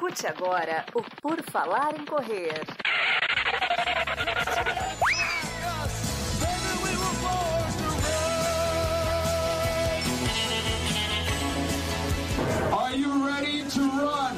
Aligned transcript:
Escute 0.00 0.26
agora 0.26 0.86
o 0.94 1.02
Por 1.20 1.42
Falar 1.52 1.94
em 1.94 2.06
Correr. 2.06 2.54
Are 12.72 12.96
you 12.96 13.26
ready 13.26 13.64
to 13.64 13.80
run? 13.80 14.36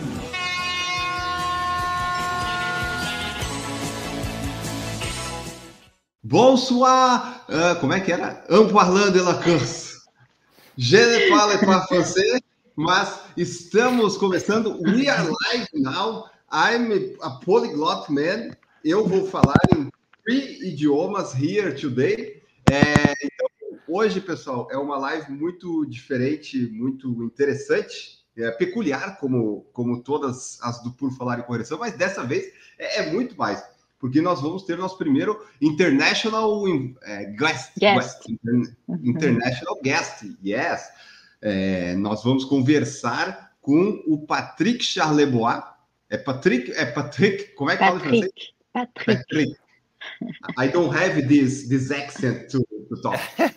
Bonsoir! 6.25 7.45
Ah, 7.49 7.77
como 7.81 7.93
é 7.93 8.01
que 8.01 8.11
era? 8.11 8.43
Un 8.51 8.67
parlant 8.67 9.13
de 9.13 9.21
la 9.21 9.35
course. 9.35 10.01
Je 10.77 10.97
ne 10.97 11.29
parle 11.29 11.65
pas 11.65 11.87
français, 11.87 12.43
mas 12.77 13.21
estamos 13.37 14.17
começando. 14.17 14.81
We 14.83 15.09
are 15.09 15.29
live 15.29 15.69
now. 15.75 16.27
I'm 16.53 17.17
a 17.21 17.31
polyglot 17.31 18.11
man. 18.11 18.51
Eu 18.85 19.07
vou 19.07 19.27
falar 19.27 19.57
em 19.75 19.91
three 20.25 20.69
idiomas 20.69 21.35
here 21.35 21.75
today. 21.75 22.43
É, 22.71 23.13
então, 23.23 23.79
hoje, 23.87 24.21
pessoal, 24.21 24.69
é 24.71 24.77
uma 24.77 24.97
live 24.99 25.31
muito 25.33 25.85
diferente, 25.87 26.59
muito 26.69 27.09
interessante, 27.25 28.19
é, 28.37 28.51
peculiar, 28.51 29.19
como, 29.19 29.67
como 29.73 30.03
todas 30.03 30.59
as 30.63 30.83
do 30.83 30.93
Por 30.93 31.13
Falar 31.13 31.39
em 31.39 31.43
Correção, 31.43 31.79
mas 31.79 31.95
dessa 31.95 32.25
vez 32.25 32.53
é, 32.79 33.01
é 33.01 33.13
muito 33.13 33.37
mais 33.37 33.63
porque 34.03 34.21
nós 34.21 34.41
vamos 34.43 34.65
ter 34.65 34.77
nosso 34.77 34.99
primeiro 34.99 35.47
international 35.61 36.67
é, 37.03 37.25
guest, 37.27 37.71
Guest. 37.79 38.27
guest, 38.27 38.29
inter- 38.29 38.77
international 39.05 39.81
guest, 39.81 40.25
yes. 40.45 40.89
É, 41.43 41.95
nós 41.97 42.23
vamos 42.23 42.45
conversar 42.45 43.53
com 43.61 44.03
o 44.07 44.25
Patrick 44.27 44.85
Charlebois. 44.85 45.63
É 46.09 46.17
Patrick, 46.17 46.71
é 46.73 46.87
Patrick, 46.87 47.55
como 47.55 47.71
é 47.71 47.77
que 47.77 47.85
fala 47.85 47.97
em 47.97 48.01
francês? 48.01 48.33
Patrick. 48.73 49.05
Patrick. 49.07 49.25
Patrick. 49.29 49.63
I 50.59 50.69
don't 50.69 50.95
have 50.95 51.21
this 51.29 51.69
this 51.69 51.91
accent 51.91 52.51
to, 52.51 52.65
to 52.89 53.01
talk. 53.03 53.21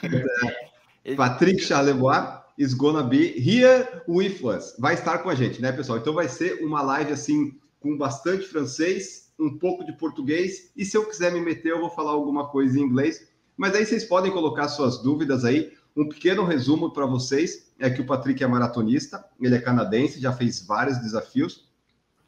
Uh, 1.07 1.15
Patrick 1.15 1.59
Charlebois 1.61 2.41
is 2.57 2.73
gonna 2.73 3.03
be 3.03 3.31
here 3.37 3.87
with 4.07 4.43
us. 4.43 4.75
Vai 4.79 4.95
estar 4.95 5.19
com 5.19 5.29
a 5.29 5.35
gente, 5.35 5.61
né, 5.61 5.71
pessoal? 5.71 5.99
Então 5.99 6.15
vai 6.15 6.27
ser 6.27 6.63
uma 6.63 6.81
live 6.81 7.13
assim 7.13 7.59
com 7.79 7.95
bastante 7.95 8.47
francês, 8.47 9.31
um 9.39 9.55
pouco 9.59 9.85
de 9.85 9.95
português 9.97 10.71
e 10.75 10.83
se 10.83 10.97
eu 10.97 11.05
quiser 11.05 11.31
me 11.31 11.39
meter 11.41 11.73
eu 11.73 11.79
vou 11.79 11.91
falar 11.91 12.09
alguma 12.09 12.47
coisa 12.49 12.79
em 12.79 12.81
inglês. 12.81 13.27
Mas 13.55 13.75
aí 13.75 13.85
vocês 13.85 14.03
podem 14.03 14.31
colocar 14.31 14.67
suas 14.67 14.97
dúvidas 15.03 15.45
aí. 15.45 15.71
Um 15.95 16.09
pequeno 16.09 16.43
resumo 16.43 16.91
para 16.91 17.05
vocês 17.05 17.71
é 17.79 17.89
que 17.89 18.01
o 18.01 18.05
Patrick 18.05 18.43
é 18.43 18.47
maratonista, 18.47 19.23
ele 19.39 19.55
é 19.55 19.59
canadense, 19.59 20.19
já 20.19 20.33
fez 20.33 20.65
vários 20.65 20.97
desafios 20.97 21.69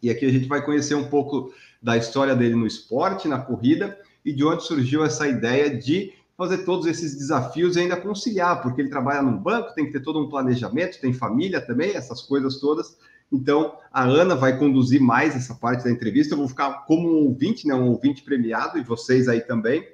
e 0.01 0.09
aqui 0.09 0.25
a 0.25 0.31
gente 0.31 0.47
vai 0.47 0.63
conhecer 0.63 0.95
um 0.95 1.09
pouco 1.09 1.51
da 1.81 1.97
história 1.97 2.35
dele 2.35 2.55
no 2.55 2.67
esporte, 2.67 3.27
na 3.27 3.39
corrida 3.39 3.97
e 4.23 4.31
de 4.31 4.43
onde 4.43 4.63
surgiu 4.63 5.03
essa 5.03 5.27
ideia 5.27 5.75
de 5.75 6.13
fazer 6.37 6.59
todos 6.59 6.85
esses 6.85 7.15
desafios 7.15 7.75
e 7.75 7.79
ainda 7.79 7.99
conciliar, 7.99 8.61
porque 8.61 8.79
ele 8.79 8.89
trabalha 8.89 9.21
num 9.23 9.37
banco, 9.37 9.73
tem 9.73 9.85
que 9.85 9.91
ter 9.91 10.01
todo 10.01 10.19
um 10.19 10.29
planejamento, 10.29 11.01
tem 11.01 11.11
família 11.11 11.59
também, 11.59 11.95
essas 11.95 12.21
coisas 12.21 12.59
todas. 12.59 12.95
Então, 13.31 13.75
a 13.91 14.03
Ana 14.03 14.35
vai 14.35 14.57
conduzir 14.57 15.01
mais 15.01 15.35
essa 15.35 15.55
parte 15.55 15.83
da 15.83 15.91
entrevista. 15.91 16.33
Eu 16.33 16.37
vou 16.37 16.47
ficar 16.47 16.85
como 16.85 17.09
um 17.09 17.25
ouvinte, 17.25 17.67
né, 17.67 17.73
um 17.73 17.89
ouvinte 17.89 18.21
premiado, 18.21 18.77
e 18.77 18.83
vocês 18.83 19.27
aí 19.27 19.41
também, 19.41 19.85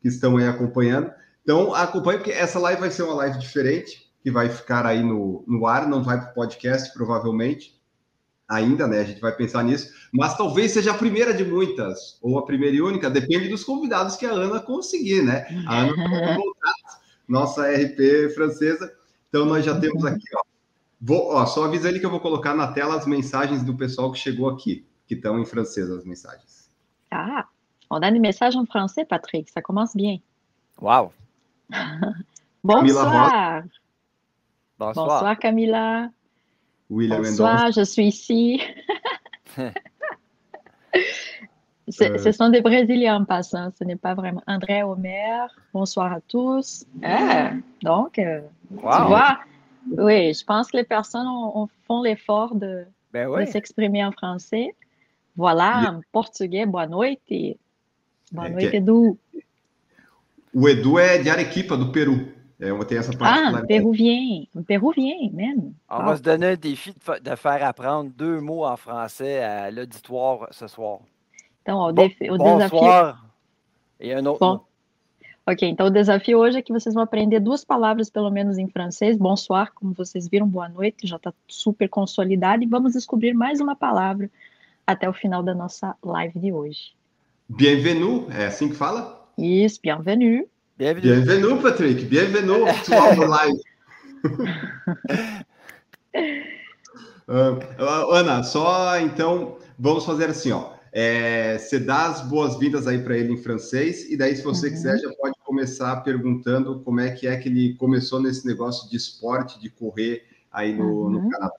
que 0.00 0.08
estão 0.08 0.38
aí 0.38 0.48
acompanhando. 0.48 1.12
Então, 1.50 1.74
acompanhe, 1.74 2.18
porque 2.18 2.30
essa 2.30 2.60
live 2.60 2.80
vai 2.80 2.92
ser 2.92 3.02
uma 3.02 3.14
live 3.14 3.36
diferente, 3.36 4.08
que 4.22 4.30
vai 4.30 4.48
ficar 4.48 4.86
aí 4.86 5.02
no, 5.02 5.42
no 5.48 5.66
ar, 5.66 5.88
não 5.88 6.00
vai 6.00 6.20
para 6.20 6.30
o 6.30 6.34
podcast, 6.34 6.94
provavelmente, 6.94 7.76
ainda, 8.48 8.86
né? 8.86 9.00
A 9.00 9.04
gente 9.04 9.20
vai 9.20 9.34
pensar 9.34 9.64
nisso, 9.64 9.92
mas 10.12 10.36
talvez 10.36 10.70
seja 10.70 10.92
a 10.92 10.96
primeira 10.96 11.34
de 11.34 11.44
muitas, 11.44 12.20
ou 12.22 12.38
a 12.38 12.44
primeira 12.44 12.76
e 12.76 12.80
única, 12.80 13.10
depende 13.10 13.48
dos 13.48 13.64
convidados 13.64 14.14
que 14.14 14.24
a 14.26 14.30
Ana 14.30 14.60
conseguir, 14.60 15.22
né? 15.22 15.44
A 15.66 15.80
Ana 15.80 15.92
nossa 17.28 17.68
RP 17.68 18.32
francesa. 18.32 18.88
Então, 19.28 19.44
nós 19.44 19.64
já 19.64 19.76
temos 19.76 20.04
aqui, 20.04 20.28
ó. 20.36 20.42
Vou, 21.00 21.32
ó, 21.32 21.44
só 21.46 21.64
avisa 21.64 21.88
ele 21.88 21.98
que 21.98 22.06
eu 22.06 22.10
vou 22.10 22.20
colocar 22.20 22.54
na 22.54 22.70
tela 22.70 22.94
as 22.94 23.06
mensagens 23.06 23.64
do 23.64 23.76
pessoal 23.76 24.12
que 24.12 24.20
chegou 24.20 24.48
aqui, 24.48 24.86
que 25.04 25.14
estão 25.14 25.36
em 25.36 25.44
francês 25.44 25.90
as 25.90 26.04
mensagens. 26.04 26.70
Ah, 27.10 27.48
on 27.90 27.96
a 27.96 28.08
des 28.08 28.20
messages 28.20 28.54
en 28.54 28.66
français, 28.66 29.04
Patrick. 29.04 29.50
Ça 29.50 29.60
commence 29.60 29.96
bien. 29.96 30.20
Wow. 30.80 31.12
Bonsoir. 32.64 33.62
Bonsoir. 34.78 35.06
Bonsoir, 35.06 35.38
Camilla. 35.38 36.10
William 36.88 37.18
Mendonça. 37.22 37.30
Bonsoir, 37.30 37.72
je 37.72 37.84
suis 37.84 38.06
ici. 38.08 38.60
Ce, 41.88 42.04
Euh. 42.04 42.18
ce 42.18 42.30
sont 42.30 42.50
des 42.50 42.60
Brésiliens 42.60 43.16
en 43.22 43.24
passant, 43.24 43.70
ce 43.76 43.82
n'est 43.82 43.96
pas 43.96 44.14
vraiment. 44.14 44.42
André 44.46 44.82
Omer, 44.84 45.48
bonsoir 45.74 46.12
à 46.12 46.20
tous. 46.20 46.84
Ah, 47.02 47.50
donc, 47.82 48.16
euh, 48.18 48.40
tu 48.68 48.74
Wow. 48.84 49.06
vois, 49.08 49.38
oui, 49.98 50.32
je 50.32 50.44
pense 50.44 50.70
que 50.70 50.76
les 50.76 50.84
personnes 50.84 51.26
ont- 51.26 51.62
ont- 51.62 51.68
font 51.88 52.02
l'effort 52.02 52.54
de, 52.54 52.84
Ben 53.12 53.28
de 53.28 53.34
oui. 53.34 53.46
s'exprimer 53.48 54.04
en 54.04 54.12
français. 54.12 54.74
Voilà, 55.36 55.90
en 55.96 56.00
português, 56.12 56.64
boa 56.64 56.86
noite. 56.86 57.18
Boa 58.30 58.46
É, 58.46 58.50
noite, 58.50 58.74
Edu. 58.74 59.18
O 60.52 60.68
Edu 60.68 60.98
é 60.98 61.18
de 61.18 61.30
Arequipa, 61.30 61.76
do 61.76 61.92
Peru. 61.92 62.28
É, 62.58 62.68
tem 62.84 62.98
essa 62.98 63.12
Ah, 63.12 63.16
particularidade. 63.16 63.66
péruvien, 63.68 64.46
péruvien, 64.66 65.30
même. 65.32 65.74
On 65.88 65.96
Ah, 65.96 66.02
va 66.04 66.16
se 66.16 66.22
donner 66.22 66.48
un 66.52 66.56
défi 66.56 66.92
de, 66.92 67.00
fa- 67.00 67.18
de 67.18 67.34
faire 67.36 67.64
apprendre 67.66 68.10
deux 68.10 68.38
mots 68.40 68.66
en 68.66 68.76
français 68.76 69.42
à 69.42 69.70
l'auditoire 69.70 70.48
ce 70.50 70.66
soir. 70.66 70.98
Então, 71.62 71.78
ó, 71.78 71.88
o, 71.88 71.92
Bon- 71.92 72.02
defi- 72.06 72.30
o 72.30 72.36
desafio. 72.36 72.68
bonsoir. 72.80 73.24
Autre 74.02 74.38
Bom. 74.40 74.52
mot. 74.54 74.64
Ok, 75.46 75.66
então 75.68 75.86
o 75.86 75.90
desafio 75.90 76.38
hoje 76.38 76.58
é 76.58 76.62
que 76.62 76.72
vocês 76.72 76.94
vão 76.94 77.02
aprender 77.02 77.40
duas 77.40 77.64
palavras, 77.64 78.10
pelo 78.10 78.30
menos 78.30 78.58
em 78.58 78.68
francês. 78.68 79.16
Bonsoir, 79.16 79.72
como 79.74 79.94
vocês 79.94 80.28
viram, 80.28 80.46
boa 80.46 80.68
noite, 80.68 81.06
já 81.06 81.16
está 81.16 81.32
super 81.48 81.88
consolidado. 81.88 82.62
E 82.62 82.66
vamos 82.66 82.92
descobrir 82.92 83.32
mais 83.32 83.58
uma 83.60 83.74
palavra 83.74 84.30
até 84.86 85.08
o 85.08 85.12
final 85.14 85.42
da 85.42 85.54
nossa 85.54 85.96
live 86.04 86.38
de 86.38 86.52
hoje. 86.52 86.92
Bienvenue, 87.48 88.26
é 88.30 88.46
assim 88.46 88.68
que 88.68 88.74
fala? 88.74 89.19
Isso, 89.40 89.80
bienvenue. 89.82 90.44
Bienvenue. 90.76 91.24
Bienvenue, 91.24 91.62
Patrick. 91.62 92.04
Bienvenue 92.04 92.64
to 92.84 92.94
our 92.94 93.26
live. 93.28 93.60
Ah, 97.32 98.06
Ana, 98.10 98.42
só 98.42 98.98
então 98.98 99.56
vamos 99.78 100.04
fazer 100.04 100.28
assim, 100.30 100.50
ó. 100.50 100.72
É, 100.92 101.56
você 101.56 101.78
dá 101.78 102.08
as 102.08 102.22
boas-vindas 102.22 102.88
aí 102.88 103.00
para 103.00 103.16
ele 103.16 103.32
em 103.32 103.36
francês, 103.36 104.10
e 104.10 104.16
daí, 104.16 104.34
se 104.34 104.42
você 104.42 104.66
Uhum. 104.66 104.72
quiser, 104.72 104.98
já 104.98 105.08
pode 105.14 105.38
começar 105.44 105.94
perguntando 106.02 106.80
como 106.80 106.98
é 106.98 107.12
que 107.12 107.28
é 107.28 107.36
que 107.36 107.48
ele 107.48 107.76
começou 107.76 108.20
nesse 108.20 108.44
negócio 108.44 108.90
de 108.90 108.96
esporte, 108.96 109.60
de 109.60 109.70
correr 109.70 110.26
aí 110.50 110.74
no, 110.74 111.08
no 111.08 111.18
Uhum. 111.20 111.30
Canadá. 111.30 111.54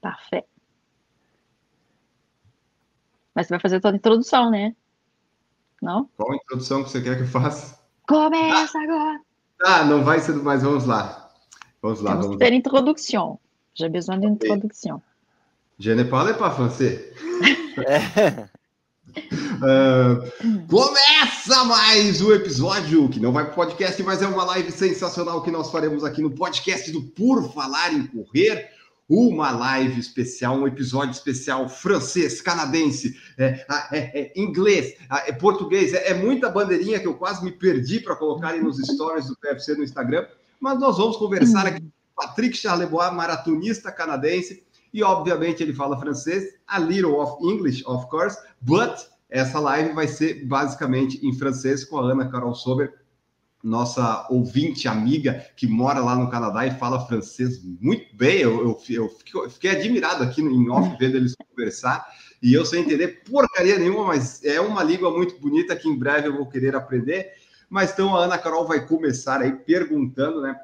Parfait. 0.00 0.44
Mas 3.34 3.46
você 3.46 3.50
vai 3.52 3.60
fazer 3.60 3.80
toda 3.80 3.94
a 3.94 3.98
introdução, 3.98 4.50
né? 4.50 4.74
Não? 5.80 6.08
Qual 6.16 6.32
a 6.32 6.36
introdução 6.36 6.82
que 6.82 6.90
você 6.90 7.00
quer 7.00 7.16
que 7.16 7.22
eu 7.22 7.28
faça? 7.28 7.78
Começa 8.06 8.78
agora! 8.78 9.20
Ah, 9.60 9.84
não 9.84 10.04
vai 10.04 10.20
ser, 10.20 10.36
mas 10.36 10.62
vamos 10.62 10.84
lá. 10.84 11.32
Vamos 11.82 12.00
lá, 12.00 12.12
Temos 12.12 12.26
vamos 12.26 12.38
ter 12.38 12.52
introdução. 12.52 13.40
J'ai 13.74 13.88
besoin 13.88 14.20
d'une 14.20 14.34
introduction. 14.34 15.00
Je 15.80 15.92
ne 15.96 16.04
parle 16.04 16.34
pas 16.34 16.50
français. 16.54 17.12
É. 17.84 18.48
Ah, 19.60 20.20
começa 20.68 21.64
mais 21.64 22.20
um 22.20 22.32
episódio 22.32 23.08
que 23.08 23.18
não 23.18 23.32
vai 23.32 23.44
para 23.44 23.52
o 23.52 23.56
podcast, 23.56 24.00
mas 24.04 24.22
é 24.22 24.26
uma 24.28 24.44
live 24.44 24.70
sensacional 24.70 25.42
que 25.42 25.50
nós 25.50 25.70
faremos 25.70 26.04
aqui 26.04 26.22
no 26.22 26.30
podcast 26.30 26.92
do 26.92 27.02
Por 27.02 27.52
Falar 27.52 27.92
em 27.92 28.06
Correr. 28.06 28.70
Uma 29.08 29.50
live 29.52 29.98
especial, 29.98 30.56
um 30.56 30.66
episódio 30.66 31.12
especial 31.12 31.66
francês, 31.68 32.42
canadense, 32.42 33.16
é, 33.38 33.64
é, 33.90 34.20
é, 34.20 34.32
inglês, 34.36 34.94
é, 35.26 35.32
português. 35.32 35.94
É, 35.94 36.10
é 36.10 36.14
muita 36.14 36.50
bandeirinha 36.50 37.00
que 37.00 37.06
eu 37.06 37.14
quase 37.14 37.42
me 37.42 37.50
perdi 37.50 38.00
para 38.00 38.16
colocar 38.16 38.54
nos 38.56 38.76
stories 38.76 39.26
do 39.26 39.36
PFC 39.38 39.74
no 39.74 39.82
Instagram. 39.82 40.26
Mas 40.60 40.78
nós 40.78 40.98
vamos 40.98 41.16
conversar 41.16 41.66
aqui 41.66 41.80
com 41.80 41.90
Patrick 42.16 42.56
Charlebois, 42.56 43.12
maratonista 43.14 43.90
canadense, 43.90 44.62
e 44.92 45.02
obviamente 45.02 45.62
ele 45.62 45.72
fala 45.72 45.98
francês, 45.98 46.44
a 46.66 46.78
little 46.78 47.14
of 47.14 47.42
English, 47.42 47.82
of 47.86 48.06
course, 48.08 48.36
but 48.60 49.08
essa 49.30 49.60
live 49.60 49.92
vai 49.92 50.08
ser 50.08 50.46
basicamente 50.46 51.24
em 51.26 51.32
francês 51.32 51.84
com 51.84 51.98
a 51.98 52.12
Ana 52.12 52.30
Carol 52.30 52.54
Sober, 52.54 52.94
nossa 53.62 54.26
ouvinte 54.30 54.86
amiga 54.86 55.44
que 55.56 55.66
mora 55.66 56.00
lá 56.00 56.14
no 56.14 56.30
Canadá 56.30 56.66
e 56.66 56.78
fala 56.78 57.06
francês 57.06 57.60
muito 57.80 58.14
bem. 58.16 58.40
Eu, 58.40 58.60
eu, 58.60 58.80
eu 58.90 59.08
fiquei, 59.48 59.70
admirado 59.70 60.22
aqui 60.22 60.40
em 60.40 60.70
off 60.70 60.96
vendo 60.98 61.16
eles 61.16 61.34
conversar 61.34 62.06
e 62.42 62.54
eu 62.54 62.64
sem 62.64 62.82
entender 62.82 63.24
porcaria 63.28 63.78
nenhuma, 63.78 64.06
mas 64.06 64.44
é 64.44 64.60
uma 64.60 64.82
língua 64.82 65.10
muito 65.10 65.38
bonita 65.40 65.74
que 65.74 65.88
em 65.88 65.98
breve 65.98 66.28
eu 66.28 66.36
vou 66.36 66.46
querer 66.46 66.76
aprender. 66.76 67.32
Mas 67.68 67.92
então 67.92 68.16
a 68.16 68.24
Ana 68.24 68.38
Carol 68.38 68.66
vai 68.66 68.86
começar 68.86 69.40
aí 69.40 69.52
perguntando, 69.52 70.40
né, 70.40 70.56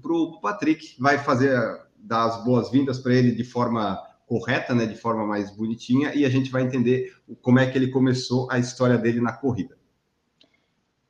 para 0.00 0.12
o 0.12 0.40
Patrick, 0.40 0.94
vai 0.98 1.18
fazer 1.18 1.52
dar 1.98 2.24
as 2.24 2.44
boas-vindas 2.44 2.98
para 2.98 3.14
ele 3.14 3.32
de 3.32 3.44
forma 3.44 4.00
correta, 4.26 4.74
né, 4.74 4.86
de 4.86 4.96
forma 4.96 5.26
mais 5.26 5.50
bonitinha, 5.50 6.14
e 6.14 6.24
a 6.24 6.30
gente 6.30 6.50
vai 6.50 6.62
entender 6.62 7.14
como 7.42 7.58
é 7.58 7.70
que 7.70 7.76
ele 7.76 7.88
começou 7.88 8.50
a 8.50 8.58
história 8.58 8.96
dele 8.96 9.20
na 9.20 9.32
corrida. 9.32 9.76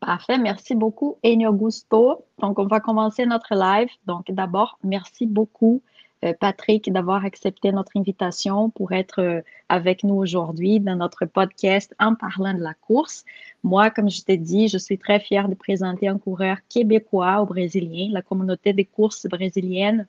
Parfait, 0.05 0.37
merci 0.37 0.75
beaucoup 0.75 1.17
Enio 1.25 1.51
Augusto. 1.51 2.25
Donc, 2.41 2.59
on 2.59 2.67
va 2.67 2.81
commencer 2.81 3.25
notre 3.25 3.55
live. 3.55 3.89
Donc, 4.05 4.29
d'abord, 4.33 4.77
merci 4.83 5.27
beaucoup 5.27 5.81
euh, 6.25 6.33
Patrick 6.41 6.93
d'avoir 6.93 7.25
accepté 7.25 7.71
notre 7.71 7.93
invitation 7.97 8.69
pour 8.71 8.91
être 8.91 9.21
euh, 9.21 9.43
avec 9.69 10.03
nous 10.03 10.17
aujourd'hui 10.17 10.81
dans 10.81 10.97
notre 10.97 11.25
podcast 11.25 11.95
en 12.01 12.17
parlant 12.17 12.53
de 12.53 12.59
la 12.59 12.75
course. 12.75 13.25
Moi, 13.63 13.91
comme 13.91 14.11
je 14.11 14.23
t'ai 14.23 14.39
dit, 14.39 14.67
je 14.67 14.77
suis 14.77 14.99
très 14.99 15.21
fière 15.21 15.49
de 15.49 15.55
présenter 15.55 16.09
un 16.09 16.19
coureur 16.19 16.57
québécois 16.69 17.41
au 17.41 17.47
Brésilien. 17.47 18.09
La 18.11 18.23
communauté 18.23 18.73
des 18.73 18.85
courses 18.85 19.27
brésiliennes 19.27 20.09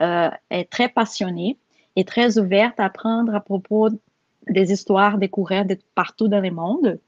euh, 0.00 0.30
est 0.48 0.70
très 0.70 0.88
passionnée 0.88 1.58
et 1.94 2.06
très 2.06 2.38
ouverte 2.38 2.80
à 2.80 2.86
apprendre 2.86 3.34
à 3.34 3.40
propos 3.40 3.90
des 4.48 4.72
histoires 4.72 5.18
des 5.18 5.28
coureurs 5.28 5.66
de 5.66 5.76
partout 5.94 6.28
dans 6.28 6.40
le 6.40 6.50
monde. 6.50 6.98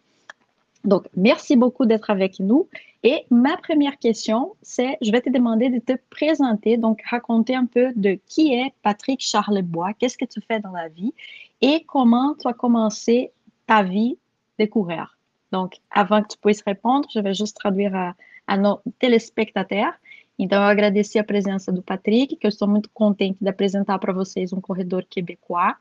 Donc, 0.84 1.06
merci 1.16 1.56
beaucoup 1.56 1.86
d'être 1.86 2.10
avec 2.10 2.38
nous. 2.40 2.68
Et 3.02 3.24
ma 3.30 3.56
première 3.56 3.98
question, 3.98 4.54
c'est, 4.62 4.96
je 5.00 5.10
vais 5.10 5.20
te 5.20 5.30
demander 5.30 5.70
de 5.70 5.78
te 5.78 5.92
présenter, 6.10 6.76
donc 6.76 7.02
raconter 7.02 7.54
un 7.54 7.66
peu 7.66 7.92
de 7.94 8.18
qui 8.26 8.54
est 8.54 8.72
Patrick 8.82 9.20
Charlebois, 9.20 9.92
qu'est-ce 9.94 10.18
que 10.18 10.24
tu 10.24 10.40
fais 10.40 10.60
dans 10.60 10.72
la 10.72 10.88
vie 10.88 11.14
et 11.60 11.84
comment 11.84 12.34
tu 12.40 12.48
as 12.48 12.52
commencé 12.52 13.32
ta 13.66 13.82
vie 13.82 14.18
de 14.58 14.66
coureur. 14.66 15.16
Donc, 15.52 15.76
avant 15.90 16.22
que 16.22 16.28
tu 16.28 16.38
puisses 16.38 16.62
répondre, 16.62 17.08
je 17.12 17.20
vais 17.20 17.34
juste 17.34 17.56
traduire 17.56 17.94
a, 17.94 18.14
a 18.46 18.56
nos 18.56 18.80
telespectateurs. 18.98 19.94
Então, 20.38 20.62
eu 20.62 20.66
agradeci 20.66 21.18
a 21.18 21.24
presença 21.24 21.72
do 21.72 21.82
Patrick, 21.82 22.36
que 22.36 22.46
eu 22.46 22.48
estou 22.48 22.68
muito 22.68 22.88
contente 22.90 23.38
de 23.40 23.48
apresentar 23.48 23.98
para 23.98 24.12
vocês 24.12 24.52
um 24.52 24.60
corredor 24.60 25.04
quebecois. 25.08 25.74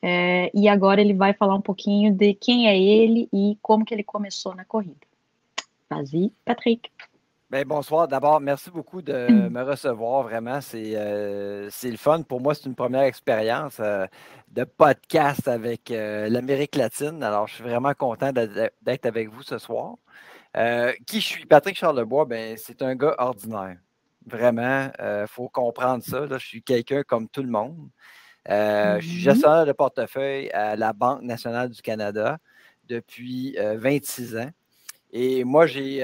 É, 0.00 0.50
e 0.54 0.68
agora 0.68 1.00
ele 1.00 1.14
vai 1.14 1.34
falar 1.34 1.54
um 1.54 1.60
pouquinho 1.60 2.12
de 2.12 2.34
quem 2.34 2.68
é 2.68 2.78
ele 2.78 3.28
e 3.32 3.58
como 3.60 3.84
que 3.84 3.92
ele 3.92 4.04
começou 4.04 4.54
na 4.54 4.64
corrida. 4.64 5.06
Vas-y, 5.90 6.32
Patrick. 6.44 6.90
Bien, 7.50 7.64
bonsoir. 7.64 8.06
D'abord, 8.06 8.40
merci 8.40 8.70
beaucoup 8.70 9.00
de 9.00 9.26
me 9.50 9.62
recevoir. 9.62 10.22
Vraiment, 10.22 10.60
c'est 10.60 10.92
euh, 10.94 11.70
le 11.82 11.96
fun. 11.96 12.22
Pour 12.22 12.42
moi, 12.42 12.54
c'est 12.54 12.66
une 12.66 12.74
première 12.74 13.04
expérience 13.04 13.78
euh, 13.80 14.06
de 14.48 14.64
podcast 14.64 15.48
avec 15.48 15.90
euh, 15.90 16.28
l'Amérique 16.28 16.76
latine. 16.76 17.22
Alors, 17.22 17.46
je 17.46 17.54
suis 17.54 17.64
vraiment 17.64 17.94
content 17.94 18.32
d'être 18.32 19.06
avec 19.06 19.30
vous 19.30 19.42
ce 19.42 19.56
soir. 19.56 19.94
Qui 21.06 21.20
je 21.22 21.26
suis? 21.26 21.46
Patrick 21.46 21.76
Charlebois, 21.76 22.26
ben, 22.26 22.54
c'est 22.58 22.82
un 22.82 22.94
gars 22.94 23.14
ordinaire. 23.16 23.78
Vraiment, 24.26 24.90
il 24.98 25.24
faut 25.26 25.48
comprendre 25.48 26.04
ça. 26.04 26.26
Là. 26.26 26.36
Je 26.36 26.46
suis 26.46 26.62
quelqu'un 26.62 27.02
comme 27.02 27.28
tout 27.30 27.42
le 27.42 27.50
monde. 27.50 27.88
Je 28.46 28.98
suis 29.00 29.18
mm-hmm. 29.18 29.20
gestionnaire 29.20 29.66
de 29.66 29.72
portefeuille 29.72 30.50
à 30.50 30.76
la 30.76 30.92
Banque 30.92 31.22
nationale 31.22 31.70
du 31.70 31.82
Canada 31.82 32.38
depuis 32.88 33.56
26 33.58 34.36
ans. 34.36 34.50
Et 35.12 35.44
moi, 35.44 35.66
j'ai 35.66 36.02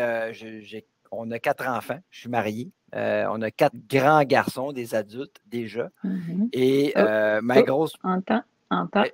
on 1.16 1.30
a 1.30 1.38
quatre 1.38 1.66
enfants. 1.68 1.98
Je 2.10 2.20
suis 2.20 2.28
marié. 2.28 2.70
Euh, 2.94 3.24
on 3.30 3.42
a 3.42 3.50
quatre 3.50 3.76
grands 3.88 4.22
garçons, 4.22 4.72
des 4.72 4.94
adultes 4.94 5.40
déjà. 5.46 5.88
Mm-hmm. 6.04 6.48
Et 6.52 6.92
oh, 6.94 6.98
euh, 7.00 7.40
ma 7.42 7.60
oh, 7.60 7.64
grosse. 7.64 7.94
Entends, 8.02 8.42
entends. 8.70 9.04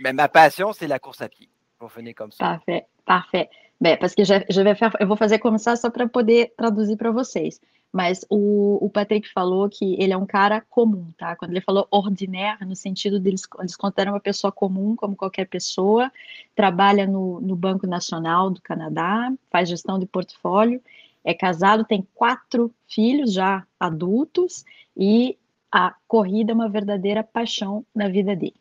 Mais, 0.00 0.12
ma 0.12 0.28
passion, 0.28 0.72
c'est 0.72 0.88
la 0.88 0.98
course 0.98 1.20
à 1.20 1.28
pied. 1.28 1.48
Pour 1.78 1.92
finir 1.92 2.14
comme 2.14 2.32
ça. 2.32 2.44
Parfait, 2.44 2.86
parfait. 3.06 3.48
Bem, 3.80 3.96
parce 4.00 4.16
que 4.16 4.24
je, 4.24 4.34
je 4.50 4.60
vais 4.60 4.74
faire, 4.74 4.96
eu 5.00 5.04
vou 5.04 5.14
fazer 5.14 5.38
comme 5.38 5.58
ça 5.58 5.76
só 5.76 5.88
para 5.90 6.08
poder 6.08 6.52
traduzir 6.58 6.96
para 6.96 7.12
vocês. 7.12 7.60
Mas 7.92 8.24
o, 8.28 8.84
o, 8.84 8.90
Patrick 8.90 9.32
falou 9.32 9.68
que 9.68 9.96
ele 9.98 10.12
é 10.12 10.16
um 10.16 10.26
cara 10.26 10.60
comum, 10.68 11.06
tá? 11.16 11.34
Quando 11.36 11.52
ele 11.52 11.60
falou 11.62 11.88
ordinário, 11.90 12.66
no 12.66 12.76
sentido 12.76 13.18
deles 13.18 13.42
eles 13.58 13.76
consideram 13.76 14.12
uma 14.12 14.20
pessoa 14.20 14.52
comum, 14.52 14.94
como 14.94 15.16
qualquer 15.16 15.46
pessoa, 15.46 16.12
trabalha 16.54 17.06
no, 17.06 17.40
no 17.40 17.56
Banco 17.56 17.86
Nacional 17.86 18.50
do 18.50 18.60
Canadá, 18.60 19.32
faz 19.50 19.68
gestão 19.70 19.98
de 19.98 20.04
portfólio 20.04 20.82
é 21.28 21.34
casado, 21.34 21.84
tem 21.84 22.06
quatro 22.14 22.72
filhos 22.86 23.34
já 23.34 23.62
adultos 23.78 24.64
e 24.96 25.36
a 25.70 25.94
corrida 26.06 26.52
é 26.52 26.54
uma 26.54 26.70
verdadeira 26.70 27.22
paixão 27.22 27.84
na 27.94 28.08
vida 28.08 28.34
dele. 28.34 28.54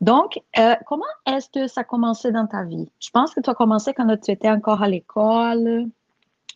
Donc, 0.00 0.42
euh, 0.58 0.76
comment 0.84 1.06
est-ce 1.24 1.48
que 1.48 1.68
ça 1.68 1.82
a 1.82 1.84
commencé 1.84 2.32
dans 2.32 2.46
ta 2.48 2.64
vie? 2.64 2.88
Je 2.98 3.10
pense 3.10 3.32
que 3.32 3.40
tu 3.40 3.48
as 3.48 3.54
commencé 3.54 3.94
quand 3.94 4.06
tu 4.20 4.30
étais 4.32 4.50
encore 4.50 4.82
à 4.82 4.88
l'école. 4.88 5.88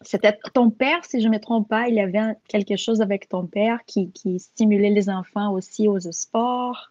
C'était 0.03 0.39
ton 0.55 0.71
père, 0.71 1.05
si 1.05 1.21
je 1.21 1.29
ne 1.29 1.35
me 1.35 1.41
trompe 1.41 1.69
pas, 1.69 1.89
il 1.89 1.99
avait 1.99 2.35
quelque 2.49 2.77
chose 2.77 3.03
avec 3.03 3.29
ton 3.29 3.47
père 3.47 3.81
qui, 3.87 4.11
stimulait 4.39 4.91
les 4.91 5.11
enfants 5.11 5.53
aussi 5.53 5.89
aux 5.89 6.01
sports? 6.01 6.91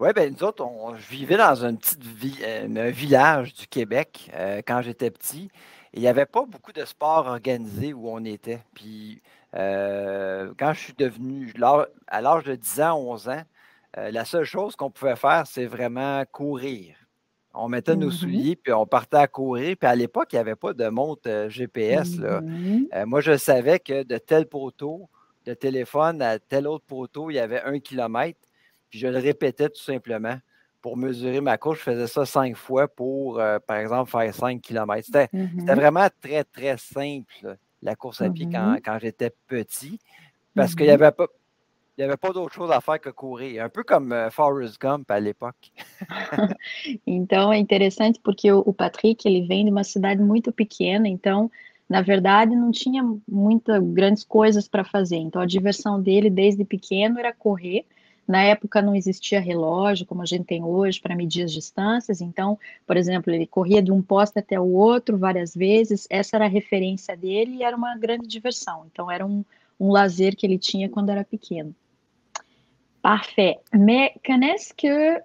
Oui, 0.00 0.08
bien, 0.14 0.30
nous 0.30 0.42
autres, 0.42 0.64
on, 0.64 0.92
vivait 0.92 1.36
dans 1.36 1.64
une 1.64 1.78
petite 1.78 2.02
vie, 2.02 2.38
euh, 2.42 2.66
un 2.76 2.90
village 2.90 3.54
du 3.54 3.66
Québec 3.66 4.30
euh, 4.34 4.62
quand 4.66 4.82
j'étais 4.82 5.10
petit 5.10 5.50
il 5.96 6.00
n'y 6.00 6.08
avait 6.08 6.26
pas 6.26 6.44
beaucoup 6.44 6.72
de 6.72 6.84
sports 6.84 7.26
organisés 7.26 7.92
où 7.92 8.08
on 8.08 8.24
était. 8.24 8.58
Puis 8.74 9.22
euh, 9.54 10.52
quand 10.58 10.72
je 10.72 10.80
suis 10.80 10.94
devenu, 10.94 11.54
à 12.08 12.20
l'âge 12.20 12.42
de 12.42 12.56
10 12.56 12.80
ans, 12.80 12.98
11 12.98 13.28
ans, 13.28 13.42
la 13.96 14.24
seule 14.24 14.44
chose 14.44 14.74
qu'on 14.74 14.90
pouvait 14.90 15.14
faire, 15.14 15.46
c'est 15.46 15.66
vraiment 15.66 16.24
courir. 16.32 16.96
On 17.54 17.68
mettait 17.68 17.96
nos 17.96 18.08
mmh 18.08 18.12
souliers, 18.12 18.56
puis 18.56 18.72
on 18.72 18.86
partait 18.86 19.18
à 19.18 19.26
courir. 19.28 19.76
Puis 19.76 19.88
à 19.88 19.94
l'époque, 19.94 20.28
il 20.32 20.36
n'y 20.36 20.40
avait 20.40 20.56
pas 20.56 20.72
de 20.72 20.88
montre 20.88 21.22
euh, 21.28 21.48
GPS. 21.48 22.18
Mmh 22.18 23.04
moi, 23.06 23.20
je 23.20 23.36
savais 23.36 23.78
que 23.78 24.02
de 24.02 24.18
tel 24.18 24.46
poteau 24.46 25.08
de 25.44 25.54
téléphone 25.54 26.22
à 26.22 26.38
tel 26.38 26.66
autre 26.66 26.84
poteau, 26.86 27.30
il 27.30 27.34
y 27.34 27.38
avait 27.38 27.62
un 27.62 27.78
kilomètre. 27.78 28.40
Puis 28.90 28.98
je 28.98 29.06
le 29.08 29.18
répétais 29.18 29.68
tout 29.68 29.82
simplement 29.82 30.38
pour 30.80 30.96
mesurer 30.98 31.40
ma 31.40 31.56
course, 31.56 31.78
je 31.78 31.84
faisais 31.84 32.06
ça 32.06 32.26
cinq 32.26 32.56
fois 32.56 32.88
pour, 32.88 33.40
euh, 33.40 33.58
par 33.58 33.78
exemple, 33.78 34.10
faire 34.10 34.34
5 34.34 34.60
km. 34.60 35.06
C'était 35.06 35.28
mm-hmm. 35.34 35.74
vraiment 35.74 36.08
très, 36.20 36.44
très 36.44 36.76
simple, 36.76 37.56
la 37.80 37.94
course 37.94 38.20
à 38.20 38.28
pied 38.28 38.46
quand, 38.52 38.74
mm-hmm. 38.74 39.00
j'étais 39.00 39.30
petit, 39.46 39.98
parce 40.54 40.74
qu'il 40.74 40.84
n'y 40.84 40.92
avait 40.92 41.10
pas. 41.10 41.26
Il 41.96 42.04
avait 42.04 42.16
pas 42.16 42.32
d'autre 42.32 42.52
chose 42.52 42.70
à 42.72 42.80
faire 42.80 43.00
que 43.00 43.10
courir, 43.10 43.62
un 43.62 43.68
peu 43.68 43.84
comme 43.84 44.12
uh, 44.12 44.30
Forrest 44.30 44.80
Gump 44.80 45.10
à 45.10 45.20
l'époque. 45.20 45.72
então 47.06 47.52
é 47.52 47.58
interessante 47.58 48.18
porque 48.22 48.50
o 48.50 48.72
Patrick 48.72 49.26
ele 49.28 49.46
vem 49.46 49.64
de 49.64 49.70
uma 49.70 49.84
cidade 49.84 50.20
muito 50.20 50.50
pequena, 50.50 51.06
então 51.06 51.50
na 51.88 52.02
verdade 52.02 52.56
não 52.56 52.72
tinha 52.72 53.04
muitas 53.28 53.80
grandes 53.80 54.24
coisas 54.24 54.66
para 54.66 54.84
fazer. 54.84 55.16
Então 55.16 55.40
a 55.40 55.46
diversão 55.46 56.02
dele 56.02 56.28
desde 56.28 56.64
pequeno 56.64 57.18
era 57.18 57.32
correr 57.32 57.86
na 58.26 58.42
época 58.42 58.80
não 58.80 58.94
existia 58.94 59.38
relógio, 59.38 60.06
como 60.06 60.22
a 60.22 60.26
gente 60.26 60.44
tem 60.44 60.64
hoje, 60.64 61.00
para 61.00 61.14
medir 61.14 61.44
as 61.44 61.52
distâncias. 61.52 62.20
Então, 62.20 62.58
por 62.86 62.96
exemplo, 62.96 63.32
ele 63.32 63.46
corria 63.46 63.82
de 63.82 63.92
um 63.92 64.00
poste 64.02 64.38
até 64.38 64.58
o 64.58 64.72
outro 64.72 65.18
várias 65.18 65.54
vezes. 65.54 66.06
Essa 66.08 66.36
era 66.36 66.46
a 66.46 66.48
referência 66.48 67.16
dele 67.16 67.56
e 67.56 67.62
era 67.62 67.76
uma 67.76 67.96
grande 67.96 68.26
diversão. 68.26 68.86
Então, 68.90 69.10
era 69.10 69.24
um, 69.26 69.44
um 69.78 69.90
lazer 69.90 70.34
que 70.36 70.46
ele 70.46 70.58
tinha 70.58 70.88
quando 70.88 71.10
era 71.10 71.22
pequeno. 71.22 71.74
Parfait. 73.04 73.58
Mais 73.74 74.14
quand 74.24 74.40
est-ce 74.40 74.72
que 74.72 75.20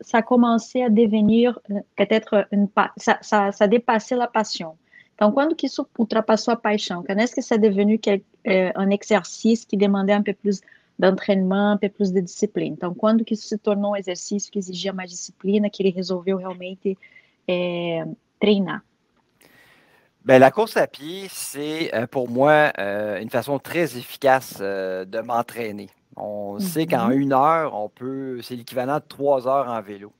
ça 0.00 0.18
a 0.18 0.22
commencé 0.22 0.82
à 0.82 0.88
devenir 0.88 1.58
peut-être 1.96 2.46
une, 2.52 2.68
ça, 2.96 3.18
ça, 3.22 3.50
ça 3.50 3.66
dépassait 3.66 4.14
la 4.14 4.28
passion? 4.28 4.78
Então, 5.16 5.32
quando 5.32 5.56
que 5.56 5.66
isso 5.66 5.84
ultrapassou 5.98 6.56
paixão? 6.56 7.02
Quand 7.02 7.18
est-ce 7.18 7.34
que 7.34 7.42
ça 7.42 7.58
devenu 7.58 8.00
euh, 8.46 8.70
un 8.76 8.90
exercice 8.90 9.64
qui 9.64 9.76
demandait 9.76 10.12
un 10.12 10.22
peu 10.22 10.32
plus 10.32 10.60
d'entraînement, 10.96 11.76
um 11.82 11.88
plus 11.88 12.12
de 12.12 12.20
disciplina. 12.20 12.76
Então, 12.76 12.94
quando 12.94 13.24
que 13.24 13.34
isso 13.34 13.48
se 13.48 13.58
tornou 13.58 13.94
um 13.94 13.96
exercício 13.96 14.52
que 14.52 14.60
exigia 14.60 14.92
mais 14.92 15.10
disciplina, 15.10 15.68
que 15.68 15.82
ele 15.82 15.90
resolveu 15.90 16.36
realmente 16.36 16.96
é, 17.48 18.04
treinar? 18.38 18.84
Bien, 20.24 20.38
la 20.38 20.52
course 20.52 20.76
à 20.76 20.86
pied, 20.86 21.26
c'est 21.30 21.92
euh, 21.92 22.06
pour 22.06 22.28
moi 22.28 22.72
euh, 22.78 23.20
une 23.20 23.30
façon 23.30 23.58
très 23.58 23.96
efficace 23.96 24.58
euh, 24.60 25.04
de 25.04 25.18
m'entraîner. 25.20 25.88
On 26.20 26.54
mm 26.54 26.58
-hmm. 26.58 26.60
sait 26.60 26.86
qu'en 26.86 27.10
une 27.10 27.32
heure, 27.32 27.74
on 27.74 27.88
peut, 27.88 28.40
c'est 28.42 28.56
l'équivalent 28.56 28.96
de 28.96 29.08
trois 29.08 29.46
heures 29.46 29.68
en 29.68 29.80
vélo. 29.80 30.12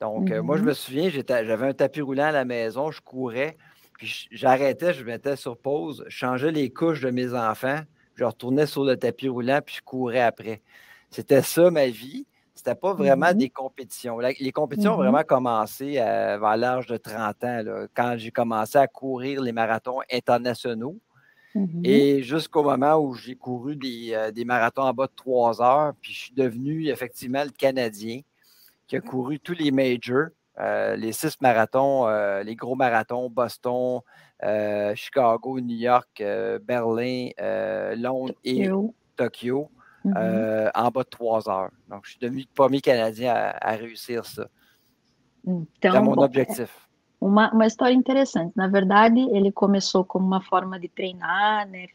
Donc, 0.00 0.28
mm 0.28 0.32
-hmm. 0.32 0.40
moi, 0.40 0.56
je 0.56 0.62
me 0.62 0.72
souviens, 0.72 1.08
j'avais 1.10 1.66
un 1.66 1.74
tapis 1.74 2.02
roulant 2.02 2.24
à 2.26 2.32
la 2.32 2.44
maison, 2.44 2.90
je 2.90 3.00
courais, 3.00 3.56
puis 3.94 4.28
j'arrêtais, 4.30 4.92
je 4.92 5.04
mettais 5.04 5.36
sur 5.36 5.56
pause, 5.56 6.04
je 6.08 6.16
changeais 6.16 6.52
les 6.52 6.70
couches 6.70 7.00
de 7.00 7.10
mes 7.10 7.32
enfants, 7.34 7.80
je 8.14 8.24
retournais 8.24 8.66
sur 8.66 8.84
le 8.84 8.96
tapis 8.96 9.28
roulant, 9.28 9.60
puis 9.64 9.76
je 9.76 9.82
courais 9.82 10.20
après. 10.32 10.60
C'était 11.10 11.42
ça 11.42 11.70
ma 11.70 11.86
vie. 11.86 12.26
C'était 12.54 12.74
pas 12.74 12.94
vraiment 12.94 13.26
mm-hmm. 13.26 13.34
des 13.36 13.50
compétitions. 13.50 14.18
Les 14.18 14.50
compétitions 14.50 14.94
ont 14.94 14.96
vraiment 14.96 15.22
commencé 15.22 15.98
à, 15.98 16.38
vers 16.38 16.56
l'âge 16.56 16.86
de 16.86 16.96
30 16.96 17.44
ans, 17.44 17.62
quand 17.94 18.14
j'ai 18.16 18.30
commencé 18.30 18.78
à 18.78 18.86
courir 18.86 19.42
les 19.42 19.52
marathons 19.52 20.00
internationaux. 20.10 20.96
Mm-hmm. 21.56 21.86
Et 21.86 22.22
jusqu'au 22.22 22.62
moment 22.62 22.96
où 22.96 23.14
j'ai 23.14 23.34
couru 23.34 23.78
euh, 23.82 24.30
des, 24.30 24.44
marathons 24.44 24.82
en 24.82 24.92
bas 24.92 25.06
de 25.06 25.12
3 25.16 25.62
heures, 25.62 25.92
puis 26.00 26.12
je 26.12 26.18
suis 26.18 26.34
devenu 26.34 26.88
effectivement 26.88 27.42
le 27.42 27.50
Canadien 27.50 28.20
qui 28.86 28.96
a 28.96 29.00
couru 29.00 29.40
tous 29.40 29.54
les 29.54 29.70
majors, 29.70 30.28
euh, 30.60 30.96
les 30.96 31.12
six 31.12 31.40
marathons, 31.40 32.06
euh, 32.06 32.42
les 32.42 32.54
gros 32.54 32.76
marathons, 32.76 33.30
Boston, 33.30 34.00
Chicago, 34.94 35.60
New 35.60 35.76
York, 35.76 36.22
Berlin, 36.62 37.30
Londres 37.96 38.34
et 38.44 38.68
Tokyo 39.16 39.70
euh, 40.14 40.70
en 40.74 40.90
bas 40.90 41.02
de 41.02 41.08
trois 41.08 41.48
heures. 41.48 41.70
Donc, 41.88 42.04
je 42.04 42.10
suis 42.10 42.18
devenu 42.20 42.40
le 42.42 42.54
premier 42.54 42.80
Canadien 42.80 43.32
à, 43.34 43.70
à 43.70 43.76
réussir 43.76 44.24
ça. 44.24 44.46
Então, 45.46 45.94
é 45.94 46.00
mon 46.00 46.18
objectif. 46.18 46.85
Uma, 47.26 47.52
uma 47.52 47.66
história 47.66 47.92
interessante. 47.92 48.52
Na 48.54 48.68
verdade, 48.68 49.18
ele 49.18 49.50
começou 49.50 50.04
como 50.04 50.24
uma 50.24 50.40
forma 50.40 50.78
de 50.78 50.86
treinar, 50.86 51.68
né? 51.68 51.88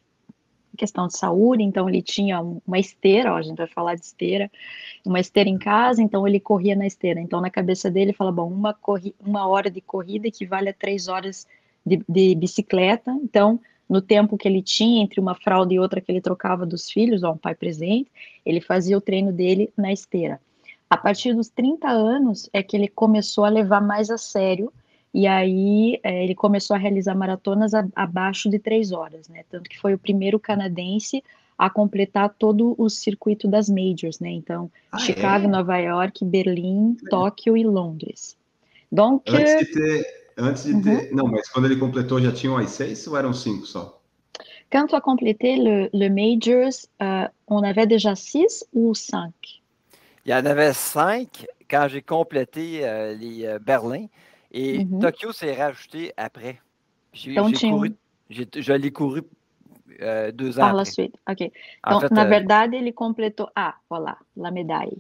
Questão 0.77 1.07
de 1.07 1.17
saúde, 1.17 1.63
então 1.63 1.87
ele 1.87 2.01
tinha 2.01 2.41
uma 2.41 2.77
esteira, 2.77 3.33
ó, 3.33 3.37
a 3.37 3.41
gente 3.41 3.57
vai 3.57 3.67
falar 3.67 3.95
de 3.95 4.01
esteira, 4.01 4.51
uma 5.05 5.21
esteira 5.21 5.49
em 5.49 5.57
casa, 5.57 6.01
então 6.01 6.27
ele 6.27 6.37
corria 6.37 6.75
na 6.75 6.85
esteira. 6.85 7.21
Então, 7.21 7.39
na 7.39 7.49
cabeça 7.49 7.89
dele, 7.89 8.11
fala: 8.11 8.29
bom, 8.29 8.51
uma, 8.51 8.73
corri 8.73 9.15
uma 9.25 9.47
hora 9.47 9.71
de 9.71 9.79
corrida 9.79 10.27
equivale 10.27 10.67
a 10.67 10.73
três 10.73 11.07
horas 11.07 11.47
de, 11.85 12.03
de 12.09 12.35
bicicleta. 12.35 13.11
Então, 13.23 13.57
no 13.87 14.01
tempo 14.01 14.37
que 14.37 14.49
ele 14.49 14.61
tinha 14.61 15.01
entre 15.01 15.21
uma 15.21 15.35
fralda 15.35 15.73
e 15.73 15.79
outra 15.79 16.01
que 16.01 16.11
ele 16.11 16.19
trocava 16.19 16.65
dos 16.65 16.91
filhos, 16.91 17.23
ó, 17.23 17.31
um 17.31 17.37
pai 17.37 17.55
presente, 17.55 18.11
ele 18.45 18.59
fazia 18.59 18.97
o 18.97 19.01
treino 19.01 19.31
dele 19.31 19.71
na 19.77 19.93
esteira. 19.93 20.41
A 20.89 20.97
partir 20.97 21.33
dos 21.33 21.47
30 21.47 21.87
anos 21.87 22.49
é 22.51 22.61
que 22.61 22.75
ele 22.75 22.89
começou 22.89 23.45
a 23.45 23.49
levar 23.49 23.79
mais 23.79 24.09
a 24.09 24.17
sério 24.17 24.73
e 25.13 25.27
aí 25.27 25.99
é, 26.03 26.23
ele 26.23 26.33
começou 26.33 26.75
a 26.75 26.79
realizar 26.79 27.15
maratonas 27.15 27.73
a, 27.73 27.85
abaixo 27.95 28.49
de 28.49 28.59
três 28.59 28.91
horas, 28.91 29.27
né? 29.27 29.43
Tanto 29.49 29.69
que 29.69 29.79
foi 29.79 29.93
o 29.93 29.99
primeiro 29.99 30.39
canadense 30.39 31.23
a 31.57 31.69
completar 31.69 32.33
todo 32.39 32.73
o 32.77 32.89
circuito 32.89 33.47
das 33.47 33.69
majors, 33.69 34.19
né? 34.19 34.29
Então, 34.29 34.71
ah, 34.91 34.97
Chicago, 34.97 35.45
é? 35.45 35.47
Nova 35.47 35.77
York, 35.77 36.23
Berlim, 36.25 36.97
é. 37.05 37.09
Tóquio 37.09 37.55
e 37.57 37.63
Londres. 37.63 38.37
Donc, 38.91 39.23
antes 39.29 39.59
de 39.59 39.73
ter, 39.73 40.05
antes 40.37 40.63
de 40.63 40.81
ter, 40.81 41.09
uhum. 41.09 41.15
não, 41.15 41.27
mas 41.27 41.49
quando 41.49 41.65
ele 41.65 41.75
completou 41.75 42.19
já 42.21 42.31
tinham 42.31 42.57
as 42.57 42.71
seis 42.71 43.05
ou 43.07 43.17
eram 43.17 43.33
cinco 43.33 43.65
só? 43.65 44.01
Quand 44.71 44.87
tu 44.87 44.95
as 44.95 45.01
complété 45.01 45.57
le, 45.57 45.89
le 45.93 46.09
majors, 46.09 46.87
uh, 47.01 47.29
on 47.47 47.61
avait 47.63 47.85
déjà 47.85 48.15
six 48.15 48.65
ou 48.73 48.95
cinq? 48.95 49.61
Il 50.25 50.31
y 50.31 50.33
en 50.33 50.45
avait 50.45 50.73
cinq 50.73 51.45
quand 51.69 51.87
j'ai 51.89 52.01
complété 52.01 52.85
euh, 52.85 53.13
les 53.13 53.45
euh, 53.45 53.59
Berlin. 53.59 54.07
Et 54.51 54.83
mm 54.83 54.97
-hmm. 54.97 55.01
Tokyo 55.01 55.31
s'est 55.31 55.53
rajouté 55.53 56.13
après. 56.17 56.59
Donc, 57.35 57.59
couru, 57.59 57.95
je 58.29 58.73
l'ai 58.73 58.91
couru 58.91 59.21
uh, 59.21 60.31
deux 60.33 60.57
ans 60.57 60.61
Par 60.61 60.69
après. 60.69 60.77
la 60.77 60.85
suite, 60.85 61.15
ok. 61.29 61.51
Então, 61.85 61.99
fait, 62.01 62.11
na 62.11 62.25
uh... 62.25 62.29
verdade, 62.29 62.75
ele 62.75 62.93
completou... 62.93 63.47
Ah, 63.55 63.75
voilà, 63.89 64.17
la 64.35 64.51
medalha. 64.51 64.97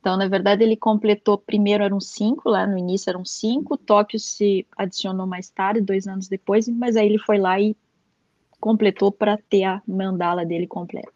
Então, 0.00 0.18
na 0.18 0.28
verdade, 0.28 0.62
ele 0.62 0.76
completou, 0.76 1.38
primeiro 1.38 1.82
eram 1.82 1.98
cinco, 1.98 2.50
lá 2.50 2.66
no 2.66 2.76
início 2.76 3.08
eram 3.08 3.24
cinco, 3.24 3.78
Tóquio 3.78 4.18
se 4.18 4.66
adicionou 4.76 5.26
mais 5.26 5.48
tarde, 5.48 5.80
dois 5.80 6.06
anos 6.06 6.28
depois, 6.28 6.68
mas 6.68 6.94
aí 6.94 7.06
ele 7.06 7.18
foi 7.18 7.38
lá 7.38 7.58
e 7.58 7.74
completou 8.60 9.10
para 9.10 9.38
ter 9.48 9.64
a 9.64 9.82
mandala 9.86 10.44
dele 10.44 10.66
completa. 10.66 11.13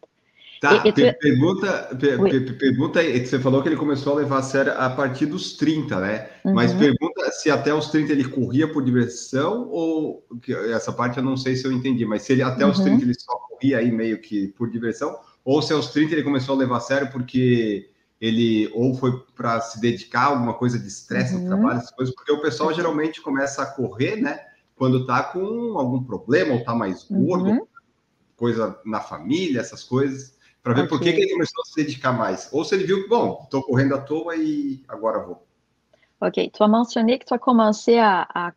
Tá, 0.61 0.83
e, 0.85 0.88
e 0.88 1.12
pergunta, 1.12 1.97
per, 2.00 2.59
pergunta, 2.59 3.00
você 3.03 3.38
falou 3.38 3.62
que 3.62 3.69
ele 3.69 3.77
começou 3.77 4.15
a 4.15 4.17
levar 4.17 4.38
a 4.38 4.43
sério 4.43 4.73
a 4.77 4.91
partir 4.91 5.27
dos 5.27 5.53
30, 5.53 6.00
né? 6.00 6.29
Uhum. 6.45 6.55
Mas 6.55 6.73
pergunta 6.73 7.31
se 7.31 7.49
até 7.49 7.73
os 7.73 7.88
30 7.91 8.11
ele 8.12 8.25
corria 8.25 8.67
por 8.67 8.83
diversão 8.83 9.69
ou 9.69 10.27
essa 10.75 10.93
parte 10.93 11.19
eu 11.19 11.23
não 11.23 11.37
sei 11.37 11.55
se 11.55 11.65
eu 11.65 11.71
entendi, 11.71 12.05
mas 12.05 12.23
se 12.23 12.33
ele 12.33 12.43
até 12.43 12.65
uhum. 12.65 12.73
os 12.73 12.81
30 12.81 13.05
ele 13.05 13.15
só 13.15 13.33
corria 13.49 13.79
aí 13.79 13.93
meio 13.93 14.21
que 14.21 14.49
por 14.49 14.69
diversão, 14.69 15.17
ou 15.45 15.62
se 15.62 15.73
aos 15.73 15.93
30 15.93 16.15
ele 16.15 16.25
começou 16.25 16.57
a 16.57 16.59
levar 16.59 16.79
a 16.79 16.81
sério 16.81 17.11
porque 17.12 17.91
ele 18.21 18.69
ou 18.75 18.95
foi 18.95 19.17
para 19.37 19.61
se 19.61 19.81
dedicar 19.81 20.23
a 20.23 20.27
alguma 20.27 20.55
coisa 20.55 20.77
de 20.77 20.88
estresse 20.88 21.35
uhum. 21.35 21.43
no 21.43 21.47
trabalho, 21.47 21.79
essas 21.79 21.93
coisas, 21.93 22.15
porque 22.15 22.33
o 22.33 22.41
pessoal 22.41 22.75
geralmente 22.75 23.21
começa 23.21 23.62
a 23.62 23.67
correr, 23.67 24.17
né? 24.17 24.41
Quando 24.75 25.07
tá 25.07 25.23
com 25.23 25.79
algum 25.79 26.03
problema 26.03 26.55
ou 26.55 26.65
tá 26.65 26.75
mais 26.75 27.05
gordo, 27.05 27.50
uhum. 27.50 27.67
coisa 28.37 28.77
na 28.85 29.00
família, 29.00 29.61
essas 29.61 29.85
coisas 29.85 30.37
para 30.62 30.75
ver 30.75 30.85
okay. 30.85 30.88
por 30.88 31.00
que, 31.00 31.12
que, 31.12 31.21
ele 31.23 31.33
começou 31.33 31.62
a 31.62 31.65
se 31.65 31.77
dedicar 31.77 32.12
mais. 32.12 32.49
Ou 32.53 32.65
se 32.65 32.75
ele 32.75 32.85
viu 32.85 33.03
que, 33.03 33.09
bom, 33.09 33.41
estou 33.45 33.62
correndo 33.62 33.95
à 33.95 33.99
toa 33.99 34.37
e 34.37 34.83
agora 34.88 35.21
vou. 35.21 35.47
Ok, 36.21 36.50
tu 36.53 36.62
as 36.62 36.69
mentionné 36.69 37.19
que 37.19 37.25
tu 37.25 37.35
as 37.35 37.38
commencé 37.38 37.99
à, 37.99 38.27
à, 38.35 38.53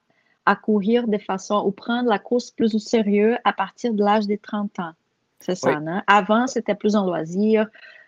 à 0.45 0.55
courir 0.55 1.07
de 1.07 1.17
façon, 1.17 1.63
ou 1.65 1.71
prendre 1.71 2.09
la 2.09 2.17
course 2.17 2.49
plus 2.49 2.73
au 2.73 2.79
sérieux 2.79 3.37
à 3.43 3.53
partir 3.53 3.93
de 3.93 4.03
l'âge 4.03 4.27
de 4.27 4.35
30 4.35 4.79
ans. 4.79 4.93
C'est 5.39 5.55
ça, 5.55 5.77
oui. 5.77 5.83
non? 5.83 6.01
Avant, 6.07 6.47
c'était 6.47 6.75
plus 6.75 6.95
un 6.95 7.05
loisir, 7.05 7.67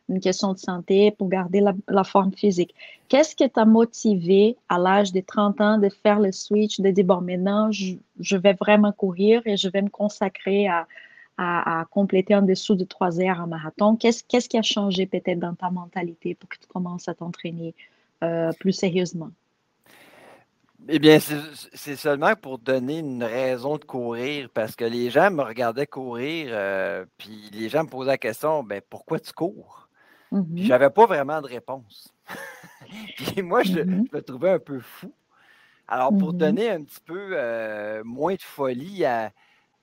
une 0.09 0.19
question 0.19 0.53
de 0.53 0.57
santé 0.57 1.11
pour 1.11 1.29
garder 1.29 1.61
la, 1.61 1.73
la 1.87 2.03
forme 2.03 2.33
physique. 2.33 2.73
Qu'est-ce 3.09 3.35
qui 3.35 3.47
t'a 3.49 3.65
motivé 3.65 4.57
à 4.69 4.79
l'âge 4.79 5.11
de 5.11 5.21
30 5.21 5.61
ans 5.61 5.77
de 5.77 5.89
faire 5.89 6.19
le 6.19 6.31
switch, 6.31 6.79
de 6.79 6.89
dire, 6.89 7.05
bon, 7.05 7.21
maintenant, 7.21 7.71
je, 7.71 7.95
je 8.19 8.37
vais 8.37 8.53
vraiment 8.53 8.91
courir 8.91 9.41
et 9.45 9.55
je 9.55 9.69
vais 9.69 9.81
me 9.81 9.89
consacrer 9.89 10.67
à, 10.67 10.87
à, 11.37 11.79
à, 11.79 11.85
compléter 11.85 12.35
en 12.35 12.41
dessous 12.41 12.75
de 12.75 12.83
trois 12.83 13.19
heures 13.19 13.39
en 13.39 13.47
marathon. 13.47 13.95
Qu'est-ce 13.95 14.23
qu'est-ce 14.23 14.49
qui 14.49 14.57
a 14.57 14.61
changé 14.61 15.05
peut-être 15.05 15.39
dans 15.39 15.55
ta 15.55 15.69
mentalité 15.69 16.35
pour 16.35 16.49
que 16.49 16.57
tu 16.57 16.67
commences 16.67 17.07
à 17.07 17.13
t'entraîner 17.13 17.73
euh, 18.23 18.51
plus 18.59 18.73
sérieusement? 18.73 19.31
Eh 20.89 20.99
bien, 20.99 21.17
c'est 21.19 21.95
seulement 21.95 22.35
pour 22.35 22.57
donner 22.59 22.99
une 22.99 23.23
raison 23.23 23.77
de 23.77 23.85
courir, 23.85 24.49
parce 24.53 24.75
que 24.75 24.83
les 24.83 25.09
gens 25.09 25.31
me 25.31 25.41
regardaient 25.41 25.87
courir, 25.87 26.47
euh, 26.51 27.05
puis 27.17 27.49
les 27.53 27.69
gens 27.69 27.83
me 27.83 27.89
posaient 27.89 28.11
la 28.11 28.17
question, 28.17 28.63
ben 28.63 28.81
pourquoi 28.89 29.19
tu 29.19 29.31
cours? 29.31 29.87
Mm 30.31 30.41
-hmm. 30.41 30.63
J'avais 30.65 30.89
pas 30.89 31.05
vraiment 31.05 31.41
de 31.41 31.47
réponse. 31.47 32.13
puis 33.17 33.41
moi, 33.41 33.63
je, 33.63 33.79
mm 33.79 33.83
-hmm. 33.83 34.07
je, 34.11 34.17
me 34.17 34.21
trouvais 34.21 34.51
un 34.51 34.59
peu 34.59 34.79
fou. 34.81 35.13
Alors, 35.87 36.09
pour 36.09 36.31
mm 36.31 36.35
-hmm. 36.35 36.37
donner 36.37 36.69
un 36.77 36.83
petit 36.83 37.03
peu 37.05 37.23
euh, 37.33 38.03
moins 38.03 38.35
de 38.35 38.41
folie 38.41 39.05
à, 39.05 39.31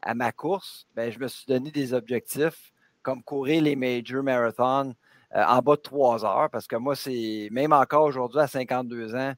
à 0.02 0.14
ma 0.14 0.32
course, 0.32 0.86
ben, 0.94 1.10
je 1.10 1.18
me 1.18 1.28
suis 1.28 1.46
donné 1.46 1.70
des 1.70 1.94
objectifs 1.94 2.72
comme 3.02 3.22
courir 3.22 3.62
les 3.62 3.76
major 3.76 4.22
marathons 4.22 4.94
euh, 5.34 5.44
en 5.44 5.60
bas 5.60 5.76
de 5.76 5.80
trois 5.80 6.24
heures, 6.24 6.50
parce 6.50 6.66
que 6.66 6.76
moi, 6.76 6.94
c'est 6.96 7.48
même 7.50 7.72
encore 7.72 8.04
aujourd'hui 8.04 8.40
à 8.40 8.46
52 8.46 9.14
ans, 9.14 9.32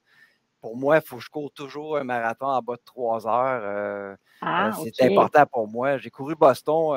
pour 0.60 0.76
moi, 0.76 0.96
il 0.98 1.02
faut 1.02 1.16
que 1.16 1.22
je 1.22 1.28
cours 1.28 1.50
toujours 1.50 1.96
un 1.96 2.04
marathon 2.04 2.46
en 2.46 2.62
bas 2.62 2.76
de 2.76 2.82
trois 2.84 3.26
heures. 3.26 3.62
Euh, 3.64 4.16
ah, 4.40 4.68
euh, 4.68 4.72
c'est 4.84 5.04
okay. 5.04 5.12
important 5.12 5.44
pour 5.46 5.66
moi. 5.66 5.98
J'ai 5.98 6.08
couru 6.10 6.36
Boston 6.36 6.96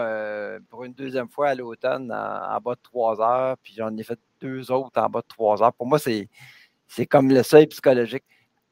pour 0.70 0.84
une 0.84 0.94
deuxième 0.94 1.30
fois 1.30 1.50
à 1.50 1.56
l'automne 1.56 2.12
en, 2.12 2.56
en, 2.56 2.60
bas 2.60 2.76
de 2.76 2.82
trois 2.84 3.20
heures, 3.20 3.58
puis 3.64 3.74
j'en 3.76 3.96
ai 3.98 4.04
fait 4.04 4.20
deux 4.40 4.72
autres 4.72 5.02
en 5.02 5.10
bas 5.10 5.22
de 5.22 5.28
trois 5.28 5.64
heures. 5.64 5.74
Pour 5.74 5.88
moi, 5.88 5.98
c'est, 5.98 6.30
c'est 6.88 7.08
comme 7.08 7.30
le 7.30 7.42
seuil 7.42 7.66
psychologique. 7.68 8.24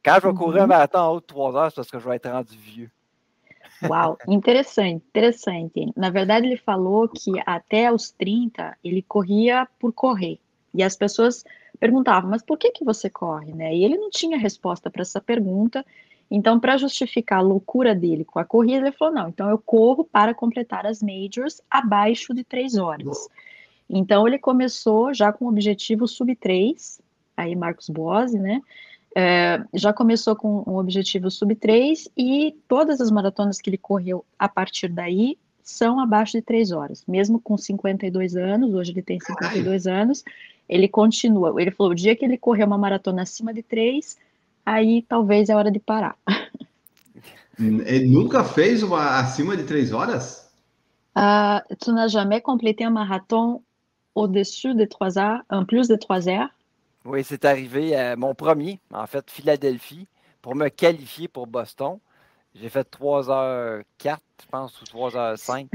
Quand 0.06 0.18
je 0.22 0.28
vais 0.28 0.34
courir 0.34 0.54
mm 0.54 0.60
-hmm. 0.60 0.64
un 0.64 0.68
marathon 0.68 1.00
en 1.00 1.10
haut 1.14 1.22
de 1.22 1.26
trois 1.26 1.56
heures, 1.56 1.70
c'est 1.70 1.76
parce 1.78 1.92
que 1.92 2.00
je 2.00 2.08
vais 2.08 2.16
être 2.18 2.30
rendu 2.30 2.56
vieux. 2.58 2.92
Uau, 3.90 4.18
interessante, 4.28 5.04
interessante. 5.10 5.92
Na 5.96 6.10
verdade, 6.10 6.48
ele 6.48 6.58
falou 6.58 7.08
que 7.08 7.32
até 7.46 7.92
os 7.92 8.12
30 8.12 8.78
ele 8.84 9.02
corria 9.02 9.68
por 9.80 9.92
correr. 9.94 10.40
E 10.74 10.82
as 10.82 10.96
pessoas 10.96 11.44
perguntavam, 11.80 12.30
mas 12.30 12.44
por 12.44 12.58
que, 12.58 12.72
que 12.72 12.84
você 12.84 13.10
corre? 13.10 13.54
Né? 13.54 13.76
E 13.76 13.84
ele 13.84 13.98
não 13.98 14.10
tinha 14.10 14.38
resposta 14.38 14.90
para 14.90 15.02
essa 15.02 15.22
pergunta. 15.22 15.86
Então, 16.30 16.60
para 16.60 16.78
justificar 16.78 17.40
a 17.40 17.44
loucura 17.44 17.94
dele 17.94 18.26
com 18.26 18.40
a 18.40 18.46
corrida, 18.46 18.88
ele 18.88 18.96
falou: 18.96 19.14
não, 19.14 19.30
então 19.30 19.50
eu 19.50 19.58
corro 19.58 20.04
para 20.04 20.34
completar 20.34 20.86
as 20.86 21.02
majors 21.04 21.62
abaixo 21.70 22.34
de 22.34 22.44
três 22.44 22.76
horas. 22.76 23.28
Então, 23.90 24.28
ele 24.28 24.40
começou 24.40 25.14
já 25.14 25.32
com 25.32 25.46
o 25.46 25.50
objetivo 25.50 26.08
sub 26.08 26.36
3, 26.36 27.02
aí 27.38 27.56
Marcos 27.56 27.90
Boazzi, 27.90 28.40
né? 28.40 28.62
É, 29.16 29.64
já 29.74 29.94
começou 29.94 30.36
com 30.36 30.64
um 30.66 30.78
objetivo 30.78 31.30
sub-3 31.30 32.10
e 32.18 32.56
todas 32.68 33.00
as 33.00 33.12
maratonas 33.12 33.62
que 33.62 33.70
ele 33.70 33.78
correu 33.78 34.26
a 34.40 34.50
partir 34.50 34.88
daí 34.88 35.38
são 35.64 36.00
abaixo 36.00 36.34
de 36.34 36.42
3 36.42 36.72
horas. 36.72 37.04
Mesmo 37.08 37.40
com 37.40 37.58
52 37.58 38.36
anos, 38.36 38.74
hoje 38.74 38.92
ele 38.92 39.02
tem 39.02 39.20
52 39.20 39.88
anos, 39.88 40.24
ele 40.68 40.88
continua. 40.88 41.54
Ele 41.62 41.72
falou: 41.72 41.92
o 41.92 41.96
dia 41.96 42.16
que 42.16 42.26
ele 42.26 42.38
correr 42.38 42.64
uma 42.64 42.78
maratona 42.78 43.22
acima 43.22 43.54
de 43.54 43.62
3, 43.62 44.18
aí 44.66 45.04
talvez 45.04 45.50
é 45.50 45.56
hora 45.56 45.72
de 45.72 45.80
parar. 45.80 46.18
Ele 47.60 48.08
nunca 48.08 48.44
fez 48.44 48.82
uma 48.82 49.20
acima 49.20 49.56
de 49.56 49.64
3 49.64 49.94
horas? 49.94 50.52
Uh, 51.16 51.76
tu 51.78 51.92
n'as 51.92 52.12
jamais 52.12 52.42
complété 52.42 52.84
un 52.84 52.90
marathon 52.90 53.62
au-dessus 54.16 54.74
de 54.74 54.88
3 54.88 55.18
heures, 55.18 55.44
en 55.52 55.64
plus 55.64 55.88
de 55.88 55.96
3 55.96 56.28
heures? 56.28 56.50
Oui, 57.06 57.24
c'est 57.24 57.44
arrivé 57.46 57.96
à 57.96 58.16
mon 58.16 58.34
premier, 58.34 58.80
en 58.92 59.06
fait, 59.08 59.30
Philadelphie, 59.30 60.08
pour 60.42 60.56
me 60.56 60.70
qualifier 60.70 61.28
pour 61.28 61.48
Boston. 61.48 62.00
J'ai 62.56 62.70
fait 62.70 62.88
3h04, 62.90 63.84
je 64.42 64.48
pense, 64.50 64.82
ou 64.82 64.86
3h05. 64.86 65.68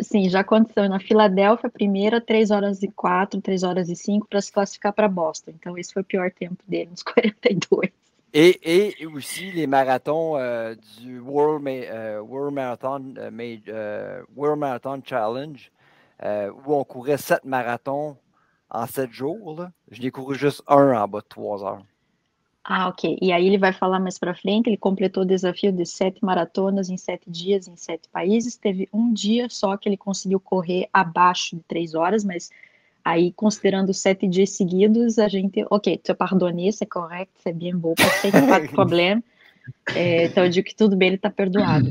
Sim, 0.00 0.28
já 0.28 0.40
aconteceu 0.40 0.88
na 0.88 0.98
Filadélfia, 0.98 1.68
primeira, 1.70 2.20
3 2.20 2.50
horas 2.50 2.82
e 2.82 2.88
4, 2.88 3.40
3 3.40 3.62
horas 3.64 3.88
e 3.88 3.96
5 3.96 4.28
para 4.28 4.40
se 4.40 4.52
classificar 4.52 4.92
para 4.92 5.08
Boston. 5.08 5.52
Então, 5.54 5.76
esse 5.76 5.92
foi 5.92 6.02
o 6.02 6.04
pior 6.04 6.30
tempo 6.30 6.62
dele, 6.66 6.90
nos 6.90 7.02
42. 7.04 7.90
Et, 8.34 8.60
et 9.00 9.06
aussi 9.06 9.50
les 9.52 9.66
marathons 9.66 10.36
euh, 10.36 10.74
du 11.00 11.18
World, 11.18 11.66
euh, 11.66 12.20
World, 12.20 12.54
Marathon, 12.54 13.14
euh, 13.16 14.22
World 14.36 14.58
Marathon 14.60 15.00
Challenge, 15.02 15.70
euh, 16.22 16.52
où 16.66 16.74
on 16.74 16.84
courait 16.84 17.16
7 17.16 17.44
marathons 17.44 18.16
en 18.70 18.86
sete 18.86 19.12
jours, 19.12 19.54
là, 19.58 19.72
je 19.90 20.08
couru 20.10 20.34
juste 20.34 20.62
un 20.68 20.92
en 20.92 21.08
bas 21.08 21.20
de 21.20 21.28
trois 21.28 21.62
heures. 21.64 21.84
Ah, 22.64 22.88
ok. 22.88 23.16
E 23.22 23.32
aí 23.32 23.46
ele 23.46 23.56
vai 23.56 23.72
falar 23.72 23.98
mais 23.98 24.18
para 24.18 24.34
frente, 24.34 24.68
ele 24.68 24.76
completou 24.76 25.22
o 25.22 25.26
desafio 25.26 25.72
de 25.72 25.86
sete 25.86 26.22
maratonas 26.22 26.90
em 26.90 26.98
sete 26.98 27.30
dias, 27.30 27.66
em 27.66 27.76
sete 27.76 28.08
países. 28.10 28.56
Teve 28.56 28.88
um 28.92 29.10
dia 29.10 29.48
só 29.48 29.74
que 29.76 29.88
ele 29.88 29.96
conseguiu 29.96 30.38
correr 30.38 30.86
abaixo 30.92 31.56
de 31.56 31.62
três 31.62 31.94
horas, 31.94 32.24
mas 32.24 32.50
Aí, 33.08 33.32
considerando 33.32 33.94
sete 33.94 34.28
dias 34.28 34.50
seguidos, 34.50 35.18
a 35.18 35.28
gente, 35.28 35.64
ok, 35.70 35.96
te 35.96 36.12
pardonné, 36.12 36.70
c'est 36.70 36.84
correto, 36.84 37.30
c'est 37.42 37.54
bien 37.56 37.74
beau, 37.74 37.94
pas 37.94 38.60
de 38.60 38.68
problema. 38.68 39.22
É, 39.94 40.26
então, 40.26 40.44
eu 40.44 40.50
digo 40.50 40.66
que 40.66 40.74
tudo 40.74 40.94
bem, 40.94 41.08
ele 41.08 41.16
está 41.16 41.30
perdoado. 41.30 41.90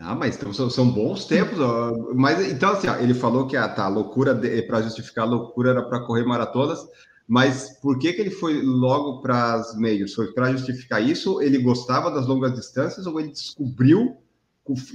Ah, 0.00 0.14
mas 0.14 0.34
então, 0.34 0.50
são, 0.52 0.70
são 0.70 0.90
bons 0.90 1.26
tempos. 1.26 1.60
Ó. 1.60 2.14
Mas 2.14 2.50
então, 2.50 2.72
assim, 2.72 2.88
ó, 2.88 2.96
ele 2.96 3.12
falou 3.12 3.46
que 3.46 3.56
a, 3.56 3.68
tá, 3.68 3.84
a 3.84 3.88
loucura 3.88 4.34
para 4.66 4.80
justificar 4.80 5.26
a 5.26 5.30
loucura 5.30 5.70
era 5.70 5.82
para 5.82 6.00
correr 6.00 6.24
maratonas. 6.24 6.80
Mas 7.28 7.78
por 7.80 7.98
que, 7.98 8.12
que 8.14 8.20
ele 8.22 8.30
foi 8.30 8.62
logo 8.62 9.20
para 9.20 9.54
as 9.54 9.76
meios? 9.76 10.14
Foi 10.14 10.32
para 10.32 10.52
justificar 10.52 11.02
isso? 11.02 11.40
Ele 11.42 11.58
gostava 11.58 12.10
das 12.10 12.26
longas 12.26 12.54
distâncias 12.54 13.06
ou 13.06 13.20
ele 13.20 13.30
descobriu, 13.30 14.16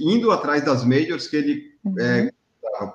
indo 0.00 0.30
atrás 0.32 0.64
das 0.64 0.84
majors, 0.84 1.28
que 1.28 1.36
ele. 1.36 1.62
Uhum. 1.84 1.98
É, 1.98 2.30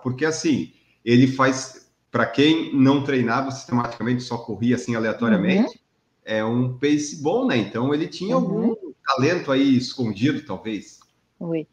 porque 0.03 0.25
assim, 0.25 0.73
ele 1.03 1.27
faz. 1.27 1.89
Para 2.11 2.25
quem 2.25 2.75
não 2.75 3.05
treinava 3.05 3.51
sistematicamente, 3.51 4.21
só 4.21 4.37
corria 4.37 4.75
assim 4.75 4.95
aleatoriamente, 4.95 5.75
uhum. 5.77 5.79
é 6.25 6.43
um 6.43 6.77
pace 6.77 7.21
bom, 7.23 7.47
né? 7.47 7.55
Então 7.55 7.93
ele 7.93 8.05
tinha 8.05 8.37
uhum. 8.37 8.43
algum 8.43 8.93
talento 9.07 9.49
aí 9.49 9.77
escondido, 9.77 10.45
talvez. 10.45 10.99
Oui. 11.39 11.65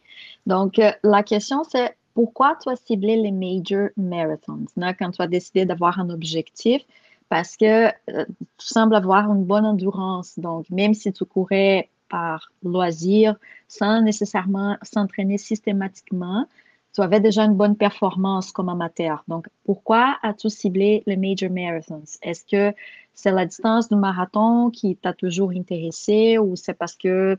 Donc, 0.49 0.81
la 1.05 1.23
question, 1.23 1.63
c'est 1.63 1.95
pourquoi 2.15 2.57
tu 2.61 2.71
as 2.71 2.77
ciblé 2.77 3.17
les 3.17 3.31
major 3.31 3.91
marathons? 3.97 4.65
Quand 4.99 5.11
tu 5.11 5.23
as 5.23 5.27
décidé 5.29 5.67
d'avoir 5.67 6.01
un 6.01 6.09
objectif, 6.11 6.83
parce 7.29 7.57
que 7.57 7.89
euh, 7.89 8.25
tu 8.57 8.67
sembles 8.67 8.95
avoir 8.95 9.31
une 9.31 9.45
bonne 9.45 9.67
endurance. 9.67 10.39
Donc, 10.39 10.69
même 10.71 10.95
si 10.95 11.13
tu 11.13 11.25
courais 11.27 11.91
par 12.09 12.51
loisir, 12.63 13.37
sans 13.69 14.01
nécessairement 14.01 14.79
s'entraîner 14.83 15.37
systématiquement, 15.37 16.47
tu 16.95 17.03
avais 17.03 17.21
déjà 17.21 17.45
une 17.45 17.55
bonne 17.55 17.77
performance 17.77 18.51
comme 18.51 18.71
amateur. 18.71 19.23
Donc, 19.29 19.49
pourquoi 19.67 20.17
as-tu 20.23 20.49
ciblé 20.49 21.03
les 21.07 21.19
major 21.19 21.51
marathons? 21.51 22.05
Est-ce 22.23 22.47
que 22.47 22.75
c'est 23.15 23.33
la 23.33 23.45
distance 23.45 23.91
du 23.91 23.97
marathon 23.97 24.71
qui 24.71 24.97
t'a 24.97 25.13
toujours 25.13 25.51
intéressé 25.51 26.39
ou 26.39 26.57
c'est 26.57 26.73
parce 26.73 26.97
que 26.97 27.37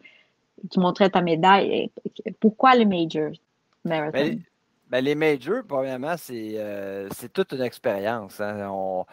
tu 0.70 0.80
montrais 0.80 1.10
ta 1.10 1.22
médaille? 1.22 1.92
Pourquoi 2.40 2.76
les 2.76 2.86
major 2.86 3.32
marathons? 3.84 4.12
Ben, 4.12 4.42
ben, 4.90 5.04
les 5.04 5.14
majors, 5.14 5.64
premièrement, 5.68 6.16
c'est 6.18 6.54
euh, 6.56 7.10
toute 7.32 7.54
une 7.54 7.62
expérience. 7.62 8.42
Hein. 8.42 9.06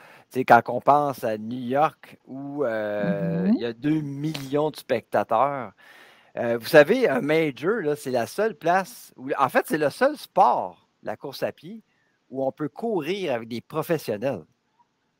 quand 0.48 0.62
on 0.68 0.80
pense 0.80 1.22
à 1.22 1.36
New 1.36 1.60
York 1.60 2.18
où 2.26 2.64
euh, 2.64 3.46
mm-hmm. 3.46 3.54
il 3.54 3.60
y 3.60 3.64
a 3.66 3.72
2 3.74 4.00
millions 4.00 4.70
de 4.70 4.76
spectateurs, 4.76 5.72
euh, 6.38 6.56
vous 6.58 6.66
savez, 6.66 7.08
un 7.08 7.20
major, 7.20 7.94
c'est 7.96 8.10
la 8.10 8.26
seule 8.26 8.54
place, 8.54 9.12
où, 9.16 9.30
en 9.38 9.48
fait, 9.50 9.66
c'est 9.66 9.78
le 9.78 9.90
seul 9.90 10.16
sport, 10.16 10.88
la 11.02 11.16
course 11.16 11.42
à 11.42 11.52
pied, 11.52 11.82
où 12.30 12.44
on 12.44 12.52
peut 12.52 12.68
courir 12.68 13.34
avec 13.34 13.48
des 13.48 13.60
professionnels. 13.60 14.44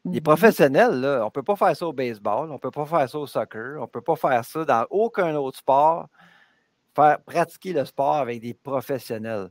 Les 0.06 0.20
mm-hmm. 0.20 0.22
professionnels, 0.22 1.00
là, 1.00 1.20
on 1.22 1.26
ne 1.26 1.30
peut 1.30 1.42
pas 1.42 1.56
faire 1.56 1.76
ça 1.76 1.86
au 1.86 1.92
baseball, 1.92 2.50
on 2.50 2.54
ne 2.54 2.58
peut 2.58 2.70
pas 2.70 2.86
faire 2.86 3.08
ça 3.08 3.18
au 3.18 3.26
soccer, 3.26 3.76
on 3.78 3.82
ne 3.82 3.86
peut 3.86 4.00
pas 4.00 4.16
faire 4.16 4.44
ça 4.44 4.64
dans 4.64 4.86
aucun 4.90 5.34
autre 5.34 5.58
sport, 5.58 6.08
faire 6.94 7.20
pratiquer 7.20 7.72
le 7.72 7.84
sport 7.84 8.16
avec 8.16 8.40
des 8.40 8.54
professionnels. 8.54 9.50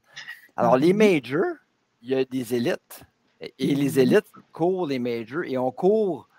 Alors, 0.55 0.77
les 0.77 0.93
mm-hmm. 0.93 1.21
majors, 1.21 1.55
il 2.01 2.09
y 2.09 2.15
a 2.15 2.23
des 2.23 2.55
élites. 2.55 3.03
Et 3.41 3.75
les 3.75 3.91
mm-hmm. 3.91 3.99
élites 3.99 4.31
courent 4.53 4.87
les 4.87 4.99
majors 4.99 5.43
et 5.43 5.57
on 5.57 5.71
court 5.71 6.29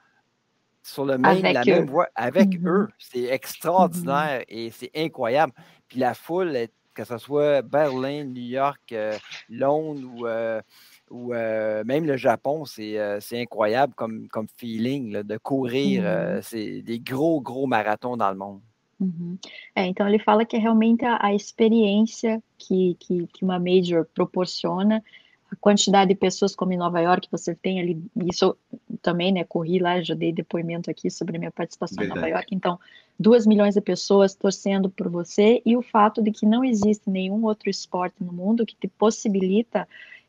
sur 0.83 1.05
le 1.05 1.19
même, 1.19 1.43
la 1.43 1.65
même 1.65 1.87
voie 1.87 2.09
avec 2.15 2.59
eux. 2.65 2.89
C'est 2.99 3.25
extraordinaire 3.25 4.43
et 4.49 4.71
c'est 4.71 4.91
incroyable. 4.95 5.53
Puis 5.89 5.99
la 5.99 6.15
foule, 6.15 6.69
que 6.95 7.05
ce 7.05 7.19
soit 7.19 7.63
Berlin, 7.63 8.25
New 8.25 8.43
York, 8.43 8.93
euh, 8.93 9.17
Londres 9.51 10.09
ou, 10.15 10.27
euh, 10.27 10.63
ou 11.11 11.35
euh, 11.35 11.85
même 11.85 12.05
le 12.05 12.17
Japon, 12.17 12.65
c'est 12.65 12.99
incroyable 13.33 13.95
comme, 13.95 14.29
comme 14.29 14.47
feeling 14.57 15.23
de 15.23 15.37
courir. 15.39 16.05
c'est 16.43 16.83
des 16.83 16.99
gros, 16.99 17.41
gros 17.41 17.67
marathons 17.67 18.17
dans 18.17 18.31
le 18.31 18.37
monde. 18.37 18.61
Uhum. 18.99 19.39
É, 19.75 19.87
então 19.87 20.09
ele 20.09 20.19
fala 20.19 20.45
que 20.45 20.57
é 20.57 20.59
realmente 20.59 21.05
a, 21.05 21.19
a 21.21 21.35
experiência 21.35 22.43
que, 22.57 22.97
que, 22.99 23.27
que, 23.27 23.45
uma 23.45 23.59
major 23.59 24.07
proporciona, 24.15 25.05
a 25.51 25.57
quantidade 25.57 26.09
de 26.09 26.15
pessoas 26.15 26.57
como 26.57 26.73
em 26.73 26.79
Nova 26.79 27.01
York, 27.01 27.29
você 27.31 27.55
tem 27.55 27.79
ali, 27.79 28.03
isso 28.25 28.57
também, 29.03 29.33
né, 29.33 29.45
corri 29.45 29.79
lá, 29.79 30.01
já 30.01 30.15
dei 30.15 30.33
depoimento 30.33 30.91
aqui 30.91 31.11
sobre 31.11 31.37
a 31.37 31.39
minha 31.39 31.53
participação 31.53 31.99
Verdade. 31.99 32.19
em 32.19 32.23
Nova 32.23 32.35
York, 32.39 32.55
então, 32.55 32.81
duas 33.19 33.47
milhões 33.47 33.75
de 33.75 33.81
pessoas 33.81 34.35
torcendo 34.35 34.89
por 34.89 35.09
você, 35.09 35.63
e 35.65 35.77
o 35.77 35.83
fato 35.83 36.23
de 36.23 36.33
que 36.33 36.47
não 36.47 36.65
existe 36.65 37.09
nenhum 37.11 37.45
outro 37.45 37.69
esporte 37.69 38.17
no 38.25 38.33
mundo 38.33 38.67
que 38.67 38.75
te 38.75 38.89
possibilita 38.89 39.87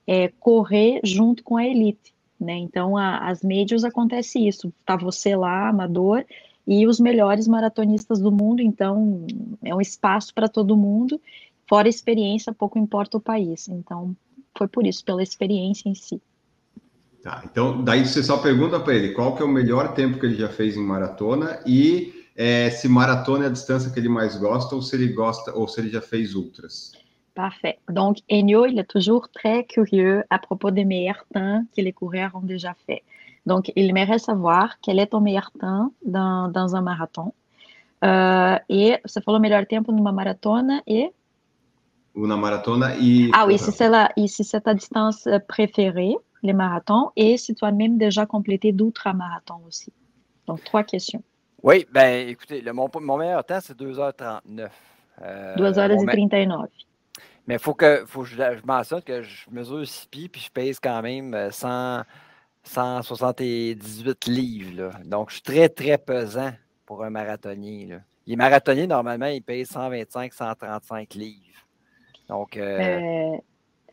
é, 0.08 0.30
correr 0.40 1.02
junto 1.04 1.44
com 1.44 1.58
a 1.58 1.66
elite, 1.66 2.14
né, 2.40 2.56
então 2.56 2.96
a, 2.96 3.30
as 3.30 3.44
majors 3.44 3.84
acontece 3.84 4.48
isso, 4.48 4.74
tá 4.86 4.96
você 4.96 5.36
lá, 5.36 5.70
amador, 5.70 6.24
e 6.68 6.86
os 6.86 7.00
melhores 7.00 7.48
maratonistas 7.48 8.20
do 8.20 8.32
mundo, 8.32 8.62
então 8.62 9.26
é 9.64 9.74
um 9.74 9.80
espaço 9.80 10.34
para 10.34 10.50
todo 10.50 10.76
mundo, 10.76 11.20
fora 11.68 11.88
experiência, 11.88 12.54
pouco 12.54 12.78
importa 12.78 13.18
o 13.18 13.22
país. 13.22 13.70
Então, 13.70 14.16
foi 14.58 14.68
por 14.68 14.86
isso, 14.86 15.04
pela 15.06 15.24
experiência 15.24 15.88
em 15.88 15.96
si. 15.96 16.22
Tá, 17.24 17.44
então 17.50 17.84
daí 17.84 18.06
você 18.06 18.24
só 18.24 18.38
pergunta 18.38 18.80
para 18.80 18.96
ele 18.96 19.14
qual 19.14 19.36
que 19.36 19.42
é 19.42 19.46
o 19.46 19.50
melhor 19.50 19.94
tempo 19.94 20.20
que 20.20 20.26
ele 20.26 20.36
já 20.36 20.50
fez 20.50 20.78
em 20.78 20.84
maratona 20.84 21.60
e 21.66 22.14
é, 22.36 22.70
se 22.70 22.88
maratona 22.88 23.46
é 23.46 23.48
a 23.48 23.52
distância 23.52 23.92
que 23.92 24.00
ele 24.00 24.08
mais 24.08 24.38
gosta 24.38 24.76
ou 24.76 24.82
se 24.82 24.96
ele 24.96 25.10
gosta 25.10 25.52
ou 25.54 25.68
se 25.68 25.82
ele 25.82 25.90
já 25.90 26.00
fez 26.00 26.36
ultras. 26.36 26.92
Parfait. 27.38 27.78
Donc, 27.88 28.18
Enio, 28.32 28.66
il 28.66 28.80
est 28.80 28.90
toujours 28.90 29.30
très 29.30 29.64
curieux 29.64 30.24
à 30.32 30.40
propos 30.40 30.72
des 30.72 30.86
meilleurs 30.86 31.24
temps 31.32 31.64
que 31.76 31.82
les 31.84 31.94
coureurs 31.94 32.32
ont 32.34 32.42
déjà 32.42 32.74
fait. 32.88 33.04
Donc, 33.46 33.72
il 33.76 33.88
aimerait 33.92 34.18
savoir 34.18 34.80
quel 34.82 34.98
est 34.98 35.06
ton 35.06 35.22
meilleur 35.22 35.52
temps 35.60 35.92
dans, 36.04 36.48
dans 36.48 36.76
un 36.76 36.82
marathon. 36.82 37.36
Uh, 38.04 38.58
e 38.68 39.00
você 39.04 39.22
falou 39.22 39.40
melhor 39.40 39.68
tempo 39.68 39.92
numa 39.92 40.12
maratona 40.12 40.82
e. 40.88 41.12
Uma 42.16 42.38
maratona 42.38 42.96
e. 43.00 43.30
Ah 43.34 43.46
oui, 43.46 43.60
si 43.60 43.72
c'est 43.72 43.90
la, 43.90 44.10
si 44.26 44.44
c'est 44.44 44.62
ta 44.62 44.74
distance 44.74 45.30
préférée, 45.48 46.16
les 46.42 46.54
marathons, 46.54 47.12
et 47.16 47.38
si 47.38 47.54
tu 47.54 47.64
as 47.66 47.72
même 47.72 48.00
déjà 48.00 48.26
complété 48.26 48.72
d'autres 48.72 49.14
marathons 49.14 49.62
aussi. 49.68 49.94
Donc, 50.48 50.64
trois 50.64 50.84
questions. 50.84 51.22
Oui, 51.62 51.86
ben 51.92 52.30
écoutez, 52.30 52.62
le, 52.62 52.74
mon, 52.74 52.90
mon 53.00 53.18
meilleur 53.18 53.44
temps, 53.44 53.60
c'est 53.62 53.78
2h39. 53.80 54.70
Euh, 55.22 55.56
2h39. 55.56 56.66
Mais 57.48 57.56
il 57.56 57.60
faut 57.60 57.74
que, 57.74 58.06
faut 58.06 58.26
je, 58.26 58.36
je 58.36 58.66
mentionne 58.66 59.02
que 59.02 59.24
je 59.24 59.50
mesure 59.50 59.88
6 59.88 60.08
pieds 60.08 60.30
puis 60.30 60.42
je 60.42 60.52
pèse 60.52 60.80
quand 60.80 61.02
même 61.02 61.50
100, 61.50 62.04
178 62.64 64.28
livres. 64.28 64.92
Donc, 65.06 65.30
je 65.30 65.36
suis 65.36 65.44
très, 65.44 65.70
très 65.70 65.98
pesant 65.98 66.52
pour 66.86 67.04
un 67.04 67.10
marathonnier. 67.10 67.86
Là. 67.86 67.98
Les 68.26 68.36
marathoniers, 68.36 68.88
normalement, 68.88 69.28
ils 69.28 69.42
payent 69.42 69.66
125, 69.66 70.34
135 70.34 71.14
livres. 71.16 71.42
Donc. 72.28 72.58
Euh... 72.58 73.38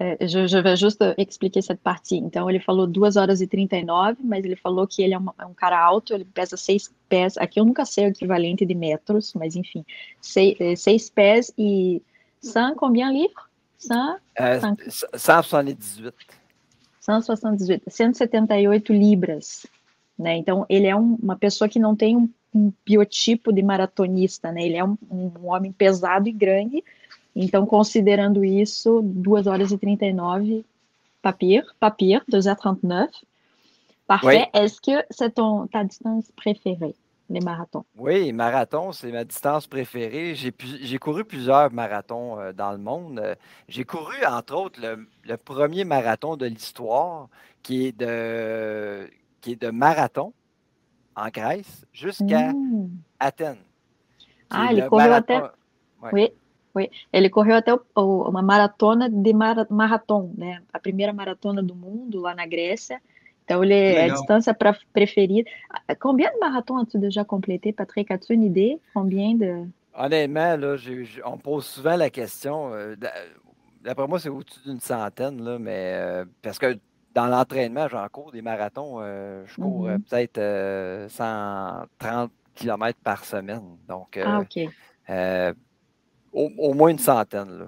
É, 0.00 0.16
é, 0.18 0.26
je, 0.26 0.48
je, 0.48 0.58
vais 0.58 0.76
juste 0.76 1.04
expliquer 1.16 1.62
cette 1.62 1.80
partie. 1.80 2.16
Então, 2.16 2.50
ele 2.50 2.58
falou 2.58 2.84
2 2.84 3.16
horas 3.16 3.40
e 3.40 3.46
39, 3.46 4.18
mas 4.24 4.44
ele 4.44 4.56
falou 4.56 4.88
que 4.88 5.04
ele 5.04 5.14
é, 5.14 5.18
uma, 5.18 5.32
é 5.40 5.46
um 5.46 5.54
cara 5.54 5.78
alto, 5.80 6.12
ele 6.12 6.24
pesa 6.24 6.56
6 6.56 6.92
pés. 7.08 7.38
Aqui 7.38 7.60
eu 7.60 7.64
nunca 7.64 7.84
sei 7.84 8.06
o 8.06 8.08
equivalente 8.08 8.66
de 8.66 8.74
metros, 8.74 9.32
mas 9.34 9.54
enfim, 9.54 9.84
6 10.20 11.10
pés 11.10 11.52
e 11.56 12.02
100 12.44 12.74
combien 12.76 13.10
livres? 13.10 13.44
100, 13.78 14.16
euh, 14.40 14.60
178. 15.16 16.14
178, 17.00 17.82
178 17.86 18.92
libras, 18.92 19.66
né? 20.18 20.36
Então, 20.36 20.64
ele 20.68 20.86
é 20.86 20.96
um, 20.96 21.18
uma 21.22 21.36
pessoa 21.36 21.68
que 21.68 21.78
não 21.78 21.94
tem 21.94 22.16
um, 22.16 22.28
um, 22.54 22.72
biotipo 22.84 23.52
de 23.52 23.62
maratonista, 23.62 24.50
né? 24.50 24.64
Ele 24.64 24.76
é 24.76 24.84
um, 24.84 24.96
um, 25.10 25.48
homem 25.48 25.70
pesado 25.70 26.28
e 26.28 26.32
grande. 26.32 26.82
Então, 27.36 27.66
considerando 27.66 28.44
isso, 28.44 29.02
2 29.02 29.46
horas 29.46 29.70
e 29.70 29.76
39, 29.76 30.64
papier, 31.20 31.66
papier, 31.78 32.22
2h39. 32.30 33.10
Parfait. 34.06 34.50
Oui. 34.54 34.60
Est-ce 34.60 34.80
que 34.80 35.04
c'est 35.10 35.34
ton, 35.34 35.66
ta 35.66 35.82
distance 35.82 36.30
préférée? 36.36 36.94
Les 37.30 37.40
marathons. 37.40 37.84
Oui, 37.96 38.32
marathon, 38.32 38.92
c'est 38.92 39.10
ma 39.10 39.24
distance 39.24 39.66
préférée. 39.66 40.34
J'ai 40.34 40.98
couru 40.98 41.24
plusieurs 41.24 41.72
marathons 41.72 42.38
euh, 42.38 42.52
dans 42.52 42.72
le 42.72 42.78
monde. 42.78 43.18
Euh, 43.18 43.34
j'ai 43.68 43.84
couru, 43.84 44.24
entre 44.26 44.54
autres, 44.54 44.80
le, 44.80 45.36
premier 45.36 45.84
marathon 45.84 46.36
de 46.36 46.46
l'histoire 46.46 47.28
qui, 47.62 47.86
est 47.86 47.98
de, 47.98 49.08
qui 49.40 49.52
est 49.52 49.60
de 49.60 49.70
marathon 49.70 50.32
en 51.16 51.28
Grèce 51.28 51.86
jusqu'à 51.92 52.52
mmh. 52.52 52.90
Athènes. 53.20 53.64
Ah, 54.50 54.68
ele 54.70 54.86
correu 54.86 55.12
até. 55.12 55.36
Ouais. 56.02 56.10
Oui, 56.12 56.28
oui. 56.74 56.90
Ele 57.12 57.30
correu 57.30 57.54
até 57.54 57.72
o, 57.72 57.80
o, 57.96 58.28
uma 58.28 58.42
maratona 58.42 59.08
de 59.08 59.32
mar, 59.32 59.66
marathon, 59.70 60.32
né? 60.36 60.62
A 60.72 60.78
primeira 60.78 61.12
maratona 61.12 61.62
do 61.62 61.74
mundo 61.74 62.20
lá 62.20 62.34
na 62.34 62.46
Grécia. 62.46 63.00
Então, 63.44 63.62
ele 63.62 63.74
é 63.74 64.04
a 64.04 64.08
distância 64.08 64.54
pra, 64.54 64.74
preferida. 64.92 65.50
Combien 66.00 66.32
de 66.32 66.38
marathons 66.38 66.78
as-tu 66.78 66.98
déjà 66.98 67.24
complété, 67.24 67.72
Patrick? 67.72 68.10
As-tu 68.10 68.32
une 68.34 68.42
idée? 68.44 68.80
Combien 68.94 69.34
de? 69.34 69.66
Honnêtement, 69.96 70.56
là, 70.56 70.76
on 71.26 71.36
pose 71.38 71.66
souvent 71.66 71.96
la 71.96 72.08
question. 72.10 72.72
Euh, 72.72 72.96
d'après 73.82 74.06
moi, 74.08 74.18
c'est 74.18 74.30
au-dessus 74.30 74.60
d'une 74.64 74.80
centaine, 74.80 75.42
là, 75.42 75.58
mais 75.58 75.92
euh, 75.94 76.24
parce 76.42 76.58
que 76.58 76.78
dans 77.14 77.26
l'entraînement, 77.26 77.86
j'en 77.86 78.08
cours 78.08 78.32
des 78.32 78.42
marathons. 78.42 79.00
je 79.00 79.54
cours 79.56 79.88
Mhm. 79.88 80.02
peut-être 80.02 81.10
130 81.10 82.32
km 82.54 82.98
par 83.04 83.24
semaine. 83.24 83.76
Donc, 83.86 84.18
Ah, 85.06 85.52
au, 86.32 86.50
au 86.58 86.74
moins 86.74 86.88
une 86.88 86.98
centaine. 86.98 87.58
Là, 87.58 87.66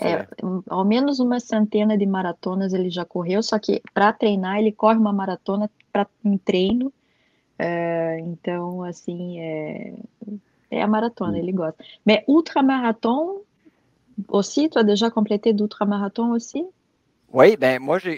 É, 0.00 0.22
dirais. 0.22 0.28
ao 0.68 0.84
menos 0.84 1.20
uma 1.20 1.38
centena 1.38 1.96
de 1.96 2.06
maratonas 2.06 2.72
ele 2.72 2.90
já 2.90 3.04
correu, 3.04 3.42
só 3.42 3.58
que 3.58 3.80
para 3.92 4.12
treinar 4.12 4.58
ele 4.58 4.72
corre 4.72 4.98
uma 4.98 5.12
maratona 5.12 5.70
pra, 5.92 6.06
em 6.24 6.38
treino. 6.38 6.92
É, 7.58 8.18
então, 8.20 8.82
assim, 8.82 9.38
é, 9.38 9.94
é 10.70 10.82
a 10.82 10.86
maratona, 10.86 11.38
ele 11.38 11.52
gosta. 11.52 11.84
Mais 12.04 12.24
ultramarathon 12.26 13.42
aussi, 14.28 14.68
tu 14.68 14.78
as 14.78 14.84
déjà 14.84 15.10
complété 15.10 15.52
d'ultramarathon 15.52 16.32
aussi? 16.32 16.66
Oui, 17.34 17.56
ben 17.58 17.80
moi, 17.82 17.98
je, 17.98 18.10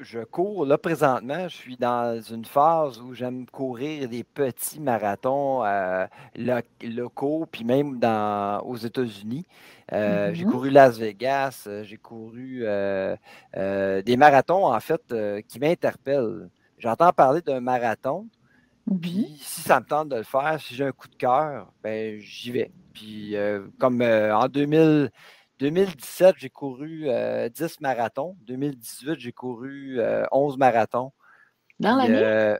je 0.00 0.20
cours 0.20 0.66
là 0.66 0.78
présentement. 0.78 1.48
Je 1.48 1.56
suis 1.56 1.76
dans 1.76 2.22
une 2.22 2.44
phase 2.46 3.00
où 3.00 3.14
j'aime 3.14 3.46
courir 3.46 4.08
des 4.08 4.24
petits 4.24 4.80
marathons 4.80 5.64
euh, 5.66 6.06
lo- 6.36 6.60
locaux, 6.84 7.46
puis 7.52 7.64
même 7.64 7.98
dans, 8.00 8.62
aux 8.64 8.76
États-Unis. 8.78 9.44
Euh, 9.92 10.32
J'ai 10.34 10.44
Mhm. 10.44 10.50
couru 10.50 10.70
Las 10.70 10.98
Vegas, 10.98 11.64
euh, 11.68 11.84
j'ai 11.84 11.98
couru 11.98 12.62
euh, 12.64 13.16
des 14.02 14.16
marathons, 14.16 14.66
en 14.72 14.80
fait, 14.80 15.02
qui 15.48 15.60
m'interpellent. 15.60 16.48
J'entends 16.78 17.12
parler 17.12 17.42
d'un 17.42 17.60
marathon, 17.60 18.28
puis 19.00 19.38
si 19.42 19.62
ça 19.62 19.80
me 19.80 19.86
tente 19.86 20.10
de 20.10 20.16
le 20.16 20.24
faire, 20.24 20.60
si 20.60 20.74
j'ai 20.74 20.84
un 20.86 20.92
coup 20.92 21.08
de 21.08 21.16
cœur, 21.16 21.72
ben 21.82 22.20
j'y 22.20 22.52
vais. 22.52 22.72
Puis 22.94 23.36
comme 23.78 24.02
en 24.02 24.48
2000 24.48 25.10
2017, 25.60 26.36
j'ai 26.38 26.50
couru 26.50 27.04
euh, 27.08 27.48
10 27.48 27.80
marathons. 27.80 28.34
2018, 28.46 29.20
j'ai 29.20 29.32
couru 29.32 30.00
euh, 30.00 30.24
11 30.32 30.56
marathons. 30.56 31.12
Dans 31.78 31.96
l'année? 31.96 32.18
euh, 32.22 32.56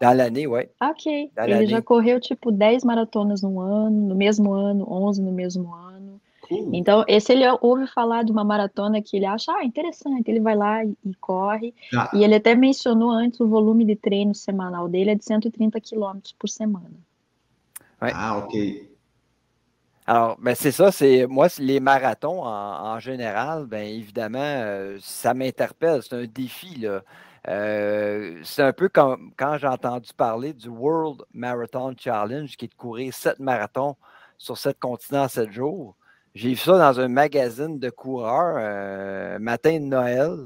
dans 0.00 0.16
l'année, 0.16 0.46
oui. 0.46 0.62
Ah, 0.78 0.90
Ok. 0.90 1.08
Dans 1.36 1.44
Ele 1.44 1.66
já 1.66 1.82
correu 1.82 2.20
tipo 2.20 2.52
10 2.52 2.84
maratonas 2.84 3.42
no 3.42 3.60
ano, 3.60 4.08
no 4.08 4.14
mesmo 4.14 4.52
ano, 4.52 4.86
11 4.88 5.20
no 5.22 5.32
mesmo 5.32 5.74
ano. 5.74 6.20
Cool. 6.42 6.70
Então, 6.72 7.04
esse 7.08 7.32
ele 7.32 7.44
ouve 7.60 7.86
falar 7.88 8.24
de 8.24 8.32
uma 8.32 8.44
maratona 8.44 9.02
que 9.02 9.16
ele 9.16 9.26
acha, 9.26 9.52
ah, 9.52 9.64
interessante, 9.64 10.30
ele 10.30 10.40
vai 10.40 10.54
lá 10.56 10.84
e, 10.84 10.96
e 11.04 11.14
corre. 11.14 11.74
Tá. 11.90 12.10
E 12.14 12.22
ele 12.24 12.34
até 12.34 12.54
mencionou 12.54 13.10
antes 13.10 13.40
o 13.40 13.48
volume 13.48 13.84
de 13.84 13.96
treino 13.96 14.34
semanal 14.34 14.88
dele 14.88 15.10
é 15.10 15.14
de 15.14 15.24
130 15.24 15.80
quilômetros 15.80 16.32
por 16.32 16.48
semana. 16.48 16.94
Ah, 18.00 18.38
ok. 18.38 18.87
Alors, 20.08 20.38
ben 20.40 20.54
c'est 20.54 20.72
ça, 20.72 20.90
c'est 20.90 21.26
moi, 21.26 21.48
les 21.58 21.80
marathons 21.80 22.42
en, 22.42 22.94
en 22.94 22.98
général, 22.98 23.66
bien 23.66 23.82
évidemment, 23.82 24.38
euh, 24.40 24.96
ça 25.02 25.34
m'interpelle, 25.34 26.02
c'est 26.02 26.14
un 26.16 26.24
défi, 26.24 26.76
là. 26.80 27.02
Euh, 27.46 28.40
c'est 28.42 28.62
un 28.62 28.72
peu 28.72 28.88
comme 28.88 29.32
quand 29.36 29.58
j'ai 29.58 29.66
entendu 29.66 30.10
parler 30.16 30.54
du 30.54 30.68
World 30.70 31.22
Marathon 31.34 31.94
Challenge, 31.98 32.56
qui 32.56 32.64
est 32.64 32.68
de 32.68 32.74
courir 32.74 33.12
sept 33.12 33.38
marathons 33.38 33.96
sur 34.38 34.56
sept 34.56 34.78
continents 34.80 35.24
en 35.24 35.28
sept 35.28 35.52
jours. 35.52 35.94
J'ai 36.34 36.50
vu 36.50 36.56
ça 36.56 36.78
dans 36.78 37.00
un 37.00 37.08
magazine 37.08 37.78
de 37.78 37.90
coureurs, 37.90 38.56
euh, 38.58 39.38
matin 39.38 39.74
de 39.78 39.84
Noël. 39.84 40.36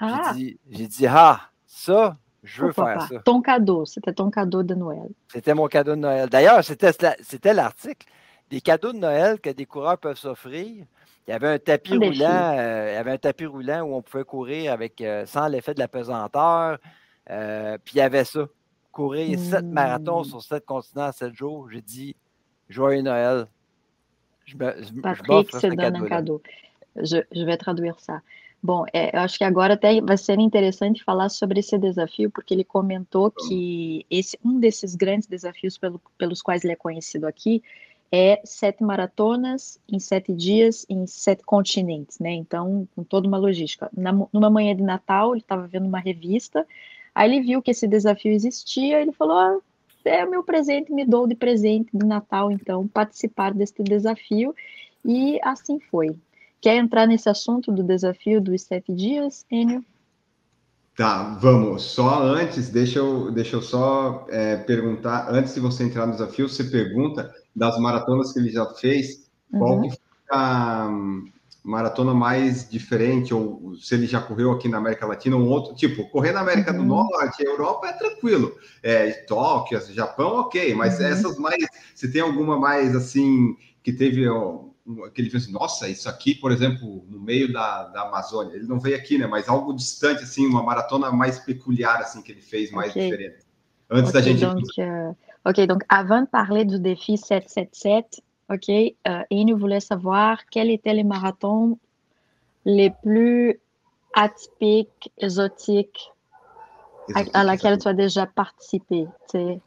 Ah, 0.00 0.32
J'ai 0.32 0.38
dit, 0.38 0.60
j'ai 0.70 0.86
dit, 0.86 1.06
ah, 1.06 1.40
ça, 1.66 2.16
je 2.42 2.62
veux 2.64 2.72
faire 2.72 2.94
pas? 2.94 3.06
ça. 3.06 3.18
Ton 3.22 3.42
cadeau, 3.42 3.84
c'était 3.84 4.14
ton 4.14 4.30
cadeau 4.30 4.62
de 4.62 4.74
Noël. 4.74 5.10
C'était 5.30 5.52
mon 5.54 5.66
cadeau 5.66 5.90
de 5.94 6.00
Noël. 6.00 6.30
D'ailleurs, 6.30 6.64
c'était 6.64 6.92
c'était 7.20 7.52
l'article 7.52 8.06
des 8.50 8.60
cadeaux 8.60 8.92
de 8.92 8.98
Noël 8.98 9.40
que 9.40 9.50
des 9.50 9.66
coureurs 9.66 9.98
peuvent 9.98 10.16
s'offrir. 10.18 10.84
Il 11.26 11.30
y 11.30 11.32
avait 11.32 11.48
un 11.48 11.58
tapis 11.58 11.92
Un 11.94 11.98
défi. 11.98 12.22
roulant, 12.22 12.56
euh, 12.58 12.88
il 12.90 12.94
y 12.94 12.96
avait 12.96 13.12
un 13.12 13.18
tapis 13.18 13.46
roulant 13.46 13.82
où 13.82 13.94
on 13.94 14.02
pouvait 14.02 14.24
courir 14.24 14.72
avec 14.72 15.00
euh, 15.00 15.26
sans 15.26 15.46
l'effet 15.48 15.74
de 15.74 15.78
la 15.80 15.88
pesanteur. 15.88 16.78
Euh, 17.30 17.76
puis 17.84 17.96
il 17.96 17.98
y 17.98 18.00
avait 18.00 18.24
ça. 18.24 18.46
Courir 18.92 19.38
sept 19.38 19.64
marathons 19.66 20.24
sur 20.24 20.42
sept 20.42 20.64
continents 20.64 21.08
en 21.08 21.12
sept 21.12 21.34
jours. 21.34 21.68
J'ai 21.70 21.82
dit 21.82 22.16
Joyeux 22.68 23.02
Noël. 23.02 23.46
Je 24.46 24.56
me- 24.56 24.74
je- 24.82 25.58
se 25.58 25.66
dando 25.76 25.98
um 26.04 26.08
cadeau. 26.08 26.42
Je, 26.96 27.18
je 27.30 27.44
vais 27.44 27.56
traduire 27.58 28.00
ça. 28.00 28.22
Bom, 28.60 28.84
é, 28.92 29.14
eu 29.14 29.20
acho 29.20 29.38
que 29.38 29.44
agora 29.44 29.74
até 29.74 30.00
vai 30.00 30.16
ser 30.16 30.40
interessante 30.40 31.04
falar 31.04 31.28
sobre 31.28 31.60
esse 31.60 31.78
desafio, 31.78 32.28
porque 32.28 32.54
ele 32.54 32.64
comentou 32.64 33.30
que 33.30 34.04
esse 34.10 34.36
um 34.44 34.58
desses 34.58 34.96
grandes 34.96 35.28
desafios 35.28 35.78
pelo, 35.78 36.00
pelos 36.18 36.42
quais 36.42 36.64
ele 36.64 36.72
é 36.72 36.76
conhecido 36.76 37.26
aqui 37.28 37.62
é 38.10 38.40
sete 38.44 38.82
maratonas 38.82 39.78
em 39.88 39.98
sete 39.98 40.32
dias 40.32 40.86
em 40.88 41.06
sete 41.06 41.42
continentes, 41.44 42.18
né? 42.18 42.32
Então, 42.32 42.88
com 42.94 43.04
toda 43.04 43.28
uma 43.28 43.36
logística. 43.36 43.90
Na, 43.96 44.12
numa 44.32 44.50
manhã 44.50 44.74
de 44.74 44.82
Natal, 44.82 45.32
ele 45.32 45.40
estava 45.40 45.66
vendo 45.66 45.86
uma 45.86 46.00
revista, 46.00 46.66
aí 47.14 47.30
ele 47.30 47.42
viu 47.42 47.62
que 47.62 47.70
esse 47.70 47.86
desafio 47.86 48.32
existia, 48.32 49.00
ele 49.00 49.12
falou: 49.12 49.36
ah, 49.36 49.58
é 50.04 50.24
o 50.24 50.30
meu 50.30 50.42
presente, 50.42 50.92
me 50.92 51.04
dou 51.04 51.26
de 51.26 51.34
presente 51.34 51.90
de 51.92 52.06
Natal, 52.06 52.50
então, 52.50 52.88
participar 52.88 53.52
deste 53.52 53.82
desafio. 53.82 54.54
E 55.04 55.38
assim 55.42 55.78
foi. 55.78 56.16
Quer 56.60 56.76
entrar 56.76 57.06
nesse 57.06 57.28
assunto 57.28 57.70
do 57.70 57.82
desafio 57.82 58.40
dos 58.40 58.62
sete 58.62 58.92
dias, 58.92 59.46
Enio? 59.50 59.84
Tá, 60.96 61.38
vamos. 61.40 61.82
Só 61.82 62.20
antes, 62.20 62.70
deixa 62.70 62.98
eu, 62.98 63.30
deixa 63.30 63.54
eu 63.54 63.62
só 63.62 64.26
é, 64.28 64.56
perguntar, 64.56 65.28
antes 65.30 65.54
de 65.54 65.60
você 65.60 65.84
entrar 65.84 66.06
no 66.06 66.12
desafio, 66.12 66.48
você 66.48 66.64
pergunta 66.64 67.32
das 67.54 67.78
maratonas 67.78 68.32
que 68.32 68.38
ele 68.38 68.50
já 68.50 68.64
fez, 68.74 69.28
qual 69.50 69.76
Uhum. 69.76 69.82
que 69.82 69.90
foi 69.90 69.98
a 70.30 70.86
hum, 70.90 71.24
maratona 71.64 72.14
mais 72.14 72.68
diferente, 72.68 73.34
ou 73.34 73.74
se 73.76 73.94
ele 73.94 74.06
já 74.06 74.20
correu 74.20 74.52
aqui 74.52 74.68
na 74.68 74.78
América 74.78 75.06
Latina, 75.06 75.36
um 75.36 75.48
outro, 75.48 75.74
tipo, 75.74 76.08
correr 76.10 76.32
na 76.32 76.40
América 76.40 76.72
do 76.72 76.80
Uhum. 76.80 76.86
Norte, 76.86 77.44
Europa 77.44 77.88
é 77.88 77.92
tranquilo, 77.92 78.56
é, 78.82 79.10
Tóquio, 79.26 79.80
Japão, 79.92 80.40
ok, 80.40 80.74
mas 80.74 80.98
Uhum. 80.98 81.06
essas 81.06 81.38
mais, 81.38 81.64
se 81.94 82.10
tem 82.10 82.22
alguma 82.22 82.58
mais, 82.58 82.94
assim, 82.96 83.56
que 83.82 83.92
teve, 83.92 84.28
ó, 84.28 84.64
um- 84.86 85.10
que 85.10 85.20
ele 85.20 85.28
fez, 85.30 85.46
nossa, 85.50 85.88
isso 85.88 86.08
aqui, 86.08 86.34
por 86.34 86.50
exemplo, 86.52 87.04
no 87.08 87.20
meio 87.20 87.52
da, 87.52 87.84
da 87.88 88.02
Amazônia, 88.02 88.54
ele 88.54 88.66
não 88.66 88.80
veio 88.80 88.96
aqui, 88.96 89.18
né, 89.18 89.26
mas 89.26 89.48
algo 89.48 89.74
distante, 89.74 90.22
assim, 90.22 90.46
uma 90.46 90.62
maratona 90.62 91.10
mais 91.10 91.38
peculiar, 91.38 92.00
assim, 92.00 92.22
que 92.22 92.32
ele 92.32 92.40
fez, 92.40 92.70
mais 92.70 92.90
Ok. 92.92 93.02
diferente. 93.02 93.44
Antes 93.90 94.12
da 94.12 94.20
Ok, 94.20 94.34
gente... 94.34 94.80
euh, 94.80 95.14
ok, 95.46 95.60
donc 95.66 95.82
avant 95.88 96.22
de 96.22 96.26
parler 96.26 96.64
du 96.64 96.78
défi 96.78 97.16
777, 97.16 98.20
ok, 98.50 98.68
euh, 98.70 99.22
Enio 99.32 99.56
voulait 99.56 99.80
savoir 99.80 100.44
quels 100.46 100.70
étaient 100.70 100.94
les 100.94 101.04
marathons 101.04 101.78
les 102.64 102.90
plus 102.90 103.60
atypiques, 104.14 105.12
exotiques 105.18 106.10
à, 107.14 107.22
à 107.34 107.44
laquelle 107.44 107.78
tu 107.78 107.88
as 107.88 107.94
déjà 107.94 108.26
participé. 108.26 109.06
tu 109.30 109.38
sais. 109.38 109.60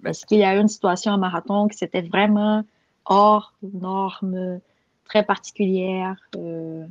Ben- 0.00 0.10
Est-ce 0.10 0.24
qu'il 0.26 0.38
y 0.38 0.44
a 0.44 0.56
eu 0.56 0.60
une 0.60 0.68
situation 0.68 1.12
à 1.12 1.16
marathon 1.18 1.68
qui 1.68 1.76
c'était 1.76 2.02
vraiment 2.02 2.64
hors 3.04 3.52
norme, 3.62 4.60
très 5.04 5.22
particulière? 5.24 6.16
euh, 6.36 6.86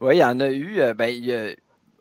Oui, 0.00 0.16
il 0.16 0.20
y 0.20 0.24
en 0.24 0.38
a 0.40 0.50
eu. 0.50 0.80
euh, 0.80 0.94
ben, 0.94 1.08
il 1.08 1.26
y 1.26 1.34
a- 1.34 1.54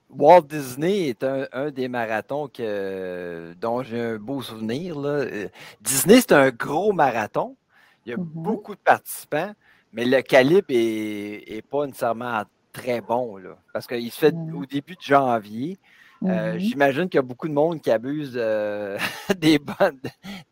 Walt 0.09 0.43
Disney 0.43 1.09
est 1.09 1.23
un, 1.23 1.47
un 1.51 1.69
des 1.71 1.87
marathons 1.89 2.47
que, 2.47 3.53
dont 3.59 3.83
j'ai 3.83 3.99
un 4.01 4.17
beau 4.17 4.41
souvenir. 4.41 4.97
là. 4.99 5.09
Euh, 5.09 5.49
Disney, 5.81 6.21
c'est 6.21 6.31
un 6.31 6.49
gros 6.49 6.93
marathon. 6.93 7.57
Il 8.05 8.11
y 8.11 8.13
a 8.15 8.17
Mhm. 8.17 8.25
beaucoup 8.43 8.75
de 8.75 8.79
participants, 8.79 9.53
mais 9.93 10.05
le 10.05 10.21
calibre 10.21 10.67
est, 10.69 11.43
est 11.57 11.61
pas 11.61 11.85
nécessairement 11.85 12.43
très 12.71 13.01
bon. 13.01 13.37
Là, 13.37 13.57
parce 13.73 13.85
qu'il 13.87 14.09
se 14.11 14.17
fait 14.19 14.35
Mhm. 14.35 14.53
au 14.53 14.65
début 14.65 14.95
de 14.95 15.01
janvier. 15.01 15.77
Euh. 16.23 16.57
J'imagine 16.57 17.07
qu'il 17.09 17.17
y 17.17 17.19
a 17.19 17.23
beaucoup 17.23 17.47
de 17.47 17.53
monde 17.53 17.79
qui 17.81 17.91
abuse 17.91 18.33
euh, 18.35 18.97
des, 19.37 19.59
bonnes, 19.59 19.99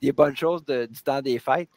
des 0.02 0.12
bonnes 0.12 0.36
choses 0.36 0.64
de- 0.66 0.86
du 0.86 1.02
temps 1.02 1.22
des 1.22 1.40
fêtes. 1.40 1.70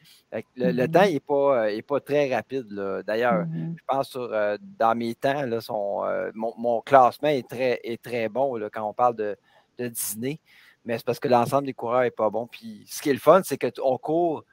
Le, 0.57 0.73
le 0.73 0.87
temps 0.89 1.03
n'est 1.07 1.21
pas, 1.21 1.65
euh, 1.65 1.67
est 1.69 1.83
pas 1.83 2.01
très 2.01 2.35
rapide. 2.35 2.67
D'ailleurs, 3.07 3.47
je 3.77 3.83
pense 3.87 4.11
sur 4.11 4.29
euh, 4.33 4.57
dans 4.79 4.95
mes 4.95 5.15
temps, 5.15 5.43
là, 5.47 5.61
son, 5.61 6.03
euh, 6.05 6.31
mon, 6.35 6.53
mon 6.59 6.81
classement 6.83 7.29
est 7.31 7.49
très, 7.49 7.81
est 7.83 8.03
très 8.03 8.29
bon 8.29 8.57
là, 8.57 8.69
quand 8.71 8.85
on 8.87 8.93
parle 8.93 9.17
de, 9.17 9.37
de 9.79 9.89
Disney. 9.89 10.39
Mais 10.85 10.97
c'est 10.99 11.05
parce 11.07 11.19
que 11.21 11.29
l'ensemble 11.29 11.67
des 11.67 11.75
coureurs 11.75 12.03
n'est 12.03 12.11
pas 12.11 12.29
bon. 12.31 12.47
Puis 12.47 12.85
ce 12.87 13.01
qui 13.03 13.11
est 13.11 13.15
le 13.15 13.19
fun, 13.19 13.41
c'est 13.45 13.59
qu'on 13.59 13.97
court 13.99 14.45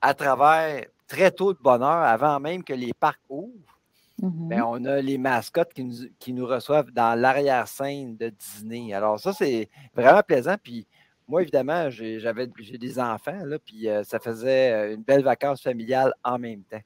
à 0.00 0.14
travers 0.14 0.84
très 1.08 1.30
tôt 1.30 1.52
de 1.52 1.58
bonheur, 1.60 1.88
avant 2.02 2.38
même 2.40 2.62
que 2.64 2.72
les 2.72 2.92
parcs 2.94 3.20
ouvrent. 3.28 3.73
Ben, 4.18 4.62
on 4.62 4.84
a 4.84 5.00
les 5.00 5.18
mascottes 5.18 5.72
qui 5.74 5.82
nous, 5.84 5.96
qui 6.20 6.32
nous 6.32 6.46
reçoivent 6.46 6.92
dans 6.92 7.18
l'arrière-scène 7.18 8.16
de 8.16 8.28
Disney. 8.30 8.94
Alors, 8.94 9.18
ça, 9.18 9.32
c'est 9.32 9.68
vraiment 9.94 10.22
plaisant. 10.22 10.54
Puis, 10.62 10.86
moi, 11.26 11.42
évidemment, 11.42 11.90
j'ai 11.90 12.20
j'avais- 12.20 12.48
j'ai 12.58 12.78
des 12.78 12.98
enfants, 13.00 13.40
là, 13.44 13.58
puis 13.58 13.88
euh, 13.88 14.04
ça 14.04 14.20
faisait 14.20 14.72
euh, 14.72 14.94
une 14.94 15.02
belle 15.02 15.24
vacance 15.24 15.62
familiale 15.62 16.14
en 16.22 16.38
même 16.38 16.62
temps. 16.62 16.80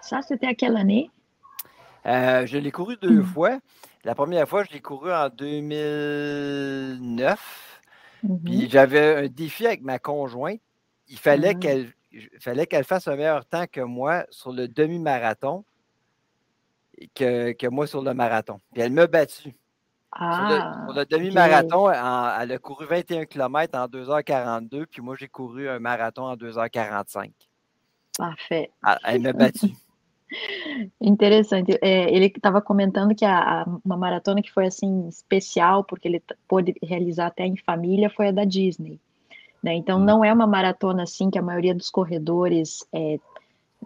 Ça, 0.00 0.22
c'était 0.22 0.46
à 0.46 0.54
quelle 0.54 0.76
année? 0.76 1.10
Euh, 2.06 2.46
je 2.46 2.56
l'ai 2.58 2.70
couru 2.70 2.96
deux 3.02 3.20
Mm. 3.20 3.24
fois. 3.24 3.58
La 4.04 4.14
première 4.14 4.48
fois, 4.48 4.62
je 4.64 4.72
l'ai 4.72 4.80
couru 4.80 5.12
en 5.12 5.28
2009. 5.28 7.80
Mhm. 8.22 8.40
Puis, 8.44 8.68
j'avais 8.70 9.24
un 9.24 9.28
défi 9.28 9.66
avec 9.66 9.82
ma 9.82 9.98
conjointe. 9.98 10.60
Il 11.08 11.18
fallait 11.18 11.54
qu'elle 11.54 11.92
fallait 12.40 12.66
qu'elle 12.66 12.84
fasse 12.84 13.08
un 13.08 13.16
meilleur 13.16 13.44
temps 13.44 13.66
que 13.70 13.82
moi 13.82 14.24
sur 14.30 14.52
le 14.52 14.68
demi-marathon 14.68 15.64
que, 17.14 17.52
que 17.52 17.66
moi 17.66 17.86
sur 17.86 18.02
le 18.02 18.14
marathon. 18.14 18.60
Puis, 18.72 18.82
elle 18.82 18.92
m'a 18.92 19.06
battu. 19.06 19.54
Ah, 20.12 20.84
pour 20.86 20.94
le, 20.94 21.04
demi-marathon, 21.04 21.90
elle 21.90 22.52
a 22.52 22.58
couru 22.58 22.86
21 22.86 23.26
km 23.26 23.78
en 23.78 23.86
2h42, 23.86 24.86
puis 24.86 25.02
moi, 25.02 25.14
j'ai 25.18 25.28
couru 25.28 25.68
un 25.68 25.78
marathon 25.78 26.24
en 26.24 26.36
2h45. 26.36 27.32
Parfait. 28.16 28.70
Ah, 28.82 28.98
elle 29.04 29.20
m'a 29.20 29.32
battu. 29.32 29.66
Interessante. 31.00 31.78
É, 31.82 32.10
ele 32.12 32.26
estava 32.26 32.60
comentando 32.60 33.14
que 33.14 33.24
a, 33.24 33.62
a, 33.62 33.64
uma 33.84 33.96
maratona 33.96 34.42
que 34.42 34.50
foi 34.50 34.66
assim 34.66 35.08
especial, 35.08 35.84
porque 35.84 36.08
ele 36.08 36.22
pôde 36.48 36.74
realizar 36.82 37.26
até 37.26 37.46
em 37.46 37.56
família, 37.56 38.10
foi 38.10 38.28
a 38.28 38.32
da 38.32 38.44
Disney. 38.44 38.98
Né? 39.62 39.74
Então, 39.74 39.98
hum. 39.98 40.04
não 40.04 40.24
é 40.24 40.32
uma 40.32 40.46
maratona 40.46 41.04
assim 41.04 41.30
que 41.30 41.38
a 41.38 41.42
maioria 41.42 41.74
dos 41.74 41.90
corredores 41.90 42.86
é, 42.92 43.18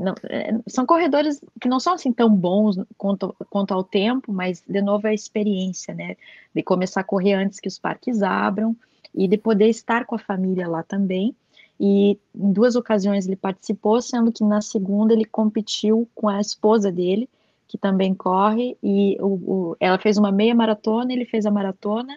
não, 0.00 0.14
é, 0.24 0.58
são 0.66 0.86
corredores 0.86 1.40
que 1.60 1.68
não 1.68 1.78
são 1.78 1.92
assim 1.92 2.10
tão 2.10 2.34
bons 2.34 2.78
quanto, 2.96 3.36
quanto 3.50 3.74
ao 3.74 3.84
tempo, 3.84 4.32
mas 4.32 4.64
de 4.66 4.80
novo 4.80 5.06
é 5.06 5.10
a 5.10 5.14
experiência, 5.14 5.94
né? 5.94 6.16
De 6.54 6.62
começar 6.62 7.02
a 7.02 7.04
correr 7.04 7.34
antes 7.34 7.60
que 7.60 7.68
os 7.68 7.78
parques 7.78 8.22
abram 8.22 8.74
e 9.14 9.28
de 9.28 9.36
poder 9.36 9.68
estar 9.68 10.06
com 10.06 10.14
a 10.14 10.18
família 10.18 10.66
lá 10.66 10.82
também. 10.82 11.36
E 11.78 12.18
em 12.34 12.52
duas 12.52 12.76
ocasiões 12.76 13.26
ele 13.26 13.36
participou, 13.36 14.00
sendo 14.00 14.32
que 14.32 14.42
na 14.42 14.62
segunda 14.62 15.12
ele 15.12 15.26
competiu 15.26 16.08
com 16.14 16.28
a 16.28 16.40
esposa 16.40 16.90
dele, 16.90 17.28
que 17.68 17.76
também 17.76 18.14
corre, 18.14 18.76
e 18.82 19.16
o, 19.20 19.26
o, 19.26 19.76
ela 19.78 19.98
fez 19.98 20.16
uma 20.18 20.32
meia 20.32 20.54
maratona, 20.54 21.12
ele 21.12 21.24
fez 21.24 21.46
a 21.46 21.50
maratona, 21.50 22.16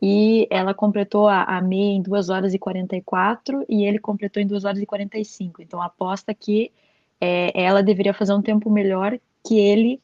e 0.00 0.48
ela 0.50 0.74
completou 0.74 1.28
a, 1.28 1.44
a 1.44 1.60
meia 1.60 1.92
em 1.92 2.02
2 2.02 2.28
horas 2.30 2.52
e 2.52 2.58
44, 2.58 3.64
e 3.68 3.84
ele 3.84 3.98
completou 3.98 4.42
em 4.42 4.46
2 4.46 4.64
horas 4.64 4.80
e 4.80 4.86
45. 4.86 5.62
Então 5.62 5.80
aposta 5.80 6.34
que 6.34 6.72
é, 7.24 7.52
ela 7.54 7.84
deveria 7.84 8.12
fazer 8.12 8.32
um 8.32 8.42
tempo 8.42 8.68
melhor 8.68 9.16
que 9.46 9.56
ele 9.56 10.00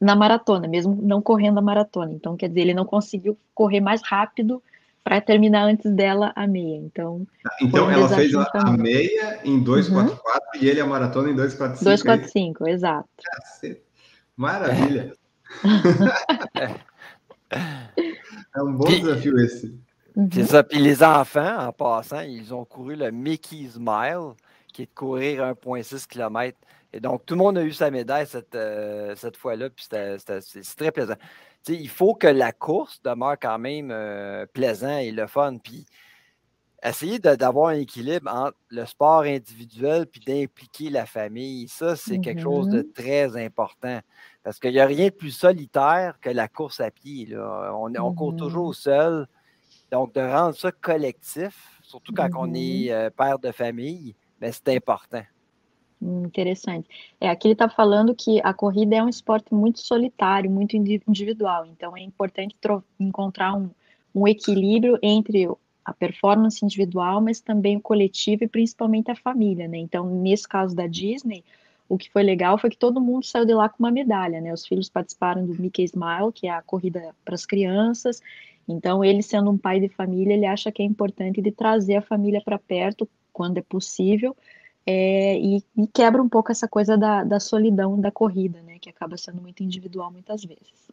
na 0.00 0.16
maratona, 0.16 0.66
mesmo 0.66 0.98
não 1.02 1.20
correndo 1.20 1.58
a 1.58 1.62
maratona. 1.62 2.10
Então, 2.12 2.34
quer 2.38 2.48
dizer, 2.48 2.62
ele 2.62 2.72
não 2.72 2.86
conseguiu 2.86 3.36
correr 3.54 3.80
mais 3.80 4.00
rápido 4.02 4.62
para 5.04 5.20
terminar 5.20 5.64
antes 5.64 5.92
dela 5.92 6.32
a 6.34 6.46
meia. 6.46 6.78
Então, 6.78 7.26
então 7.60 7.86
um 7.86 7.90
ela 7.90 8.08
fez 8.08 8.34
a, 8.34 8.48
a, 8.54 8.70
meia 8.70 9.40
em 9.44 9.62
2,44 9.62 9.90
uhum. 9.90 10.16
e 10.58 10.68
ele 10.68 10.80
a 10.80 10.86
maratona 10.86 11.28
em 11.28 11.36
2,45. 11.36 11.82
2,45, 11.82 12.68
exato. 12.68 13.08
Maravilha. 14.34 15.12
é 18.56 18.62
um 18.62 18.72
bom 18.72 18.86
desafio 18.86 19.38
esse. 19.38 19.78
Uhum. 20.16 20.30
C'est 20.32 20.44
ça. 20.44 20.64
Puis 20.64 20.78
les 20.78 21.02
enfants, 21.02 21.68
en 21.68 21.72
passant, 21.72 22.20
ils 22.20 22.54
ont 22.54 22.64
couru 22.64 22.96
le 22.96 23.10
Mickey 23.10 23.66
Smile, 23.66 24.34
qui 24.72 24.82
est 24.82 24.86
de 24.86 24.94
courir 24.94 25.42
1,6 25.42 26.06
km. 26.06 26.56
Et 26.92 27.00
donc, 27.00 27.24
tout 27.24 27.34
le 27.34 27.38
monde 27.38 27.58
a 27.58 27.62
eu 27.62 27.72
sa 27.72 27.90
médaille 27.90 28.26
cette, 28.26 28.54
euh, 28.54 29.14
cette 29.16 29.36
fois-là, 29.36 29.70
puis 29.70 29.86
c'est 29.88 30.76
très 30.76 30.92
plaisant. 30.92 31.14
il 31.68 31.88
faut 31.88 32.14
que 32.14 32.26
la 32.26 32.52
course 32.52 33.00
demeure 33.02 33.36
quand 33.40 33.58
même 33.58 33.90
euh, 33.90 34.44
plaisant 34.52 34.98
et 34.98 35.10
le 35.10 35.26
fun. 35.26 35.56
Puis 35.56 35.86
essayer 36.82 37.18
d'avoir 37.18 37.68
un 37.68 37.76
équilibre 37.76 38.30
entre 38.30 38.58
le 38.68 38.84
sport 38.84 39.22
individuel 39.22 40.06
puis 40.06 40.20
d'impliquer 40.20 40.90
la 40.90 41.06
famille, 41.06 41.68
ça, 41.68 41.96
c'est 41.96 42.18
quelque 42.18 42.42
chose 42.42 42.68
de 42.68 42.82
mm-hmm. 42.82 42.92
très 42.92 43.42
important. 43.42 44.00
Parce 44.42 44.58
qu'il 44.58 44.72
n'y 44.72 44.80
a 44.80 44.86
rien 44.86 45.06
de 45.06 45.14
plus 45.14 45.30
solitaire 45.30 46.18
que 46.20 46.28
la 46.28 46.48
course 46.48 46.80
à 46.80 46.90
pied. 46.90 47.26
Là. 47.26 47.72
On, 47.74 47.94
on 47.94 48.12
court 48.12 48.34
toujours 48.36 48.72
mm-hmm. 48.72 48.82
seul. 48.82 49.28
Donc, 49.92 50.14
de 50.14 50.20
rendre 50.20 50.56
ça 50.56 50.72
collectif, 50.72 51.80
surtout 51.82 52.12
quand 52.12 52.30
on 52.36 52.52
est 52.52 52.58
mm-hmm. 52.58 52.92
euh, 52.92 53.10
père 53.10 53.38
de 53.38 53.52
famille, 53.52 54.14
ben, 54.42 54.52
c'est 54.52 54.74
important. 54.74 55.24
Interessante. 56.02 56.88
É, 57.20 57.30
aqui 57.30 57.46
ele 57.46 57.52
está 57.52 57.68
falando 57.68 58.14
que 58.14 58.40
a 58.42 58.52
corrida 58.52 58.96
é 58.96 59.02
um 59.02 59.08
esporte 59.08 59.54
muito 59.54 59.78
solitário, 59.78 60.50
muito 60.50 60.76
individual, 60.76 61.64
então 61.64 61.96
é 61.96 62.00
importante 62.00 62.56
encontrar 62.98 63.54
um, 63.54 63.70
um 64.12 64.26
equilíbrio 64.26 64.98
entre 65.00 65.48
a 65.84 65.92
performance 65.92 66.64
individual, 66.64 67.20
mas 67.20 67.40
também 67.40 67.76
o 67.76 67.80
coletivo 67.80 68.42
e 68.42 68.48
principalmente 68.48 69.12
a 69.12 69.16
família, 69.16 69.68
né? 69.68 69.78
Então, 69.78 70.08
nesse 70.08 70.48
caso 70.48 70.74
da 70.74 70.88
Disney, 70.88 71.44
o 71.88 71.96
que 71.96 72.10
foi 72.10 72.24
legal 72.24 72.58
foi 72.58 72.70
que 72.70 72.76
todo 72.76 73.00
mundo 73.00 73.24
saiu 73.24 73.44
de 73.44 73.54
lá 73.54 73.68
com 73.68 73.78
uma 73.78 73.90
medalha, 73.90 74.40
né? 74.40 74.52
Os 74.52 74.66
filhos 74.66 74.88
participaram 74.88 75.46
do 75.46 75.54
Mickey 75.60 75.84
Smile, 75.84 76.32
que 76.34 76.48
é 76.48 76.50
a 76.50 76.62
corrida 76.62 77.14
para 77.24 77.34
as 77.34 77.46
crianças. 77.46 78.20
Então, 78.66 79.04
ele 79.04 79.22
sendo 79.22 79.50
um 79.50 79.58
pai 79.58 79.78
de 79.78 79.88
família, 79.88 80.34
ele 80.34 80.46
acha 80.46 80.72
que 80.72 80.82
é 80.82 80.84
importante 80.84 81.40
de 81.40 81.52
trazer 81.52 81.96
a 81.96 82.02
família 82.02 82.40
para 82.40 82.58
perto 82.58 83.08
quando 83.32 83.58
é 83.58 83.62
possível, 83.62 84.36
é, 84.86 85.38
e, 85.38 85.64
e, 85.76 85.86
quebra 85.86 86.20
um 86.20 86.28
pouco 86.28 86.50
essa 86.50 86.66
coisa 86.66 86.96
da, 86.96 87.22
da 87.22 87.38
solidão 87.38 88.00
da 88.00 88.10
corrida, 88.10 88.60
né? 88.62 88.78
Que 88.80 88.90
acaba 88.90 89.16
sendo 89.16 89.40
muito 89.40 89.62
individual 89.62 90.10
muitas 90.10 90.44
vezes. 90.44 90.90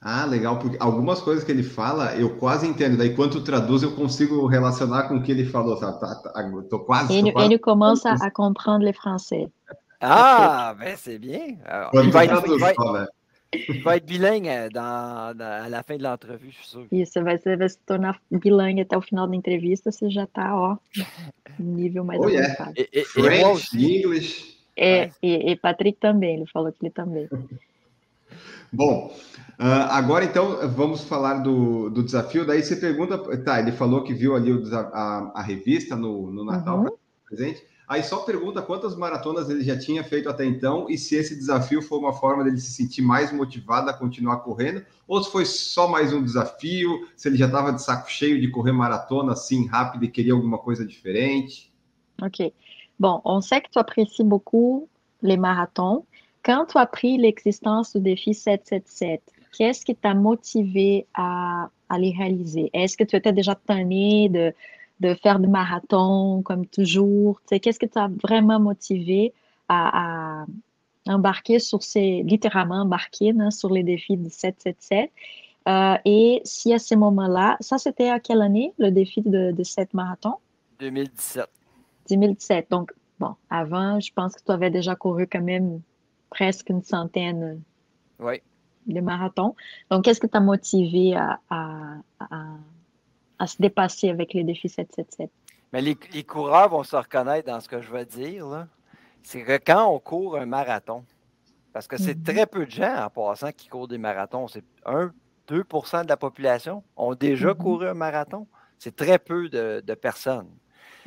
Ah, 0.00 0.24
legal, 0.24 0.58
porque 0.58 0.76
algumas 0.80 1.20
coisas 1.20 1.44
que 1.44 1.52
ele 1.52 1.62
fala 1.62 2.16
eu 2.16 2.36
quase 2.36 2.66
entendo. 2.66 2.96
Daí, 2.96 3.14
quando 3.14 3.44
traduz, 3.44 3.82
eu 3.82 3.94
consigo 3.94 4.46
relacionar 4.46 5.04
com 5.04 5.16
o 5.16 5.22
que 5.22 5.30
ele 5.30 5.44
falou. 5.44 5.78
Tá, 5.78 5.92
tá, 5.92 6.14
tá, 6.16 6.52
tô 6.68 6.80
quase. 6.80 7.12
Ele, 7.12 7.30
tô 7.30 7.34
quase... 7.34 7.46
ele 7.46 7.58
começa 7.58 8.10
a 8.20 8.30
compreender 8.30 8.86
le 8.86 8.92
français. 8.92 9.48
Ah, 10.00 10.74
ben 10.76 10.96
c'est 10.96 11.18
bien. 11.18 11.58
il, 11.94 12.10
va 12.10 12.24
être, 12.24 12.42
il, 12.48 12.58
va, 12.58 12.72
il 13.52 13.82
va 13.82 13.96
être 13.96 14.06
bilingue 14.06 14.70
dans, 14.72 15.36
dans, 15.36 15.64
à 15.64 15.68
la 15.68 15.82
fin 15.82 15.96
de 15.96 16.02
l'entrevue, 16.02 16.50
je 16.50 16.56
suis 16.56 16.66
sûr. 16.66 16.86
Isso, 16.90 17.22
vai, 17.22 17.38
vai 17.38 17.68
se 17.68 17.78
tornar 17.86 18.20
bilingue 18.30 18.80
até 18.80 18.96
o 18.96 19.00
final 19.00 19.28
da 19.28 19.36
entrevista, 19.36 19.90
você 19.90 20.10
já 20.10 20.24
está, 20.24 20.56
ó, 20.56 20.76
nível 21.58 22.04
mais 22.04 22.20
oh, 22.20 22.24
avançado. 22.24 22.72
Yeah. 22.76 22.90
E, 22.92 23.04
French, 23.04 23.76
English. 23.76 24.58
É, 24.76 25.10
e, 25.22 25.52
e, 25.52 25.56
Patrick 25.56 25.98
também, 26.00 26.36
ele 26.36 26.46
falou 26.46 26.72
que 26.72 26.78
ele 26.82 26.90
também. 26.90 27.28
Bom, 28.72 29.14
uh, 29.60 29.86
agora 29.90 30.24
então 30.24 30.66
vamos 30.70 31.04
falar 31.04 31.42
do, 31.42 31.90
do 31.90 32.02
desafio. 32.02 32.46
Daí 32.46 32.62
você 32.62 32.74
pergunta, 32.76 33.18
tá, 33.44 33.60
ele 33.60 33.72
falou 33.72 34.02
que 34.02 34.14
viu 34.14 34.34
ali 34.34 34.50
o, 34.50 34.62
a, 34.74 35.32
a 35.34 35.42
revista 35.42 35.94
no, 35.94 36.30
no 36.30 36.42
Natal 36.42 36.80
uhum. 36.80 36.96
presente. 37.28 37.62
Aí 37.92 38.02
só 38.02 38.20
pergunta 38.20 38.62
quantas 38.62 38.96
maratonas 38.96 39.50
ele 39.50 39.62
já 39.62 39.78
tinha 39.78 40.02
feito 40.02 40.26
até 40.26 40.46
então 40.46 40.86
e 40.88 40.96
se 40.96 41.14
esse 41.14 41.36
desafio 41.36 41.82
foi 41.82 41.98
uma 41.98 42.14
forma 42.14 42.42
dele 42.42 42.56
se 42.56 42.70
sentir 42.70 43.02
mais 43.02 43.30
motivado 43.30 43.90
a 43.90 43.92
continuar 43.92 44.38
correndo, 44.38 44.82
ou 45.06 45.22
se 45.22 45.30
foi 45.30 45.44
só 45.44 45.86
mais 45.86 46.10
um 46.10 46.24
desafio, 46.24 47.06
se 47.14 47.28
ele 47.28 47.36
já 47.36 47.44
estava 47.44 47.70
de 47.70 47.82
saco 47.82 48.10
cheio 48.10 48.40
de 48.40 48.48
correr 48.48 48.72
maratona 48.72 49.32
assim 49.32 49.66
rápido 49.66 50.06
e 50.06 50.08
queria 50.08 50.32
alguma 50.32 50.56
coisa 50.56 50.86
diferente. 50.86 51.70
Ok. 52.22 52.54
Bon, 52.98 53.20
on 53.26 53.42
sait 53.42 53.60
que 53.60 53.70
tu 53.70 53.78
apprécies 53.78 54.24
beaucoup 54.24 54.88
les 55.20 55.36
marathons. 55.36 56.06
Quand 56.42 56.64
tu 56.64 56.78
as 56.78 56.84
appris 56.84 57.18
l'existence 57.18 57.92
du 57.92 58.00
défi 58.00 58.32
777, 58.32 59.20
qu'est-ce 59.52 59.84
qui 59.84 59.94
t'a 59.94 60.14
motivé 60.14 61.06
à, 61.12 61.68
à 61.90 61.98
les 61.98 62.12
réaliser? 62.12 62.70
Est-ce 62.72 62.96
que 62.96 63.04
tu 63.04 63.16
étais 63.16 63.34
déjà 63.34 63.54
tanné 63.54 64.30
de 64.30 64.54
de 65.02 65.14
faire 65.14 65.38
des 65.38 65.48
marathons 65.48 66.42
comme 66.42 66.66
toujours? 66.66 67.40
Qu'est-ce 67.42 67.78
qui 67.78 67.88
t'a 67.88 68.08
vraiment 68.22 68.60
motivé 68.60 69.34
à, 69.68 70.44
embarquer 71.08 71.58
sur 71.58 71.82
ces, 71.82 72.22
littéralement 72.22 72.82
embarquer 72.82 73.34
hein, 73.38 73.50
sur 73.50 73.70
les 73.70 73.82
défis 73.82 74.16
de 74.16 74.28
777? 74.28 75.10
Euh, 75.68 75.96
et 76.04 76.40
si 76.44 76.72
à 76.72 76.78
ce 76.78 76.94
moment-là, 76.94 77.56
ça 77.60 77.78
c'était 77.78 78.08
à 78.08 78.18
quelle 78.18 78.42
année 78.42 78.72
le 78.78 78.90
défi 78.90 79.22
de, 79.22 79.52
de 79.52 79.62
7 79.62 79.94
marathons? 79.94 80.36
2017. 80.80 81.46
2017. 82.10 82.70
Donc, 82.70 82.92
bon, 83.20 83.34
avant, 83.50 84.00
je 84.00 84.12
pense 84.12 84.34
que 84.34 84.42
tu 84.44 84.52
avais 84.52 84.70
déjà 84.70 84.96
couru 84.96 85.26
quand 85.26 85.42
même 85.42 85.80
presque 86.30 86.68
une 86.70 86.82
centaine 86.82 87.60
de 88.86 89.00
marathons. 89.00 89.54
Donc, 89.90 90.04
qu'est-ce 90.04 90.20
qui 90.20 90.28
t'a 90.28 90.40
motivé 90.40 91.14
à, 91.14 91.38
à 91.50 91.96
se 93.46 93.56
dépasser 93.60 94.10
avec 94.10 94.34
les 94.34 94.44
défis 94.44 94.68
777. 94.68 95.30
Mais 95.72 95.80
les, 95.80 95.94
coureurs 96.24 96.68
vont 96.68 96.82
se 96.82 96.96
reconnaître 96.96 97.46
dans 97.50 97.60
ce 97.60 97.68
que 97.68 97.80
je 97.80 97.90
veux 97.90 98.04
dire. 98.04 98.66
C'est 99.22 99.42
que 99.42 99.58
quand 99.58 99.86
on 99.86 99.98
court 99.98 100.36
un 100.36 100.46
marathon, 100.46 101.04
parce 101.72 101.86
que 101.86 101.96
c'est 101.96 102.16
mhm. 102.16 102.22
très 102.22 102.46
peu 102.46 102.66
de 102.66 102.70
gens 102.70 103.06
en 103.06 103.10
passant 103.10 103.52
qui 103.52 103.68
courent 103.68 103.88
des 103.88 103.98
marathons, 103.98 104.48
c'est 104.48 104.64
1, 104.84 105.12
2% 105.48 106.04
de 106.04 106.08
la 106.08 106.16
population 106.16 106.82
ont 106.96 107.14
déjà 107.14 107.48
mhm. 107.48 107.54
couru 107.54 107.88
un 107.88 107.94
marathon. 107.94 108.46
C'est 108.78 108.94
très 108.94 109.18
peu 109.18 109.48
de, 109.48 109.94
personnes. 109.94 110.50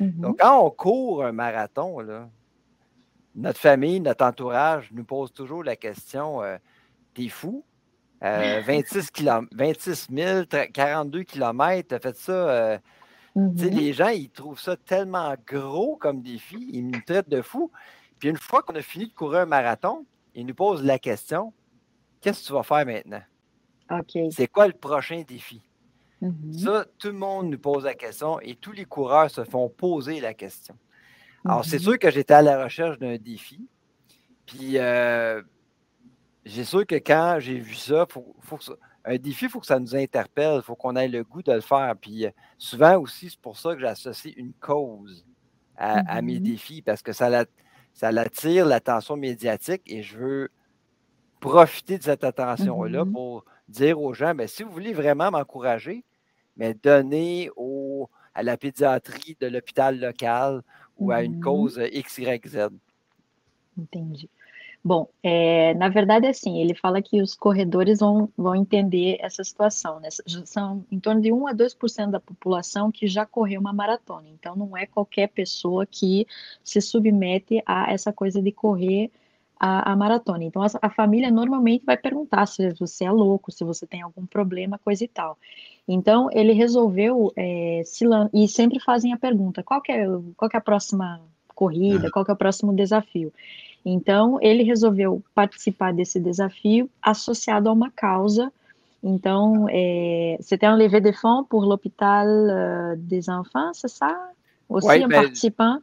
Mhm. 0.00 0.12
Donc, 0.20 0.40
quand 0.40 0.64
on 0.64 0.70
court 0.70 1.24
un 1.24 1.32
marathon, 1.32 1.98
notre 3.34 3.60
famille, 3.60 4.00
notre 4.00 4.24
entourage 4.24 4.90
nous 4.92 5.04
pose 5.04 5.32
toujours 5.32 5.62
la 5.62 5.76
question 5.76 6.42
euh, 6.42 6.56
T'es 7.14 7.28
fou? 7.28 7.64
26, 8.20 9.10
km, 9.10 9.48
26 9.52 10.08
000, 10.12 10.44
42 10.72 11.22
km, 11.24 11.88
tu 11.88 11.94
as 11.94 11.98
fait 11.98 12.16
ça. 12.16 12.32
Euh, 12.32 12.78
mm-hmm. 13.36 13.70
Les 13.70 13.92
gens, 13.92 14.08
ils 14.08 14.30
trouvent 14.30 14.60
ça 14.60 14.76
tellement 14.76 15.34
gros 15.46 15.96
comme 15.96 16.22
défi, 16.22 16.68
ils 16.72 16.86
nous 16.86 17.00
traitent 17.06 17.28
de 17.28 17.42
fou. 17.42 17.70
Puis 18.18 18.28
une 18.28 18.38
fois 18.38 18.62
qu'on 18.62 18.74
a 18.74 18.82
fini 18.82 19.08
de 19.08 19.12
courir 19.12 19.40
un 19.40 19.46
marathon, 19.46 20.06
ils 20.34 20.46
nous 20.46 20.54
posent 20.54 20.82
la 20.82 20.98
question 20.98 21.52
qu'est-ce 22.26 22.42
que 22.42 22.46
tu 22.48 22.52
vas 22.52 22.62
faire 22.62 22.84
maintenant? 22.86 23.22
C'est 24.30 24.48
quoi 24.48 24.66
le 24.66 24.72
prochain 24.72 25.22
défi? 25.26 25.62
Mm-hmm. 26.20 26.58
Ça, 26.64 26.86
tout 26.98 27.08
le 27.08 27.14
monde 27.14 27.50
nous 27.50 27.58
pose 27.58 27.84
la 27.84 27.94
question 27.94 28.40
et 28.40 28.56
tous 28.56 28.72
les 28.72 28.84
coureurs 28.84 29.30
se 29.30 29.44
font 29.44 29.68
poser 29.68 30.20
la 30.20 30.34
question. 30.34 30.76
Alors, 31.44 31.64
c'est 31.64 31.76
mm-hmm. 31.76 31.82
sûr 31.82 31.98
que 31.98 32.10
j'étais 32.10 32.34
à 32.34 32.42
la 32.42 32.64
recherche 32.64 32.98
d'un 32.98 33.16
défi. 33.16 33.68
Puis, 34.44 34.78
euh, 34.78 35.40
j'ai 36.46 36.64
sûr 36.64 36.86
que 36.86 36.94
quand 36.94 37.38
j'ai 37.40 37.58
vu 37.58 37.74
ça, 37.74 38.06
faut, 38.08 38.36
faut 38.40 38.58
un 39.04 39.16
défi, 39.18 39.46
il 39.46 39.50
faut 39.50 39.60
que 39.60 39.66
ça 39.66 39.80
nous 39.80 39.96
interpelle, 39.96 40.56
il 40.56 40.62
faut 40.62 40.76
qu'on 40.76 40.94
ait 40.94 41.08
le 41.08 41.24
goût 41.24 41.42
de 41.42 41.52
le 41.52 41.60
faire. 41.60 41.94
Puis 42.00 42.24
euh, 42.24 42.30
souvent 42.56 42.98
aussi, 42.98 43.30
c'est 43.30 43.40
pour 43.40 43.58
ça 43.58 43.74
que 43.74 43.80
j'associe 43.80 44.32
une 44.36 44.52
cause 44.54 45.26
à, 45.76 46.22
mes 46.22 46.38
mm-hmm. 46.38 46.42
défis, 46.42 46.82
parce 46.82 47.02
que 47.02 47.12
ça, 47.12 47.44
ça 47.92 48.08
attire 48.08 48.64
l'attention 48.64 49.16
médiatique 49.16 49.82
et 49.86 50.02
je 50.02 50.16
veux 50.16 50.48
profiter 51.40 51.98
de 51.98 52.02
cette 52.04 52.24
attention-là 52.24 53.04
mm-hmm. 53.04 53.12
pour 53.12 53.44
dire 53.68 54.00
aux 54.00 54.14
gens, 54.14 54.34
ben, 54.34 54.46
si 54.46 54.62
vous 54.62 54.70
voulez 54.70 54.94
vraiment 54.94 55.30
m'encourager, 55.30 56.04
mais 56.56 56.74
donnez 56.74 57.50
au, 57.56 58.08
à 58.34 58.42
la 58.42 58.56
pédiatrie 58.56 59.36
de 59.40 59.48
l'hôpital 59.48 59.98
local 60.00 60.62
ou 60.96 61.10
a 61.10 61.22
une 61.22 61.40
cause 61.40 61.78
XYZ. 61.78 62.68
Entendi. 63.78 64.30
Bom, 64.86 65.08
é, 65.20 65.74
na 65.74 65.88
verdade, 65.88 66.28
assim, 66.28 66.60
ele 66.60 66.72
fala 66.72 67.02
que 67.02 67.20
os 67.20 67.34
corredores 67.34 67.98
vão, 67.98 68.28
vão 68.38 68.54
entender 68.54 69.16
essa 69.18 69.42
situação, 69.42 69.98
né? 69.98 70.10
São 70.44 70.86
em 70.92 71.00
torno 71.00 71.20
de 71.20 71.32
1 71.32 71.48
a 71.48 71.52
2% 71.52 72.12
da 72.12 72.20
população 72.20 72.92
que 72.92 73.08
já 73.08 73.26
correu 73.26 73.60
uma 73.60 73.72
maratona. 73.72 74.28
Então, 74.28 74.54
não 74.54 74.76
é 74.76 74.86
qualquer 74.86 75.26
pessoa 75.26 75.84
que 75.84 76.24
se 76.62 76.80
submete 76.80 77.60
a 77.66 77.92
essa 77.92 78.12
coisa 78.12 78.40
de 78.40 78.52
correr 78.52 79.10
a, 79.58 79.90
a 79.90 79.96
maratona. 79.96 80.44
Então, 80.44 80.62
a, 80.62 80.68
a, 80.80 80.88
família 80.88 81.32
normalmente 81.32 81.84
vai 81.84 81.96
perguntar 81.96 82.46
se 82.46 82.72
você 82.74 83.06
é 83.06 83.10
louco, 83.10 83.50
se 83.50 83.64
você 83.64 83.88
tem 83.88 84.02
algum 84.02 84.24
problema, 84.24 84.78
coisa 84.78 85.02
e 85.02 85.08
tal. 85.08 85.36
Então, 85.88 86.28
ele 86.32 86.52
resolveu 86.52 87.32
é, 87.34 87.82
se 87.84 88.04
e 88.32 88.46
sempre 88.46 88.78
fazem 88.78 89.12
a 89.12 89.16
pergunta: 89.16 89.64
qual 89.64 89.82
é, 89.88 90.06
qual 90.36 90.48
é 90.54 90.56
a 90.56 90.60
próxima 90.60 91.20
corrida, 91.56 92.08
qual 92.08 92.24
é 92.28 92.32
o 92.32 92.36
próximo 92.36 92.72
desafio? 92.72 93.32
Então, 93.88 94.36
ele 94.42 94.64
resolveu 94.64 95.22
participar 95.32 95.92
desse 95.92 96.18
desafio 96.18 96.90
associado 97.00 97.68
a 97.68 97.72
uma 97.72 97.88
causa. 97.88 98.52
Então, 99.00 99.68
é, 99.70 100.36
c'était 100.40 100.66
un 100.66 100.74
levé 100.74 101.00
de 101.00 101.12
fonds 101.12 101.44
pour 101.48 101.64
l'hôpital 101.64 102.26
euh, 102.26 102.96
des 102.98 103.28
enfants, 103.28 103.72
c'est 103.72 103.86
ça? 103.86 104.32
Aussi, 104.68 104.88
ouais, 104.88 105.04
un 105.04 105.06
ben, 105.06 105.22
participant, 105.22 105.78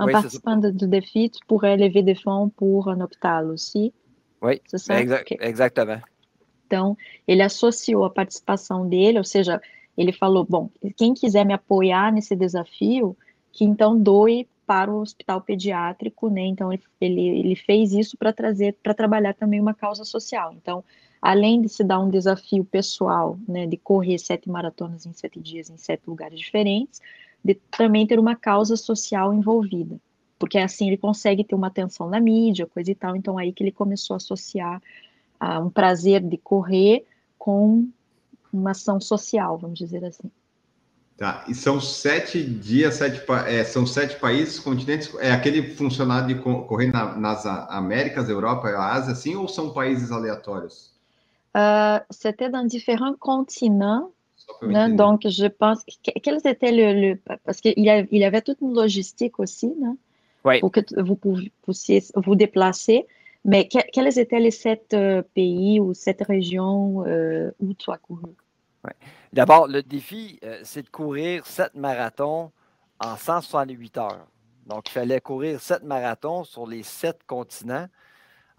un 0.00 0.08
participant 0.08 0.56
de, 0.56 0.72
du 0.72 0.88
défi 0.88 1.30
pourrait 1.46 1.76
lever 1.76 2.02
des 2.02 2.16
fonds 2.16 2.48
pour 2.48 2.88
un 2.88 3.00
hôpital 3.00 3.52
aussi? 3.52 3.92
Oui, 4.42 4.60
c'est 4.66 4.78
ça? 4.78 5.00
Exa 5.00 5.20
okay. 5.20 5.38
Exactement. 5.40 6.00
Então, 6.66 6.96
ele 7.28 7.42
associou 7.42 8.04
a 8.04 8.10
participação 8.10 8.88
dele, 8.88 9.16
ou 9.16 9.24
seja, 9.24 9.60
ele 9.96 10.10
falou: 10.10 10.44
bom, 10.44 10.70
quem 10.96 11.14
quiser 11.14 11.44
me 11.46 11.54
apoiar 11.54 12.12
nesse 12.12 12.34
desafio, 12.34 13.16
que 13.52 13.64
então 13.64 13.96
doe 13.96 14.48
para 14.68 14.92
o 14.92 15.00
hospital 15.00 15.40
pediátrico, 15.40 16.28
né? 16.28 16.42
Então, 16.42 16.70
ele, 16.70 16.82
ele 17.00 17.56
fez 17.56 17.94
isso 17.94 18.18
para 18.18 18.34
trazer, 18.34 18.76
para 18.82 18.92
trabalhar 18.92 19.32
também 19.32 19.58
uma 19.58 19.72
causa 19.72 20.04
social. 20.04 20.52
Então, 20.52 20.84
além 21.22 21.62
de 21.62 21.70
se 21.70 21.82
dar 21.82 21.98
um 21.98 22.10
desafio 22.10 22.62
pessoal, 22.66 23.38
né, 23.48 23.66
de 23.66 23.78
correr 23.78 24.18
sete 24.18 24.46
maratonas 24.50 25.06
em 25.06 25.12
sete 25.14 25.40
dias 25.40 25.70
em 25.70 25.78
sete 25.78 26.02
lugares 26.06 26.38
diferentes, 26.38 27.00
de 27.42 27.54
também 27.54 28.06
ter 28.06 28.18
uma 28.18 28.36
causa 28.36 28.76
social 28.76 29.32
envolvida, 29.32 29.98
porque 30.38 30.58
assim 30.58 30.88
ele 30.88 30.98
consegue 30.98 31.42
ter 31.42 31.54
uma 31.54 31.68
atenção 31.68 32.06
na 32.10 32.20
mídia, 32.20 32.66
coisa 32.66 32.90
e 32.90 32.94
tal. 32.94 33.16
Então, 33.16 33.38
aí 33.38 33.54
que 33.54 33.62
ele 33.62 33.72
começou 33.72 34.12
a 34.12 34.18
associar 34.18 34.82
a 35.40 35.60
um 35.60 35.70
prazer 35.70 36.20
de 36.20 36.36
correr 36.36 37.06
com 37.38 37.88
uma 38.52 38.72
ação 38.72 39.00
social, 39.00 39.56
vamos 39.56 39.78
dizer 39.78 40.04
assim. 40.04 40.30
Tá, 41.18 41.44
e 41.48 41.54
são 41.54 41.80
sete 41.80 42.40
dias, 42.44 42.94
sete, 42.94 43.20
é, 43.48 43.64
são 43.64 43.84
sete 43.84 44.14
países, 44.20 44.60
continentes, 44.60 45.12
é 45.18 45.32
aquele 45.32 45.74
funcionário 45.74 46.28
de 46.28 46.40
correr 46.40 46.92
na, 46.92 47.16
nas 47.16 47.44
Américas, 47.44 48.28
Europa, 48.28 48.68
Ásia, 48.68 49.12
assim, 49.14 49.34
ou 49.34 49.48
são 49.48 49.70
países 49.70 50.12
aleatórios? 50.12 50.92
Uh, 51.56 51.98
C'était 52.08 52.48
dans 52.48 52.64
différents 52.64 53.16
continents, 53.18 54.12
né? 54.62 54.88
donc 54.90 55.26
je 55.26 55.46
pense, 55.48 55.82
que, 56.04 56.12
quels 56.20 56.46
étaient 56.46 56.70
le, 56.70 56.92
le 56.92 57.18
parce 57.44 57.60
qu'il 57.60 57.74
y, 57.76 58.08
il 58.12 58.18
y 58.20 58.24
avait 58.24 58.42
toute 58.42 58.60
une 58.60 58.74
logistique 58.74 59.40
aussi, 59.40 59.66
né? 59.66 59.96
Oui. 60.44 60.60
pour 60.60 60.70
que 60.70 60.80
vous 61.02 61.18
puissiez 61.64 62.04
vous 62.14 62.36
déplacer, 62.36 63.06
Mais 63.44 63.66
que, 63.66 63.78
quels 63.92 64.18
étaient 64.18 64.40
les 64.40 64.50
sept 64.50 64.94
euh, 64.94 65.22
pays 65.34 65.80
ou 65.80 65.94
sept 65.94 66.22
régions 66.22 67.04
euh, 67.06 67.50
où 67.60 67.72
tu 67.74 67.90
as 67.90 67.98
couru? 67.98 68.34
Ouais. 68.88 69.08
D'abord, 69.32 69.68
le 69.68 69.82
défi, 69.82 70.38
euh, 70.44 70.60
c'est 70.64 70.82
de 70.82 70.88
courir 70.88 71.46
sept 71.46 71.74
marathons 71.74 72.50
en 72.98 73.16
168 73.16 73.98
heures. 73.98 74.26
Donc, 74.66 74.88
il 74.88 74.92
fallait 74.92 75.20
courir 75.20 75.60
sept 75.60 75.82
marathons 75.82 76.44
sur 76.44 76.66
les 76.66 76.82
sept 76.82 77.20
continents 77.26 77.88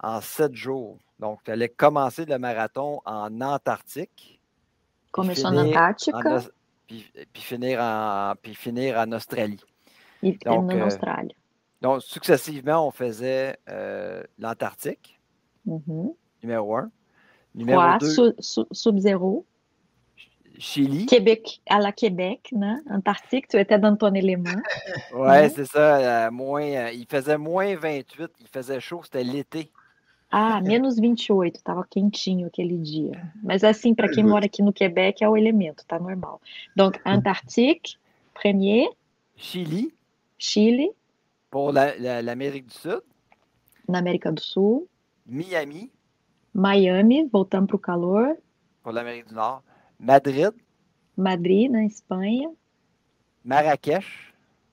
en 0.02 0.20
sept 0.20 0.54
jours. 0.54 0.98
Donc, 1.18 1.40
il 1.42 1.50
fallait 1.50 1.68
commencer 1.68 2.24
le 2.24 2.38
marathon 2.38 3.00
en 3.04 3.40
Antarctique. 3.40 4.40
Começou 5.12 5.46
en 5.46 5.56
Antarctique. 5.56 6.14
Puis, 6.86 7.10
puis, 7.32 7.42
finir 7.42 7.80
en, 7.80 8.34
puis 8.40 8.54
finir 8.54 8.96
en 8.98 9.12
Australie. 9.12 9.60
Et 10.22 10.32
Donc, 10.44 10.72
en 10.72 10.86
Australie. 10.86 11.36
Donc, 11.80 12.02
successivement, 12.02 12.86
on 12.86 12.90
faisait 12.90 13.56
euh, 13.68 14.22
l'Antarctique, 14.38 15.20
mm-hmm. 15.66 16.14
numéro 16.42 16.76
un. 16.76 16.90
Numéro 17.54 17.82
deux. 17.98 18.34
Sub-zéro. 18.40 19.46
Chili. 20.58 21.06
Québec, 21.06 21.60
à 21.68 21.78
la 21.78 21.92
Québec, 21.92 22.50
non? 22.52 22.80
Antarctique, 22.90 23.48
tu 23.48 23.58
étais 23.58 23.78
dans 23.78 23.96
ton 23.96 24.12
élément. 24.14 24.50
Oui, 25.14 25.50
c'est 25.54 25.64
ça. 25.64 26.26
Euh, 26.26 26.30
moins, 26.30 26.62
euh, 26.62 26.90
il 26.92 27.06
faisait 27.06 27.38
moins 27.38 27.74
28, 27.76 28.30
il 28.40 28.48
faisait 28.48 28.80
chaud, 28.80 29.00
c'était 29.02 29.24
l'été. 29.24 29.70
Ah, 30.32 30.60
menos 30.60 30.96
28, 31.00 31.56
estava 31.56 31.84
quentinho 31.84 32.46
aquele 32.46 32.78
dia. 32.78 33.32
Mas 33.42 33.64
assim, 33.64 33.94
para 33.94 34.08
quem 34.08 34.22
mora 34.22 34.46
aqui 34.46 34.62
no 34.62 34.72
Quebec, 34.72 35.24
é 35.24 35.28
o 35.28 35.36
elemento, 35.36 35.84
tá 35.86 35.98
normal. 35.98 36.40
Donc, 36.76 37.00
Antarctique, 37.04 37.98
premier. 38.32 38.88
Chili. 39.36 39.92
Chile. 40.38 40.92
Pour 41.50 41.72
l'Amérique 41.72 42.66
du 42.66 42.74
Sud. 42.74 43.02
Na 43.88 43.98
América 43.98 44.30
do 44.30 44.40
Sul. 44.40 44.86
Miami. 45.26 45.90
Miami, 46.54 47.24
voltando 47.24 47.66
para 47.66 47.76
o 47.76 47.78
calor. 47.78 48.36
Pour 48.84 48.92
l'Amérique 48.92 49.26
du 49.26 49.34
Nord. 49.34 49.62
Madrid. 50.00 50.52
Madrid, 51.16 51.70
na 51.70 51.84
Espanha. 51.84 52.48
Marrakech. 53.44 54.06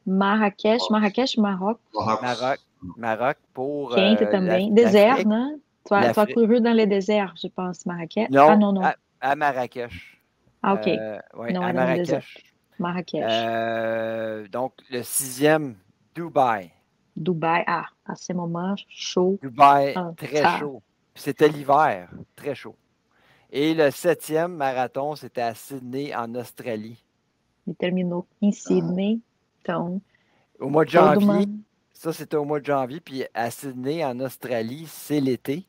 Marrakech, 0.06 0.90
Marrakech, 0.90 1.38
Maroc. 1.38 1.80
Maroc. 1.94 2.60
Maroc 2.96 3.38
pour. 3.54 3.90
Quente 3.90 4.22
euh, 4.22 4.32
também. 4.32 4.74
Désert, 4.74 5.28
né? 5.28 5.60
Tu 5.86 5.94
as, 5.94 6.14
tu 6.14 6.20
as 6.20 6.26
couru 6.28 6.62
dans 6.62 6.74
les 6.74 6.86
déserts, 6.86 7.34
je 7.42 7.48
pense, 7.48 7.86
Marrakech. 7.86 8.30
Non, 8.30 8.50
ah, 8.50 8.56
non, 8.56 8.74
non. 8.74 8.84
À, 8.84 8.96
à 9.22 9.36
Marrakech. 9.36 10.20
Ah, 10.64 10.74
OK. 10.74 10.88
Euh, 10.88 11.20
ouais, 11.36 11.54
non, 11.54 11.62
à 11.62 11.74
Marrakech. 11.74 12.46
Marrakech. 12.80 13.24
Euh, 13.24 14.48
donc, 14.48 14.74
le 14.90 15.04
sixième 15.04 15.76
Dubaï. 16.16 16.72
Dubaï, 17.16 17.64
ah, 17.68 17.86
à 18.06 18.16
ce 18.16 18.32
moment, 18.34 18.76
chaud. 18.90 19.40
Dubaï, 19.42 19.94
ah, 19.96 20.12
très 20.16 20.42
ça. 20.42 20.60
chaud. 20.60 20.82
C'était 21.16 21.48
l'hiver, 21.50 22.10
très 22.36 22.54
chaud. 22.54 22.76
Et 23.52 23.74
le 23.74 23.92
septième 23.92 24.56
marathon, 24.56 25.16
c'était 25.16 25.42
à 25.42 25.54
Sydney, 25.54 26.14
en 26.16 26.34
Australie. 26.36 27.04
Il 27.66 27.76
terminou 27.76 28.26
em 28.42 28.52
Sydney, 28.52 29.20
então... 29.62 30.02
Au 30.60 30.70
mois 30.70 30.86
de 30.86 30.90
janvier, 30.90 31.46
ça 31.94 32.12
c'était 32.12 32.36
au 32.36 32.44
mois 32.46 32.60
de 32.60 32.66
janvier, 32.66 33.00
puis 33.00 33.24
à 33.34 33.52
Sydney, 33.52 34.04
en 34.04 34.20
Australie, 34.20 34.86
c'est 34.88 35.20
l'été. 35.20 35.66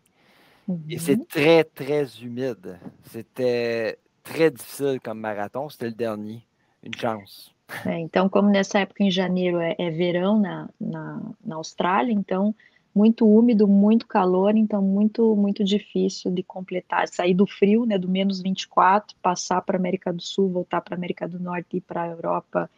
Et 0.88 0.98
c'est 0.98 1.26
très, 1.28 1.64
très 1.64 2.06
humide. 2.22 2.78
C'était 3.04 3.98
très 4.22 4.50
difficile 4.50 4.98
comme 5.02 5.20
marathon, 5.20 5.68
c'était 5.68 5.86
le 5.86 5.92
dernier. 5.92 6.46
Une 6.82 6.94
chance. 6.94 7.54
É, 7.84 7.98
então, 7.98 8.28
como 8.28 8.48
nessa 8.48 8.78
época 8.78 9.04
em 9.04 9.10
janeiro 9.10 9.58
é, 9.58 9.74
é 9.78 9.90
verão 9.90 10.38
na, 10.40 10.68
na, 10.80 11.20
na, 11.44 11.56
Austrália, 11.56 12.12
então 12.12 12.54
muito 12.94 13.26
úmido, 13.26 13.68
muito 13.68 14.06
calor, 14.06 14.56
então 14.56 14.82
muito 14.82 15.36
muito 15.36 15.62
difícil 15.62 16.30
de 16.30 16.42
completar, 16.42 17.06
sair 17.08 17.34
do 17.34 17.46
frio, 17.46 17.86
né, 17.86 17.98
do 17.98 18.08
menos 18.08 18.40
24, 18.40 19.16
passar 19.22 19.62
para 19.62 19.78
América 19.78 20.12
do 20.12 20.22
Sul, 20.22 20.48
voltar 20.48 20.80
para 20.80 20.96
América 20.96 21.28
do 21.28 21.38
Norte 21.38 21.76
e 21.76 21.80
para 21.80 22.02
a 22.02 22.08
Europa, 22.08 22.70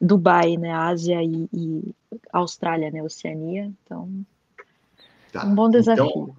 Dubai, 0.00 0.56
né, 0.56 0.72
Ásia 0.72 1.22
e, 1.22 1.48
e, 1.52 1.94
Austrália, 2.32 2.90
né, 2.90 3.02
Oceania. 3.02 3.70
Então, 3.84 4.08
tá. 5.30 5.44
um 5.44 5.54
bom 5.54 5.68
desafio. 5.68 6.06
Então, 6.06 6.36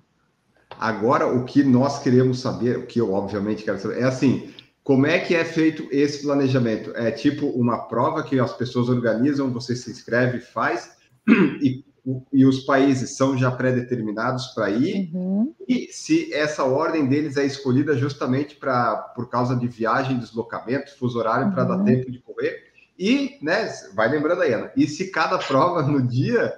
agora, 0.80 1.28
o 1.28 1.46
que 1.46 1.64
nós 1.64 2.02
queremos 2.02 2.40
saber, 2.40 2.80
o 2.80 2.88
que 2.88 3.00
eu 3.00 3.14
obviamente 3.14 3.64
quero 3.64 3.78
saber, 3.78 4.00
é 4.00 4.04
assim, 4.04 4.52
como 4.84 5.06
é 5.06 5.20
que 5.20 5.36
é 5.36 5.46
feito 5.46 5.88
esse 5.92 6.24
planejamento? 6.24 6.92
É 6.96 7.12
tipo 7.12 7.46
uma 7.48 7.88
prova 7.88 8.24
que 8.24 8.40
as 8.40 8.54
pessoas 8.54 8.90
organizam, 8.90 9.54
você 9.54 9.76
se 9.76 9.92
inscreve, 9.92 10.40
faz, 10.40 10.98
e, 11.62 11.86
e 12.34 12.46
os 12.46 12.62
países 12.62 13.16
são 13.16 13.38
já 13.38 13.52
pré-determinados 13.52 14.48
para 14.48 14.72
ir, 14.72 15.12
uhum. 15.14 15.54
e 15.68 15.88
se 15.92 16.34
essa 16.34 16.64
ordem 16.64 17.08
deles 17.08 17.38
é 17.38 17.46
escolhida 17.46 17.96
justamente 17.96 18.56
para 18.56 18.96
por 19.16 19.30
causa 19.30 19.56
de 19.56 19.68
viagem, 19.68 20.18
deslocamento, 20.18 20.98
fuso 20.98 21.20
horário, 21.20 21.48
uhum. 21.48 21.52
para 21.52 21.64
dar 21.64 21.84
tempo 21.84 22.12
de 22.12 22.20
correr. 22.20 22.72
E, 22.98 23.38
né, 23.42 23.72
vai 23.96 24.10
lembrando 24.10 24.42
aí, 24.42 24.54
Ana, 24.54 24.72
e 24.76 24.88
se 24.88 25.12
cada 25.12 25.38
prova 25.38 25.84
no 25.84 26.02
dia 26.02 26.54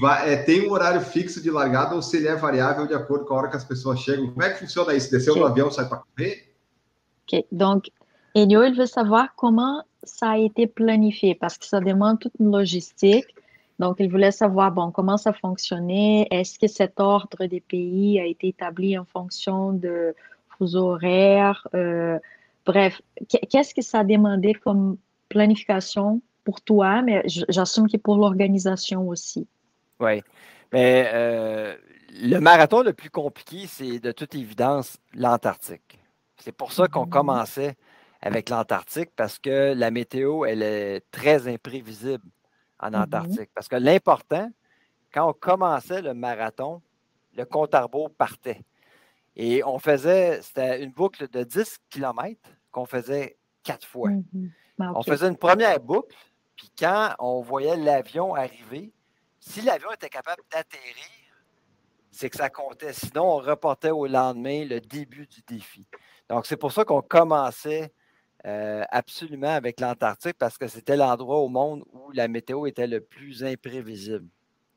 vai, 0.00 0.32
é, 0.32 0.36
tem 0.36 0.66
um 0.66 0.72
horário 0.72 1.00
fixo 1.00 1.42
de 1.42 1.50
largada 1.50 1.94
ou 1.94 2.02
se 2.02 2.16
ele 2.16 2.28
é 2.28 2.36
variável 2.36 2.86
de 2.86 2.94
acordo 2.94 3.24
com 3.24 3.34
a 3.34 3.38
hora 3.38 3.48
que 3.48 3.56
as 3.56 3.64
pessoas 3.64 4.00
chegam? 4.00 4.28
Como 4.28 4.42
é 4.42 4.50
que 4.50 4.60
funciona 4.60 4.94
isso? 4.94 5.10
Desceu 5.10 5.34
Sim. 5.34 5.40
do 5.40 5.46
avião, 5.46 5.70
sai 5.70 5.88
para 5.88 5.98
correr? 5.98 6.52
Ok, 7.24 7.46
donc, 7.50 7.90
Enio, 8.34 8.62
il 8.62 8.74
veut 8.74 8.86
savoir 8.86 9.34
comment 9.34 9.82
ça 10.04 10.30
a 10.32 10.38
été 10.38 10.66
planifié, 10.66 11.34
parce 11.34 11.58
que 11.58 11.66
ça 11.66 11.80
demande 11.80 12.18
toute 12.18 12.34
une 12.38 12.50
logistique. 12.50 13.35
Donc, 13.78 13.96
il 13.98 14.10
voulait 14.10 14.30
savoir, 14.30 14.72
bon, 14.72 14.90
comment 14.90 15.18
ça 15.18 15.32
fonctionnait, 15.32 16.26
est-ce 16.30 16.58
que 16.58 16.66
cet 16.66 16.98
ordre 16.98 17.44
des 17.46 17.60
pays 17.60 18.18
a 18.18 18.24
été 18.24 18.48
établi 18.48 18.96
en 18.96 19.04
fonction 19.04 19.72
de 19.72 20.14
fuseaux 20.56 20.92
horaires, 20.92 21.68
euh, 21.74 22.18
bref, 22.64 23.02
qu'est-ce 23.28 23.74
que 23.74 23.82
ça 23.82 24.00
a 24.00 24.04
demandé 24.04 24.54
comme 24.54 24.96
planification 25.28 26.22
pour 26.44 26.60
toi, 26.60 27.02
mais 27.02 27.22
j'assume 27.26 27.88
que 27.88 27.96
pour 27.96 28.16
l'organisation 28.16 29.08
aussi. 29.08 29.46
Oui, 30.00 30.22
mais 30.72 31.10
euh, 31.12 31.74
le 32.22 32.38
marathon 32.38 32.82
le 32.82 32.92
plus 32.92 33.10
compliqué, 33.10 33.66
c'est 33.66 33.98
de 33.98 34.12
toute 34.12 34.34
évidence 34.34 34.96
l'Antarctique. 35.14 35.98
C'est 36.38 36.52
pour 36.52 36.72
ça 36.72 36.86
qu'on 36.88 37.06
mm-hmm. 37.06 37.10
commençait 37.10 37.76
avec 38.22 38.48
l'Antarctique, 38.48 39.10
parce 39.14 39.38
que 39.38 39.74
la 39.74 39.90
météo, 39.90 40.44
elle 40.44 40.62
est 40.62 41.02
très 41.10 41.48
imprévisible 41.48 42.24
en 42.80 42.90
mm-hmm. 42.90 43.02
Antarctique. 43.02 43.50
Parce 43.54 43.68
que 43.68 43.76
l'important, 43.76 44.50
quand 45.12 45.28
on 45.28 45.32
commençait 45.32 46.02
le 46.02 46.14
marathon, 46.14 46.82
le 47.36 47.44
compte 47.44 47.74
à 47.74 47.82
rebours 47.82 48.10
partait. 48.10 48.62
Et 49.34 49.62
on 49.64 49.78
faisait, 49.78 50.40
c'était 50.42 50.82
une 50.82 50.92
boucle 50.92 51.28
de 51.28 51.44
10 51.44 51.78
km 51.90 52.40
qu'on 52.70 52.86
faisait 52.86 53.36
quatre 53.62 53.86
fois. 53.86 54.10
Mm-hmm. 54.10 54.50
Ben, 54.78 54.92
on 54.94 55.02
faisait 55.02 55.28
une 55.28 55.36
première 55.36 55.80
boucle, 55.80 56.14
puis 56.54 56.70
quand 56.78 57.14
on 57.18 57.40
voyait 57.40 57.76
l'avion 57.76 58.34
arriver, 58.34 58.92
si 59.40 59.62
l'avion 59.62 59.90
était 59.92 60.08
capable 60.08 60.42
d'atterrir, 60.50 61.04
c'est 62.10 62.30
que 62.30 62.36
ça 62.36 62.48
comptait. 62.48 62.92
Sinon, 62.92 63.24
on 63.24 63.38
reportait 63.38 63.90
au 63.90 64.06
lendemain 64.06 64.64
le 64.64 64.80
début 64.80 65.26
du 65.26 65.42
défi. 65.46 65.86
Donc, 66.28 66.46
c'est 66.46 66.56
pour 66.56 66.72
ça 66.72 66.84
qu'on 66.84 67.02
commençait 67.02 67.92
euh, 68.46 68.84
absolument 68.90 69.54
avec 69.54 69.80
l'Antarctique, 69.80 70.36
parce 70.38 70.56
que 70.56 70.68
c'était 70.68 70.96
l'endroit 70.96 71.38
au 71.38 71.48
monde 71.48 71.84
où 71.92 72.12
la 72.12 72.28
météo 72.28 72.66
était 72.66 72.86
le 72.86 73.00
plus 73.00 73.42
imprévisible. 73.42 74.26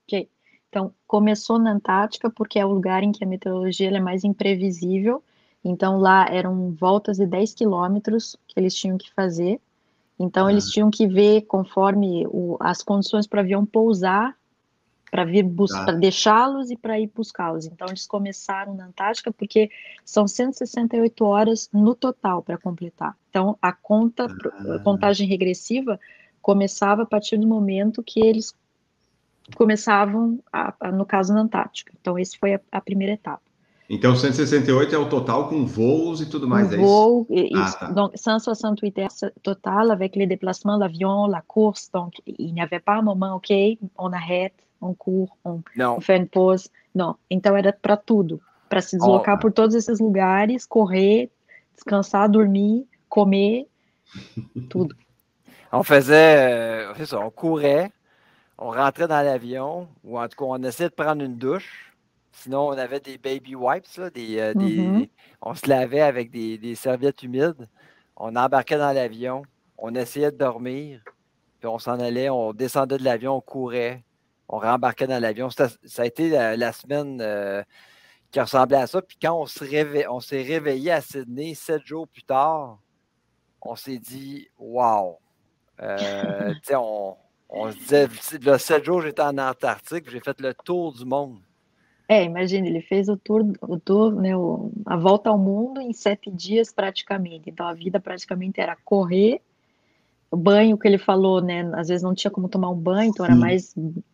OK. 0.07 0.27
Então, 0.69 0.93
começou 1.07 1.59
na 1.59 1.71
Antártica 1.71 2.29
porque 2.29 2.59
é 2.59 2.65
o 2.65 2.71
lugar 2.71 3.03
em 3.03 3.11
que 3.11 3.23
a 3.23 3.27
meteorologia 3.27 3.89
é 3.89 3.99
mais 3.99 4.23
imprevisível. 4.23 5.23
Então, 5.63 5.97
lá 5.99 6.27
eram 6.29 6.71
voltas 6.71 7.17
de 7.17 7.25
10 7.25 7.53
quilômetros 7.53 8.37
que 8.47 8.59
eles 8.59 8.73
tinham 8.75 8.97
que 8.97 9.11
fazer. 9.13 9.59
Então, 10.19 10.47
ah. 10.47 10.51
eles 10.51 10.69
tinham 10.69 10.89
que 10.89 11.07
ver 11.07 11.41
conforme 11.43 12.25
o, 12.27 12.57
as 12.59 12.83
condições 12.83 13.27
para 13.27 13.37
o 13.37 13.39
avião 13.41 13.65
pousar 13.65 14.35
para 15.09 15.25
vir 15.25 15.43
buscar, 15.43 15.85
tá. 15.85 15.91
deixá-los 15.91 16.69
e 16.69 16.77
para 16.77 16.99
ir 16.99 17.11
buscá-los. 17.13 17.65
Então 17.65 17.87
eles 17.87 18.05
começaram 18.05 18.75
na 18.75 18.85
Antártica 18.85 19.31
porque 19.31 19.69
são 20.05 20.27
168 20.27 21.25
horas 21.25 21.69
no 21.73 21.95
total 21.95 22.41
para 22.41 22.57
completar. 22.57 23.15
Então 23.29 23.57
a 23.61 23.71
conta, 23.71 24.27
ah. 24.27 24.75
a 24.75 24.79
contagem 24.79 25.27
regressiva 25.27 25.99
começava 26.41 27.03
a 27.03 27.05
partir 27.05 27.37
do 27.37 27.47
momento 27.47 28.03
que 28.03 28.19
eles 28.19 28.53
começavam, 29.55 30.39
a, 30.53 30.73
a, 30.79 30.91
no 30.91 31.05
caso 31.05 31.33
na 31.33 31.41
Antártica. 31.41 31.91
Então 31.99 32.17
esse 32.17 32.37
foi 32.37 32.53
a, 32.53 32.61
a, 32.71 32.79
primeira 32.79 33.13
etapa. 33.13 33.41
Então 33.89 34.15
168 34.15 34.93
é 34.93 34.97
o 34.99 35.09
total 35.09 35.49
com 35.49 35.65
voos 35.65 36.21
e 36.21 36.27
tudo 36.27 36.47
mais, 36.47 36.69
um 36.69 36.73
é 36.73 36.77
voo, 36.77 37.27
isso? 37.27 37.57
Ah, 37.57 37.71
tá. 37.71 37.91
Donc 37.91 38.15
168 38.15 38.99
heures 38.99 39.31
total 39.41 39.89
avec 39.89 40.15
les 40.15 40.27
déplacements, 40.27 40.77
l'avion, 40.77 41.25
la 41.25 41.41
course. 41.41 41.89
Donc 41.91 42.13
il 42.27 42.53
n'y 42.53 42.61
avait 42.61 42.79
pas 42.79 42.99
un 42.99 43.01
moment, 43.01 43.35
ok, 43.35 43.51
on 43.97 44.13
arrête 44.13 44.53
um 44.81 44.93
cours, 44.93 45.29
um, 45.45 45.61
um 45.77 46.01
fan 46.01 46.25
pose. 46.25 46.69
Não. 46.93 47.17
Então 47.29 47.55
era 47.55 47.73
para 47.73 47.97
tudo. 47.97 48.41
Para 48.67 48.81
se 48.81 48.97
deslocar 48.97 49.35
oh. 49.35 49.39
por 49.39 49.51
todos 49.51 49.75
esses 49.75 49.99
lugares, 49.99 50.65
correr, 50.65 51.31
descansar, 51.75 52.29
dormir, 52.29 52.85
comer, 53.07 53.67
tudo. 54.69 54.95
On 55.71 55.83
faisait, 55.83 56.87
euh, 56.91 57.05
ça, 57.05 57.19
on 57.19 57.29
courait, 57.29 57.91
on 58.57 58.71
rentrait 58.71 59.07
dans 59.07 59.23
l'avion, 59.23 59.87
ou 60.03 60.19
en 60.19 60.27
tout 60.27 60.37
cas, 60.37 60.45
on 60.45 60.63
essayait 60.63 60.89
de 60.89 60.95
prendre 60.95 61.23
une 61.23 61.37
douche. 61.37 61.93
Sinon, 62.31 62.69
on 62.69 62.77
avait 62.77 62.99
des 62.99 63.17
baby 63.17 63.55
wipes, 63.55 63.85
là, 63.97 64.09
des, 64.09 64.39
euh, 64.39 64.53
des, 64.53 64.77
mm-hmm. 64.77 65.09
on 65.41 65.53
se 65.53 65.67
lavait 65.67 66.01
avec 66.01 66.31
des, 66.31 66.57
des, 66.57 66.73
serviettes 66.73 67.21
humides. 67.21 67.67
On 68.15 68.35
embarquait 68.35 68.77
dans 68.77 68.91
l'avion, 68.91 69.43
on 69.77 69.93
essayait 69.93 70.31
de 70.31 70.37
dormir, 70.37 71.01
puis 71.59 71.67
on 71.67 71.77
s'en 71.77 71.99
allait, 71.99 72.29
on 72.29 72.53
descendait 72.53 72.97
de 72.97 73.03
l'avion, 73.03 73.35
on 73.35 73.41
courait, 73.41 74.03
on 74.49 74.57
rembarquait 74.57 75.07
dans 75.07 75.21
l'avion. 75.21 75.49
Ça 75.49 75.69
a 75.97 76.05
été 76.05 76.29
la, 76.29 76.71
semaine 76.73 77.19
euh, 77.21 77.63
qui 78.31 78.39
ressemblait 78.39 78.77
à 78.77 78.87
ça. 78.87 79.01
Puis 79.01 79.17
quand 79.21 79.39
on 79.39 79.45
s'est 80.19 80.41
réveillé 80.41 80.91
à 80.91 81.01
Sydney 81.01 81.53
sept 81.53 81.85
jours 81.85 82.07
plus 82.07 82.23
tard, 82.23 82.79
on 83.61 83.75
s'est 83.75 83.99
dit 83.99 84.47
Wow! 84.57 85.19
Euh, 85.81 86.53
on, 86.73 87.15
on, 87.47 87.71
se 87.71 87.77
disait, 87.77 88.07
le 88.41 88.57
sept 88.57 88.83
jours, 88.83 89.01
j'étais 89.03 89.21
en 89.21 89.37
Antarctique, 89.37 90.09
j'ai 90.09 90.19
fait 90.19 90.39
le 90.41 90.53
tour 90.53 90.93
du 90.93 91.05
monde. 91.05 91.39
É, 92.11 92.23
imagina, 92.23 92.67
ele 92.67 92.81
fez 92.81 93.07
o 93.07 93.15
tour, 93.15 93.53
o 93.61 93.79
tour 93.79 94.11
né, 94.11 94.35
o, 94.35 94.71
a 94.83 94.97
volta 94.97 95.29
ao 95.29 95.37
mundo 95.37 95.79
em 95.79 95.93
sete 95.93 96.31
dias 96.31 96.73
praticamente. 96.73 97.51
Então 97.51 97.67
a 97.67 97.73
vida 97.75 97.99
praticamente 97.99 98.59
era 98.59 98.75
correr, 98.83 99.43
banho 100.37 100.77
que 100.77 100.87
ele 100.87 100.97
falou, 100.97 101.41
né? 101.41 101.69
Às 101.73 101.87
vezes 101.87 102.03
não 102.03 102.13
tinha 102.13 102.31
como 102.31 102.49
tomar 102.49 102.69
um 102.69 102.75
banho, 102.75 103.09
então 103.09 103.25
era 103.25 103.35
mais 103.35 103.73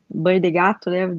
banho 0.10 0.40
de 0.40 0.52
gato, 0.52 0.90
né? 0.90 1.16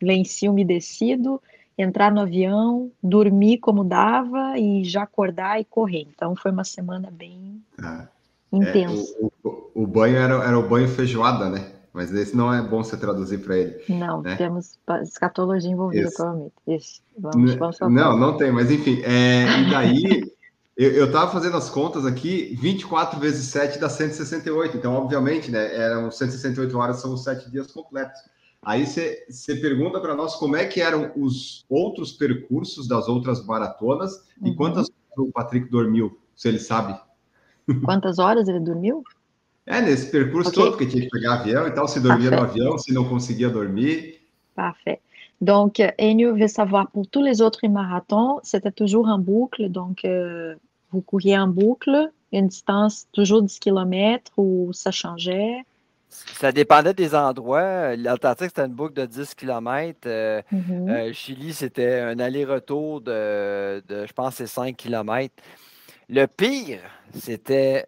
Lencinho 0.00 0.52
umedecido, 0.52 1.40
entrar 1.76 2.10
no 2.10 2.20
avião, 2.20 2.90
dormir 3.02 3.58
como 3.58 3.84
dava 3.84 4.58
e 4.58 4.82
já 4.84 5.02
acordar 5.02 5.60
e 5.60 5.64
correr. 5.64 6.06
Então 6.14 6.34
foi 6.34 6.50
uma 6.50 6.64
semana 6.64 7.10
bem 7.10 7.62
ah, 7.82 8.06
intensa. 8.52 9.14
É, 9.20 9.24
o, 9.24 9.32
o, 9.44 9.70
o, 9.82 9.86
banho 9.86 10.16
era, 10.16 10.34
era 10.44 10.58
o 10.58 10.68
banho 10.68 10.88
feijoada, 10.88 11.50
né? 11.50 11.66
Mas 11.92 12.12
esse 12.14 12.36
não 12.36 12.54
é 12.54 12.62
bom 12.62 12.82
você 12.84 12.96
traduzir 12.96 13.38
para 13.38 13.58
ele. 13.58 13.76
Não, 13.88 14.22
né? 14.22 14.36
temos 14.36 14.78
escatologia 15.02 15.70
envolvida, 15.70 16.06
Isso. 16.06 16.16
provavelmente. 16.16 16.54
Isso. 16.66 17.02
Vamos, 17.18 17.54
vamos 17.56 17.78
não, 17.80 18.16
não 18.16 18.36
tem, 18.36 18.52
mas 18.52 18.70
enfim. 18.70 19.02
É, 19.02 19.60
e 19.60 19.70
daí 19.70 20.32
Eu 20.82 21.04
estava 21.04 21.30
fazendo 21.30 21.58
as 21.58 21.68
contas 21.68 22.06
aqui, 22.06 22.56
24 22.58 23.20
vezes 23.20 23.48
7 23.48 23.78
dá 23.78 23.90
168. 23.90 24.78
Então, 24.78 24.94
obviamente, 24.94 25.50
né, 25.50 25.76
eram 25.76 26.10
168 26.10 26.78
horas, 26.78 27.02
são 27.02 27.14
sete 27.18 27.50
dias 27.50 27.70
completos. 27.70 28.18
Aí 28.62 28.86
você 28.86 29.56
pergunta 29.60 30.00
para 30.00 30.14
nós 30.14 30.36
como 30.36 30.56
é 30.56 30.64
que 30.64 30.80
eram 30.80 31.12
os 31.14 31.66
outros 31.68 32.12
percursos 32.12 32.88
das 32.88 33.08
outras 33.08 33.44
maratonas 33.44 34.24
uhum. 34.40 34.48
e 34.48 34.56
quantas 34.56 34.88
horas 34.88 35.28
o 35.28 35.30
Patrick 35.30 35.68
dormiu, 35.68 36.18
se 36.34 36.48
ele 36.48 36.58
sabe. 36.58 36.98
Quantas 37.84 38.18
horas 38.18 38.48
ele 38.48 38.60
dormiu? 38.60 39.04
É, 39.66 39.82
nesse 39.82 40.10
percurso 40.10 40.48
okay. 40.48 40.62
todo, 40.62 40.70
porque 40.72 40.86
tinha 40.86 41.02
que 41.02 41.10
pegar 41.10 41.40
avião 41.40 41.66
e 41.66 41.72
tal, 41.72 41.86
se 41.88 42.00
dormia 42.00 42.30
Parfait. 42.30 42.58
no 42.58 42.64
avião, 42.64 42.78
se 42.78 42.94
não 42.94 43.06
conseguia 43.06 43.50
dormir. 43.50 44.22
Parfait. 44.54 44.98
Donc, 45.42 45.78
Enio 45.98 46.34
veut 46.34 46.48
savoir 46.48 46.90
pour 46.90 47.06
tous 47.06 47.22
les 47.22 47.42
autres 47.42 47.68
marathons, 47.68 48.40
c'était 48.42 48.72
toujours 48.72 49.08
en 49.08 49.18
boucle, 49.18 49.68
donc 49.68 50.06
euh, 50.06 50.54
vous 50.92 51.00
couriez 51.00 51.38
en 51.38 51.48
boucle, 51.48 52.10
une 52.32 52.48
distance 52.48 53.06
toujours 53.12 53.42
10 53.42 53.58
km 53.58 54.32
ou 54.36 54.72
ça 54.72 54.90
changeait? 54.90 55.64
Ça 56.10 56.50
dépendait 56.50 56.94
des 56.94 57.14
endroits. 57.14 57.94
L'Antarctique, 57.96 58.48
c'était 58.48 58.66
une 58.66 58.74
boucle 58.74 58.94
de 58.94 59.06
10 59.06 59.34
km. 59.34 60.00
Euh, 60.06 60.42
mm-hmm. 60.52 60.90
euh, 60.90 61.12
Chili, 61.12 61.52
c'était 61.52 62.00
un 62.00 62.18
aller-retour 62.18 63.00
de, 63.00 63.82
je 63.88 64.12
pense, 64.12 64.34
c'est 64.34 64.48
5 64.48 64.76
km. 64.76 65.32
Le 66.08 66.26
pire, 66.26 66.80
c'était 67.14 67.86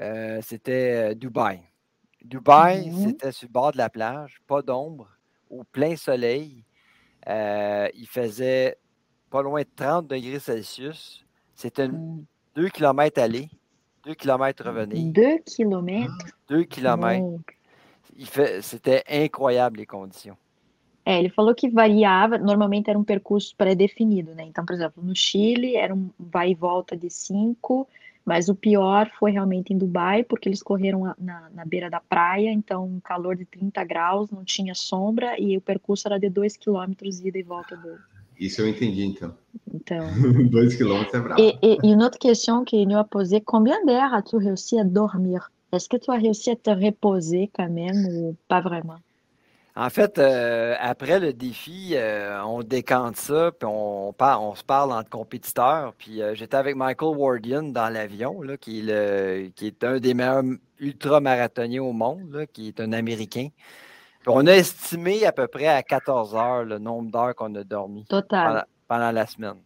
euh, 0.00 0.40
c'était 0.42 1.14
Dubaï. 1.14 1.60
Dubaï, 2.24 2.88
mm-hmm. 2.88 3.06
c'était 3.06 3.32
sur 3.32 3.48
le 3.48 3.52
bord 3.52 3.72
de 3.72 3.78
la 3.78 3.90
plage, 3.90 4.40
pas 4.46 4.62
d'ombre, 4.62 5.08
au 5.50 5.62
plein 5.64 5.96
soleil. 5.96 6.64
il 7.26 8.06
faisait 8.08 8.78
pas 9.28 9.42
loin 9.42 9.60
de 9.60 9.68
30 9.76 10.06
degrés 10.06 10.38
Celsius. 10.38 11.26
C'était 11.62 11.88
2 11.88 12.70
km 12.70 13.00
aller, 13.18 13.48
2 14.04 14.16
km 14.16 14.52
revenir. 14.64 15.12
2 15.12 15.44
km? 15.44 16.10
2 16.48 16.64
km. 16.66 17.38
C'était 18.62 19.04
incroyable 19.08 19.78
les 19.78 19.86
conditions. 19.86 20.36
É, 21.06 21.20
ele 21.20 21.28
falou 21.28 21.54
que 21.54 21.70
variava, 21.70 22.36
normalmente 22.36 22.90
era 22.90 22.98
um 22.98 23.04
percurso 23.04 23.54
pré-definido, 23.56 24.34
né? 24.34 24.42
Então, 24.44 24.64
por 24.66 24.74
exemplo, 24.74 25.02
no 25.04 25.14
Chile 25.14 25.76
era 25.76 25.94
um 25.94 26.10
vai 26.18 26.50
e 26.50 26.54
volta 26.54 26.96
de 26.96 27.08
5, 27.08 27.88
mas 28.24 28.48
o 28.48 28.56
pior 28.56 29.08
foi 29.18 29.30
realmente 29.30 29.72
em 29.72 29.78
Dubai, 29.78 30.24
porque 30.24 30.48
eles 30.48 30.62
correram 30.64 31.14
na, 31.16 31.48
na 31.50 31.64
beira 31.64 31.88
da 31.88 32.00
praia, 32.00 32.50
então 32.50 32.86
um 32.86 33.00
calor 33.00 33.36
de 33.36 33.44
30 33.44 33.84
graus, 33.84 34.30
não 34.32 34.44
tinha 34.44 34.74
sombra, 34.74 35.40
e 35.40 35.56
o 35.56 35.60
percurso 35.60 36.08
era 36.08 36.18
de 36.18 36.28
2 36.28 36.56
quilômetros 36.56 37.20
ida 37.20 37.38
e 37.38 37.42
volta 37.42 37.76
do, 37.76 37.98
Isso 38.42 38.60
eu 38.62 38.68
entendi, 38.68 39.04
então. 39.04 39.32
Então. 39.72 40.04
Dois 40.50 40.74
quilômetros 40.74 41.14
é 41.14 41.20
bravo. 41.20 41.40
Et, 41.40 41.54
et, 41.62 41.78
une 41.84 42.02
autre 42.02 42.18
question 42.18 42.64
qu'il 42.64 42.88
nous 42.88 42.98
a 42.98 43.04
posée, 43.04 43.40
combien 43.40 43.76
d'heures 43.86 44.12
as-tu 44.12 44.36
réussi 44.36 44.78
à 44.80 44.84
dormir? 44.84 45.52
Est-ce 45.72 45.88
que 45.88 45.96
tu 45.96 46.10
as 46.10 46.16
réussi 46.16 46.50
à 46.50 46.56
te 46.56 46.70
reposer 46.70 47.50
quand 47.54 47.70
même 47.70 48.06
ou 48.06 48.36
pas 48.48 48.60
vraiment? 48.60 48.98
En 49.74 49.88
fait, 49.88 50.18
euh, 50.18 50.74
après 50.80 51.18
le 51.18 51.32
défi, 51.32 51.92
euh, 51.92 52.42
on 52.44 52.62
décante 52.62 53.16
ça, 53.16 53.52
puis 53.58 53.66
on, 53.66 54.14
on 54.18 54.54
se 54.54 54.64
parle 54.64 54.92
entre 54.92 55.08
compétiteurs. 55.08 55.94
Puis 55.96 56.20
euh, 56.20 56.34
j'étais 56.34 56.56
avec 56.56 56.76
Michael 56.76 57.16
Wardian 57.16 57.62
dans 57.62 57.88
l'avion, 57.88 58.42
qui, 58.60 58.80
est 58.90 59.54
qui 59.54 59.68
est 59.68 59.84
un 59.84 59.98
des 59.98 60.12
meilleurs 60.12 60.42
ultramarathoniens 60.78 61.82
au 61.82 61.92
monde, 61.92 62.44
qui 62.52 62.68
est 62.68 62.80
un 62.80 62.92
Américain. 62.92 63.48
On 64.26 64.46
a 64.46 64.52
estimé 64.52 65.24
à 65.24 65.32
peu 65.32 65.46
près 65.46 65.68
à 65.68 65.82
14 65.82 66.34
heures 66.34 66.64
le 66.64 66.78
nombre 66.78 67.10
d'heures 67.10 67.34
qu'on 67.34 67.54
a 67.54 67.64
dormi 67.64 68.04
Total. 68.04 68.64
Pendant, 68.88 69.10
la 69.10 69.26
semaine. 69.26 69.56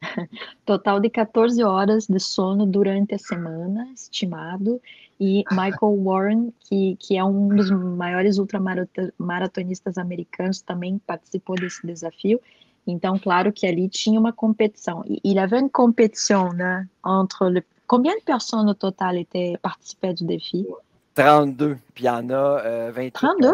Total 0.66 1.00
de 1.00 1.08
14 1.08 1.60
horas 1.62 2.06
de 2.08 2.18
sono 2.18 2.64
durante 2.66 3.14
a 3.14 3.18
semana, 3.18 3.88
estimado. 3.92 4.80
e 5.20 5.44
Michael 5.50 5.98
Warren, 6.04 6.52
que, 6.60 6.96
que 6.96 7.16
é 7.16 7.24
um 7.24 7.48
dos 7.48 7.70
maiores 7.70 8.38
ultramaratonistas 8.38 9.98
americanos, 9.98 10.60
também 10.62 10.98
participou 11.06 11.56
desse 11.56 11.86
desafio. 11.86 12.40
Então, 12.86 13.18
claro 13.18 13.52
que 13.52 13.66
ali 13.66 13.88
tinha 13.88 14.18
uma 14.18 14.32
competição. 14.32 15.04
Il 15.22 15.38
avait 15.38 15.60
une 15.60 15.70
compétition 15.70 16.52
né, 16.52 16.88
entre 17.04 17.50
le... 17.50 17.62
Combien 17.86 18.14
de 18.16 18.22
personnes 18.22 18.68
au 18.68 18.74
total 18.74 19.18
étaient 19.18 19.58
participaient 19.60 20.14
du 20.14 20.24
défi? 20.24 20.66
32, 21.14 21.76
puis 21.94 22.04
il 22.04 22.06
y 22.06 22.10
en 22.10 22.30
a 22.30 22.60
euh, 22.64 22.92
28. 22.94 23.12
32? 23.12 23.52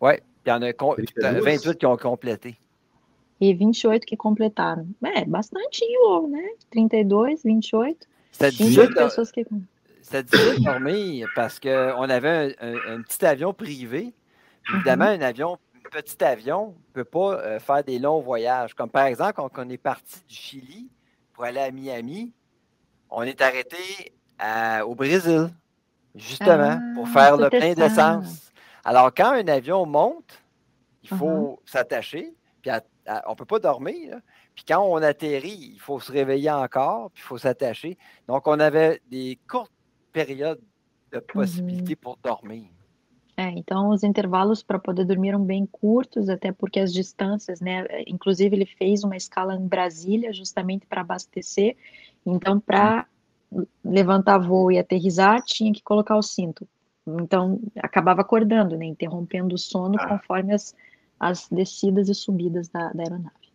Oui, 0.00 0.12
puis 0.44 0.46
il 0.46 0.50
y 0.50 0.52
en 0.52 0.62
a 0.62 1.40
28 1.40 1.78
qui 1.78 1.86
ont 1.86 1.96
complété. 1.96 2.58
E 3.40 3.52
28 3.54 4.06
que 4.06 4.16
completaram. 4.16 4.86
É, 5.04 5.24
bastantinho, 5.24 6.26
né? 6.28 6.54
32, 6.70 7.36
28. 7.44 8.08
C'était 8.32 8.50
18 8.50 8.94
pessoas 8.94 9.30
que 9.30 9.42
c'était 10.00 10.22
difficile 10.22 10.60
de 10.60 10.64
dormir 10.64 11.28
parce 11.34 11.58
qu'on 11.58 12.08
avait 12.08 12.56
un, 12.60 13.02
petit 13.02 13.24
avion 13.26 13.52
privé. 13.52 14.14
Évidemment, 14.72 15.06
mm-hmm. 15.06 15.18
un 15.18 15.22
avion, 15.22 15.58
un 15.84 15.90
petit 15.90 16.22
avion 16.24 16.68
ne 16.68 16.92
peut 16.92 17.04
pas 17.04 17.34
euh, 17.34 17.58
faire 17.58 17.84
des 17.84 17.98
longs 17.98 18.20
voyages. 18.20 18.74
Comme 18.74 18.90
par 18.90 19.06
exemple, 19.06 19.34
quand 19.34 19.50
on 19.56 19.68
est 19.68 19.76
parti 19.76 20.20
du 20.28 20.34
Chili 20.34 20.88
pour 21.32 21.44
aller 21.44 21.60
à 21.60 21.70
Miami, 21.70 22.32
on 23.10 23.22
est 23.22 23.40
arrêté 23.40 24.12
au 24.86 24.94
Brésil, 24.94 25.48
justement, 26.14 26.78
pour 26.94 27.06
ah, 27.08 27.12
faire 27.12 27.36
le 27.36 27.48
plein 27.48 27.74
d'essence. 27.74 28.45
Alors, 28.86 29.12
quand 29.12 29.32
un 29.32 29.48
avion 29.48 29.84
monte, 29.84 30.40
il 31.02 31.08
faut 31.08 31.60
uh-huh. 31.60 31.70
s'attacher, 31.70 32.32
puis 32.62 32.70
on 33.26 33.30
ne 33.30 33.34
peut 33.34 33.44
pas 33.44 33.58
dormir. 33.58 34.20
Puis 34.54 34.64
quand 34.66 34.80
on 34.80 35.02
atterrit, 35.02 35.72
il 35.74 35.80
faut 35.80 35.98
se 35.98 36.12
réveiller 36.12 36.52
encore, 36.52 37.10
puis 37.10 37.22
il 37.22 37.26
faut 37.26 37.36
s'attacher. 37.36 37.98
Donc, 38.28 38.46
on 38.46 38.60
avait 38.60 39.02
des 39.10 39.40
courtes 39.48 39.72
período 40.12 40.62
de 41.12 41.22
uhum. 41.34 41.96
por 42.00 42.16
dormir. 42.22 42.70
É, 43.36 43.50
então 43.50 43.90
os 43.90 44.02
intervalos 44.02 44.62
para 44.62 44.78
poder 44.78 45.04
dormir 45.04 45.28
eram 45.28 45.44
bem 45.44 45.66
curtos, 45.66 46.30
até 46.30 46.52
porque 46.52 46.80
as 46.80 46.90
distâncias, 46.90 47.60
né? 47.60 47.86
Inclusive 48.06 48.56
ele 48.56 48.64
fez 48.64 49.04
uma 49.04 49.14
escala 49.14 49.54
em 49.54 49.68
Brasília 49.68 50.32
justamente 50.32 50.86
para 50.86 51.02
abastecer. 51.02 51.76
Então 52.24 52.58
para 52.58 53.06
levantar 53.84 54.38
voo 54.38 54.72
e 54.72 54.78
aterrizar 54.78 55.42
tinha 55.42 55.70
que 55.70 55.82
colocar 55.82 56.16
o 56.16 56.22
cinto. 56.22 56.66
Então 57.06 57.60
acabava 57.76 58.20
acordando, 58.20 58.76
né? 58.76 58.86
Interrompendo 58.86 59.54
o 59.54 59.58
sono 59.58 59.96
ah. 59.98 60.08
conforme 60.08 60.54
as, 60.54 60.74
as 61.18 61.48
descidas 61.48 62.08
e 62.08 62.14
subidas 62.14 62.68
da, 62.68 62.92
da 62.92 63.02
aeronave. 63.02 63.46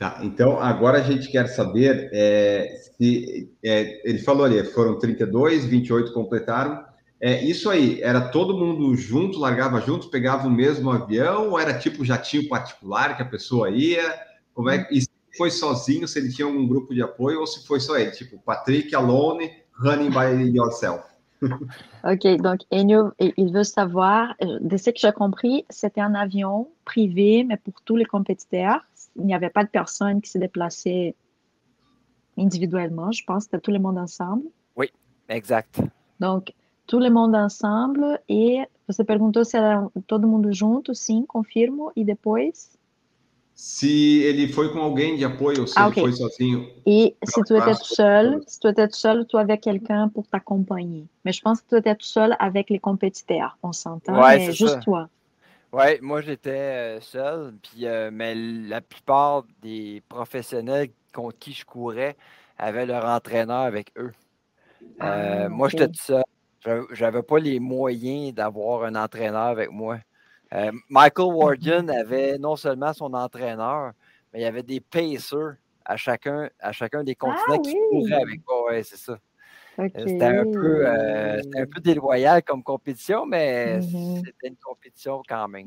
Tá, 0.00 0.18
então 0.22 0.58
agora 0.58 0.96
a 0.96 1.02
gente 1.02 1.30
quer 1.30 1.46
saber 1.46 2.08
é, 2.10 2.74
se 2.96 3.52
é, 3.62 4.00
ele 4.08 4.18
falou 4.18 4.46
ali, 4.46 4.64
foram 4.64 4.98
32, 4.98 5.66
28 5.66 6.12
completaram. 6.14 6.82
É, 7.20 7.44
isso 7.44 7.68
aí, 7.68 8.00
era 8.00 8.18
todo 8.18 8.56
mundo 8.56 8.96
junto, 8.96 9.38
largava 9.38 9.78
junto, 9.82 10.08
pegava 10.08 10.48
o 10.48 10.50
mesmo 10.50 10.90
avião, 10.90 11.50
ou 11.50 11.60
era 11.60 11.78
tipo 11.78 12.02
jatinho 12.02 12.48
particular 12.48 13.14
que 13.14 13.22
a 13.22 13.26
pessoa 13.26 13.68
ia? 13.68 14.18
Como 14.54 14.70
é 14.70 14.88
e 14.90 15.02
se 15.02 15.10
foi 15.36 15.50
sozinho, 15.50 16.08
se 16.08 16.18
ele 16.18 16.32
tinha 16.32 16.48
um 16.48 16.66
grupo 16.66 16.94
de 16.94 17.02
apoio, 17.02 17.40
ou 17.40 17.46
se 17.46 17.66
foi 17.66 17.78
só 17.78 17.98
ele, 17.98 18.10
tipo 18.12 18.38
Patrick 18.38 18.94
alone, 18.94 19.50
running 19.78 20.08
by 20.08 20.56
yourself? 20.56 21.09
Ok, 21.42 22.36
donc 22.42 22.60
Enio, 22.70 23.12
il 23.18 23.52
veut 23.52 23.64
savoir, 23.64 24.34
de 24.40 24.76
ce 24.76 24.90
que 24.90 24.98
j'ai 24.98 25.12
compris, 25.12 25.64
c'était 25.70 26.00
un 26.00 26.14
avion 26.14 26.68
privé, 26.84 27.44
mais 27.44 27.56
pour 27.56 27.80
tous 27.82 27.96
les 27.96 28.04
compétiteurs, 28.04 28.84
il 29.16 29.24
n'y 29.26 29.34
avait 29.34 29.50
pas 29.50 29.64
de 29.64 29.70
personne 29.70 30.20
qui 30.20 30.30
se 30.30 30.38
déplaçait 30.38 31.14
individuellement, 32.38 33.10
je 33.12 33.24
pense, 33.24 33.44
c'était 33.44 33.60
tout 33.60 33.72
le 33.72 33.78
monde 33.78 33.98
ensemble. 33.98 34.44
Oui, 34.76 34.90
exact. 35.28 35.80
Donc, 36.20 36.52
tout 36.86 36.98
le 36.98 37.10
monde 37.10 37.34
ensemble 37.34 38.20
e 38.28 38.66
você 38.86 39.04
perguntou 39.04 39.44
se 39.44 39.56
era 39.56 39.88
todo 40.06 40.26
mundo 40.26 40.52
junto, 40.52 40.94
sim, 40.94 41.24
confirmo, 41.26 41.92
e 41.94 42.04
depois? 42.04 42.76
Se 43.62 44.22
ele 44.22 44.48
foi 44.48 44.72
com 44.72 44.78
alguém 44.78 45.16
de 45.16 45.24
apoio 45.26 45.60
ou 45.60 45.66
se 45.66 45.74
ah, 45.76 45.82
ele 45.82 45.90
okay. 45.90 46.02
foi 46.02 46.12
sozinho. 46.14 46.72
E 46.86 47.14
se 47.24 47.42
tu 47.44 47.54
étais 47.54 47.74
tout 47.74 47.94
seul, 47.94 48.42
se 48.46 48.58
tu 48.58 48.66
étais 48.68 48.88
tout 48.88 48.96
seul, 48.96 49.26
tu 49.26 49.36
avais 49.36 49.58
quelqu'un 49.58 50.08
pour 50.08 50.26
t'accompagner. 50.26 51.04
Mais 51.26 51.32
je 51.32 51.42
pense 51.42 51.60
que 51.60 51.68
tu 51.68 51.76
étais 51.76 51.94
tout 51.94 52.06
seul 52.06 52.34
avec 52.38 52.70
les 52.70 52.78
compétiteurs, 52.78 53.58
on 53.62 53.74
s'entend, 53.74 54.18
ouais, 54.18 54.38
mais 54.38 54.52
juste 54.52 54.76
ça. 54.76 54.80
toi. 54.80 55.10
Oui, 55.74 56.00
moi 56.00 56.22
j'étais 56.22 56.50
euh, 56.50 57.00
seul, 57.02 57.52
puis, 57.62 57.84
euh, 57.84 58.10
mais 58.10 58.34
la 58.34 58.80
plupart 58.80 59.44
des 59.60 60.02
professionnels 60.08 60.88
contre 61.12 61.38
qui 61.38 61.52
je 61.52 61.66
courais 61.66 62.16
avaient 62.56 62.86
leur 62.86 63.04
entraîneur 63.04 63.60
avec 63.60 63.92
eux. 63.98 64.12
Euh, 65.02 65.44
ah, 65.44 65.48
moi, 65.50 65.68
j'étais 65.68 65.88
tout 65.88 66.00
seul. 66.00 66.24
J'avais 66.92 67.22
pas 67.22 67.38
les 67.38 67.60
moyens 67.60 68.32
d'avoir 68.32 68.84
un 68.84 68.94
entraîneur 68.94 69.42
avec 69.42 69.70
moi. 69.70 69.98
Michael 70.88 71.32
Wardian 71.32 71.88
avait 71.88 72.38
non 72.38 72.56
seulement 72.56 72.92
son 72.92 73.14
entraîneur, 73.14 73.92
mais 74.32 74.40
il 74.40 74.42
y 74.42 74.46
avait 74.46 74.62
des 74.62 74.80
pacers 74.80 75.56
à 75.84 75.96
chacun, 75.96 76.48
à 76.60 76.72
chacun 76.72 77.04
des 77.04 77.14
continents 77.14 77.44
ah, 77.48 77.58
qui 77.58 77.76
couraient 77.90 78.22
avec 78.22 78.40
moi. 78.46 78.70
Ouais, 78.70 78.82
c'est 78.82 78.96
ça. 78.96 79.18
C'était 79.76 80.24
un, 80.24 80.44
euh, 80.46 81.40
un 81.56 81.66
peu 81.66 81.80
déloyal 81.80 82.42
como 82.42 82.62
competição, 82.62 83.24
mas 83.24 83.92
uhum. 83.92 84.22
tem 84.40 84.54
competição 84.62 85.22
também. 85.26 85.66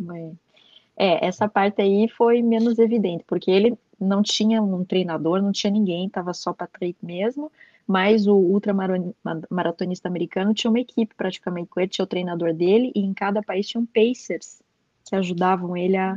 É, 0.95 1.25
essa 1.25 1.47
parte 1.47 1.81
aí 1.81 2.07
foi 2.07 2.43
menos 2.43 2.77
evidente, 2.77 3.23
porque 3.25 3.49
ele 3.49 3.75
não 3.99 4.21
tinha 4.21 4.61
um 4.61 4.85
treinador, 4.85 5.41
não 5.41 5.51
tinha 5.51 5.71
ninguém, 5.71 6.05
estava 6.05 6.33
só 6.33 6.53
Patrick 6.53 7.03
mesmo, 7.03 7.51
mas 7.87 8.27
o 8.27 8.35
ultramaratonista 8.35 10.07
americano 10.07 10.53
tinha 10.53 10.69
uma 10.69 10.79
equipe 10.79 11.15
praticamente 11.15 11.69
com 11.69 11.79
ele, 11.79 11.89
tinha 11.89 12.05
o 12.05 12.07
treinador 12.07 12.53
dele, 12.53 12.91
e 12.93 12.99
em 12.99 13.13
cada 13.13 13.41
país 13.41 13.67
tinham 13.67 13.85
pacers 13.85 14.61
que 15.05 15.15
ajudavam 15.15 15.75
ele 15.75 15.97
a, 15.97 16.15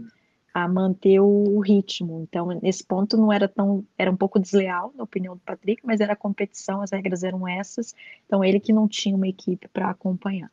a 0.54 0.68
manter 0.68 1.20
o 1.20 1.60
ritmo. 1.60 2.20
Então, 2.22 2.46
nesse 2.62 2.84
ponto 2.84 3.16
não 3.16 3.32
era 3.32 3.46
tão, 3.46 3.84
era 3.98 4.10
um 4.10 4.16
pouco 4.16 4.38
desleal, 4.38 4.92
na 4.96 5.04
opinião 5.04 5.34
do 5.34 5.40
Patrick, 5.40 5.82
mas 5.84 6.00
era 6.00 6.16
competição, 6.16 6.80
as 6.80 6.90
regras 6.90 7.22
eram 7.22 7.46
essas. 7.46 7.94
Então, 8.26 8.42
ele 8.42 8.58
que 8.60 8.72
não 8.72 8.88
tinha 8.88 9.14
uma 9.14 9.28
equipe 9.28 9.68
para 9.68 9.90
acompanhar. 9.90 10.50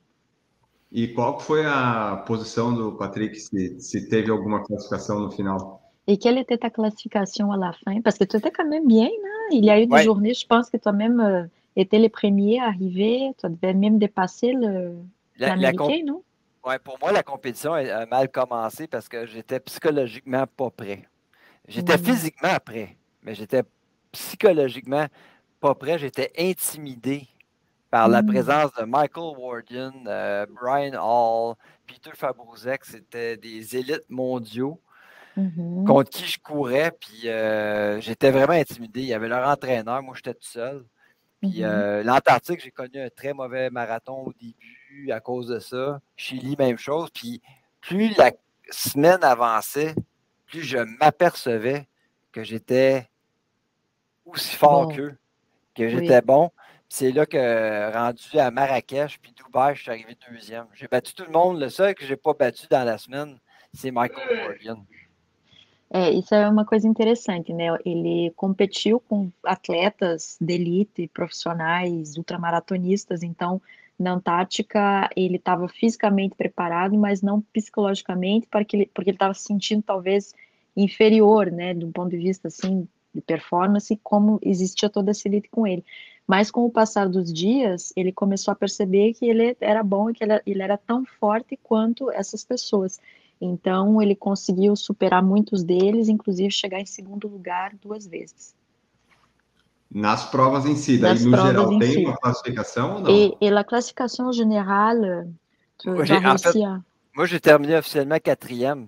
E 0.92 1.08
qual 1.08 1.40
foi 1.40 1.66
a 1.66 2.24
posição 2.28 2.74
do 2.74 2.92
Patrick, 2.98 3.36
se, 3.40 3.80
se 3.80 4.10
teve 4.10 4.30
alguma 4.30 4.64
classificação 4.64 5.20
no 5.20 5.32
final? 5.32 5.82
Et 6.06 6.18
quelle 6.18 6.38
était 6.38 6.58
ta 6.58 6.70
classification 6.70 7.52
à 7.52 7.58
la 7.58 7.74
fin? 7.74 8.02
Parce 8.02 8.18
que 8.18 8.26
tu 8.26 8.36
étais 8.38 8.52
quand 8.52 8.68
même 8.68 8.88
bien, 8.88 9.08
hein? 9.08 9.48
Il 9.52 9.64
y 9.64 9.70
a 9.70 9.80
eu 9.80 9.86
des 9.88 9.94
ouais. 9.94 10.04
journées, 10.04 10.34
je 10.34 10.46
pense 10.46 10.70
que 10.70 10.78
tu 10.78 10.88
as 10.88 10.92
même 10.92 11.20
euh, 11.20 11.46
été 11.76 11.98
les 11.98 12.10
premiers 12.10 12.60
à 12.60 12.66
arriver. 12.66 13.32
Tu 13.40 13.50
devais 13.50 13.74
même 13.74 13.98
dépasser 13.98 14.54
l'Américain, 15.38 16.04
non? 16.06 16.22
Ouais, 16.66 16.80
pour 16.80 16.97
moi, 16.99 17.11
la 17.11 17.24
compétition 17.24 17.74
a 17.74 18.05
mal 18.05 18.30
commencé 18.30 18.88
parce 18.88 19.09
que 19.09 19.26
j'étais 19.26 19.59
psychologiquement 19.59 20.45
pas 20.47 20.70
prêt. 20.70 21.03
J'étais 21.68 21.97
physiquement 21.97 22.57
prêt, 22.64 22.97
mais 23.22 23.36
j'étais 23.36 23.64
psychologiquement 24.11 25.07
pas 25.59 25.76
prêt. 25.76 25.97
J'étais 25.99 26.32
intimidé 26.38 27.28
par 27.89 28.07
la 28.07 28.22
mm. 28.22 28.28
présence 28.28 28.74
de 28.80 28.86
Michael 28.86 29.38
Warden, 29.38 30.05
euh, 30.07 30.45
Brian 30.49 30.93
Hall, 31.01 31.55
Peter 31.86 32.11
Fabruzek. 32.16 32.86
C'était 32.86 33.36
des 33.36 33.76
élites 33.76 34.09
mondiaux 34.09 34.80
mm-hmm. 35.38 35.86
contre 35.86 36.09
qui 36.09 36.26
je 36.28 36.39
courais. 36.39 36.91
Puis 36.91 37.28
euh, 37.28 37.99
j'étais 37.99 38.32
vraiment 38.32 38.53
intimidé. 38.53 39.01
Il 39.01 39.07
y 39.07 39.14
avait 39.14 39.28
leur 39.28 39.47
entraîneur, 39.47 40.01
moi 40.01 40.16
j'étais 40.16 40.34
tout 40.34 40.47
seul. 40.47 40.86
Puis 41.41 41.59
mm-hmm. 41.59 41.66
euh, 41.66 42.03
l'Antarctique, 42.03 42.61
j'ai 42.61 42.72
connu 42.72 43.01
un 43.01 43.09
très 43.09 43.34
mauvais 43.34 43.70
marathon 43.70 44.24
au 44.28 44.34
début 44.34 44.83
à 45.12 45.20
cause 45.20 45.48
de 45.48 45.60
ça. 45.60 46.02
Chili, 46.16 46.56
même 46.58 46.78
chose. 46.78 47.10
Puis 47.12 47.41
plus 47.82 48.16
la 48.18 48.32
semaine 48.70 49.24
avançait, 49.24 49.96
plus 50.46 50.62
je 50.62 50.78
m'apercevais 50.78 51.88
que 52.32 52.44
j'étais 52.44 53.10
aussi 54.26 54.56
fort 54.56 54.94
qu'eux, 54.94 55.18
que 55.76 55.88
j'étais 55.89 56.22
bon. 56.22 56.52
C'est 56.89 57.12
là 57.12 57.26
que, 57.26 57.91
rendu 57.91 58.38
à 58.38 58.52
Marrakech, 58.52 59.20
puis 59.20 59.34
Dubaï, 59.34 59.76
je 59.76 59.82
suis 59.82 59.89
arrivé 59.89 60.16
deuxième. 60.30 60.68
J'ai 60.76 60.88
battu 60.88 61.14
tout 61.16 61.24
le 61.26 61.32
monde. 61.32 61.60
Le 61.60 61.70
seul 61.70 61.96
que 61.96 62.06
je 62.06 62.12
n'ai 62.12 62.18
pas 62.18 62.34
battu 62.34 62.68
dans 62.70 62.84
la 62.84 63.00
semaine, 63.00 63.39
c'est 63.74 63.91
Michael 63.91 64.48
Morgan. 64.48 64.86
É, 65.96 66.10
isso 66.10 66.34
é 66.34 66.50
uma 66.50 66.66
coisa 66.66 66.88
interessante, 66.88 67.54
né? 67.54 67.68
Ele 67.86 68.34
competiu 68.36 69.00
com 69.00 69.32
atletas 69.44 70.38
de 70.41 70.54
elite, 70.54 71.08
profissionais, 71.14 72.18
ultramaratonistas, 72.18 73.22
então 73.22 73.62
na 73.98 74.14
Antártica 74.14 75.10
ele 75.16 75.38
estava 75.38 75.68
fisicamente 75.68 76.36
preparado, 76.36 76.98
mas 76.98 77.22
não 77.22 77.41
psicologicamente, 77.41 78.48
porque 78.48 78.76
ele 78.76 78.91
porque 78.94 79.10
ele 79.12 79.16
estava 79.16 79.34
se 79.34 79.44
sentindo 79.44 79.84
talvez 79.84 80.34
inferior, 80.76 81.52
né, 81.52 81.74
do 81.74 81.91
ponto 81.91 82.10
de 82.10 82.18
vista 82.18 82.48
assim 82.48 82.88
de 83.14 83.22
performance, 83.22 84.00
como 84.04 84.39
existia 84.41 84.89
toda 84.89 85.12
essa 85.12 85.28
elite 85.28 85.48
com 85.50 85.68
ele. 85.68 85.86
Mas 86.28 86.50
com 86.50 86.66
o 86.66 86.72
passar 86.72 87.08
dos 87.08 87.32
dias, 87.32 87.94
ele 87.96 88.12
começou 88.12 88.52
a 88.52 88.56
perceber 88.56 89.14
que 89.14 89.26
ele 89.26 89.56
era 89.60 89.84
bom 89.84 90.10
e 90.10 90.14
que 90.14 90.24
ele, 90.24 90.41
ele 90.46 90.62
era 90.64 90.78
tão 90.78 91.06
forte 91.06 91.58
quanto 91.62 92.10
essas 92.10 92.44
pessoas. 92.44 93.00
Então 93.39 94.02
ele 94.02 94.16
conseguiu 94.16 94.76
superar 94.76 95.22
muitos 95.22 95.64
deles, 95.64 96.08
inclusive 96.08 96.50
chegar 96.50 96.80
em 96.80 96.86
segundo 96.86 97.28
lugar 97.28 97.76
duas 97.76 98.08
vezes. 98.08 98.56
Nas 99.94 100.26
provas 100.26 100.66
em 100.66 100.76
si, 100.76 100.98
daí 100.98 101.14
Nas 101.14 101.26
no 101.26 101.38
geral, 101.38 101.80
tem 101.80 101.91
si. 101.91 102.06
uma 102.06 102.18
classificação 102.18 102.96
ou 102.96 103.02
não? 103.02 103.12
E, 103.12 103.38
e 103.39 103.48
a 103.50 103.64
classificação 103.64 104.34
geral, 104.34 104.96
tu 105.78 105.91
moi, 105.91 106.06
j'ai, 106.06 106.16
en 106.16 106.38
fait, 106.38 106.60
moi, 107.16 107.28
j'ai 107.28 107.39
terminé 107.39 107.78
officiellement 107.78 108.20
quatrième. 108.20 108.88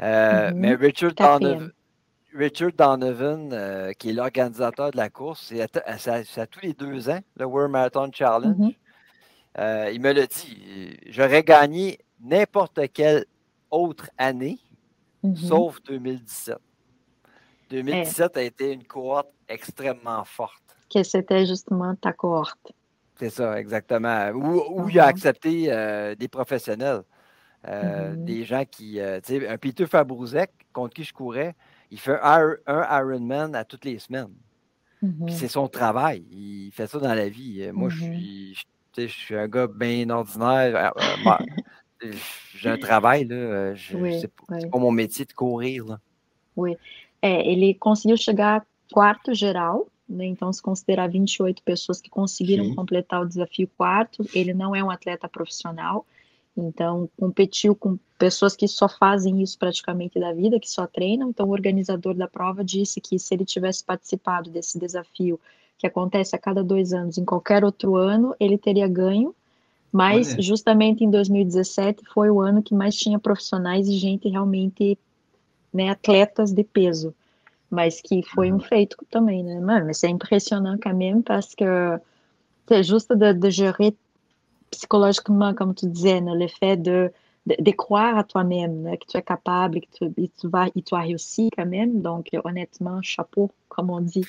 Euh, 0.00 0.50
mm 0.50 0.54
-hmm. 0.54 0.60
Mais 0.60 0.74
Richard 0.74 1.14
Donovan, 1.14 1.70
Richard 2.34 2.72
Donovan 2.72 3.50
euh, 3.52 3.92
qui 3.92 4.10
est 4.10 4.12
l'organisateur 4.12 4.90
de 4.90 4.96
la 4.96 5.08
course, 5.08 5.46
c'est 5.48 5.60
à, 5.60 6.46
tous 6.46 6.60
les 6.62 6.72
deux 6.72 7.08
ans, 7.08 7.20
le 7.36 7.44
World 7.46 7.72
Marathon 7.72 8.10
Challenge. 8.12 8.56
Mm 8.56 8.68
-hmm. 8.68 8.74
euh, 9.58 9.90
il 9.94 10.00
me 10.00 10.12
l'a 10.12 10.26
dit, 10.26 10.56
j'aurais 11.14 11.42
gagné 11.42 11.98
n'importe 12.20 12.80
quelle 12.92 13.24
autre 13.70 14.08
année, 14.18 14.58
mm 15.22 15.32
-hmm. 15.32 15.48
sauf 15.48 15.80
2017. 15.82 16.58
2017 17.70 18.36
a 18.36 18.42
été 18.42 18.72
une 18.72 18.84
cohorte 18.84 19.32
extrêmement 19.48 20.24
forte. 20.24 20.76
Que 20.92 21.02
c'était 21.02 21.46
justement 21.46 21.94
ta 21.96 22.12
cohorte. 22.12 22.72
C'est 23.16 23.30
ça, 23.30 23.58
exactement. 23.58 24.30
Où, 24.30 24.82
où 24.82 24.88
il 24.88 24.98
a 24.98 25.06
accepté 25.06 25.66
euh, 25.68 26.14
des 26.14 26.28
professionnels, 26.28 27.02
euh, 27.68 28.10
mm 28.10 28.14
-hmm. 28.14 28.24
des 28.24 28.44
gens 28.44 28.64
qui. 28.64 29.00
Euh, 29.00 29.20
tu 29.20 29.40
sais, 29.40 29.48
un 29.48 29.58
Peter 29.58 29.86
Fabrouzek, 29.86 30.50
contre 30.72 30.94
qui 30.94 31.04
je 31.04 31.12
courais, 31.12 31.54
il 31.90 31.98
fait 31.98 32.18
un, 32.22 32.56
un 32.66 32.82
Ironman 33.00 33.54
à 33.54 33.64
toutes 33.64 33.84
les 33.84 33.98
semaines. 33.98 34.34
Puis 35.26 35.34
c'est 35.34 35.48
son 35.48 35.68
travail. 35.68 36.24
Il 36.30 36.70
fait 36.72 36.86
ça 36.86 36.98
dans 36.98 37.14
la 37.14 37.28
vie. 37.28 37.70
Moi, 37.72 37.90
je 37.90 38.04
suis. 38.04 38.66
Je 38.96 39.06
suis 39.06 39.36
un 39.36 39.48
gars 39.48 39.66
bien 39.66 40.08
ordinaire. 40.08 40.92
J'ai 42.54 42.70
un 42.70 42.78
travail, 42.78 43.24
là. 43.26 43.74
Je, 43.74 43.96
oui, 43.96 44.20
c'est 44.20 44.32
pas, 44.32 44.44
oui. 44.50 44.70
pas 44.70 44.78
mon 44.78 44.92
métier 44.92 45.24
de 45.24 45.32
courir. 45.32 45.84
Là. 45.84 46.00
Oui. 46.56 46.76
É, 47.22 47.50
ele 47.52 47.74
conseguiu 47.78 48.16
chegar 48.18 48.66
quarto 48.94 49.34
geral, 49.34 49.88
né? 50.08 50.24
Então, 50.24 50.52
se 50.52 50.62
considerar 50.62 51.08
28 51.08 51.64
pessoas 51.64 52.00
que 52.00 52.08
conseguiram 52.08 52.66
Sim. 52.66 52.76
completar 52.76 53.22
o 53.22 53.26
desafio 53.26 53.68
quarto, 53.76 54.24
ele 54.32 54.54
não 54.54 54.72
é 54.72 54.84
um 54.84 54.88
atleta 54.88 55.28
profissional, 55.28 56.06
então 56.56 57.10
competiu 57.18 57.74
com 57.74 57.98
pessoas 58.16 58.54
que 58.54 58.68
só 58.68 58.88
fazem 58.88 59.42
isso 59.42 59.58
praticamente 59.58 60.20
da 60.20 60.32
vida, 60.32 60.60
que 60.60 60.70
só 60.70 60.86
treinam. 60.86 61.30
Então, 61.30 61.48
o 61.48 61.50
organizador 61.50 62.14
da 62.14 62.28
prova 62.28 62.62
disse 62.62 63.00
que 63.00 63.18
se 63.18 63.34
ele 63.34 63.44
tivesse 63.44 63.82
participado 63.82 64.48
desse 64.48 64.78
desafio, 64.78 65.40
que 65.76 65.88
acontece 65.88 66.36
a 66.36 66.38
cada 66.38 66.62
dois 66.62 66.92
anos, 66.92 67.18
em 67.18 67.24
qualquer 67.24 67.64
outro 67.64 67.96
ano, 67.96 68.32
ele 68.38 68.56
teria 68.56 68.86
ganho. 68.86 69.34
Mas 69.90 70.34
Olha. 70.34 70.42
justamente 70.42 71.02
em 71.02 71.10
2017 71.10 72.04
foi 72.14 72.30
o 72.30 72.40
ano 72.40 72.62
que 72.62 72.72
mais 72.72 72.94
tinha 72.94 73.18
profissionais 73.18 73.88
e 73.88 73.98
gente 73.98 74.28
realmente 74.28 74.96
né, 75.72 75.88
atletas 75.88 76.52
de 76.52 76.62
peso, 76.62 77.12
mas 77.74 78.00
que 78.00 78.22
foi 78.22 78.52
um 78.52 78.60
feito 78.60 78.96
também, 79.10 79.42
né? 79.42 79.60
Mas 79.60 79.98
c'est 79.98 80.08
impressionnant 80.08 80.76
quand 80.82 80.94
même 80.94 81.22
parce 81.22 81.54
que 81.54 81.98
c'est 82.68 82.82
juste 82.82 83.12
de, 83.12 83.50
gérer 83.50 83.94
psychologiquement, 84.70 85.54
comme 85.54 85.74
tu 85.74 85.86
disais, 85.86 86.20
le 86.20 86.48
fait 86.48 86.76
de, 86.76 87.12
de, 87.46 87.70
croire 87.72 88.16
à 88.16 88.24
toi-même, 88.24 88.96
que 88.98 89.06
tu 89.06 89.16
es 89.16 89.22
capable, 89.22 89.80
que 89.80 89.86
tu, 89.98 90.04
et 90.16 90.30
tu 90.40 90.48
vas, 90.48 90.70
tu 90.70 90.94
as 90.94 90.98
réussi 90.98 91.50
quand 91.56 91.66
même. 91.66 92.00
Donc, 92.00 92.28
honnêtement, 92.44 93.02
chapeau, 93.02 93.50
comme 93.68 93.90
on 93.90 94.00
dit. 94.00 94.24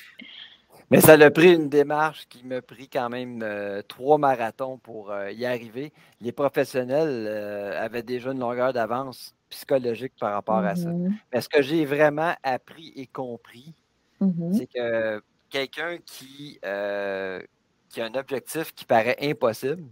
Mais 0.90 1.00
ça 1.00 1.14
a 1.14 1.30
pris 1.30 1.54
une 1.54 1.68
démarche 1.68 2.26
qui 2.28 2.44
m'a 2.44 2.62
pris 2.62 2.88
quand 2.88 3.08
même 3.08 3.40
euh, 3.42 3.82
trois 3.88 4.18
marathons 4.18 4.78
pour 4.78 5.10
euh, 5.10 5.32
y 5.32 5.44
arriver. 5.44 5.92
Les 6.20 6.30
professionnels 6.30 7.26
euh, 7.28 7.84
avaient 7.84 8.04
déjà 8.04 8.30
une 8.30 8.38
longueur 8.38 8.72
d'avance 8.72 9.34
psychologique 9.50 10.14
par 10.18 10.32
rapport 10.32 10.58
à 10.64 10.76
ça. 10.76 10.94
Mhm. 10.94 11.20
Mais 11.32 11.40
ce 11.40 11.48
que 11.48 11.62
j'ai 11.62 11.84
vraiment 11.86 12.34
appris 12.42 12.92
et 12.96 13.06
compris, 13.06 13.74
Mhm. 14.20 14.60
c'est 14.60 14.68
que 14.68 15.22
quelqu'un 15.50 15.98
qui, 16.06 16.58
euh, 16.64 17.40
qui 17.90 18.00
a 18.02 18.06
un 18.06 18.14
objectif 18.14 18.74
qui 18.74 18.84
paraît 18.86 19.16
impossible 19.22 19.84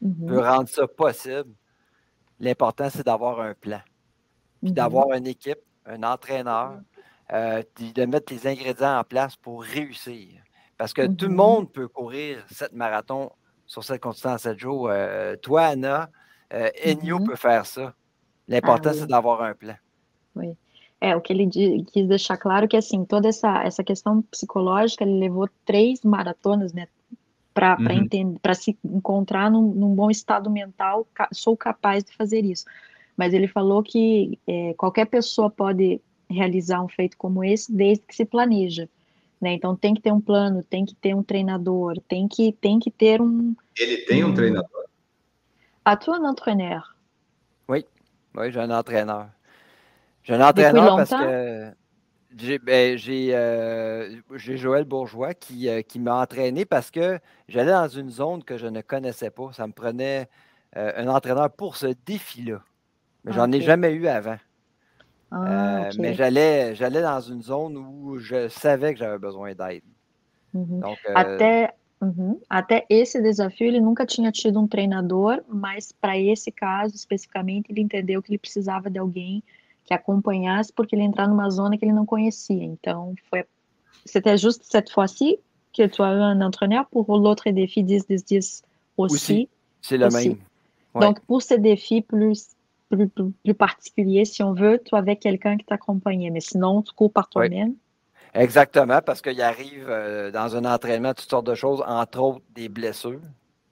Mhm. 0.00 0.26
peut 0.26 0.40
rendre 0.40 0.68
ça 0.68 0.88
possible. 0.88 1.54
L'important, 2.40 2.90
c'est 2.90 3.04
d'avoir 3.06 3.40
un 3.40 3.54
plan, 3.54 3.80
puis 4.64 4.74
d'avoir 4.74 5.12
une 5.14 5.26
équipe, 5.28 5.60
un 5.86 6.02
entraîneur, 6.04 6.80
euh, 7.32 7.62
puis 7.74 7.92
de 7.94 8.04
mettre 8.06 8.32
les 8.32 8.46
ingrédients 8.48 8.98
en 9.00 9.04
place 9.04 9.36
pour 9.36 9.62
réussir. 9.64 10.42
Parce 10.78 10.94
que 10.94 11.06
tout 11.06 11.28
le 11.28 11.34
monde 11.34 11.72
peut 11.72 11.88
courir 11.88 12.44
cette 12.50 12.72
marathon 12.74 13.32
sur 13.66 13.84
cette 13.84 14.00
continent 14.02 14.34
en 14.34 14.38
7 14.38 14.58
jours. 14.58 14.88
Euh, 14.90 15.36
toi, 15.36 15.64
Anna, 15.66 16.10
euh, 16.54 16.70
Enyo 16.84 17.20
Mhm. 17.20 17.20
peut 17.20 17.36
faire 17.36 17.66
ça. 17.66 17.94
L'important, 18.48 18.90
Ah, 18.90 18.92
oui. 18.94 19.00
c'est 19.00 19.06
d'avoir 19.06 19.42
un 19.42 19.54
plan. 19.54 19.76
Oui. 20.34 20.56
É, 21.00 21.14
o 21.14 21.20
que 21.20 21.32
ele 21.32 21.48
quis 21.92 22.08
deixar 22.08 22.36
claro 22.38 22.66
que, 22.66 22.76
assim, 22.76 23.04
toda 23.04 23.28
essa, 23.28 23.62
essa 23.62 23.84
questão 23.84 24.20
psicológica, 24.22 25.04
ele 25.04 25.18
levou 25.18 25.48
três 25.64 26.02
maratonas, 26.02 26.72
né, 26.72 26.88
para 27.54 27.76
Uhum. 27.78 27.92
entender, 27.92 28.38
para 28.40 28.54
se 28.54 28.76
encontrar 28.84 29.50
num, 29.50 29.72
num 29.74 29.94
bom 29.94 30.10
estado 30.10 30.50
mental, 30.50 31.06
ca- 31.14 31.28
sou 31.32 31.56
capaz 31.56 32.02
de 32.04 32.12
fazer 32.16 32.44
isso. 32.44 32.64
Mas 33.16 33.32
ele 33.32 33.46
falou 33.48 33.82
que 33.82 34.38
é, 34.46 34.74
qualquer 34.74 35.06
pessoa 35.06 35.50
pode 35.50 36.00
realizar 36.28 36.82
um 36.82 36.88
feito 36.88 37.16
como 37.16 37.44
esse, 37.44 37.72
desde 37.72 38.04
que 38.04 38.14
se 38.14 38.24
planeja, 38.24 38.88
né, 39.40 39.52
então 39.52 39.76
tem 39.76 39.94
que 39.94 40.00
ter 40.00 40.12
um 40.12 40.20
plano, 40.20 40.62
tem 40.64 40.84
que 40.84 40.94
ter 40.96 41.14
um 41.14 41.22
treinador, 41.22 42.00
tem 42.08 42.26
que, 42.26 42.52
tem 42.52 42.78
que 42.80 42.90
ter 42.90 43.20
um... 43.22 43.54
Ele 43.78 43.98
tem 43.98 44.24
um 44.24 44.30
um 44.30 44.34
treinador? 44.34 44.84
As-tu 45.84 46.10
un 46.12 46.28
entraîneur? 46.28 46.82
Oui, 48.38 48.52
j'ai 48.52 48.60
un 48.60 48.70
entraîneur. 48.70 49.28
J'ai 50.22 50.34
un 50.34 50.46
entraîneur 50.46 50.96
parce 50.96 51.10
que 51.10 51.72
j'ai 52.36 52.58
ben, 52.58 52.96
j'ai, 52.96 53.34
euh, 53.34 54.14
j'ai 54.34 54.56
Joël 54.56 54.84
Bourgeois 54.84 55.34
qui, 55.34 55.68
euh, 55.68 55.82
qui 55.82 55.98
m'a 55.98 56.20
entraîné 56.20 56.64
parce 56.64 56.90
que 56.90 57.18
j'allais 57.48 57.72
dans 57.72 57.88
une 57.88 58.10
zone 58.10 58.44
que 58.44 58.58
je 58.58 58.66
ne 58.66 58.80
connaissais 58.80 59.30
pas. 59.30 59.50
Ça 59.52 59.66
me 59.66 59.72
prenait 59.72 60.28
euh, 60.76 60.92
un 60.96 61.08
entraîneur 61.08 61.50
pour 61.50 61.76
ce 61.76 61.86
défi-là. 62.06 62.60
Mais 63.24 63.32
j'en 63.32 63.50
ai 63.52 63.56
ok. 63.56 63.62
jamais 63.62 63.92
eu 63.92 64.06
avant. 64.06 64.36
Ah. 65.30 65.90
Mais 65.98 66.14
j'allais 66.14 66.74
j'allais 66.74 67.02
dans 67.02 67.20
une 67.20 67.42
zone 67.42 67.76
où 67.76 68.18
je 68.18 68.48
savais 68.48 68.94
que 68.94 69.00
j'avais 69.00 69.18
besoin 69.18 69.54
d'aide. 69.54 69.82
Uhum. 70.54 70.80
Donc, 70.80 70.98
euh, 71.08 71.12
Até, 71.14 71.68
uhum, 72.00 72.40
até 72.48 72.86
esse 72.88 73.20
desafio 73.20 73.66
ele 73.66 73.80
nunca 73.80 74.06
tinha 74.06 74.30
tido 74.32 74.60
um 74.60 74.66
treinador, 74.66 75.42
mas 75.48 75.92
para 75.92 76.18
esse 76.18 76.50
caso 76.50 76.94
especificamente 76.94 77.70
ele 77.70 77.80
entendeu 77.80 78.22
que 78.22 78.30
ele 78.30 78.38
precisava 78.38 78.88
de 78.90 78.98
alguém 78.98 79.42
que 79.84 79.94
acompanhasse 79.94 80.72
porque 80.72 80.94
ele 80.94 81.02
entrar 81.02 81.26
numa 81.28 81.48
zona 81.50 81.76
que 81.76 81.84
ele 81.84 81.92
não 81.92 82.06
conhecia. 82.06 82.62
Então 82.62 83.14
foi, 83.30 83.44
c'était 84.04 84.36
juste 84.36 84.66
cette 84.66 84.92
fois-ci 84.92 85.38
que 85.72 85.88
tu 85.88 86.02
as 86.02 86.14
eu 86.14 86.22
un 86.22 86.40
entraîneur 86.42 86.86
pour 86.86 87.06
l'autre 87.16 87.50
défi 87.50 87.82
10 87.82 88.06
10 88.06 88.24
10 88.24 88.62
aussi. 88.96 89.14
aussi, 89.14 89.48
c'est 89.80 90.02
aussi. 90.02 90.28
même. 90.28 90.38
Ouais. 90.94 91.06
Donc 91.06 91.20
pour 91.20 91.42
ce 91.42 91.54
défi 91.54 92.02
plus 92.02 92.56
plus, 92.88 93.08
plus, 93.08 93.30
plus 93.44 93.54
particulier, 93.54 94.24
si 94.24 94.42
on 94.42 94.54
veut, 94.54 94.80
tu 94.82 94.94
avais 94.94 95.16
quelqu'un 95.16 95.56
qui 95.56 95.64
t'accompagnait, 95.64 96.30
mais 96.30 96.40
sinon 96.40 96.82
tu 96.82 96.92
cours 96.92 97.12
par 97.12 97.28
toi-même. 97.28 97.74
Exactement, 98.34 99.00
parce 99.04 99.20
qu'il 99.22 99.40
arrive 99.40 99.86
euh, 99.88 100.30
dans 100.30 100.54
un 100.56 100.64
entraînement 100.64 101.14
toutes 101.14 101.30
sortes 101.30 101.46
de 101.46 101.54
choses, 101.54 101.82
entre 101.86 102.20
autres 102.20 102.42
des 102.54 102.68
blessures. 102.68 103.20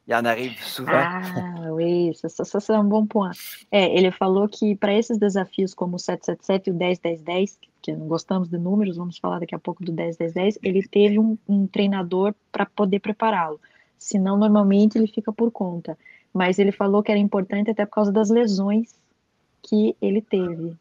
Il 0.08 0.14
en 0.14 0.24
arrive 0.24 0.56
souvent. 0.62 0.92
Ah, 0.92 1.72
oui, 1.72 2.14
ça, 2.14 2.28
ça, 2.28 2.60
ça, 2.60 2.74
é 2.74 2.78
um 2.78 2.88
bom 2.88 3.04
ponto. 3.06 3.36
É, 3.72 3.92
ele 3.98 4.12
falou 4.12 4.48
que 4.48 4.76
para 4.76 4.94
esses 4.94 5.18
desafios 5.18 5.74
como 5.74 5.96
o 5.96 5.98
777 5.98 6.68
e 6.68 6.72
o 6.72 6.76
10-10-10, 6.76 7.58
que 7.82 7.92
não 7.92 8.06
gostamos 8.06 8.48
de 8.48 8.56
números, 8.56 8.96
vamos 8.96 9.18
falar 9.18 9.40
daqui 9.40 9.54
a 9.54 9.58
pouco 9.58 9.84
do 9.84 9.92
10-10-10, 9.92 10.58
ele 10.62 10.86
teve 10.86 11.18
um, 11.18 11.36
um 11.48 11.66
treinador 11.66 12.34
para 12.52 12.66
poder 12.66 13.00
prepará-lo. 13.00 13.60
Senão, 13.98 14.36
normalmente, 14.36 14.96
ele 14.96 15.08
fica 15.08 15.32
por 15.32 15.50
conta. 15.50 15.98
Mas 16.32 16.60
ele 16.60 16.70
falou 16.70 17.02
que 17.02 17.10
era 17.10 17.18
importante 17.18 17.70
até 17.70 17.84
por 17.84 17.94
causa 17.94 18.12
das 18.12 18.30
lesões 18.30 18.94
que 19.60 19.96
ele 20.00 20.22
teve. 20.22 20.76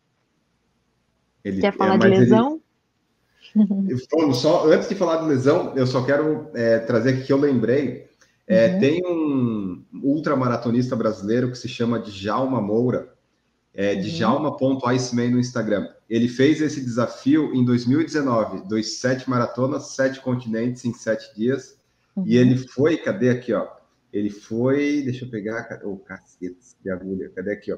Ele, 1.43 1.61
Quer 1.61 1.73
falar 1.73 1.95
é, 1.95 1.97
de 1.97 2.09
mas 2.09 2.19
ele- 2.19 2.29
só, 4.33 4.67
antes 4.67 4.89
de 4.89 4.95
falar 4.95 5.17
de 5.17 5.27
lesão, 5.27 5.73
eu 5.75 5.87
só 5.87 6.03
quero 6.03 6.49
é, 6.53 6.79
trazer 6.79 7.11
aqui 7.11 7.23
que 7.23 7.33
eu 7.33 7.37
lembrei. 7.37 8.05
É, 8.47 8.73
Uhum. 8.73 8.79
Tem 8.79 9.01
um 9.05 9.83
ultramaratonista 10.03 10.95
brasileiro 10.95 11.49
que 11.49 11.57
se 11.57 11.67
chama 11.67 11.99
Djalma 11.99 12.61
Moura, 12.61 13.13
é, 13.73 13.95
Uhum. 13.95 14.01
Djalma.iceman 14.01 15.31
no 15.31 15.39
Instagram. 15.39 15.89
Ele 16.09 16.27
fez 16.27 16.61
esse 16.61 16.79
desafio 16.79 17.53
em 17.55 17.65
2019, 17.65 18.67
dos 18.67 18.99
sete 18.99 19.27
maratonas, 19.29 19.95
sete 19.95 20.21
continentes 20.21 20.85
em 20.85 20.93
sete 20.93 21.35
dias. 21.35 21.77
Uhum. 22.15 22.23
E 22.27 22.37
ele 22.37 22.57
foi, 22.57 22.97
cadê 22.97 23.29
aqui, 23.29 23.51
ó? 23.51 23.67
Ele 24.13 24.29
foi, 24.29 25.01
deixa 25.01 25.25
eu 25.25 25.29
pegar, 25.29 25.81
o 25.83 25.93
oh, 25.93 25.97
cacete, 25.97 26.55
que 26.81 26.89
agulha, 26.89 27.29
cadê 27.35 27.51
aqui, 27.51 27.73
ó? 27.73 27.77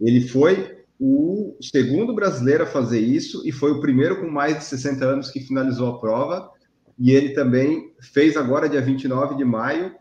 Ele 0.00 0.26
foi 0.26 0.81
o 1.04 1.56
segundo 1.60 2.14
brasileiro 2.14 2.62
a 2.62 2.66
fazer 2.66 3.00
isso 3.00 3.42
e 3.44 3.50
foi 3.50 3.72
o 3.72 3.80
primeiro 3.80 4.20
com 4.20 4.30
mais 4.30 4.56
de 4.58 4.64
60 4.66 5.04
anos 5.04 5.30
que 5.32 5.40
finalizou 5.40 5.88
a 5.88 5.98
prova. 5.98 6.48
E 6.96 7.10
ele 7.10 7.30
também 7.30 7.92
fez 8.00 8.36
agora, 8.36 8.68
dia 8.68 8.80
29 8.80 9.34
de 9.34 9.44
maio, 9.44 9.92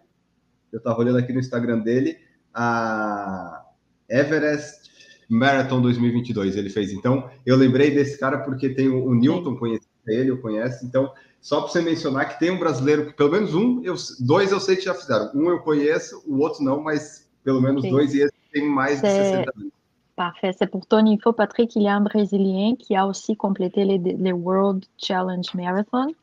eu 0.71 0.77
estava 0.77 0.99
olhando 0.99 1.17
aqui 1.17 1.33
no 1.33 1.39
Instagram 1.39 1.79
dele, 1.79 2.17
a 2.53 3.65
Everest 4.07 4.91
Marathon 5.27 5.81
2022 5.81 6.55
ele 6.55 6.69
fez. 6.69 6.91
Então, 6.91 7.31
eu 7.47 7.55
lembrei 7.55 7.89
desse 7.89 8.19
cara 8.19 8.37
porque 8.37 8.69
tem 8.69 8.87
o, 8.87 9.03
o 9.03 9.15
Newton, 9.15 9.55
conhece 9.55 9.87
ele, 10.05 10.29
eu 10.29 10.39
conheço. 10.39 10.85
Então, 10.85 11.11
só 11.41 11.61
para 11.61 11.71
você 11.71 11.81
mencionar 11.81 12.29
que 12.29 12.39
tem 12.39 12.51
um 12.51 12.59
brasileiro, 12.59 13.11
pelo 13.13 13.31
menos 13.31 13.55
um, 13.55 13.81
eu, 13.83 13.95
dois 14.19 14.51
eu 14.51 14.59
sei 14.59 14.75
que 14.75 14.83
já 14.85 14.93
fizeram. 14.93 15.31
Um 15.33 15.49
eu 15.49 15.61
conheço, 15.61 16.21
o 16.27 16.37
outro 16.37 16.63
não, 16.63 16.79
mas 16.79 17.27
pelo 17.43 17.59
menos 17.59 17.81
Sim. 17.81 17.89
dois 17.89 18.13
e 18.13 18.19
esse 18.19 18.33
tem 18.53 18.69
mais 18.69 19.01
de 19.01 19.07
60 19.07 19.51
anos. 19.57 19.80
Parfait. 20.15 20.51
C'est 20.57 20.67
pour 20.67 20.85
ton 20.85 21.05
info, 21.07 21.33
Patrick. 21.33 21.75
Il 21.75 21.83
y 21.83 21.87
a 21.87 21.95
un 21.95 22.01
Brésilien 22.01 22.75
qui 22.77 22.95
a 22.95 23.07
aussi 23.07 23.35
complété 23.35 23.85
les, 23.85 23.97
les 23.97 24.33
World 24.33 24.85
Challenge 24.97 25.45
Marathon. 25.53 26.13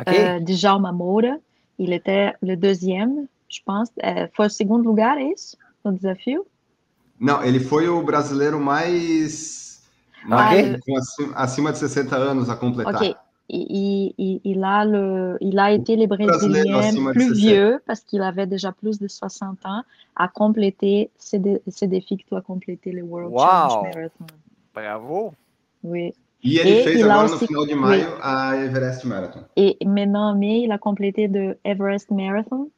Okay. 0.00 0.20
Euh, 0.20 0.40
Djalma 0.46 0.92
Moura. 0.92 1.36
Il 1.78 1.92
était 1.92 2.32
le 2.42 2.56
deuxième, 2.56 3.26
je 3.48 3.60
pense. 3.64 3.90
Euh, 4.04 4.28
foi 4.34 4.46
o 4.46 4.50
segundo 4.50 4.84
lugar, 4.84 5.18
é 5.18 5.32
isso? 5.32 5.56
No 5.84 5.92
desafio? 5.92 6.46
Não, 7.18 7.42
ele 7.42 7.60
foi 7.60 7.88
o 7.88 8.02
brasileiro 8.02 8.60
mais, 8.60 9.82
mais 10.24 10.78
com 10.80 10.96
acima, 10.96 11.34
acima, 11.34 11.72
de 11.72 11.78
60 11.78 12.16
anos 12.16 12.50
a 12.50 12.56
completar. 12.56 12.94
Ok. 12.94 13.16
Il, 13.48 14.14
il, 14.16 14.40
il, 14.44 14.64
a 14.64 14.84
le, 14.84 15.36
il 15.40 15.58
a 15.58 15.72
été 15.72 15.96
le 15.96 16.06
Brésilien 16.06 17.12
plus 17.12 17.34
vieux, 17.34 17.82
parce 17.86 18.00
qu'il 18.00 18.22
avait 18.22 18.46
déjà 18.46 18.72
plus 18.72 18.98
de 18.98 19.08
60 19.08 19.66
ans, 19.66 19.82
à 20.16 20.28
compléter 20.28 21.10
ces, 21.18 21.38
dé, 21.38 21.60
ces 21.66 21.86
défis 21.86 22.16
que 22.16 22.22
tu 22.26 22.34
as 22.34 22.40
complété, 22.40 22.92
le 22.92 23.02
World 23.02 23.32
wow. 23.32 23.40
Challenge 23.40 23.94
Marathon. 23.94 24.26
Bravo! 24.74 25.34
Oui. 25.82 26.14
E 26.44 26.58
ele 26.58 26.68
et 26.68 26.82
fez 26.82 26.94
il 26.98 27.02
agora 27.04 27.24
aussi, 27.24 27.34
no 27.34 27.46
final 27.46 27.66
de 27.68 27.74
maio 27.74 28.04
oui. 28.04 28.20
a 28.20 28.56
Everest 28.56 29.04
Marathon. 29.04 29.44
Et 29.56 29.76
maintenant 29.86 30.30
en 30.30 30.34
mai, 30.34 30.62
il 30.62 30.72
a 30.72 30.78
complété 30.78 31.28
de 31.28 31.56
Everest 31.64 32.10
Marathon. 32.10 32.68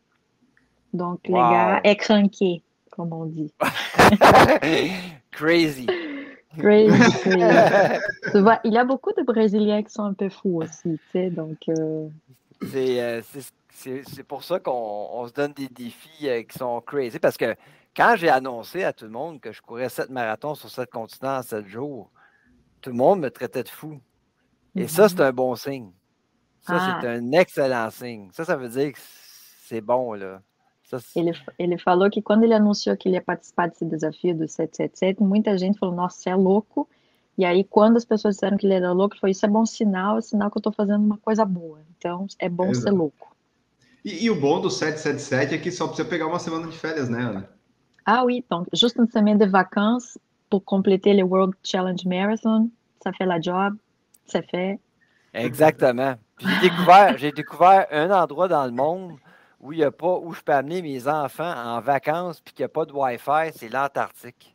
Donc 0.92 1.20
wow. 1.28 1.34
le 1.34 1.40
gars 1.40 1.80
est 1.82 1.96
cranké, 1.96 2.62
comme 2.90 3.12
on 3.12 3.24
dit. 3.24 3.52
Crazy. 5.30 5.86
Crazy, 6.58 7.12
crazy. 7.20 8.00
tu 8.32 8.40
vois, 8.40 8.60
il 8.64 8.72
y 8.72 8.78
a 8.78 8.84
beaucoup 8.84 9.12
de 9.12 9.22
Brésiliens 9.22 9.82
qui 9.82 9.92
sont 9.92 10.04
un 10.04 10.14
peu 10.14 10.28
fous 10.28 10.62
aussi, 10.62 10.98
tu 10.98 11.00
sais, 11.12 11.30
donc... 11.30 11.58
Euh... 11.68 12.08
Euh, 12.74 13.22
c'est 13.70 14.22
pour 14.22 14.44
ça 14.44 14.60
qu'on 14.60 15.26
se 15.26 15.32
donne 15.32 15.52
des 15.52 15.68
défis 15.68 16.28
euh, 16.28 16.42
qui 16.42 16.56
sont 16.58 16.80
crazy, 16.80 17.18
parce 17.18 17.36
que 17.36 17.54
quand 17.96 18.14
j'ai 18.16 18.28
annoncé 18.28 18.84
à 18.84 18.92
tout 18.92 19.04
le 19.04 19.10
monde 19.10 19.40
que 19.40 19.52
je 19.52 19.60
courais 19.60 19.88
sept 19.88 20.10
marathons 20.10 20.54
sur 20.54 20.70
sept 20.70 20.90
continents 20.90 21.38
en 21.38 21.42
sept 21.42 21.66
jours, 21.66 22.10
tout 22.80 22.90
le 22.90 22.96
monde 22.96 23.20
me 23.20 23.30
traitait 23.30 23.62
de 23.62 23.68
fou. 23.68 24.00
Et 24.76 24.88
ça, 24.88 25.08
c'est 25.08 25.16
mm-hmm. 25.16 25.22
un 25.22 25.32
bon 25.32 25.54
signe. 25.54 25.92
Ça, 26.60 26.76
ah. 26.76 26.98
c'est 27.00 27.08
un 27.08 27.32
excellent 27.32 27.90
signe. 27.90 28.30
Ça, 28.32 28.44
ça 28.44 28.56
veut 28.56 28.68
dire 28.68 28.92
que 28.92 28.98
c'est 29.66 29.80
bon, 29.80 30.14
là. 30.14 30.40
Ele, 31.16 31.32
ele 31.58 31.78
falou 31.78 32.10
que 32.10 32.22
quando 32.22 32.44
ele 32.44 32.54
anunciou 32.54 32.96
que 32.96 33.08
ele 33.08 33.16
ia 33.16 33.22
participar 33.22 33.68
desse 33.68 33.84
desafio 33.84 34.34
do 34.34 34.48
777, 34.48 35.22
muita 35.22 35.56
gente 35.56 35.78
falou, 35.78 35.94
nossa, 35.94 36.18
você 36.18 36.30
é 36.30 36.36
louco. 36.36 36.88
E 37.36 37.44
aí, 37.44 37.64
quando 37.64 37.96
as 37.96 38.04
pessoas 38.04 38.36
disseram 38.36 38.56
que 38.56 38.66
ele 38.66 38.74
era 38.74 38.92
louco, 38.92 39.14
ele 39.14 39.20
falou, 39.20 39.30
isso 39.32 39.46
é 39.46 39.48
bom 39.48 39.66
sinal, 39.66 40.18
é 40.18 40.20
sinal 40.20 40.50
que 40.50 40.56
eu 40.56 40.60
estou 40.60 40.72
fazendo 40.72 41.04
uma 41.04 41.18
coisa 41.18 41.44
boa. 41.44 41.80
Então, 41.96 42.26
é 42.38 42.48
bom 42.48 42.70
Exato. 42.70 42.82
ser 42.82 42.90
louco. 42.90 43.34
E, 44.04 44.26
e, 44.26 44.30
o 44.30 44.38
bom 44.38 44.60
do 44.60 44.70
777 44.70 45.54
é 45.54 45.58
que 45.58 45.70
só 45.70 45.86
precisa 45.86 46.06
pegar 46.06 46.26
uma 46.26 46.38
semana 46.38 46.68
de 46.68 46.76
férias, 46.76 47.08
né, 47.08 47.22
Ana? 47.22 47.48
Ah 48.06 48.22
oui, 48.22 48.44
donc 48.50 48.68
juste 48.74 48.98
une 48.98 49.10
semaine 49.10 49.38
de 49.38 49.46
vacances 49.46 50.18
pour 50.50 50.62
compléter 50.62 51.14
le 51.14 51.22
World 51.22 51.54
Challenge 51.62 52.04
Marathon, 52.04 52.70
ça 53.02 53.12
fait 53.14 53.24
la 53.24 53.40
job, 53.40 53.76
c'est 54.26 54.46
fait. 54.50 54.78
Exactement. 55.32 56.16
J'ai 56.38 56.68
découvert, 56.68 57.18
j'ai 57.18 57.32
découvert 57.32 57.86
un 57.90 58.10
endroit 58.10 58.46
dans 58.46 58.66
le 58.66 58.72
monde 58.72 59.16
où 59.64 59.72
il 59.72 59.78
y 59.78 59.84
a 59.84 59.90
pas, 59.90 60.18
où 60.18 60.32
je 60.34 60.42
peux 60.42 60.52
amener 60.52 60.82
mes 60.82 61.08
enfants 61.08 61.52
en 61.56 61.80
vacances 61.80 62.40
puis 62.40 62.52
qu'il 62.52 62.62
n'y 62.62 62.66
a 62.66 62.68
pas 62.68 62.84
de 62.84 62.92
Wi-Fi, 62.92 63.50
c'est 63.54 63.70
l'Antarctique. 63.70 64.54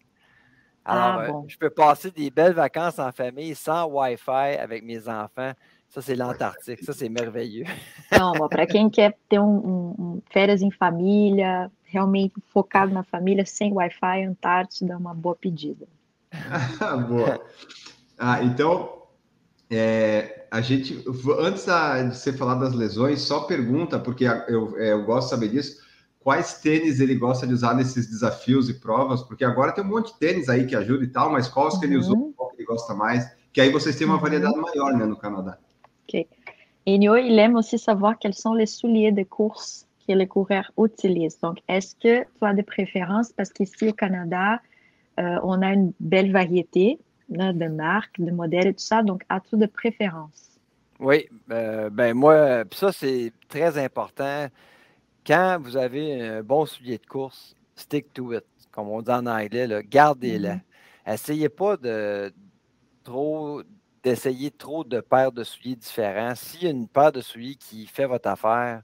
Alors, 0.86 1.20
ah, 1.20 1.28
bon. 1.28 1.44
euh, 1.44 1.46
je 1.48 1.58
peux 1.58 1.72
passer 1.72 2.12
des 2.12 2.30
belles 2.30 2.54
vacances 2.54 3.00
en 3.00 3.12
famille 3.12 3.56
sans 3.56 3.88
Wi-Fi 3.88 4.58
avec 4.60 4.84
mes 4.84 5.10
enfants. 5.10 5.52
Ça, 5.90 6.04
c'est 6.04 6.16
l'Antarctique. 6.16 6.84
Ça, 6.84 6.94
c'est 6.94 7.10
merveilleux. 7.10 7.66
Não, 8.12 8.48
para 8.48 8.68
quem 8.68 8.88
quer 8.90 9.18
ter 9.28 9.40
um, 9.40 9.46
um, 9.46 9.96
um, 9.98 10.22
férias 10.30 10.62
em 10.62 10.70
família, 10.70 11.72
realmente 11.86 12.36
focado 12.50 12.94
na 12.94 13.04
família, 13.04 13.46
sem 13.48 13.74
Wi-Fi, 13.74 14.26
Antártida 14.26 14.94
é 14.94 14.98
uma 14.98 15.16
boa 15.16 15.36
pedida. 15.36 15.88
boa. 17.10 17.44
Ah, 18.20 18.44
então, 18.44 18.99
é, 19.70 20.48
a 20.50 20.62
gente, 20.62 21.04
antes 21.40 21.66
de 21.66 22.18
você 22.18 22.34
falar 22.34 22.56
das 22.56 22.74
lesões, 22.74 23.22
só 23.22 23.42
pergunta, 23.42 24.00
porque 24.00 24.26
eu, 24.48 24.78
é, 24.78 24.92
eu 24.94 25.04
gosto 25.06 25.26
de 25.26 25.30
saber 25.30 25.50
disso, 25.50 25.82
quais 26.20 26.60
tênis 26.60 27.00
ele 27.00 27.16
gosta 27.16 27.46
de 27.46 27.54
usar 27.54 27.76
nesses 27.76 28.08
desafios 28.08 28.70
e 28.70 28.74
provas, 28.74 29.22
porque 29.22 29.46
agora 29.46 29.72
tem 29.72 29.84
um 29.84 29.88
monte 29.88 30.12
de 30.14 30.20
tênis 30.20 30.50
aí 30.50 30.66
que 30.66 30.76
ajuda 30.76 31.04
e 31.04 31.08
tal, 31.08 31.32
mas 31.32 31.48
quais 31.48 31.76
uhum. 31.76 31.80
que 31.80 31.86
ele 31.86 31.96
uhum. 31.96 32.02
usou, 32.02 32.34
qual 32.36 32.50
que 32.50 32.56
ele 32.58 32.66
gosta 32.66 32.94
mais, 32.94 33.30
que 33.54 33.62
aí 33.62 33.70
vocês 33.72 33.96
têm 33.96 34.08
uma 34.08 34.16
uhum. 34.16 34.22
variedade 34.22 34.58
maior, 34.58 34.94
né, 34.98 35.06
no 35.06 35.18
Canadá. 35.18 35.58
Ok. 36.04 36.28
Enio, 36.86 37.16
il 37.16 37.38
aime 37.38 37.56
aussi 37.56 37.78
savoir 37.78 38.18
quels 38.18 38.40
sont 38.40 38.56
les 38.56 38.66
souliers 38.66 39.12
de 39.12 39.24
course 39.24 39.86
que 40.08 40.14
les 40.14 40.26
coureurs 40.26 40.72
utilisent. 40.76 41.38
Donc, 41.40 41.60
est-ce 41.68 41.96
que 41.96 42.24
tu 42.24 42.46
as 42.46 42.54
des 42.54 42.64
préférences? 42.64 43.32
Parce 43.32 43.52
qu'ici 43.52 43.90
au 43.90 43.94
Canada, 43.94 44.60
euh, 45.20 45.40
on 45.44 45.62
a 45.62 45.72
une 45.72 45.94
belle 46.00 46.32
variété 46.32 46.98
de 47.30 47.68
marques, 47.68 48.20
de 48.20 48.32
modèles 48.32 48.68
et 48.68 48.74
tout 48.74 48.84
ça. 48.84 49.04
Donc, 49.04 49.24
as-tu 49.30 49.58
de 49.58 49.66
préférences? 49.66 50.60
Oui, 51.00 51.28
euh, 51.52 51.90
ben 51.90 52.14
moi, 52.14 52.64
ça, 52.74 52.92
c'est 52.92 53.32
très 53.48 53.78
important. 53.78 54.48
Quand 55.26 55.60
vous 55.62 55.78
avez 55.78 56.22
un 56.22 56.44
bon 56.44 56.66
soulier 56.66 56.98
de 56.98 57.06
course, 57.06 57.56
stick 57.76 58.12
to 58.14 58.34
it, 58.34 58.44
comme 58.72 58.90
on 58.90 59.02
dit 59.02 59.12
en 59.12 59.26
anglais, 59.26 59.68
gardez-le. 59.88 60.50
Mm-hmm. 60.50 61.14
Essayez 61.14 61.50
pas 61.50 61.78
de 61.78 62.34
trop 63.04 63.62
d'essayer 64.04 64.50
trop 64.52 64.84
de 64.84 65.02
paires 65.02 65.32
de 65.32 65.44
souliers 65.44 65.76
différents. 65.76 66.34
S'il 66.36 66.64
y 66.64 66.68
a 66.68 66.70
une 66.70 66.88
paire 66.88 67.12
de 67.12 67.22
souliers 67.22 67.56
qui 67.56 67.86
fait 67.86 68.06
votre 68.06 68.30
affaire, 68.30 68.82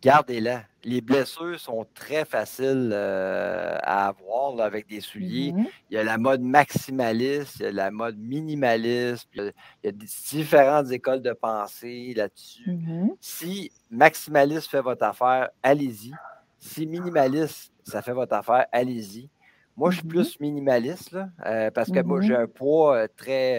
gardez-la. 0.00 0.64
Les 0.84 1.00
blessures 1.00 1.58
sont 1.58 1.86
très 1.94 2.24
faciles 2.24 2.90
euh, 2.92 3.78
à 3.82 4.08
avoir 4.08 4.60
avec 4.60 4.86
des 4.86 5.00
souliers. 5.00 5.52
Mm-hmm. 5.52 5.66
Il 5.90 5.94
y 5.94 5.98
a 5.98 6.04
la 6.04 6.18
mode 6.18 6.42
maximaliste, 6.42 7.56
il 7.60 7.62
y 7.62 7.66
a 7.66 7.72
la 7.72 7.90
mode 7.90 8.18
minimaliste, 8.18 9.28
il 9.34 9.52
y 9.82 9.88
a, 9.88 9.92
différentes 9.92 10.90
écoles 10.90 11.22
de 11.22 11.32
pensée 11.32 12.12
là-dessus. 12.14 12.70
Mm-hmm. 12.70 13.08
Si 13.20 13.72
maximaliste 13.90 14.68
fait 14.70 14.82
votre 14.82 15.04
affaire, 15.04 15.48
allez-y. 15.62 16.12
Si 16.58 16.86
minimaliste, 16.86 17.72
ça 17.82 18.02
fait 18.02 18.12
votre 18.12 18.34
affaire, 18.34 18.66
allez-y. 18.72 19.28
Moi, 19.76 19.90
je 19.90 19.96
suis 19.96 20.06
mm-hmm. 20.06 20.10
plus 20.10 20.40
minimaliste 20.40 21.12
là, 21.12 21.28
euh, 21.46 21.70
parce 21.70 21.90
que 21.90 22.00
moi, 22.00 22.20
j'ai 22.20 22.36
un 22.36 22.46
poids 22.46 22.96
euh, 22.96 23.08
très. 23.16 23.56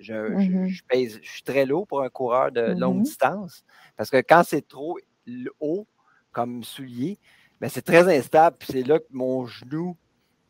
je, 0.00 0.82
pèse, 0.88 1.20
je 1.22 1.30
suis 1.30 1.42
très 1.42 1.66
lourd 1.66 1.86
pour 1.86 2.02
un 2.02 2.08
coureur 2.08 2.50
de 2.50 2.74
longue 2.78 3.02
distance. 3.02 3.64
Parce 3.96 4.10
que 4.10 4.18
quand 4.18 4.42
c'est 4.44 4.66
trop 4.66 4.98
haut 5.60 5.86
comme 6.32 6.64
soulier, 6.64 7.18
mais 7.60 7.68
c'est 7.68 7.82
très 7.82 8.14
instable. 8.16 8.56
Puis 8.58 8.68
c'est 8.72 8.82
là 8.82 8.98
que 8.98 9.06
mon 9.10 9.46
genou 9.46 9.96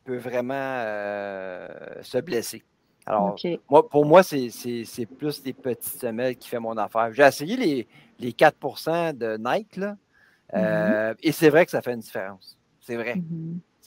peut 0.07 0.17
vraiment 0.17 0.55
euh, 0.55 1.69
se 2.03 2.19
blesser. 2.19 2.63
Alors, 3.05 3.37
moi, 3.71 3.89
pour 3.89 4.05
moi, 4.05 4.23
c'est 4.23 5.07
plus 5.19 5.43
des 5.43 5.53
petites 5.53 6.01
semelles 6.01 6.37
qui 6.37 6.49
font 6.49 6.61
mon 6.61 6.77
affaire. 6.77 7.13
J'ai 7.13 7.23
essayé 7.23 7.57
les, 7.57 7.87
les 8.19 8.33
4% 8.33 9.17
de 9.17 9.37
Nike, 9.37 9.77
là, 9.77 9.97
euh, 10.55 11.13
mm-hmm. 11.13 11.17
et 11.23 11.33
c'est 11.33 11.51
vrai 11.51 11.65
que 11.67 11.71
ça 11.71 11.83
fait 11.83 11.93
une 11.93 12.01
différence. 12.01 12.59
C'est 12.81 12.97
vrai. 12.97 13.17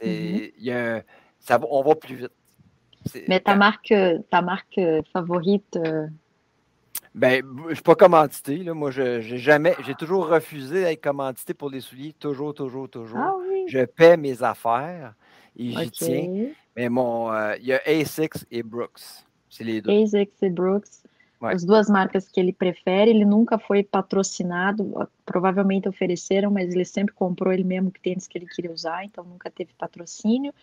Y 0.06 0.72
a 0.72 1.04
ça, 1.40 1.60
on 1.70 1.82
va 1.82 1.96
plus 1.96 2.16
vite. 2.16 2.32
Mais 3.28 3.40
ta 3.40 3.56
marque, 3.56 3.94
ta 4.30 4.42
marque 4.42 4.80
favorite, 5.14 5.78
euh, 5.78 6.08
ben, 7.16 7.44
je 7.64 7.70
ne 7.70 7.74
suis 7.74 7.84
pas 7.84 7.96
commandité. 7.96 8.58
Là. 8.58 8.74
Moi, 8.74 8.92
je 8.92 9.22
j'ai 9.22 9.38
jamais, 9.38 9.76
j'ai 9.86 9.96
toujours 9.96 10.28
refusé 10.28 10.84
d'être 10.84 11.02
commandité 11.02 11.54
pour 11.54 11.70
les 11.70 11.82
souliers. 11.82 12.14
Toujours, 12.20 12.54
toujours, 12.54 12.90
toujours. 12.90 13.20
Ah 13.20 13.36
oui. 13.40 13.64
Je 13.68 13.84
paie 13.86 14.18
mes 14.18 14.44
affaires 14.44 15.14
et 15.58 15.72
j'y 15.72 15.92
tiens. 15.92 16.48
Mais 16.76 16.90
mon, 16.90 17.32
euh, 17.32 17.56
il 17.60 17.68
y 17.68 17.74
a 17.74 17.82
ASICS 17.86 18.46
et 18.52 18.64
Brooks. 18.64 19.02
C'est 19.50 19.64
les 19.64 19.82
deux. 19.82 19.92
ASICS 19.92 20.44
e 20.44 20.50
Brooks. 20.50 21.04
As 21.42 21.64
duas 21.64 21.90
marcas 21.90 22.28
que 22.28 22.40
ele 22.40 22.52
prefere, 22.52 23.12
ele 23.12 23.24
nunca 23.24 23.58
foi 23.58 23.82
patrocinado, 23.82 25.08
provavelmente 25.26 25.88
ofereceram, 25.88 26.52
mas 26.52 26.74
ele 26.74 26.84
sempre 26.84 27.14
comprou 27.14 27.54
ele 27.54 27.64
mesmo 27.64 27.92
que 27.92 28.02
tênis 28.02 28.28
que 28.28 28.38
ele 28.38 28.46
queria 28.46 28.72
usar, 28.72 29.06
então 29.06 29.24
nunca 29.24 29.50
teve 29.50 29.72
patrocínio. 29.78 30.54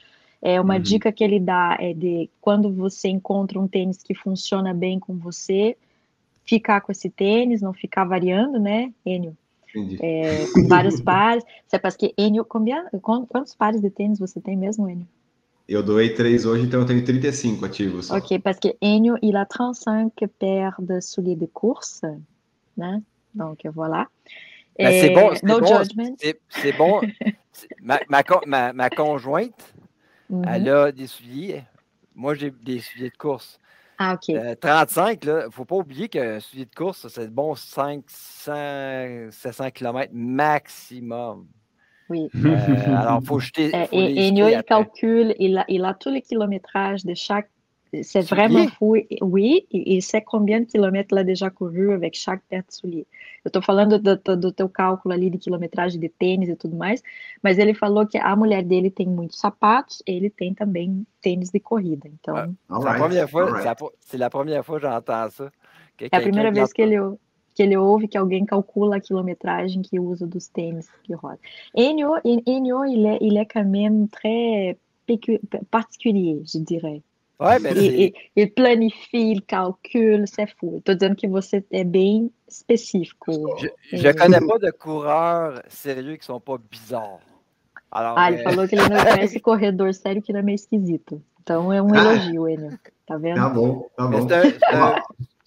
É 0.42 0.60
uma 0.60 0.74
uhum. 0.74 0.80
dica 0.80 1.10
que 1.10 1.24
ele 1.24 1.40
dá 1.40 1.78
é 1.80 1.94
de 1.94 2.28
quando 2.40 2.70
você 2.72 3.08
encontra 3.08 3.58
um 3.58 3.66
tênis 3.66 4.02
que 4.02 4.14
funciona 4.14 4.74
bem 4.74 5.00
com 5.00 5.16
você, 5.16 5.76
ficar 6.44 6.82
com 6.82 6.92
esse 6.92 7.08
tênis, 7.08 7.62
não 7.62 7.72
ficar 7.72 8.04
variando, 8.04 8.60
né, 8.60 8.92
Enio? 9.04 9.36
É, 10.00 10.46
com 10.52 10.68
vários 10.68 11.00
pares. 11.00 11.44
C'est 11.68 11.80
parce 11.80 11.96
que 11.96 12.14
Enio, 12.16 12.44
quantos 12.44 13.54
pares 13.54 13.80
de 13.80 13.90
tênis 13.90 14.18
você 14.18 14.40
tem 14.40 14.56
mesmo, 14.56 14.88
Enio? 14.88 15.06
Eu 15.68 15.82
doei 15.82 16.14
três 16.14 16.46
hoje, 16.46 16.64
então 16.64 16.80
eu 16.80 16.86
tenho 16.86 17.04
35 17.04 17.64
ativos. 17.64 18.06
Só. 18.06 18.16
Ok, 18.18 18.38
parce 18.38 18.60
que 18.60 18.76
Enio, 18.80 19.16
il 19.20 19.36
a 19.36 19.44
35 19.44 20.28
paires 20.38 20.76
de 20.78 21.00
souliers 21.00 21.36
de 21.36 21.46
course, 21.46 22.02
né? 22.76 23.02
Donc, 23.34 23.66
voilà. 23.74 24.06
c'est 24.78 25.10
bon, 25.10 25.34
c'est 25.34 25.44
no 25.44 25.60
bon, 25.60 25.82
c'est 26.48 26.72
bon. 26.76 27.00
ma, 27.82 27.98
ma, 28.08 28.22
ma, 28.46 28.72
ma, 28.72 28.90
conjointe, 28.90 29.74
mm 30.30 30.42
-hmm. 30.42 30.54
elle 30.54 30.68
a 30.68 30.92
des 30.92 31.08
souliers. 31.08 31.64
Moi, 32.14 32.34
j'ai 32.34 32.50
des 32.50 32.80
souliers 32.80 33.10
de 33.10 33.16
course. 33.16 33.58
Ah, 33.98 34.14
OK. 34.14 34.28
Euh, 34.30 34.54
35, 34.54 35.24
il 35.24 35.30
ne 35.30 35.50
faut 35.50 35.64
pas 35.64 35.76
oublier 35.76 36.08
qu'un 36.08 36.40
soulier 36.40 36.66
de 36.66 36.74
course, 36.74 37.08
c'est 37.08 37.30
bon 37.32 37.54
500, 37.54 39.30
700 39.30 39.70
km 39.70 40.12
maximum. 40.12 41.46
Oui. 42.08 42.28
Euh, 42.36 42.96
alors, 42.96 43.20
il 43.22 43.26
faut 43.26 43.38
jeter. 43.40 43.70
Faut 43.70 43.96
et 43.96 44.28
Enio, 44.28 44.48
il 44.48 44.62
calcule, 44.62 45.34
il 45.38 45.58
a, 45.58 45.64
il 45.68 45.84
a 45.84 45.94
tous 45.94 46.10
les 46.10 46.22
kilométrages 46.22 47.04
de 47.04 47.14
chaque 47.14 47.48
c'est 48.02 48.22
vraiment 48.22 48.68
fou. 48.68 48.96
Oui, 49.20 49.66
e, 49.72 49.96
e 49.96 50.00
sei 50.00 50.20
combien 50.20 50.60
de 50.60 50.66
quilômetros 50.66 51.16
ela 51.16 51.24
déjà 51.24 51.50
couru 51.50 51.92
avec 51.92 52.14
chaque 52.14 52.42
paire 52.48 52.64
de 52.66 52.72
souliers. 52.72 53.06
Eu 53.44 53.48
estou 53.48 53.62
falando 53.62 53.98
do, 53.98 54.16
do, 54.16 54.36
do, 54.36 54.52
teu 54.52 54.68
cálculo 54.68 55.14
ali 55.14 55.30
de 55.30 55.38
quilometragem 55.38 56.00
de 56.00 56.08
tênis 56.08 56.48
e 56.48 56.56
tudo 56.56 56.76
mais, 56.76 57.02
mas 57.42 57.58
ele 57.58 57.74
falou 57.74 58.06
que 58.06 58.18
a 58.18 58.34
mulher 58.34 58.64
dele 58.64 58.90
tem 58.90 59.06
muitos 59.06 59.38
sapatos, 59.38 60.02
ele 60.06 60.30
tem 60.30 60.52
também 60.52 61.06
tênis 61.20 61.50
de 61.50 61.60
corrida. 61.60 62.08
Então, 62.08 62.36
ah, 62.68 62.78
right, 62.78 62.98
première 62.98 63.28
fois, 63.28 63.52
right. 63.52 63.82
c'est 64.00 64.18
la 64.18 64.30
première 64.30 64.64
fois 64.64 64.80
que 64.80 64.86
j'entends 64.86 65.30
ça. 65.30 65.52
Que 65.96 66.08
é 66.12 66.16
a 66.16 66.20
primeira 66.20 66.50
vez 66.50 66.72
que 66.72 66.82
ele, 66.82 66.96
que 67.56 67.62
ele 67.62 67.76
ouve 67.76 68.06
que 68.06 68.18
alguém 68.18 68.44
calcula 68.44 68.96
a 68.96 69.00
quilometragem 69.00 69.80
que 69.80 69.98
usa 69.98 70.26
dos 70.26 70.46
tênis 70.46 70.86
que 71.02 71.14
roda. 71.14 71.38
Enio, 71.74 72.20
Enio 72.22 72.84
il, 72.84 73.06
est, 73.06 73.18
il 73.22 73.38
est 73.38 73.46
quand 73.46 73.64
même 73.64 74.08
très 74.08 74.76
particulier, 75.70 76.42
je 76.44 76.58
dirais. 76.58 77.02
Ouais, 77.38 77.58
ben 77.58 77.74
il, 77.76 78.12
il, 78.34 78.50
planifie, 78.50 79.30
il 79.30 79.42
calcule, 79.42 80.26
c'est 80.26 80.48
fou. 80.58 80.78
Estou 80.78 80.94
dizendo 80.94 81.16
que 81.16 81.26
você 81.26 81.64
é 81.70 81.84
bem 81.84 82.30
específico. 82.46 83.56
Je 83.90 84.08
ne 84.08 84.12
connais 84.12 84.46
pas 84.46 84.58
de 84.58 84.70
coureurs 84.70 85.62
sérieux 85.68 86.16
qui 86.16 86.30
ne 86.30 86.34
sont 86.34 86.40
pas 86.40 86.58
bizarres. 86.58 87.20
Alors, 87.90 88.18
ah, 88.18 88.30
ele 88.30 88.40
é... 88.40 88.42
falou 88.42 88.68
que 88.68 88.74
ele 88.74 88.88
não 88.88 88.96
conhece 89.04 89.40
corredor 89.40 89.94
sério 89.94 90.22
que 90.22 90.32
não 90.32 90.40
é 90.40 90.42
meio 90.42 90.56
esquisito. 90.56 91.22
Então 91.42 91.72
é 91.72 91.80
um 91.80 91.94
ah. 91.94 91.98
elogio, 91.98 92.48
Enio. 92.48 92.78
Tá 93.06 93.16
vendo? 93.16 93.36
Tá 93.36 93.48
bom, 93.48 93.88
tá 93.96 94.06
bom. 94.08 94.26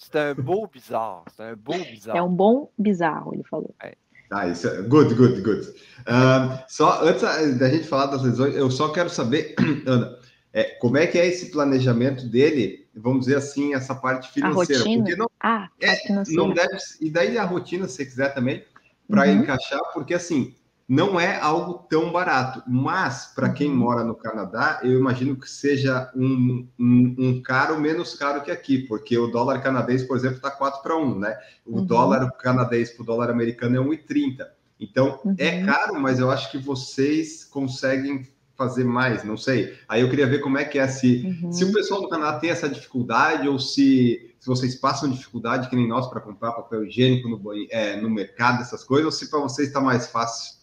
C'est 0.01 0.15
un, 0.15 0.33
beau 0.33 0.65
bizarro. 0.65 1.25
C'est 1.35 1.43
un 1.43 1.55
beau 1.55 1.77
bizarro. 1.77 2.17
É 2.17 2.23
um 2.23 2.33
bom 2.33 2.71
bizarro, 2.77 3.33
ele 3.33 3.43
falou. 3.43 3.75
É. 3.83 3.95
Ah, 4.31 4.47
isso 4.47 4.67
é 4.67 4.81
good, 4.83 5.13
good, 5.15 5.41
good. 5.41 5.67
Uh, 6.07 6.57
só 6.69 7.03
antes 7.03 7.21
da 7.57 7.69
gente 7.69 7.85
falar 7.85 8.05
das 8.05 8.23
lesões, 8.23 8.55
eu 8.55 8.71
só 8.71 8.89
quero 8.89 9.09
saber, 9.09 9.55
Ana, 9.85 10.17
é, 10.53 10.63
como 10.79 10.97
é 10.97 11.05
que 11.05 11.17
é 11.17 11.27
esse 11.27 11.51
planejamento 11.51 12.25
dele, 12.27 12.87
vamos 12.95 13.25
dizer 13.25 13.37
assim, 13.37 13.73
essa 13.73 13.93
parte 13.93 14.31
financeira? 14.31 14.81
A 14.81 14.85
rotina? 14.85 15.03
Porque 15.03 15.15
não, 15.17 15.29
ah, 15.41 15.67
é, 15.81 16.13
não 16.29 16.53
deve, 16.53 16.77
e 17.01 17.09
daí 17.09 17.37
a 17.37 17.43
rotina, 17.43 17.87
se 17.87 18.05
quiser 18.05 18.33
também, 18.33 18.63
para 19.09 19.23
uhum. 19.25 19.41
encaixar, 19.41 19.81
porque 19.93 20.13
assim, 20.13 20.55
não 20.89 21.19
é 21.19 21.39
algo 21.39 21.85
tão 21.87 22.11
barato, 22.11 22.63
mas 22.67 23.31
para 23.35 23.51
quem 23.51 23.69
uhum. 23.69 23.77
mora 23.77 24.03
no 24.03 24.15
Canadá, 24.15 24.79
eu 24.81 24.97
imagino 24.97 25.35
que 25.35 25.47
seja 25.47 26.11
um, 26.15 26.67
um, 26.79 27.15
um, 27.19 27.41
caro 27.43 27.79
menos 27.79 28.15
caro 28.15 28.41
que 28.41 28.49
aqui, 28.49 28.79
porque 28.79 29.15
o 29.15 29.27
dólar 29.27 29.61
canadense, 29.61 30.07
por 30.07 30.17
exemplo, 30.17 30.37
está 30.37 30.49
4 30.49 30.81
para 30.81 30.97
1, 30.97 31.19
né? 31.19 31.37
O 31.63 31.77
uhum. 31.77 31.85
dólar 31.85 32.31
canadense 32.39 32.95
para 32.95 33.03
o 33.03 33.05
dólar 33.05 33.29
americano 33.29 33.77
é 33.77 33.79
1,30. 33.79 34.47
Então, 34.79 35.19
é 35.37 35.59
uhum. 35.59 35.65
caro, 35.67 36.01
mas 36.01 36.19
eu 36.19 36.31
acho 36.31 36.49
que 36.49 36.57
vocês 36.57 37.43
conseguem 37.43 38.27
fazer 38.57 38.83
mais, 38.83 39.23
não 39.23 39.37
sei. 39.37 39.77
Aí 39.87 40.01
eu 40.01 40.09
queria 40.09 40.25
ver 40.25 40.39
como 40.39 40.57
é 40.57 40.65
que 40.65 40.79
é 40.79 40.87
se, 40.87 41.39
uhum. 41.43 41.51
se 41.51 41.65
o 41.65 41.71
pessoal 41.71 42.01
do 42.01 42.09
Canadá 42.09 42.39
tem 42.39 42.49
essa 42.49 42.67
dificuldade 42.67 43.47
ou 43.47 43.59
se, 43.59 44.35
se 44.39 44.47
vocês 44.47 44.73
passam 44.73 45.11
dificuldade, 45.11 45.69
que 45.69 45.75
nem 45.75 45.87
nós, 45.87 46.07
para 46.07 46.19
comprar 46.19 46.53
papel 46.53 46.83
higiênico 46.83 47.29
no, 47.29 47.39
é, 47.69 47.95
no 48.01 48.09
mercado, 48.09 48.63
essas 48.63 48.83
coisas, 48.83 49.05
ou 49.05 49.11
se 49.11 49.29
para 49.29 49.39
vocês 49.39 49.67
está 49.67 49.79
mais 49.79 50.07
fácil. 50.07 50.58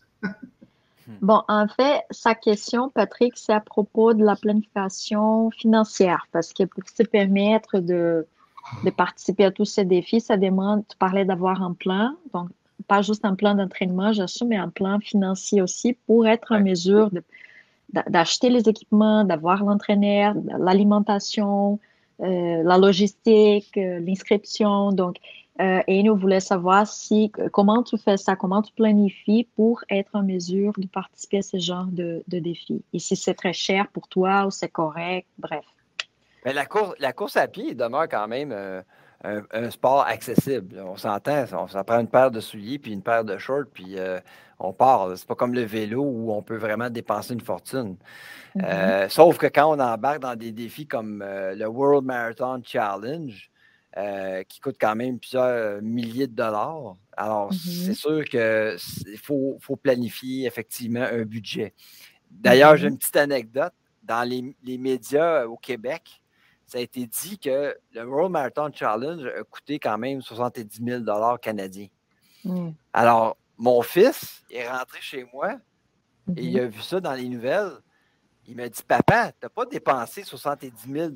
Bon, 1.22 1.43
en 1.49 1.68
fait, 1.68 2.05
sa 2.11 2.35
question, 2.35 2.91
Patrick, 2.91 3.35
c'est 3.37 3.53
à 3.53 3.61
propos 3.61 4.12
de 4.12 4.24
la 4.24 4.35
planification 4.35 5.51
financière, 5.51 6.27
parce 6.33 6.53
que 6.53 6.64
pour 6.64 6.83
se 6.89 7.05
permettre 7.05 7.79
de, 7.79 8.27
de 8.85 8.91
participer 8.91 9.45
à 9.45 9.51
tous 9.53 9.66
ces 9.66 9.85
défis, 9.85 10.20
ça 10.20 10.37
demande, 10.37 10.83
tu 10.89 10.97
parlais 10.97 11.24
d'avoir 11.24 11.62
un 11.62 11.74
plan, 11.74 12.14
donc 12.35 12.49
pas 12.89 13.03
juste 13.03 13.24
un 13.24 13.35
plan 13.35 13.55
d'entraînement, 13.55 14.12
j'assume, 14.12 14.49
mais 14.49 14.57
un 14.57 14.68
plan 14.68 14.99
financier 14.99 15.62
aussi 15.62 15.97
pour 16.07 16.27
être 16.27 16.53
en 16.53 16.61
mesure 16.61 17.11
d'acheter 18.09 18.51
les 18.51 18.68
équipements, 18.68 19.24
d'avoir 19.24 19.64
l'entraîneur, 19.64 20.35
l'alimentation, 20.59 21.79
euh, 22.20 22.62
la 22.62 22.79
logistique, 22.79 23.77
euh, 23.77 24.01
l'inscription. 24.01 24.91
Donc, 24.93 25.16
euh, 25.61 25.81
et 25.87 26.03
nous 26.03 26.17
voulons 26.17 26.41
savoir 26.41 26.87
si 26.87 27.31
comment 27.53 27.83
tu 27.83 27.97
fais 27.99 28.17
ça, 28.17 28.37
comment 28.37 28.63
tu 28.63 28.73
planifies 28.73 29.49
pour 29.57 29.83
être 29.91 30.11
en 30.15 30.23
mesure 30.23 30.73
de 30.77 30.87
participer 30.87 31.39
à 31.39 31.43
ce 31.43 31.59
genre 31.59 31.87
de, 31.87 32.23
de 32.29 32.39
défis. 32.39 32.83
Et 32.93 32.99
si 32.99 33.17
c'est 33.17 33.35
très 33.35 33.53
cher 33.53 33.89
pour 33.93 34.09
toi 34.09 34.47
ou 34.47 34.51
c'est 34.51 34.69
correct, 34.69 35.27
bref. 35.39 35.65
Mais 36.45 36.53
la 36.53 36.67
course, 36.67 36.95
la 37.01 37.13
course 37.13 37.37
à 37.37 37.49
pied 37.49 37.75
demeure 37.75 38.09
quand 38.09 38.29
même 38.29 38.53
euh, 38.53 38.83
un, 39.25 39.71
sport 39.71 40.07
accessible. 40.07 40.81
On 40.85 40.97
s'entend, 40.97 41.47
ça 41.69 41.85
prend 41.85 42.01
une 42.01 42.09
paire 42.09 42.31
de 42.31 42.41
souliers 42.41 42.79
puis 42.79 42.93
une 42.93 43.03
paire 43.03 43.25
de 43.25 43.39
shorts, 43.39 43.67
puis 43.73 43.99
euh, 43.99 44.21
on 44.59 44.73
part. 44.73 45.17
C'est 45.17 45.27
pas 45.27 45.35
comme 45.35 45.55
le 45.55 45.63
vélo 45.63 46.03
où 46.03 46.33
on 46.33 46.43
peut 46.43 46.57
vraiment 46.57 46.91
dépenser 46.91 47.35
une 47.35 47.41
fortune. 47.41 47.97
Mm-hmm. 48.57 48.65
Euh, 48.65 49.09
sauf 49.09 49.39
que 49.39 49.47
quand 49.47 49.77
on 49.77 49.81
embarque 49.81 50.21
dans 50.21 50.37
des 50.37 50.53
défis 50.53 50.87
comme 50.87 51.23
euh, 51.23 51.55
le 51.55 51.67
World 51.67 52.05
Marathon 52.05 52.61
Challenge, 52.65 53.51
qui 54.49 54.61
coûte 54.61 54.77
quand 54.79 54.95
même 54.95 55.19
plusieurs 55.19 55.81
milliers 55.81 56.27
de 56.27 56.35
dollars, 56.35 56.97
alors 57.17 57.51
c'est 57.53 57.93
mm-hmm. 57.93 57.95
sûr 57.95 58.25
qu'il 58.25 59.19
faut, 59.19 59.57
faut, 59.61 59.77
planifier 59.77 60.47
effectivement 60.47 61.03
un 61.03 61.23
budget. 61.23 61.73
D'ailleurs, 62.31 62.77
j'ai 62.77 62.87
mm-hmm. 62.87 62.91
une 62.91 62.99
petite 62.99 63.17
anecdote. 63.17 63.73
Dans 64.03 64.23
les, 64.29 64.55
les 64.63 64.79
médias 64.79 65.47
au 65.47 65.57
Québec, 65.57 66.23
ça 66.67 66.79
a 66.79 66.81
été 66.81 67.07
dit 67.07 67.39
que 67.39 67.77
le 67.93 68.05
World 68.05 68.33
Marathon 68.33 68.71
Challenge 68.73 69.25
a 69.25 69.43
coûté 69.45 69.79
quand 69.79 69.99
même 69.99 70.21
70 70.21 70.81
000 70.85 71.39
canadiens. 71.39 71.89
Mm. 72.45 72.71
Alors, 72.93 73.37
mon 73.57 73.83
fils 73.83 74.45
est 74.51 74.69
rentré 74.69 75.01
chez 75.01 75.25
moi 75.33 75.55
et 76.37 76.43
il 76.43 76.57
mm-hmm. 76.57 76.61
a 76.61 76.67
vu 76.67 76.83
ça 76.83 77.01
dans 77.01 77.15
les 77.15 77.29
nouvelles. 77.29 77.73
Il 78.47 78.57
m'a 78.57 78.69
dit 78.69 78.83
Papa, 78.87 79.33
tu 79.33 79.39
n'as 79.43 79.49
pas 79.49 79.65
dépensé 79.65 80.23
70 80.23 80.73
000 80.93 81.11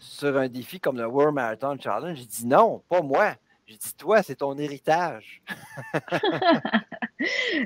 sur 0.00 0.36
un 0.36 0.48
défi 0.48 0.80
comme 0.80 0.96
le 0.96 1.06
World 1.06 1.34
Marathon 1.34 1.76
Challenge. 1.78 2.18
J'ai 2.18 2.26
dit 2.26 2.46
non, 2.46 2.82
pas 2.88 3.02
moi. 3.02 3.34
J'ai 3.66 3.76
dit 3.76 3.94
toi, 3.96 4.22
c'est 4.22 4.36
ton 4.36 4.56
héritage. 4.56 5.42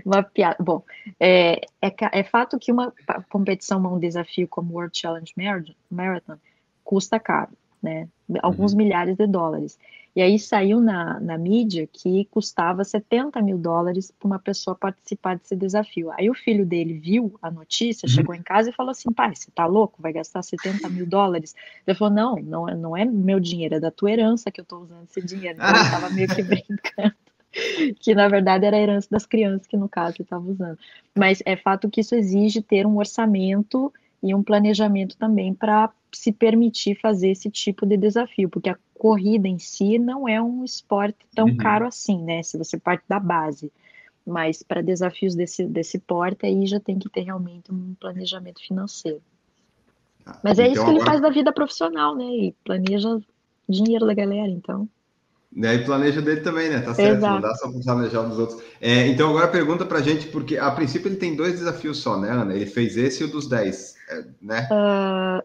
uma 0.06 0.22
piada. 0.22 0.56
Bom, 0.58 0.82
é, 1.20 1.60
fato 2.30 2.58
que 2.58 2.72
uma 2.72 2.92
competição, 3.28 3.80
um 3.80 3.98
desafio 3.98 4.48
como 4.48 4.72
World 4.72 4.98
Challenge 4.98 5.34
Marathon, 5.90 6.38
custa 6.84 7.20
caro, 7.20 7.52
né? 7.82 8.08
Alguns 8.42 8.72
uhum. 8.72 8.78
milhares 8.78 9.16
de 9.16 9.26
dólares. 9.26 9.78
E 10.14 10.20
aí 10.20 10.38
saiu 10.38 10.80
na, 10.80 11.20
na 11.20 11.38
mídia 11.38 11.88
que 11.90 12.24
custava 12.26 12.82
70 12.82 13.40
mil 13.42 13.56
dólares 13.56 14.10
para 14.10 14.26
uma 14.26 14.38
pessoa 14.38 14.74
participar 14.74 15.36
desse 15.36 15.54
desafio. 15.54 16.10
Aí 16.12 16.28
o 16.28 16.34
filho 16.34 16.66
dele 16.66 16.94
viu 16.94 17.38
a 17.40 17.50
notícia, 17.50 18.06
uhum. 18.06 18.12
chegou 18.12 18.34
em 18.34 18.42
casa 18.42 18.70
e 18.70 18.72
falou 18.72 18.90
assim: 18.90 19.12
pai, 19.12 19.34
você 19.34 19.50
tá 19.52 19.66
louco? 19.66 20.02
Vai 20.02 20.12
gastar 20.12 20.42
70 20.42 20.88
mil 20.88 21.06
dólares? 21.06 21.54
Ele 21.86 21.96
falou: 21.96 22.12
não, 22.12 22.36
não, 22.36 22.68
é, 22.68 22.74
não 22.74 22.96
é 22.96 23.04
meu 23.04 23.38
dinheiro, 23.38 23.76
é 23.76 23.80
da 23.80 23.90
tua 23.90 24.10
herança 24.10 24.50
que 24.50 24.60
eu 24.60 24.64
estou 24.64 24.80
usando 24.80 25.04
esse 25.08 25.22
dinheiro. 25.22 25.58
Então 25.58 25.70
ele 25.70 25.84
estava 25.84 26.10
meio 26.10 26.28
que 26.28 26.42
brincando. 26.42 27.14
que 28.00 28.14
na 28.14 28.28
verdade 28.28 28.64
era 28.64 28.76
a 28.76 28.80
herança 28.80 29.08
das 29.10 29.26
crianças 29.26 29.66
que 29.66 29.76
no 29.76 29.88
caso 29.88 30.16
ele 30.16 30.24
estava 30.24 30.48
usando. 30.48 30.78
Mas 31.16 31.40
é 31.44 31.56
fato 31.56 31.88
que 31.88 32.00
isso 32.00 32.14
exige 32.14 32.62
ter 32.62 32.86
um 32.86 32.98
orçamento 32.98 33.92
e 34.22 34.34
um 34.34 34.42
planejamento 34.42 35.16
também 35.16 35.54
para 35.54 35.90
se 36.12 36.32
permitir 36.32 36.98
fazer 37.00 37.30
esse 37.30 37.50
tipo 37.50 37.86
de 37.86 37.96
desafio, 37.96 38.48
porque 38.48 38.68
a 38.68 38.78
corrida 38.94 39.48
em 39.48 39.58
si 39.58 39.98
não 39.98 40.28
é 40.28 40.42
um 40.42 40.64
esporte 40.64 41.18
tão 41.34 41.46
uhum. 41.46 41.56
caro 41.56 41.86
assim, 41.86 42.22
né? 42.22 42.42
Se 42.42 42.58
você 42.58 42.78
parte 42.78 43.04
da 43.08 43.18
base. 43.18 43.72
Mas 44.26 44.62
para 44.62 44.82
desafios 44.82 45.34
desse, 45.34 45.64
desse 45.64 45.98
porte, 45.98 46.44
aí 46.44 46.66
já 46.66 46.78
tem 46.78 46.98
que 46.98 47.08
ter 47.08 47.22
realmente 47.22 47.72
um 47.72 47.94
planejamento 47.98 48.60
financeiro. 48.60 49.22
Ah, 50.26 50.38
Mas 50.44 50.58
é 50.58 50.68
então, 50.68 50.74
isso 50.74 50.84
que 50.84 50.90
ele 50.90 51.04
faz 51.04 51.20
da 51.20 51.30
vida 51.30 51.52
profissional, 51.52 52.14
né? 52.14 52.24
E 52.24 52.54
planeja 52.64 53.18
dinheiro 53.68 54.06
da 54.06 54.12
galera, 54.12 54.50
então. 54.50 54.88
E 55.54 55.66
aí 55.66 55.84
planeja 55.84 56.22
dele 56.22 56.42
também, 56.42 56.68
né? 56.68 56.80
Tá 56.80 56.94
certo, 56.94 57.16
Exato. 57.16 57.34
não 57.34 57.40
dá 57.40 57.54
só 57.54 57.70
para 57.70 57.80
planejar 57.80 58.22
dos 58.22 58.38
outros. 58.38 58.62
É, 58.80 59.08
então 59.08 59.30
agora 59.30 59.48
pergunta 59.48 59.84
para 59.84 60.00
gente, 60.00 60.28
porque 60.28 60.56
a 60.56 60.70
princípio 60.70 61.08
ele 61.08 61.16
tem 61.16 61.34
dois 61.34 61.54
desafios 61.54 61.98
só, 61.98 62.20
né, 62.20 62.30
Ana? 62.30 62.54
Ele 62.54 62.66
fez 62.66 62.96
esse 62.96 63.22
e 63.22 63.26
o 63.26 63.28
dos 63.28 63.48
10, 63.48 63.96
é, 63.96 63.99
né? 64.42 64.66
Uh, 64.70 65.40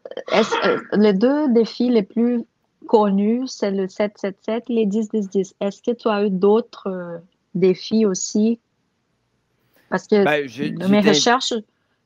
les 0.94 1.14
deux 1.14 1.52
défis 1.54 1.90
les 1.90 2.04
plus 2.04 2.44
connus, 2.88 3.48
c'est 3.48 3.72
le 3.72 3.88
777 3.88 4.66
et 4.70 4.74
les 4.74 4.86
10-10-10. 4.86 5.54
Est-ce 5.60 5.82
que 5.82 5.92
tu 5.92 6.08
as 6.08 6.26
eu 6.26 6.30
d'autres 6.30 7.22
défis 7.54 8.06
aussi? 8.06 8.60
Parce 9.90 10.08
que 10.08 10.24
ben, 10.24 10.78
dans 10.78 10.90
mes 10.90 11.02
recherches, 11.02 11.54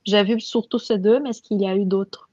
j'ai 0.06 0.24
vu 0.24 0.40
surtout 0.40 0.80
ces 0.80 0.98
deux, 0.98 1.20
mais 1.20 1.30
est-ce 1.32 1.42
qu'il 1.42 1.62
y 1.62 1.68
a 1.68 1.76
eu 1.76 1.86
d'autres? 1.86 2.29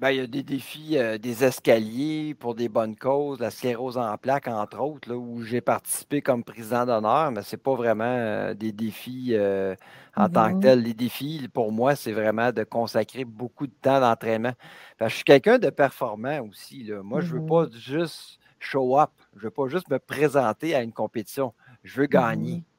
Ben, 0.00 0.12
il 0.12 0.16
y 0.16 0.20
a 0.20 0.26
des 0.26 0.42
défis, 0.42 0.96
euh, 0.96 1.18
des 1.18 1.44
escaliers 1.44 2.34
pour 2.34 2.54
des 2.54 2.70
bonnes 2.70 2.96
causes, 2.96 3.38
la 3.38 3.50
sclérose 3.50 3.98
en 3.98 4.16
plaques, 4.16 4.48
entre 4.48 4.80
autres, 4.80 5.10
là, 5.10 5.16
où 5.16 5.42
j'ai 5.42 5.60
participé 5.60 6.22
comme 6.22 6.42
président 6.42 6.86
d'honneur, 6.86 7.30
mais 7.30 7.42
ce 7.42 7.54
n'est 7.54 7.60
pas 7.60 7.74
vraiment 7.74 8.04
euh, 8.06 8.54
des 8.54 8.72
défis 8.72 9.32
euh, 9.32 9.74
en 10.16 10.30
tant 10.30 10.54
que 10.54 10.62
tels. 10.62 10.80
Les 10.80 10.94
défis, 10.94 11.46
pour 11.52 11.70
moi, 11.70 11.96
c'est 11.96 12.12
vraiment 12.12 12.50
de 12.50 12.64
consacrer 12.64 13.26
beaucoup 13.26 13.66
de 13.66 13.74
temps 13.82 14.00
d'entraînement. 14.00 14.54
je 15.02 15.08
suis 15.08 15.24
quelqu'un 15.24 15.58
de 15.58 15.68
performant 15.68 16.40
aussi. 16.48 16.82
Là. 16.84 17.02
Moi, 17.02 17.20
je 17.20 17.34
ne 17.34 17.40
veux 17.40 17.46
pas 17.46 17.66
mm-hmm. 17.66 17.78
juste 17.78 18.38
show 18.58 18.98
up. 18.98 19.10
Je 19.34 19.40
ne 19.40 19.44
veux 19.44 19.50
pas 19.50 19.68
juste 19.68 19.90
me 19.90 19.98
présenter 19.98 20.74
à 20.74 20.80
une 20.80 20.92
compétition. 20.92 21.52
Je 21.84 22.00
veux 22.00 22.06
gagner. 22.06 22.56
Mm-hmm. 22.56 22.69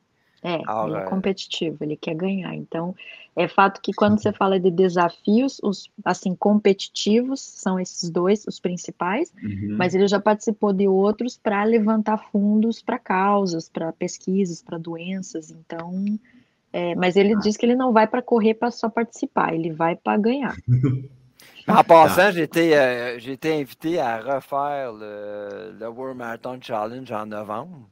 É, 0.43 0.55
ele 0.55 0.97
é 0.97 1.01
competitivo, 1.01 1.77
ele 1.83 1.95
quer 1.95 2.15
ganhar. 2.15 2.55
Então, 2.55 2.95
é 3.35 3.47
fato 3.47 3.79
que 3.79 3.93
quando 3.93 4.19
você 4.19 4.33
fala 4.33 4.59
de 4.59 4.71
desafios, 4.71 5.59
os 5.61 5.89
assim 6.03 6.35
competitivos 6.35 7.39
são 7.41 7.79
esses 7.79 8.09
dois 8.09 8.45
os 8.47 8.59
principais, 8.59 9.31
uhum. 9.43 9.75
mas 9.77 9.93
ele 9.93 10.07
já 10.07 10.19
participou 10.19 10.73
de 10.73 10.87
outros 10.87 11.37
para 11.37 11.63
levantar 11.63 12.17
fundos 12.17 12.81
para 12.81 12.97
causas, 12.97 13.69
para 13.69 13.93
pesquisas, 13.93 14.63
para 14.63 14.79
doenças. 14.79 15.51
Então, 15.51 16.03
é, 16.73 16.95
mas 16.95 17.15
ele 17.15 17.35
ah. 17.35 17.39
diz 17.39 17.55
que 17.55 17.65
ele 17.65 17.75
não 17.75 17.93
vai 17.93 18.07
para 18.07 18.21
correr 18.21 18.55
para 18.55 18.71
só 18.71 18.89
participar, 18.89 19.53
ele 19.53 19.71
vai 19.71 19.95
para 19.95 20.17
ganhar. 20.17 20.55
En 21.67 21.83
passant, 21.83 22.31
j'ai 22.31 22.43
été, 22.43 22.75
euh, 22.75 23.19
été, 23.19 23.61
invité 23.61 23.99
à 23.99 24.17
refaire 24.17 24.91
le, 24.91 25.77
le 25.79 25.87
World 25.87 26.17
Marathon 26.17 26.59
Challenge 26.59 27.09
en 27.11 27.27
novembre. 27.27 27.87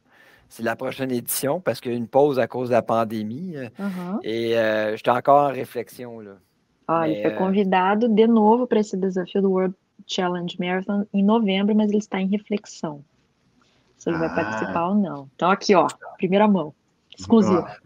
C'est 0.49 0.63
la 0.63 0.75
prochaine 0.75 1.11
édition 1.11 1.61
parce 1.61 1.79
qu'il 1.79 1.91
y 1.91 1.95
a 1.95 1.97
une 1.97 2.07
pause 2.07 2.39
à 2.39 2.47
cause 2.47 2.69
de 2.69 2.73
la 2.73 2.81
pandémie. 2.81 3.55
Euh, 3.55 3.69
uhum. 3.79 4.19
E 4.23 4.55
uh, 4.55 4.95
estou 4.95 5.11
encore 5.11 5.49
en 5.49 5.53
réflexion. 5.53 6.19
Là. 6.19 6.37
Ah, 6.87 7.07
ele 7.07 7.21
foi 7.21 7.31
convidado 7.31 8.09
de 8.09 8.27
novo 8.27 8.65
para 8.65 8.79
esse 8.79 8.97
desafio 8.97 9.41
do 9.43 9.51
World 9.51 9.75
Challenge 10.07 10.57
Marathon 10.59 11.05
em 11.13 11.23
novembro, 11.23 11.75
mas 11.75 11.89
ele 11.89 11.99
está 11.99 12.19
em 12.19 12.27
reflexão. 12.27 13.03
Se 13.95 14.09
ele 14.09 14.17
ah. 14.17 14.21
vai 14.21 14.35
participar 14.35 14.89
ou 14.89 14.95
não. 14.95 15.29
Então, 15.35 15.51
aqui, 15.51 15.75
ó, 15.75 15.87
primeira 16.17 16.47
mão, 16.47 16.73
exclusivo. 17.17 17.63
Ah. 17.67 17.77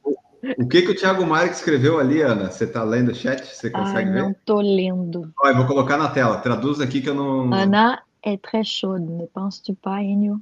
O 0.58 0.68
que, 0.68 0.82
que 0.82 0.92
o 0.92 0.96
Thiago 0.96 1.26
Marques 1.26 1.60
escreveu 1.60 2.00
ali, 2.00 2.22
Ana? 2.22 2.52
Você 2.52 2.66
está 2.66 2.84
lendo 2.84 3.12
o 3.12 3.16
chat? 3.16 3.46
Você 3.46 3.70
consegue 3.70 4.10
ah, 4.10 4.14
ver? 4.14 4.22
Não 4.22 4.32
estou 4.32 4.62
lendo. 4.62 5.34
Olha, 5.42 5.56
vou 5.56 5.66
colocar 5.66 5.98
na 5.98 6.10
tela. 6.10 6.38
Traduz 6.38 6.82
aqui 6.82 7.02
que 7.02 7.10
eu 7.10 7.16
não. 7.16 7.54
Ana 7.54 8.04
é 8.22 8.38
très 8.38 8.68
chaude, 8.68 9.06
ne 9.06 9.28
penses-tu 9.28 9.74
pas, 9.76 10.02
Enio? 10.02 10.42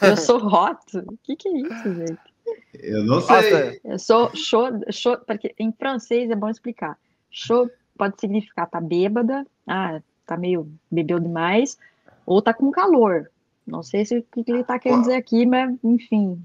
Eu 0.00 0.16
sou 0.16 0.38
hot? 0.46 0.98
O 0.98 1.16
que, 1.22 1.36
que 1.36 1.48
é 1.48 1.58
isso, 1.58 1.94
gente? 1.94 2.18
Eu 2.74 3.04
não 3.04 3.20
sei. 3.20 3.80
Eu 3.84 3.98
sou 3.98 4.30
chaud, 4.34 4.84
chaud, 4.92 5.22
porque 5.26 5.54
em 5.58 5.72
francês 5.72 6.30
é 6.30 6.36
bom 6.36 6.48
explicar. 6.48 6.98
Chaud 7.30 7.70
pode 7.96 8.20
significar 8.20 8.68
tá 8.68 8.80
bêbada, 8.80 9.46
ah, 9.66 10.00
tá 10.26 10.36
meio 10.36 10.70
bebeu 10.90 11.18
demais, 11.18 11.78
ou 12.24 12.42
tá 12.42 12.52
com 12.52 12.70
calor. 12.70 13.30
Não 13.66 13.82
sei 13.82 14.04
se 14.04 14.18
o 14.18 14.22
que 14.22 14.50
ele 14.50 14.62
tá 14.62 14.78
querendo 14.78 15.00
dizer 15.00 15.14
aqui, 15.14 15.44
mas 15.44 15.74
enfim, 15.82 16.40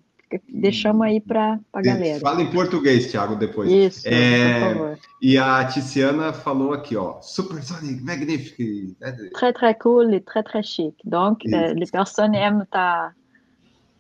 deixamos 0.47 1.01
aí 1.05 1.19
para 1.19 1.59
a 1.73 1.81
galera. 1.81 2.19
Fala 2.19 2.41
em 2.41 2.51
português, 2.51 3.11
Thiago, 3.11 3.35
depois. 3.35 3.71
Isso, 3.71 4.07
é, 4.07 4.59
por 4.59 4.77
favor. 4.77 4.99
E 5.21 5.37
a 5.37 5.65
Tiziana 5.65 6.33
falou 6.33 6.73
aqui, 6.73 6.95
ó, 6.95 7.21
Supersonic, 7.21 8.01
magnifique. 8.03 8.95
Très, 9.33 9.53
très 9.53 9.73
cool 9.75 10.13
et 10.13 10.21
très, 10.21 10.43
très 10.43 10.63
chic. 10.63 10.95
Donc, 11.03 11.45
euh, 11.45 11.73
les 11.73 11.91
personnes 11.91 12.35
aiment 12.35 12.65
ta, 12.69 13.13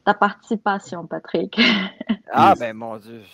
ta 0.05 0.13
participation, 0.13 1.05
Patrick. 1.07 1.57
Ah, 2.33 2.55
ben, 2.55 2.73
mon 2.73 2.97
Deus. 2.97 3.27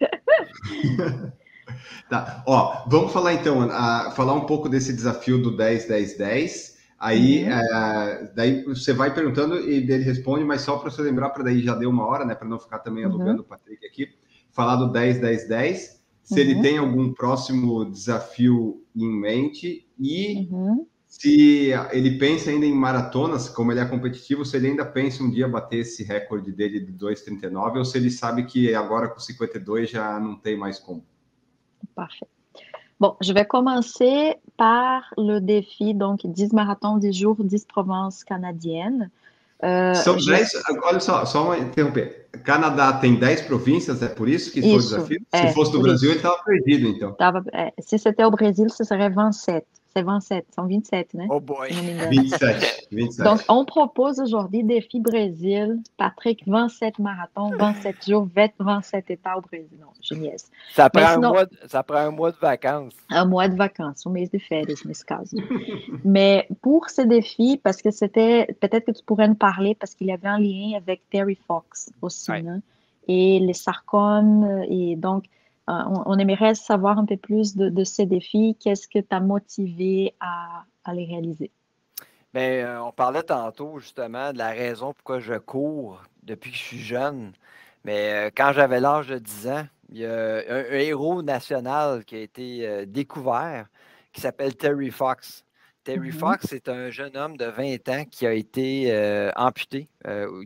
tá, 2.10 2.42
ó, 2.44 2.82
vamos 2.88 3.12
falar 3.12 3.34
então, 3.34 3.68
uh, 3.68 4.10
falar 4.16 4.34
um 4.34 4.46
pouco 4.46 4.68
desse 4.68 4.92
desafio 4.92 5.40
do 5.40 5.56
10, 5.56 5.86
10, 5.86 6.18
10. 6.18 6.75
Aí, 6.98 7.44
uhum. 7.44 7.50
uh, 7.50 8.30
daí 8.34 8.64
você 8.64 8.92
vai 8.92 9.12
perguntando 9.12 9.58
e 9.60 9.74
ele 9.74 9.98
responde, 9.98 10.44
mas 10.44 10.62
só 10.62 10.78
para 10.78 10.90
você 10.90 11.02
lembrar, 11.02 11.30
para 11.30 11.44
daí 11.44 11.62
já 11.62 11.74
deu 11.74 11.90
uma 11.90 12.06
hora, 12.06 12.24
né, 12.24 12.34
para 12.34 12.48
não 12.48 12.58
ficar 12.58 12.78
também 12.78 13.04
uhum. 13.04 13.12
alugando 13.12 13.40
uhum. 13.40 13.44
o 13.46 13.48
Patrick 13.48 13.86
aqui, 13.86 14.08
falar 14.50 14.76
do 14.76 14.90
10, 14.90 15.20
10, 15.20 15.48
10, 15.48 16.02
se 16.22 16.34
uhum. 16.34 16.40
ele 16.40 16.62
tem 16.62 16.78
algum 16.78 17.12
próximo 17.12 17.84
desafio 17.84 18.82
em 18.94 19.08
mente 19.08 19.86
e 19.98 20.48
uhum 20.50 20.86
se 21.18 21.70
ele 21.92 22.18
pensa 22.18 22.50
ainda 22.50 22.66
em 22.66 22.74
maratonas, 22.74 23.48
como 23.48 23.72
ele 23.72 23.80
é 23.80 23.84
competitivo, 23.86 24.44
se 24.44 24.56
ele 24.56 24.68
ainda 24.68 24.84
pensa 24.84 25.22
um 25.22 25.30
dia 25.30 25.48
bater 25.48 25.78
esse 25.78 26.04
recorde 26.04 26.52
dele 26.52 26.78
de 26.78 26.92
2,39 26.92 27.78
ou 27.78 27.84
se 27.84 27.96
ele 27.96 28.10
sabe 28.10 28.44
que 28.44 28.74
agora 28.74 29.08
com 29.08 29.18
52 29.18 29.88
já 29.88 30.20
não 30.20 30.36
tem 30.36 30.58
mais 30.58 30.78
como. 30.78 31.04
Parfait. 31.94 32.28
Bon, 32.98 33.16
je 33.22 33.32
vais 33.32 33.46
commencer 33.46 34.38
par 34.56 35.12
le 35.16 35.40
défi, 35.40 35.94
donc 35.94 36.26
10 36.26 36.52
marathons 36.52 36.98
de 36.98 37.10
jour, 37.10 37.36
10 37.38 37.66
provinces 37.66 38.24
canadiennes. 38.24 39.10
Uh, 39.62 39.94
São 39.94 40.16
10, 40.16 40.52
olha 40.82 41.00
só, 41.00 41.24
só 41.24 41.44
uma 41.44 41.58
interromper. 41.58 42.28
Canadá 42.44 42.92
tem 42.92 43.18
10 43.18 43.42
províncias, 43.42 44.02
é 44.02 44.08
por 44.08 44.28
isso 44.28 44.52
que 44.52 44.60
isso, 44.60 44.68
foi 44.68 44.76
o 44.76 44.82
desafio? 44.82 45.26
É, 45.32 45.48
se 45.48 45.54
fosse 45.54 45.72
do 45.72 45.80
Brasil, 45.80 46.10
isso. 46.10 46.18
ele 46.18 46.28
estava 46.28 46.42
perdido, 46.44 46.88
então. 46.88 47.12
Tava, 47.14 47.42
é, 47.52 47.72
se 47.80 47.98
c'était 47.98 48.22
au 48.22 48.30
Brasil, 48.30 48.68
ce 48.68 48.84
serait 48.84 49.08
27. 49.08 49.66
C'est 49.96 50.02
27, 50.02 50.46
são 50.54 50.68
27, 50.68 51.14
né? 51.14 51.26
Oh 51.30 51.40
boy! 51.40 51.70
27, 51.70 52.88
27. 52.92 53.24
Donc, 53.24 53.40
on 53.48 53.64
propose 53.64 54.20
aujourd'hui 54.20 54.62
Défi 54.62 55.00
Brésil. 55.00 55.82
Patrick, 55.96 56.46
27 56.46 56.98
marathons, 56.98 57.50
27 57.56 58.06
jours, 58.06 58.28
27 58.58 59.10
états 59.10 59.38
au 59.38 59.40
Brésil. 59.40 59.78
Non, 59.80 59.86
je 60.02 60.12
niaise. 60.12 60.50
Ça 60.74 60.90
prend, 60.90 61.14
sinon, 61.14 61.28
un 61.28 61.32
mois 61.32 61.46
de, 61.46 61.56
ça 61.66 61.82
prend 61.82 61.96
un 61.96 62.10
mois 62.10 62.30
de 62.30 62.36
vacances. 62.36 62.92
Un 63.08 63.24
mois 63.24 63.48
de 63.48 63.56
vacances, 63.56 64.06
un 64.06 64.10
mês 64.10 64.28
de 64.30 64.38
férias, 64.38 64.82
nesse 64.84 65.02
caso. 65.02 65.38
Mais 66.04 66.46
pour 66.60 66.90
ce 66.90 67.00
défi, 67.00 67.58
parce 67.64 67.80
que 67.80 67.90
c'était, 67.90 68.54
peut-être 68.60 68.84
que 68.84 68.92
tu 68.92 69.02
pourrais 69.02 69.28
nous 69.28 69.34
parler, 69.34 69.74
parce 69.74 69.94
qu'il 69.94 70.08
y 70.08 70.12
avait 70.12 70.28
un 70.28 70.38
lien 70.38 70.76
avec 70.76 71.08
Terry 71.08 71.38
Fox 71.46 71.90
aussi, 72.02 72.30
ouais. 72.30 72.42
né? 72.42 72.60
et 73.08 73.38
les 73.38 73.54
sarcomes, 73.54 74.62
et 74.68 74.94
donc, 74.96 75.24
Euh, 75.68 75.72
on, 76.06 76.16
aimerait 76.18 76.54
savoir 76.54 76.98
un 76.98 77.04
peu 77.04 77.16
plus 77.16 77.56
de, 77.56 77.84
ces 77.84 78.06
défis. 78.06 78.56
Qu'est-ce 78.60 78.86
que 78.86 79.00
t'a 79.00 79.18
motivé 79.18 80.14
à, 80.20 80.64
les 80.92 81.04
réaliser? 81.04 81.50
Bien, 82.32 82.42
euh, 82.42 82.78
on 82.80 82.92
parlait 82.92 83.24
tantôt 83.24 83.80
justement 83.80 84.32
de 84.32 84.38
la 84.38 84.50
raison 84.50 84.92
pourquoi 84.92 85.18
je 85.18 85.34
cours 85.34 86.02
depuis 86.22 86.52
que 86.52 86.56
je 86.56 86.62
suis 86.62 86.78
jeune. 86.78 87.32
Mais 87.84 88.12
euh, 88.12 88.30
quand 88.36 88.52
j'avais 88.52 88.78
l'âge 88.78 89.08
de 89.08 89.18
10 89.18 89.48
ans, 89.48 89.66
il 89.88 89.98
y 89.98 90.06
a 90.06 90.36
un, 90.48 90.64
héros 90.70 91.22
national 91.22 92.04
qui 92.04 92.14
a 92.16 92.20
été 92.20 92.86
découvert 92.86 93.66
qui 94.12 94.20
s'appelle 94.20 94.56
Terry 94.56 94.90
Fox. 94.90 95.44
Terry 95.82 96.10
mm-hmm. 96.10 96.12
Fox 96.12 96.52
est 96.52 96.68
un 96.68 96.90
jeune 96.90 97.16
homme 97.16 97.36
de 97.36 97.44
20 97.44 97.88
ans 97.88 98.04
qui 98.10 98.26
a 98.26 98.32
été 98.32 99.30
amputé, 99.36 99.88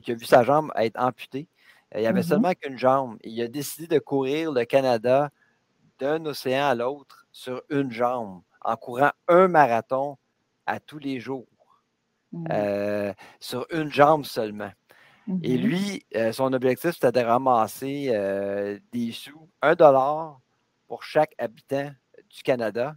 qui 0.03 0.13
a 0.13 0.15
vu 0.15 0.25
sa 0.25 0.45
jambe 0.45 0.71
être 0.77 1.01
amputée. 1.01 1.47
Il 1.97 2.07
avait 2.07 2.21
mmh 2.21 2.25
seulement 2.25 2.53
qu'une 2.55 2.79
jambe. 2.79 3.19
Il 3.25 3.41
a 3.43 3.49
décidé 3.49 3.87
de 3.87 3.99
courir 3.99 4.53
le 4.53 4.65
Canada 4.65 5.31
d'un 5.99 6.25
océan 6.25 6.67
à 6.67 6.75
l'autre 6.75 7.27
sur 7.33 7.63
une 7.69 7.91
jambe, 7.91 8.43
en 8.63 8.77
courant 8.77 9.11
un 9.29 9.49
marathon 9.49 10.17
à 10.67 10.81
tous 10.81 10.99
les 10.99 11.21
jours, 11.21 11.47
mmh. 12.33 12.47
euh, 12.51 13.13
sur 13.39 13.67
une 13.71 13.93
jambe 13.93 14.25
seulement. 14.25 14.71
Et 15.43 15.59
mmh 15.59 15.61
lui, 15.61 16.07
euh, 16.17 16.33
son 16.33 16.53
objectif, 16.53 16.93
c'était 16.93 17.13
de 17.13 17.21
ramasser 17.21 18.09
euh, 18.11 18.79
des 18.93 19.13
sous, 19.13 19.49
un 19.63 19.75
dollar 19.75 20.41
pour 20.89 21.05
chaque 21.05 21.35
habitant 21.39 21.91
du 22.29 22.43
Canada. 22.43 22.97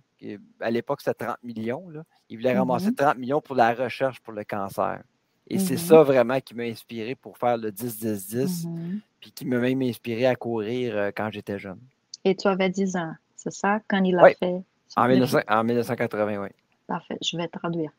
à 0.60 0.72
l'époque, 0.72 1.02
c'était 1.02 1.26
30 1.26 1.38
millions. 1.44 1.86
Il 2.30 2.38
voulait 2.38 2.58
ramasser 2.58 2.94
30 2.96 3.18
millions 3.18 3.42
pour 3.42 3.56
la 3.56 3.74
recherche 3.74 4.20
pour 4.22 4.34
le 4.34 4.44
cancer. 4.44 5.04
Et 5.48 5.60
c'est 5.60 5.76
mm-hmm. 5.76 5.78
ça 5.78 6.04
vraiment 6.04 6.40
qui 6.40 6.56
m'a 6.56 6.64
inspiré 6.64 7.16
pour 7.16 7.38
faire 7.38 7.58
le 7.58 7.72
10-10-10, 7.72 8.66
mm-hmm. 8.66 9.00
puis 9.20 9.32
qui 9.32 9.46
m'a 9.46 9.60
même 9.60 9.82
inspiré 9.82 10.26
à 10.26 10.36
courir 10.36 10.96
euh, 10.96 11.12
quand 11.16 11.30
j'étais 11.32 11.60
jeune. 11.60 11.80
Et 12.24 12.36
tu 12.36 12.48
avais 12.48 12.70
10 12.70 12.96
ans, 12.96 13.14
c'est 13.36 13.52
ça, 13.52 13.80
quand 13.88 14.04
il 14.04 14.18
a 14.18 14.30
fait? 14.30 14.62
En, 14.96 15.08
19, 15.08 15.44
en 15.48 15.64
1980, 15.64 16.42
oui. 16.42 16.50
Parfait, 16.88 17.18
je 17.22 17.36
vais 17.38 17.48
traduire. 17.48 17.92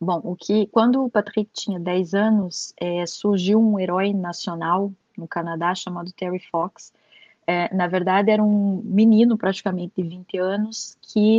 Bom, 0.00 0.20
o 0.24 0.34
que 0.34 0.66
quando 0.66 1.04
o 1.04 1.10
Patrick 1.10 1.50
tinha 1.52 1.78
10 1.78 2.14
anos, 2.14 2.72
é, 2.80 3.04
surgiu 3.06 3.60
um 3.60 3.78
herói 3.78 4.14
nacional 4.14 4.90
no 5.16 5.28
Canadá 5.28 5.74
chamado 5.74 6.10
Terry 6.12 6.40
Fox. 6.50 6.92
É, 7.46 7.72
na 7.74 7.86
verdade, 7.86 8.30
era 8.30 8.42
um 8.42 8.80
menino 8.82 9.36
praticamente 9.36 9.92
de 9.96 10.08
20 10.08 10.38
anos 10.38 10.96
que 11.02 11.38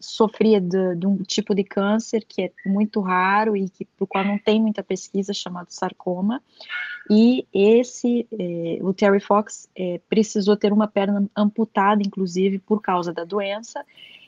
sofria 0.00 0.60
de, 0.60 0.96
de, 0.96 1.06
um 1.06 1.18
tipo 1.18 1.54
de 1.54 1.64
câncer 1.64 2.24
que 2.26 2.42
é 2.42 2.52
muito 2.66 3.00
raro 3.00 3.56
e 3.56 3.68
que 3.68 3.86
o 3.98 4.06
qual 4.06 4.24
não 4.24 4.38
tem 4.38 4.60
muita 4.60 4.82
pesquisa 4.82 5.32
chamado 5.32 5.70
sarcoma. 5.70 6.42
E 7.08 7.46
esse 7.52 8.26
eh, 8.32 8.78
o 8.82 8.92
Terry 8.92 9.20
Fox 9.20 9.68
eh, 9.76 10.00
precisou 10.08 10.56
ter 10.56 10.72
uma 10.72 10.86
perna 10.86 11.28
amputada 11.36 12.02
inclusive 12.04 12.58
por 12.58 12.80
causa 12.80 13.12
da 13.12 13.24
doença. 13.24 13.84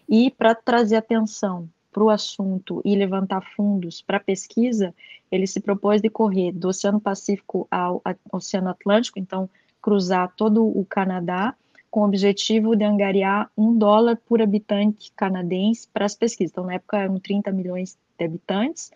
E 0.09 0.31
para 0.31 0.55
trazer 0.55 0.97
atenção 0.97 1.69
para 1.93 2.03
o 2.03 2.11
assunto 2.11 2.81
e 2.85 2.97
levantar 2.97 3.43
fundos 3.55 4.01
para 4.01 4.19
pesquisa, 4.19 4.95
ele 5.31 5.47
se 5.47 5.61
propôs 5.61 6.01
de 6.01 6.09
correr 6.09 6.53
do 6.53 6.69
Oceano 6.69 7.01
Pacífico 7.01 7.69
ao 7.71 8.03
Oceano 8.33 8.71
Atlântico, 8.71 9.19
então 9.19 9.49
cruzar 9.81 10.33
todo 10.37 10.67
o 10.67 10.85
Canadá, 10.87 11.55
com 11.93 12.01
o 12.01 12.05
objetivo 12.05 12.75
de 12.75 12.87
angariar 12.87 13.51
um 13.55 13.77
dólar 13.77 14.17
por 14.27 14.41
habitante 14.41 15.13
canadense 15.15 15.87
para 15.93 16.07
as 16.07 16.15
pesquisas. 16.15 16.51
Então, 16.51 16.65
na 16.65 16.75
época, 16.75 16.97
eram 16.97 17.21
30 17.21 17.53
milhões 17.53 17.99
de 18.19 18.25
habitantes. 18.25 18.91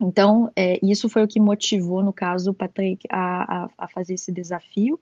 Então, 0.00 0.48
é, 0.54 0.78
isso 0.80 1.08
foi 1.08 1.24
o 1.24 1.28
que 1.28 1.40
motivou, 1.40 2.00
no 2.00 2.12
caso, 2.12 2.52
o 2.52 2.54
Patrick 2.54 3.04
a, 3.10 3.64
a, 3.64 3.70
a 3.76 3.88
fazer 3.88 4.14
esse 4.14 4.30
desafio. 4.30 4.98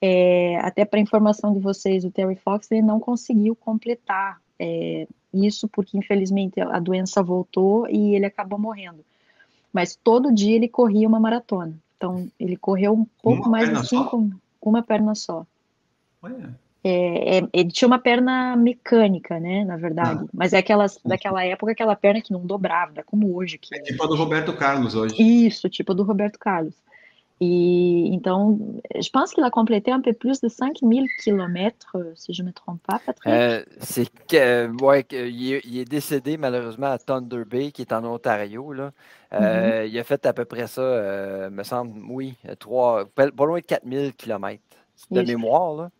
É, 0.00 0.56
até 0.60 0.86
para 0.86 0.98
informação 0.98 1.52
de 1.52 1.60
vocês, 1.60 2.02
o 2.02 2.10
Terry 2.10 2.36
Fox 2.36 2.72
ele 2.72 2.80
não 2.80 2.98
conseguiu 2.98 3.54
completar 3.54 4.40
é, 4.58 5.06
isso 5.34 5.68
porque, 5.68 5.98
infelizmente, 5.98 6.58
a 6.62 6.78
doença 6.78 7.22
voltou 7.22 7.86
e 7.90 8.14
ele 8.14 8.24
acabou 8.24 8.58
morrendo. 8.58 9.04
Mas 9.70 9.94
todo 10.02 10.32
dia 10.32 10.56
ele 10.56 10.66
corria 10.66 11.06
uma 11.06 11.20
maratona. 11.20 11.78
Então, 11.98 12.26
ele 12.40 12.56
correu 12.56 12.94
um 12.94 13.06
pouco 13.22 13.42
uma 13.42 13.50
mais 13.50 13.70
de 13.82 13.86
cinco, 13.86 14.30
com 14.58 14.70
uma 14.70 14.82
perna 14.82 15.14
só. 15.14 15.46
É, 16.84 17.38
é, 17.38 17.48
ele 17.52 17.70
tinha 17.70 17.86
uma 17.86 17.98
perna 17.98 18.56
mecânica, 18.56 19.38
né, 19.38 19.64
na 19.64 19.76
verdade. 19.76 20.24
Ah. 20.24 20.28
Mas 20.34 20.52
é 20.52 20.58
aquelas, 20.58 20.98
daquela 21.04 21.44
época, 21.44 21.72
aquela 21.72 21.94
perna 21.94 22.20
que 22.20 22.32
não 22.32 22.44
dobrava, 22.44 23.02
como 23.04 23.36
hoje. 23.36 23.58
Que... 23.58 23.74
É 23.76 23.80
tipo 23.80 24.02
a 24.02 24.06
do 24.06 24.16
Roberto 24.16 24.52
Carlos 24.52 24.94
hoje. 24.94 25.14
Isso, 25.18 25.68
tipo 25.68 25.92
a 25.92 25.94
do 25.94 26.02
Roberto 26.02 26.38
Carlos. 26.38 26.74
Et 27.44 28.20
donc, 28.22 28.60
je 28.94 29.10
pense 29.10 29.34
qu'il 29.34 29.42
a 29.42 29.50
complété 29.50 29.90
un 29.90 30.00
peu 30.00 30.12
plus 30.12 30.40
de 30.40 30.48
5000 30.48 31.08
km, 31.24 31.96
si 32.14 32.32
je 32.32 32.42
ne 32.42 32.48
me 32.48 32.52
trompe 32.52 32.80
pas, 32.86 33.00
Patrick. 33.04 33.26
Euh, 33.26 33.64
c'est 33.80 34.08
que, 34.28 34.70
ouais, 34.80 35.04
il, 35.10 35.54
est, 35.54 35.60
il, 35.64 35.78
est, 35.78 35.84
décédé 35.84 36.36
malheureusement 36.36 36.86
à 36.86 36.98
Thunder 36.98 37.44
Bay, 37.44 37.72
qui 37.72 37.82
est 37.82 37.92
en 37.92 38.04
Ontario. 38.04 38.72
Là. 38.72 38.92
Euh, 39.32 39.82
mm-hmm. 39.82 39.88
Il 39.88 39.98
a 39.98 40.04
fait 40.04 40.24
à 40.24 40.32
peu 40.32 40.44
près 40.44 40.68
ça, 40.68 40.82
euh, 40.82 41.50
me 41.50 41.64
semble, 41.64 41.98
oui, 42.08 42.36
trois, 42.60 43.06
pas 43.06 43.26
loin 43.26 43.58
de 43.58 43.64
4000 43.64 44.14
km 44.14 44.62
de 45.10 45.22
mémoire. 45.22 45.74
Là. 45.74 45.90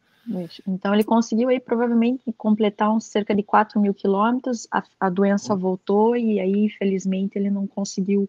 Então, 0.66 0.94
ele 0.94 1.04
conseguiu 1.04 1.48
aí 1.48 1.58
provavelmente 1.58 2.32
completar 2.36 2.92
uns 2.92 3.04
cerca 3.04 3.34
de 3.34 3.42
4 3.42 3.80
mil 3.80 3.92
quilômetros. 3.92 4.68
A, 4.70 4.82
a 5.00 5.10
doença 5.10 5.54
voltou 5.54 6.16
e 6.16 6.38
aí, 6.38 6.64
infelizmente, 6.64 7.36
ele 7.36 7.50
não 7.50 7.66
conseguiu 7.66 8.28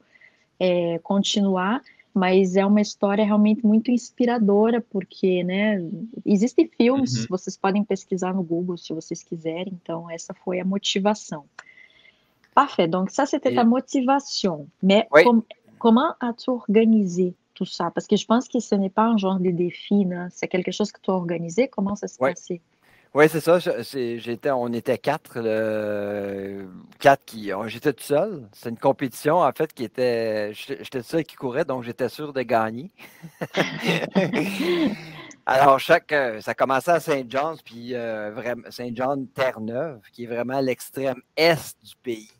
é, 0.60 1.00
continuar 1.00 1.82
mas 2.14 2.56
é 2.56 2.64
uma 2.64 2.80
história 2.80 3.26
realmente 3.26 3.66
muito 3.66 3.90
inspiradora, 3.90 4.80
porque, 4.80 5.44
né, 5.44 5.84
existem 6.24 6.68
filmes, 6.78 7.22
uhum. 7.22 7.26
vocês 7.30 7.58
podem 7.58 7.84
pesquisar 7.84 8.34
no 8.34 8.44
Google 8.44 8.78
se 8.78 8.94
vocês 8.94 9.24
quiserem, 9.24 9.74
então 9.82 10.10
essa 10.10 10.34
foi 10.34 10.60
a 10.60 10.66
motivation. 10.66 11.44
Parfait, 12.54 12.88
donc 12.88 13.10
ça 13.10 13.26
c'était 13.26 13.52
ta 13.52 13.66
motivation, 13.66 14.68
mais 14.80 15.08
com, 15.24 15.42
comment 15.80 16.14
as-tu 16.20 16.52
organisé 16.52 17.34
tout 17.54 17.66
ça? 17.66 17.92
Parce 17.92 18.08
que 18.08 18.16
je 18.16 18.26
pense 18.26 18.48
que 18.48 18.60
ce 18.60 18.76
n'est 18.76 18.90
pas 18.90 19.06
un 19.06 19.18
genre 19.18 19.40
de 19.40 19.52
défi, 19.52 20.08
c'est 20.32 20.48
quelque 20.48 20.72
chose 20.72 20.92
que 20.92 21.00
tu 21.02 21.12
as 21.12 21.14
organisé, 21.14 21.68
comment 21.68 21.96
ça 21.96 22.08
s'est 22.08 22.18
oui. 22.22 22.32
passé? 22.32 22.62
Oui, 23.16 23.26
c'est 23.30 23.42
ça. 23.42 23.60
J'étais, 23.60 24.50
on 24.50 24.74
était 24.74 24.98
quatre, 24.98 25.40
quatre 27.00 27.26
qui. 27.26 27.52
J'étais 27.68 27.94
tout 27.94 28.04
seul. 28.04 28.50
C'est 28.54 28.70
une 28.70 28.78
compétition, 28.78 29.38
en 29.38 29.52
fait, 29.52 29.72
qui 29.72 29.84
était. 29.84 30.52
J'étais 30.54 30.98
le 30.98 31.04
seul 31.04 31.24
qui 31.24 31.36
courait, 31.36 31.64
donc 31.64 31.84
j'étais 31.84 32.10
sûr 32.10 32.34
de 32.34 32.42
gagner. 32.42 32.90
Alors, 35.46 35.80
chaque. 35.80 36.12
Euh, 36.12 36.42
ça 36.42 36.56
commençait 36.56 36.92
à 36.92 37.00
Saint-John's, 37.00 37.62
puis 37.62 37.94
euh, 37.94 38.32
vraiment, 38.32 38.64
Saint-John 38.70 39.28
Terre-Neuve, 39.28 40.02
qui 40.12 40.24
est 40.24 40.28
vraiment 40.28 40.60
l'extrême 40.60 41.22
est 41.36 41.76
du 41.84 41.96
pays. 42.02 42.32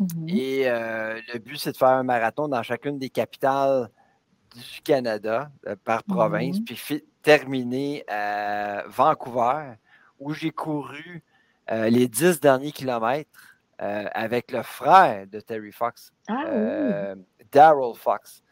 Mm-hmm. 0.00 0.38
Et 0.38 0.68
euh, 0.68 1.18
le 1.32 1.38
but, 1.38 1.56
c'est 1.56 1.72
de 1.72 1.76
faire 1.76 1.88
un 1.88 2.02
marathon 2.02 2.46
dans 2.46 2.62
chacune 2.62 2.98
des 2.98 3.08
capitales 3.08 3.88
du 4.56 4.82
Canada 4.82 5.50
par 5.84 6.02
province, 6.04 6.58
mm-hmm. 6.58 6.64
puis 6.64 7.04
terminer 7.22 8.04
à 8.08 8.84
Vancouver 8.88 9.74
où 10.18 10.32
j'ai 10.32 10.50
couru 10.50 11.22
euh, 11.70 11.90
les 11.90 12.08
dix 12.08 12.40
derniers 12.40 12.72
kilomètres 12.72 13.58
euh, 13.82 14.06
avec 14.12 14.52
le 14.52 14.62
frère 14.62 15.26
de 15.26 15.40
Terry 15.40 15.72
Fox, 15.72 16.12
ah, 16.28 16.44
euh, 16.46 17.16
Daryl 17.52 17.94
Fox, 17.96 18.42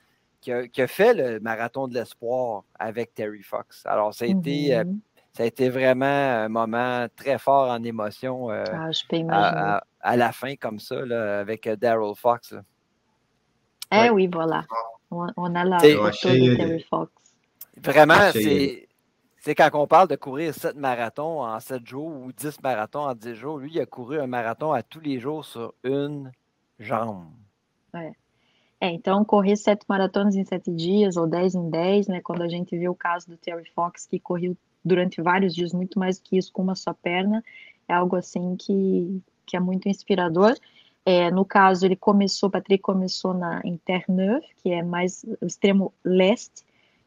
qui 0.41 0.53
a, 0.53 0.87
fait 0.87 1.15
le 1.15 1.41
marathon 1.41 1.89
de 1.89 1.95
l'espoir 1.95 2.65
avec 2.79 3.15
Terry 3.15 3.43
Fox. 3.43 3.87
Alors, 3.87 4.13
ça 4.13 4.27
a, 4.27 4.29
été, 4.29 4.71
mm-hmm. 4.71 4.99
ça 5.33 5.45
a 5.45 5.47
été 5.47 5.71
vraiment 5.71 6.05
un 6.05 6.49
moment 6.49 7.07
très 7.17 7.39
fort 7.39 7.71
en 7.71 7.83
émotion 7.83 8.51
ah, 8.51 9.81
à, 10.01 10.17
la 10.17 10.33
fin, 10.33 10.57
comme 10.57 10.79
ça, 10.79 10.97
avec 11.41 11.69
Daryl 11.69 12.15
Fox. 12.15 12.55
Eh 13.93 14.11
oui, 14.11 14.29
voilà. 14.31 14.65
On, 15.37 15.55
a 15.55 15.65
la 15.65 15.79
photo 15.79 16.29
de 16.29 16.57
Terry 16.57 16.81
Fox. 16.83 17.13
Vraiment, 17.77 18.31
c'est 18.33 18.89
c'est 19.45 19.55
quand 19.55 19.69
on 19.75 19.87
parle 19.87 20.09
de 20.09 20.17
courir 20.17 20.55
7 20.55 20.75
marathons 20.77 21.43
en 21.43 21.61
7 21.61 21.87
jours 21.87 22.07
ou 22.07 22.33
10 22.33 22.63
marathons 22.63 23.01
en 23.01 23.15
10 23.15 23.35
jours, 23.35 23.59
lui, 23.59 23.73
il 23.75 23.79
a 23.79 23.85
couru 23.85 24.19
un 24.19 24.27
marathon 24.27 24.73
à 24.73 24.83
tous 24.83 25.01
les 25.01 25.21
jours 25.21 25.45
sur 25.45 25.75
une 25.85 26.33
jambe. 26.79 27.27
É. 27.93 28.13
é 28.81 28.89
então, 28.89 29.23
correr 29.23 29.57
7 29.57 29.85
maratonas 29.87 30.35
em 30.35 30.47
7 30.47 30.71
dias 30.71 31.19
ou 31.19 31.27
10 31.27 31.57
em 31.57 31.69
10, 31.69 32.09
né? 32.09 32.21
Quando 32.23 32.41
a 32.41 32.49
gente 32.49 32.75
viu 32.75 32.93
o 32.93 32.95
caso 32.95 33.29
do 33.29 33.37
Terry 33.37 33.71
Fox, 33.75 34.07
que 34.07 34.19
correu 34.19 34.57
durante 34.83 35.21
vários 35.21 35.55
dias, 35.55 35.75
muito 35.75 35.99
mais 35.99 36.19
do 36.19 36.23
que 36.23 36.39
isso, 36.39 36.51
com 36.51 36.63
uma 36.63 36.75
só 36.75 36.95
perna, 36.95 37.45
é 37.87 37.93
algo 37.93 38.17
assim 38.17 38.57
que, 38.57 39.23
que 39.45 39.59
é 39.59 39.61
muito 39.61 39.91
inspirador. 39.91 40.55
É, 41.07 41.31
no 41.31 41.45
caso, 41.45 41.85
ele 41.85 41.97
começou, 41.97 42.51
Patrick 42.51 42.83
começou 42.83 43.35
na, 43.35 43.61
em 43.63 43.77
Terre-Neuve, 43.77 44.47
que 44.63 44.71
é 44.71 44.83
mais 44.83 45.25
o 45.41 45.47
extremo 45.47 45.93
leste, 46.03 46.65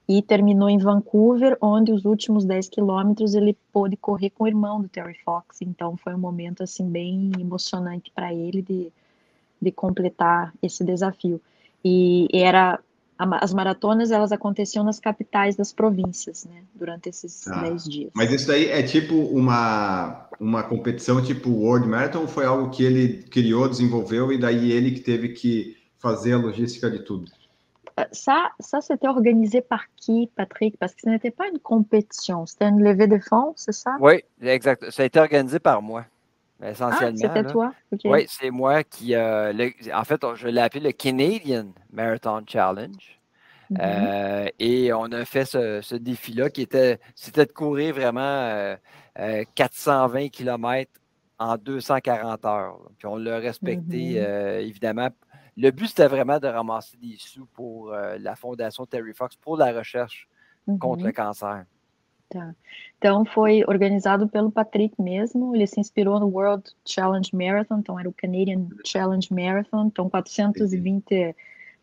e 0.07 0.21
terminou 0.21 0.69
em 0.69 0.77
Vancouver, 0.77 1.57
onde 1.59 1.91
os 1.91 2.05
últimos 2.05 2.45
10 2.45 2.69
quilômetros 2.69 3.33
ele 3.33 3.57
pôde 3.73 3.97
correr 3.97 4.29
com 4.29 4.45
o 4.45 4.47
irmão 4.47 4.81
do 4.81 4.87
Terry 4.87 5.17
Fox. 5.25 5.61
Então 5.61 5.97
foi 5.97 6.13
um 6.13 6.19
momento 6.19 6.63
assim 6.63 6.89
bem 6.89 7.31
emocionante 7.37 8.09
para 8.11 8.33
ele 8.33 8.61
de, 8.61 8.91
de 9.61 9.71
completar 9.71 10.53
esse 10.61 10.83
desafio. 10.83 11.41
E 11.83 12.27
era 12.31 12.79
as 13.17 13.53
maratonas 13.53 14.11
elas 14.11 14.31
aconteciam 14.31 14.83
nas 14.83 14.99
capitais 14.99 15.55
das 15.55 15.73
províncias, 15.73 16.45
né, 16.45 16.63
durante 16.75 17.09
esses 17.09 17.47
ah, 17.47 17.63
10 17.63 17.83
dias. 17.85 18.11
Mas 18.15 18.31
isso 18.31 18.47
daí 18.47 18.69
é 18.69 18.83
tipo 18.83 19.15
uma 19.15 20.27
uma 20.39 20.63
competição 20.63 21.21
tipo 21.21 21.49
World 21.49 21.87
Marathon 21.87 22.19
ou 22.19 22.27
foi 22.27 22.45
algo 22.45 22.69
que 22.69 22.83
ele 22.83 23.23
criou, 23.23 23.67
desenvolveu 23.67 24.31
e 24.31 24.37
daí 24.37 24.71
ele 24.71 24.91
que 24.91 24.99
teve 24.99 25.29
que 25.29 25.75
fazer 25.97 26.33
a 26.33 26.37
logística 26.37 26.89
de 26.89 26.99
tudo? 26.99 27.25
ça, 28.11 28.51
ça 28.59 28.81
c'était 28.81 29.07
organisé 29.07 29.61
par 29.61 29.85
qui, 29.95 30.29
Patrick? 30.35 30.77
Parce 30.77 30.93
que 30.93 31.01
ce 31.01 31.09
n'était 31.09 31.31
pas 31.31 31.47
une 31.47 31.59
compétition, 31.59 32.45
c'était 32.45 32.69
une 32.69 32.83
levée 32.83 33.07
de 33.07 33.19
fonds, 33.19 33.53
c'est 33.55 33.71
ça? 33.71 33.97
Oui, 33.99 34.23
exact. 34.41 34.89
Ça 34.91 35.03
a 35.03 35.05
été 35.05 35.19
organisé 35.19 35.59
par 35.59 35.81
moi, 35.81 36.05
essentiellement. 36.63 37.19
Ah, 37.23 37.27
c'était 37.27 37.51
toi? 37.51 37.73
Oui, 38.05 38.25
c'est 38.27 38.49
moi 38.49 38.83
qui. 38.83 39.15
Euh, 39.15 39.53
en 39.93 40.03
fait, 40.03 40.21
je 40.35 40.47
l'ai 40.47 40.61
appelé 40.61 40.81
le 40.81 40.91
Canadian 40.91 41.67
Marathon 41.91 42.43
Challenge. 42.47 43.19
Mm-hmm. 43.71 43.77
Euh, 43.81 44.49
et 44.59 44.93
on 44.93 45.11
a 45.11 45.25
fait 45.25 45.45
ce, 45.45 45.95
défi-là 45.95 46.49
qui 46.49 46.61
était, 46.61 46.99
c'était 47.15 47.45
de 47.45 47.51
courir 47.51 47.95
vraiment 47.95 48.75
420 49.55 50.25
euh, 50.25 50.27
km 50.29 50.91
en 51.37 51.57
240 51.57 52.45
heures. 52.45 52.79
Puis 52.97 53.07
on 53.07 53.17
l'a 53.17 53.39
respecté, 53.39 54.15
mm-hmm. 54.15 54.59
évidemment, 54.61 55.09
le 55.57 55.71
but, 55.71 55.87
c'était 55.87 56.07
vraiment 56.07 56.39
de 56.39 56.47
ramasser 56.47 56.97
des 56.97 57.15
sous 57.17 57.47
pour 57.47 57.91
euh, 57.91 58.17
la 58.19 58.35
Fondation 58.35 58.85
Terry 58.85 59.13
Fox 59.13 59.35
pour 59.35 59.57
la 59.57 59.73
recherche 59.73 60.29
uhum. 60.67 60.77
contra 60.77 61.09
o 61.09 61.11
câncer. 61.11 61.63
Tá. 62.29 62.53
Então 62.97 63.23
foi 63.23 63.63
organizado 63.65 64.27
pelo 64.27 64.51
Patrick 64.51 65.01
mesmo, 65.01 65.55
ele 65.55 65.65
se 65.65 65.79
inspirou 65.79 66.19
no 66.19 66.27
World 66.27 66.69
Challenge 66.85 67.29
Marathon, 67.33 67.79
então 67.79 67.97
era 67.97 68.09
o 68.09 68.13
Canadian 68.13 68.67
Challenge 68.85 69.33
Marathon, 69.33 69.85
então 69.85 70.09
420 70.09 71.33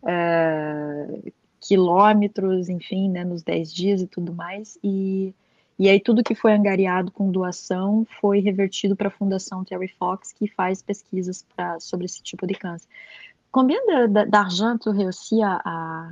uh, 0.02 1.32
quilômetros, 1.60 2.68
enfim, 2.68 3.08
né, 3.08 3.24
nos 3.24 3.42
10 3.42 3.72
dias 3.72 4.02
e 4.02 4.06
tudo 4.06 4.34
mais, 4.34 4.78
e, 4.84 5.34
e 5.78 5.88
aí 5.88 5.98
tudo 5.98 6.22
que 6.22 6.34
foi 6.34 6.52
angariado 6.52 7.10
com 7.10 7.30
doação 7.30 8.06
foi 8.20 8.40
revertido 8.40 8.94
para 8.94 9.08
a 9.08 9.12
Fundação 9.12 9.64
Terry 9.64 9.88
Fox, 9.88 10.30
que 10.30 10.46
faz 10.46 10.82
pesquisas 10.82 11.42
pra, 11.56 11.80
sobre 11.80 12.04
esse 12.04 12.22
tipo 12.22 12.46
de 12.46 12.52
câncer. 12.52 12.86
Combien 13.50 13.78
d'argent 14.28 14.78
tu 14.78 14.90
réussis 14.90 15.40
à, 15.42 16.10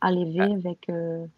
à, 0.00 0.10
lever 0.10 0.52
avec 0.52 0.86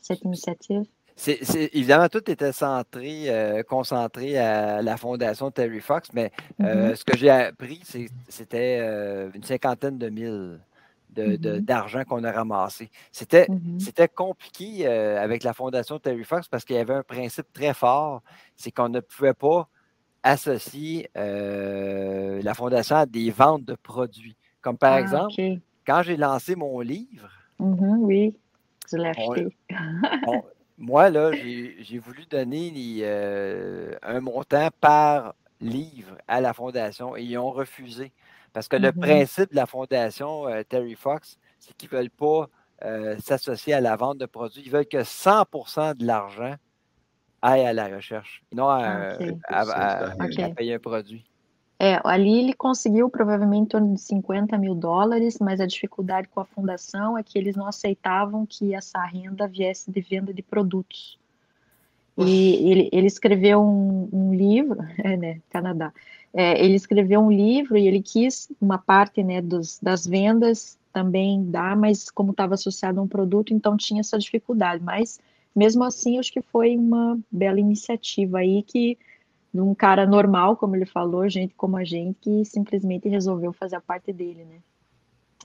cette 0.00 0.24
initiative? 0.24 0.88
C'est, 1.16 1.38
évidemment, 1.72 2.08
tout 2.08 2.28
était 2.30 2.52
centré, 2.52 3.24
euh, 3.28 3.62
concentré 3.62 4.36
à 4.36 4.82
la 4.82 4.96
fondation 4.96 5.50
Terry 5.50 5.80
Fox, 5.80 6.08
mais 6.12 6.32
euh, 6.60 6.90
mm-hmm. 6.90 6.96
ce 6.96 7.04
que 7.04 7.16
j'ai 7.16 7.30
appris, 7.30 7.80
c'était 8.28 8.80
une 9.32 9.42
cinquantaine 9.44 9.96
de 9.96 10.08
mille 10.08 10.60
mm-hmm. 11.16 11.60
d'argent 11.60 12.02
qu'on 12.04 12.24
a 12.24 12.32
ramassé. 12.32 12.90
C'était, 13.12 13.46
mm-hmm. 13.46 13.78
c'était 13.80 14.08
compliqué 14.08 14.86
avec 14.86 15.44
la 15.44 15.52
fondation 15.52 16.00
Terry 16.00 16.24
Fox 16.24 16.48
parce 16.48 16.64
qu'il 16.64 16.76
y 16.76 16.80
avait 16.80 16.94
un 16.94 17.04
principe 17.04 17.46
très 17.52 17.74
fort, 17.74 18.22
c'est 18.56 18.72
qu'on 18.72 18.88
ne 18.88 19.00
pouvait 19.00 19.34
pas 19.34 19.68
associe 20.24 21.06
euh, 21.16 22.40
la 22.42 22.54
fondation 22.54 22.96
à 22.96 23.06
des 23.06 23.30
ventes 23.30 23.64
de 23.64 23.74
produits. 23.74 24.36
Comme 24.62 24.78
par 24.78 24.94
Ah, 24.94 25.00
exemple, 25.00 25.34
quand 25.86 26.02
j'ai 26.02 26.16
lancé 26.16 26.56
mon 26.56 26.80
livre, 26.80 27.28
oui, 27.60 28.36
je 28.90 28.96
l'ai 28.96 29.12
On- 29.18 29.32
acheté. 29.32 29.56
on- 30.26 30.42
moi, 30.78 31.10
là, 31.10 31.32
j'ai 31.34 31.98
voulu 31.98 32.26
donner 32.26 32.70
les, 32.70 33.00
euh, 33.02 33.96
un 34.02 34.20
montant 34.20 34.68
par 34.80 35.34
livre 35.60 36.16
à 36.28 36.40
la 36.40 36.52
fondation 36.52 37.16
et 37.16 37.22
ils 37.22 37.38
ont 37.38 37.50
refusé. 37.52 38.12
Parce 38.52 38.68
que 38.68 38.76
le 38.76 38.92
Mhm. 38.92 39.00
principe 39.00 39.50
de 39.50 39.56
la 39.56 39.66
fondation 39.66 40.46
euh, 40.48 40.62
Terry 40.64 40.94
Fox, 40.94 41.38
c'est 41.58 41.74
qu'ils 41.76 41.90
ne 41.92 41.96
veulent 41.98 42.10
pas 42.10 42.48
euh, 42.84 43.16
s'associer 43.18 43.74
à 43.74 43.80
la 43.80 43.96
vente 43.96 44.18
de 44.18 44.26
produits. 44.26 44.62
Ils 44.64 44.70
veulent 44.70 44.86
que 44.88 45.04
100% 45.04 45.94
de 45.94 46.04
l'argent 46.06 46.54
aille 47.42 47.66
à 47.66 47.72
la 47.74 47.88
recherche, 47.88 48.42
non 48.52 48.68
à, 48.68 48.78
Ah, 48.84 49.08
ok. 49.18 49.38
à- 49.48 49.62
à- 49.62 50.14
Ok. 50.24 50.38
à 50.40 50.50
payer 50.50 50.74
un 50.74 50.78
produit. 50.80 51.24
É, 51.84 52.00
ali 52.02 52.38
ele 52.38 52.54
conseguiu 52.54 53.10
provavelmente 53.10 53.64
em 53.64 53.66
torno 53.66 53.92
de 53.92 54.00
50 54.00 54.56
mil 54.56 54.74
dólares, 54.74 55.36
mas 55.38 55.60
a 55.60 55.66
dificuldade 55.66 56.28
com 56.28 56.40
a 56.40 56.44
fundação 56.46 57.18
é 57.18 57.22
que 57.22 57.38
eles 57.38 57.54
não 57.54 57.66
aceitavam 57.66 58.46
que 58.46 58.74
essa 58.74 59.04
renda 59.04 59.46
viesse 59.46 59.90
de 59.90 60.00
venda 60.00 60.32
de 60.32 60.40
produtos. 60.40 61.18
E 62.16 62.70
ele, 62.70 62.88
ele 62.90 63.06
escreveu 63.06 63.60
um, 63.60 64.08
um 64.10 64.34
livro, 64.34 64.78
é, 64.96 65.14
né, 65.14 65.40
Canadá. 65.50 65.92
É, 66.32 66.64
ele 66.64 66.74
escreveu 66.74 67.20
um 67.20 67.30
livro 67.30 67.76
e 67.76 67.86
ele 67.86 68.00
quis 68.00 68.50
uma 68.58 68.78
parte, 68.78 69.22
né, 69.22 69.42
dos, 69.42 69.78
das 69.78 70.06
vendas 70.06 70.78
também 70.90 71.44
dar, 71.50 71.76
mas 71.76 72.08
como 72.08 72.30
estava 72.30 72.54
associado 72.54 72.98
a 72.98 73.02
um 73.02 73.08
produto, 73.08 73.52
então 73.52 73.76
tinha 73.76 74.00
essa 74.00 74.18
dificuldade. 74.18 74.82
Mas 74.82 75.20
mesmo 75.54 75.84
assim, 75.84 76.18
acho 76.18 76.32
que 76.32 76.40
foi 76.40 76.78
uma 76.78 77.18
bela 77.30 77.60
iniciativa 77.60 78.38
aí 78.38 78.62
que 78.62 78.96
de 79.54 79.60
um 79.60 79.72
cara 79.72 80.04
normal, 80.04 80.56
como 80.56 80.74
ele 80.74 80.84
falou, 80.84 81.28
gente 81.28 81.54
como 81.54 81.76
a 81.76 81.84
gente, 81.84 82.18
que 82.20 82.44
simplesmente 82.44 83.08
resolveu 83.08 83.52
fazer 83.52 83.76
a 83.76 83.80
parte 83.80 84.12
dele, 84.12 84.44
né? 84.44 84.58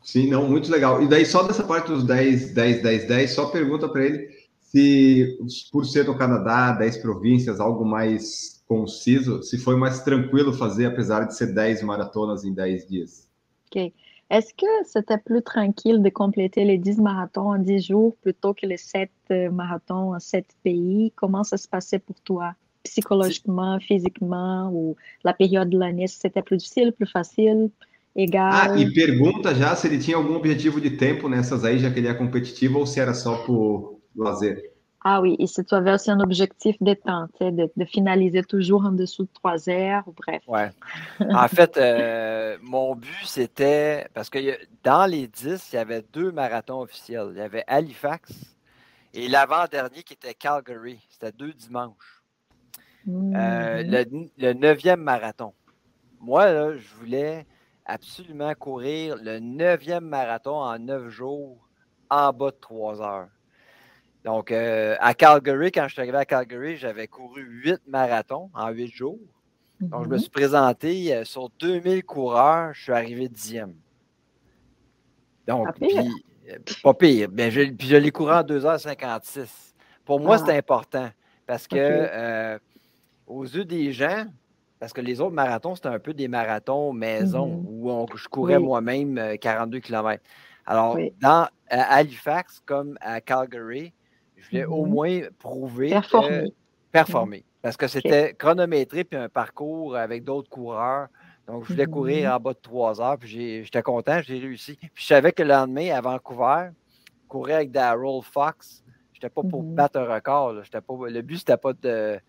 Sim, 0.03 0.31
não, 0.31 0.49
muito 0.49 0.71
legal. 0.71 1.03
E 1.03 1.07
daí, 1.07 1.25
só 1.25 1.43
dessa 1.43 1.63
parte 1.63 1.87
dos 1.89 2.03
10, 2.03 2.55
10, 2.55 2.81
10, 2.81 3.07
10, 3.07 3.31
só 3.31 3.45
pergunta 3.51 3.87
para 3.87 4.05
ele 4.05 4.29
se, 4.59 5.37
por 5.71 5.85
ser 5.85 6.05
no 6.05 6.17
Canadá, 6.17 6.71
10 6.71 6.97
províncias, 6.97 7.59
algo 7.59 7.85
mais 7.85 8.63
conciso, 8.67 9.43
se 9.43 9.57
foi 9.57 9.75
mais 9.75 10.01
tranquilo 10.01 10.53
fazer, 10.53 10.87
apesar 10.87 11.25
de 11.25 11.35
ser 11.35 11.53
10 11.53 11.83
maratonas 11.83 12.43
em 12.43 12.53
10 12.53 12.87
dias. 12.87 13.27
Ok. 13.67 13.93
Est-ce 14.31 14.53
que 14.53 14.67
c'était 14.85 15.17
plus 15.17 15.41
tranquille 15.41 16.03
de 16.03 16.09
compléter 16.09 16.63
les 16.63 16.77
10 16.77 16.99
marathons 16.99 17.51
en 17.51 17.57
10 17.57 17.81
jours 17.81 18.15
plutôt 18.21 18.53
que 18.53 18.67
les 18.67 18.77
7 18.77 19.09
euh, 19.31 19.51
marathons 19.51 20.13
en 20.13 20.19
7 20.19 20.45
pays? 20.63 21.11
Comment 21.15 21.43
ça 21.43 21.57
se 21.57 21.67
passait 21.67 21.97
pour 21.97 22.19
toi, 22.21 22.53
psychologiquement, 22.83 23.79
physiquement, 23.79 24.69
ou 24.73 24.95
la 25.23 25.33
période 25.33 25.69
de 25.69 25.77
l'année, 25.77 26.07
c'était 26.07 26.41
plus 26.41 26.57
difficile, 26.57 26.91
plus 26.91 27.09
facile, 27.09 27.69
égal? 28.15 28.51
Ah, 28.51 28.77
e 28.77 28.91
pergunta 28.93 29.53
já 29.53 29.75
se 29.75 29.87
ele 29.87 29.99
tinha 29.99 30.17
algum 30.17 30.35
objetivo 30.35 30.79
de 30.79 30.91
tempo 30.91 31.29
nessas 31.29 31.63
aí, 31.63 31.79
já 31.79 31.91
que 31.91 31.99
ele 31.99 32.07
é 32.07 32.13
competitivo, 32.13 32.79
ou 32.79 32.85
se 32.85 32.99
era 32.99 33.13
só 33.13 33.37
por 33.45 33.99
lazer? 34.15 34.69
Ah 35.01 35.21
oui, 35.21 35.37
et 35.39 35.47
si 35.47 35.63
tu 35.63 35.75
avais 35.75 35.93
aussi 35.93 36.11
un 36.11 36.19
objectif 36.19 36.75
de 36.81 36.93
temps, 36.93 37.27
tu 37.29 37.37
sais, 37.37 37.51
de, 37.53 37.71
de 37.73 37.85
finaliser 37.85 38.43
toujours 38.43 38.83
en 38.85 38.91
dessous 38.91 39.23
de 39.23 39.29
3 39.33 39.69
heures, 39.69 40.03
ou 40.07 40.11
bref. 40.11 40.43
Ouais. 40.45 40.71
En 41.21 41.47
fait, 41.47 41.77
euh, 41.77 42.57
mon 42.61 42.95
but, 42.95 43.25
c'était. 43.25 44.07
Parce 44.13 44.29
que 44.29 44.39
dans 44.83 45.05
les 45.05 45.27
10, 45.27 45.69
il 45.71 45.75
y 45.77 45.79
avait 45.79 46.03
deux 46.11 46.33
marathons 46.33 46.81
officiels. 46.81 47.29
Il 47.31 47.37
y 47.37 47.41
avait 47.41 47.63
Halifax 47.67 48.29
et 49.13 49.29
l'avant-dernier 49.29 50.03
qui 50.03 50.13
était 50.13 50.33
Calgary. 50.33 50.99
C'était 51.09 51.31
deux 51.31 51.53
dimanches. 51.53 52.18
Euh, 53.07 53.83
Mhm. 53.83 53.85
le, 53.85 54.29
le 54.37 54.53
neuvième 54.53 55.01
marathon. 55.01 55.53
Moi, 56.19 56.51
là, 56.51 56.75
je 56.77 56.87
voulais 56.95 57.45
absolument 57.85 58.53
courir 58.55 59.15
le 59.17 59.39
neuvième 59.39 60.05
marathon 60.05 60.55
en 60.55 60.77
neuf 60.79 61.09
jours 61.09 61.69
en 62.09 62.33
bas 62.33 62.51
de 62.51 62.57
trois 62.59 63.01
heures. 63.01 63.29
Donc, 64.25 64.51
euh, 64.51 64.95
à 64.99 65.13
Calgary, 65.13 65.71
quand 65.71 65.87
je 65.87 65.93
suis 65.93 66.01
arrivé 66.01 66.17
à 66.17 66.25
Calgary, 66.25 66.75
j'avais 66.75 67.07
couru 67.07 67.41
huit 67.43 67.81
marathons 67.87 68.49
en 68.53 68.69
huit 68.69 68.91
jours. 68.93 69.19
Donc, 69.91 70.03
je 70.03 70.09
me 70.09 70.15
Mhm. 70.15 70.19
suis 70.19 70.29
présenté 70.29 71.15
euh, 71.15 71.23
sur 71.23 71.49
2000 71.59 72.03
coureurs, 72.03 72.73
je 72.73 72.83
suis 72.83 72.91
arrivé 72.91 73.29
dixième. 73.29 73.75
Donc, 75.47 75.65
Pas 75.65 75.73
pire. 75.73 75.89
puis, 75.89 76.25
euh, 76.49 76.57
pas 76.83 76.93
pire. 76.93 77.29
Ben, 77.31 77.49
je, 77.51 77.61
puis 77.71 77.87
je 77.87 77.95
l'ai 77.95 78.11
couru 78.11 78.31
en 78.33 78.43
2h56. 78.43 79.73
Pour 80.05 80.19
moi, 80.19 80.37
Ah. 80.37 80.43
c'est 80.45 80.57
important 80.57 81.09
parce 81.45 81.67
que, 81.67 81.77
euh, 81.77 82.59
aux 83.29 83.43
yeux 83.45 83.63
des 83.65 83.91
gens, 83.93 84.25
parce 84.79 84.91
que 84.93 85.01
les 85.01 85.21
autres 85.21 85.33
marathons, 85.33 85.75
c'était 85.75 85.87
un 85.89 85.99
peu 85.99 86.13
des 86.13 86.27
marathons 86.27 86.91
maison 86.93 87.47
Mhm. 87.47 87.65
où 87.67 87.89
on- 87.91 88.05
je 88.15 88.27
courais 88.27 88.57
Oui. 88.57 88.63
moi-même 88.63 89.17
euh, 89.17 89.35
42 89.37 89.79
km. 89.79 90.21
Alors, 90.65 90.95
Oui. 90.95 91.13
dans 91.21 91.47
à 91.69 91.95
Halifax 91.95 92.61
comme 92.65 92.97
à 93.01 93.21
Calgary, 93.21 93.93
je 94.35 94.49
voulais 94.49 94.65
au 94.65 94.85
Mhm. 94.85 94.91
moins 94.91 95.19
prouver 95.37 95.89
que- 95.89 95.93
Performer. 95.93 96.53
performer. 96.91 97.45
Parce 97.61 97.77
que 97.77 97.87
c'était 97.87 98.33
chronométré 98.33 99.03
puis 99.03 99.19
un 99.19 99.29
parcours 99.29 99.95
avec 99.95 100.23
d'autres 100.23 100.49
coureurs. 100.49 101.07
Donc, 101.47 101.65
je 101.65 101.73
voulais 101.73 101.85
courir 101.87 102.33
en 102.33 102.39
bas 102.39 102.53
de 102.53 102.59
trois 102.61 103.01
heures, 103.01 103.17
puis 103.17 103.63
j'étais 103.63 103.81
content, 103.81 104.21
j'ai 104.21 104.39
réussi. 104.39 104.77
Puis 104.77 105.03
je 105.03 105.05
savais 105.07 105.31
que 105.31 105.43
le 105.43 105.49
lendemain, 105.49 105.89
à 105.91 105.99
Vancouver, 106.01 106.69
courir 107.27 107.55
avec 107.57 107.71
Daryl 107.71 108.21
Fox, 108.23 108.83
j'étais 109.13 109.29
pas 109.29 109.41
pour 109.43 109.61
battre 109.63 109.99
un 109.99 110.05
record. 110.13 110.53
là. 110.53 110.61
Pas, 110.81 110.93
le 111.09 111.21
but, 111.21 111.37
c'était 111.39 111.57
pas 111.57 111.73
de, 111.73 112.19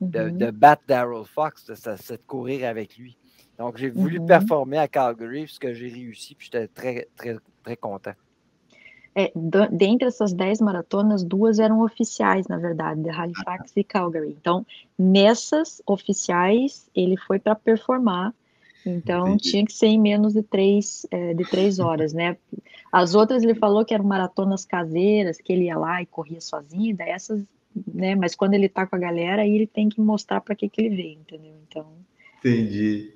de, 0.00 0.30
Mhm. 0.30 0.38
de 0.38 0.50
battre 0.50 0.82
Daryl 0.86 1.24
Fox, 1.24 1.70
c'est 1.74 2.12
de 2.20 2.26
courir 2.26 2.68
avec 2.68 2.96
lui. 2.96 3.16
Donc, 3.58 3.76
j'ai 3.76 3.90
voulu 3.90 4.20
Mhm. 4.20 4.26
performer 4.26 4.78
à 4.78 4.88
Calgary, 4.88 5.48
ce 5.48 5.58
que 5.58 5.74
j'ai 5.74 5.88
réussi, 5.88 6.34
puis 6.34 6.48
j'étais 6.50 6.68
très, 6.68 7.08
très, 7.16 7.36
très 7.64 7.76
content. 7.76 8.14
É, 9.16 9.32
dentre 9.34 10.06
essas 10.06 10.32
10 10.32 10.60
maratonas, 10.60 11.24
duas 11.24 11.58
eram 11.58 11.80
oficiais, 11.82 12.46
na 12.46 12.56
verdade, 12.56 13.02
de 13.02 13.10
Halifax 13.10 13.72
e 13.76 13.82
Calgary. 13.82 14.36
Então, 14.40 14.64
nessas 14.96 15.82
oficiais, 15.86 16.88
ele 16.94 17.16
foi 17.16 17.40
para 17.40 17.56
performar. 17.56 18.32
Então, 18.86 19.34
Entendi. 19.34 19.50
tinha 19.50 19.64
que 19.66 19.72
ser 19.72 19.88
em 19.88 20.00
menos 20.00 20.34
de 20.34 20.42
três, 20.42 21.04
é, 21.10 21.34
de 21.34 21.44
três 21.44 21.80
horas, 21.80 22.12
né? 22.12 22.36
As 22.92 23.16
outras, 23.16 23.42
ele 23.42 23.54
falou 23.56 23.84
que 23.84 23.92
eram 23.92 24.04
maratonas 24.04 24.64
caseiras, 24.64 25.38
que 25.38 25.52
ele 25.52 25.64
ia 25.64 25.76
lá 25.76 26.00
e 26.00 26.06
corria 26.06 26.40
sozinho, 26.40 26.96
daí 26.96 27.10
essas, 27.10 27.42
né? 27.98 28.14
Mas 28.14 28.34
quando 28.34 28.54
ele 28.54 28.68
tá 28.68 28.86
com 28.86 28.96
a 28.96 28.98
galera, 28.98 29.42
aí 29.42 29.54
ele 29.54 29.66
tem 29.66 29.88
que 29.88 30.00
mostrar 30.00 30.40
para 30.40 30.54
que 30.54 30.68
que 30.68 30.80
ele 30.80 30.96
veio, 30.96 31.18
entendeu? 31.18 31.54
Então, 31.66 31.86
Entendi. 32.38 33.14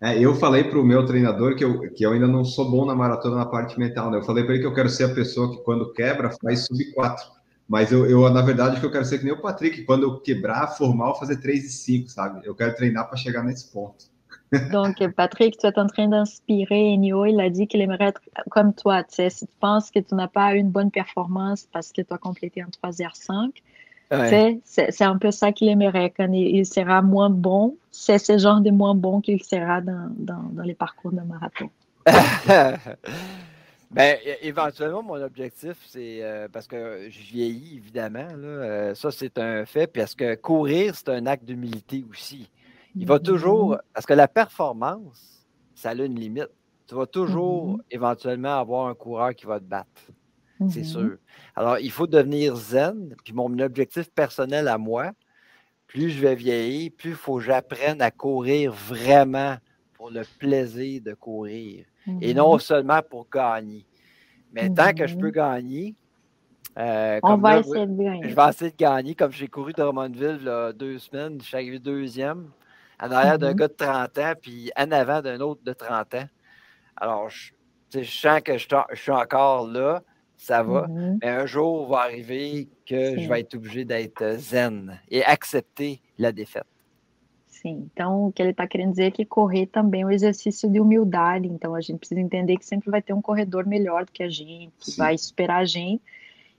É, 0.00 0.18
eu 0.18 0.34
falei 0.34 0.64
para 0.64 0.80
o 0.80 0.84
meu 0.84 1.06
treinador 1.06 1.54
que 1.54 1.62
eu, 1.62 1.92
que 1.92 2.04
eu 2.04 2.12
ainda 2.12 2.26
não 2.26 2.44
sou 2.44 2.68
bom 2.68 2.84
na 2.84 2.94
maratona 2.94 3.36
na 3.36 3.46
parte 3.46 3.78
mental, 3.78 4.10
né? 4.10 4.18
Eu 4.18 4.24
falei 4.24 4.42
para 4.42 4.54
ele 4.54 4.62
que 4.62 4.66
eu 4.66 4.74
quero 4.74 4.88
ser 4.88 5.04
a 5.04 5.14
pessoa 5.14 5.50
que 5.52 5.62
quando 5.62 5.92
quebra 5.92 6.30
faz 6.42 6.66
sub 6.66 6.92
4. 6.92 7.24
Mas 7.68 7.92
eu, 7.92 8.06
eu, 8.06 8.28
na 8.28 8.42
verdade, 8.42 8.80
que 8.80 8.86
eu 8.86 8.90
quero 8.90 9.04
ser 9.04 9.18
que 9.18 9.24
nem 9.24 9.32
o 9.32 9.40
Patrick, 9.40 9.84
quando 9.84 10.02
eu 10.02 10.20
quebrar 10.20 10.66
formal, 10.76 11.18
fazer 11.18 11.36
3 11.36 11.64
e 11.64 11.68
5, 11.68 12.08
sabe? 12.08 12.40
Eu 12.44 12.54
quero 12.54 12.74
treinar 12.74 13.06
para 13.06 13.16
chegar 13.16 13.44
nesse 13.44 13.70
ponto. 13.72 14.10
Donc, 14.70 14.96
Patrick, 15.14 15.56
tu 15.56 15.66
es 15.66 15.78
en 15.78 15.86
train 15.86 16.08
d'inspirer 16.08 16.92
Enio. 16.92 17.24
Il 17.24 17.40
a 17.40 17.48
dit 17.48 17.66
qu'il 17.66 17.80
aimerait 17.80 18.08
être 18.08 18.20
comme 18.50 18.74
toi. 18.74 19.02
Tu 19.04 19.14
sais, 19.14 19.30
si 19.30 19.46
tu 19.46 19.56
penses 19.58 19.90
que 19.90 20.00
tu 20.00 20.14
n'as 20.14 20.28
pas 20.28 20.54
eu 20.54 20.58
une 20.58 20.70
bonne 20.70 20.90
performance 20.90 21.66
parce 21.72 21.92
que 21.92 22.02
tu 22.02 22.12
as 22.12 22.18
complété 22.18 22.62
en 22.62 22.68
3h05, 22.68 23.52
tu 23.54 23.62
Ouais. 24.12 24.60
c'est 24.64 25.02
un 25.02 25.16
peu 25.16 25.30
ça 25.30 25.52
qu'il 25.52 25.68
aimerait. 25.68 26.12
Quand 26.14 26.30
il, 26.32 26.66
sera 26.66 27.00
moins 27.02 27.30
bon, 27.30 27.76
c'est 27.90 28.18
ce 28.18 28.36
genre 28.36 28.60
de 28.60 28.70
moins 28.70 28.94
bon 28.94 29.20
qu'il 29.20 29.42
sera 29.42 29.80
dans, 29.80 30.08
dans, 30.16 30.42
dans 30.52 30.62
les 30.62 30.74
parcours 30.74 31.12
de 31.12 31.20
marathon. 31.20 31.70
ben, 33.90 34.18
éventuellement, 34.42 35.02
mon 35.02 35.22
objectif, 35.22 35.76
c'est 35.86 36.22
euh, 36.22 36.48
parce 36.52 36.66
que 36.66 37.08
je 37.10 37.20
vieillis, 37.20 37.76
évidemment. 37.76 38.28
Là, 38.36 38.46
euh, 38.46 38.94
ça, 38.94 39.10
c'est 39.10 39.38
un 39.38 39.64
fait. 39.64 39.86
Parce 39.86 40.14
que 40.14 40.34
courir, 40.34 40.94
c'est 40.94 41.08
un 41.08 41.26
acte 41.26 41.44
d'humilité 41.44 42.04
aussi? 42.10 42.50
Il 42.94 43.06
va 43.06 43.18
toujours. 43.18 43.78
Parce 43.94 44.04
que 44.04 44.12
la 44.14 44.28
performance, 44.28 45.46
ça 45.74 45.90
a 45.90 45.94
une 45.94 46.18
limite. 46.18 46.50
Tu 46.86 46.94
vas 46.94 47.06
toujours 47.06 47.68
Mhm. 47.68 47.82
éventuellement 47.90 48.58
avoir 48.58 48.88
un 48.88 48.94
coureur 48.94 49.34
qui 49.34 49.46
va 49.46 49.58
te 49.58 49.64
battre. 49.64 49.88
C'est 50.68 50.82
Mhm. 50.82 50.84
sûr. 50.84 51.16
Alors, 51.56 51.78
il 51.78 51.90
faut 51.90 52.06
devenir 52.06 52.56
zen. 52.56 53.14
Puis 53.24 53.32
mon 53.34 53.58
objectif 53.58 54.10
personnel 54.12 54.68
à 54.68 54.78
moi, 54.78 55.12
plus 55.86 56.10
je 56.10 56.20
vais 56.20 56.34
vieillir, 56.36 56.90
plus 56.96 57.10
il 57.10 57.16
faut 57.16 57.36
que 57.38 57.42
j'apprenne 57.44 58.02
à 58.02 58.10
courir 58.10 58.72
vraiment 58.72 59.56
pour 59.94 60.10
le 60.10 60.24
plaisir 60.38 61.02
de 61.02 61.14
courir 61.14 61.86
et 62.20 62.34
Mhm. 62.34 62.34
non 62.34 62.58
seulement 62.58 63.02
pour 63.10 63.28
gagner. 63.30 63.86
Mais 64.52 64.70
tant 64.70 64.92
que 64.92 65.06
je 65.06 65.16
Mhm. 65.16 65.18
peux 65.18 65.30
gagner, 65.30 65.96
euh, 66.78 67.20
On 67.22 67.36
comme 67.36 67.38
va 67.38 67.56
là, 67.56 67.60
essayer 67.60 67.86
de 67.86 67.94
je 68.22 68.34
gagner. 68.34 68.34
vais 68.34 68.48
essayer 68.48 68.70
de 68.70 68.76
gagner. 68.76 69.14
Comme 69.14 69.32
j'ai 69.32 69.48
couru 69.48 69.72
Drummondville 69.72 70.42
là, 70.44 70.72
deux 70.72 70.98
semaines, 70.98 71.40
je 71.40 71.46
suis 71.46 71.56
arrivé 71.56 71.78
deuxième, 71.78 72.52
en 73.00 73.10
arrière 73.10 73.38
d'un 73.38 73.52
Mhm. 73.52 73.54
gars 73.54 73.68
de 73.68 73.74
30 73.74 74.18
ans, 74.18 74.34
puis 74.40 74.70
en 74.76 74.90
avant 74.92 75.20
d'un 75.22 75.40
autre 75.40 75.62
de 75.64 75.72
30 75.72 76.14
ans. 76.14 76.26
Alors, 76.96 77.28
je, 77.30 77.52
je 77.94 78.02
sens 78.02 78.40
que 78.42 78.58
je 78.58 78.66
suis 78.96 79.12
encore 79.12 79.66
là, 79.68 80.02
ça 80.42 80.62
va. 80.62 80.88
Mhm. 80.88 81.18
Mais 81.22 81.42
un 81.42 81.46
jour 81.46 81.86
va 81.86 82.00
arriver 82.02 82.68
que 82.84 83.14
je 83.14 83.20
Sim. 83.20 83.28
vais 83.28 83.40
être 83.40 83.54
obligé 83.54 83.84
d'être 83.84 84.38
zen 84.38 84.98
et 85.08 85.22
accepter 85.24 86.00
la 86.18 86.32
défaite. 86.32 86.66
Sim, 87.46 87.88
então 87.92 88.26
o 88.26 88.32
que 88.32 88.42
ele 88.42 88.50
está 88.50 88.66
querendo 88.66 88.90
dizer 88.90 89.04
é 89.04 89.10
que 89.12 89.24
correr 89.24 89.66
também 89.66 90.02
é 90.02 90.06
um 90.06 90.10
exercício 90.10 90.68
de 90.68 90.80
humildade, 90.80 91.46
então 91.46 91.76
a 91.76 91.80
gente 91.80 91.98
precisa 92.00 92.20
entender 92.20 92.56
que 92.56 92.66
sempre 92.66 92.90
vai 92.90 93.00
ter 93.00 93.12
um 93.12 93.22
corredor 93.22 93.64
melhor 93.68 94.04
do 94.04 94.10
que 94.10 94.24
a 94.24 94.28
gente, 94.28 94.72
que 94.80 94.96
vai 94.96 95.16
superar 95.16 95.60
a 95.60 95.64
gente, 95.64 96.02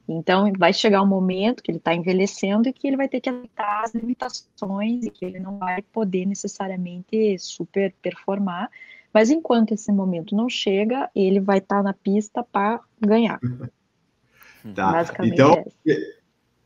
então 0.07 0.49
vai 0.57 0.71
chegar 0.71 1.01
um 1.01 1.07
momento 1.07 1.61
que 1.61 1.71
ele 1.71 1.77
está 1.77 1.93
envelhecendo 1.93 2.69
e 2.69 2.73
que 2.73 2.87
ele 2.87 2.95
vai 2.95 3.09
ter 3.09 3.19
que 3.19 3.29
aceitar 3.29 3.83
as 3.83 3.93
limitações 3.93 5.05
e 5.05 5.09
que 5.09 5.25
ele 5.25 5.39
não 5.39 5.57
vai 5.57 5.81
poder 5.81 6.25
necessariamente 6.25 7.37
super 7.37 7.93
performar, 8.01 8.71
mas 9.13 9.29
enquanto 9.29 9.73
esse 9.73 9.91
momento 9.91 10.35
não 10.35 10.49
chega, 10.49 11.09
ele 11.15 11.39
vai 11.39 11.59
estar 11.59 11.77
tá 11.77 11.83
na 11.83 11.93
pista 11.93 12.43
para 12.43 12.79
ganhar. 12.99 13.39
Tá. 14.73 15.05
Então, 15.23 15.63
é 15.87 16.23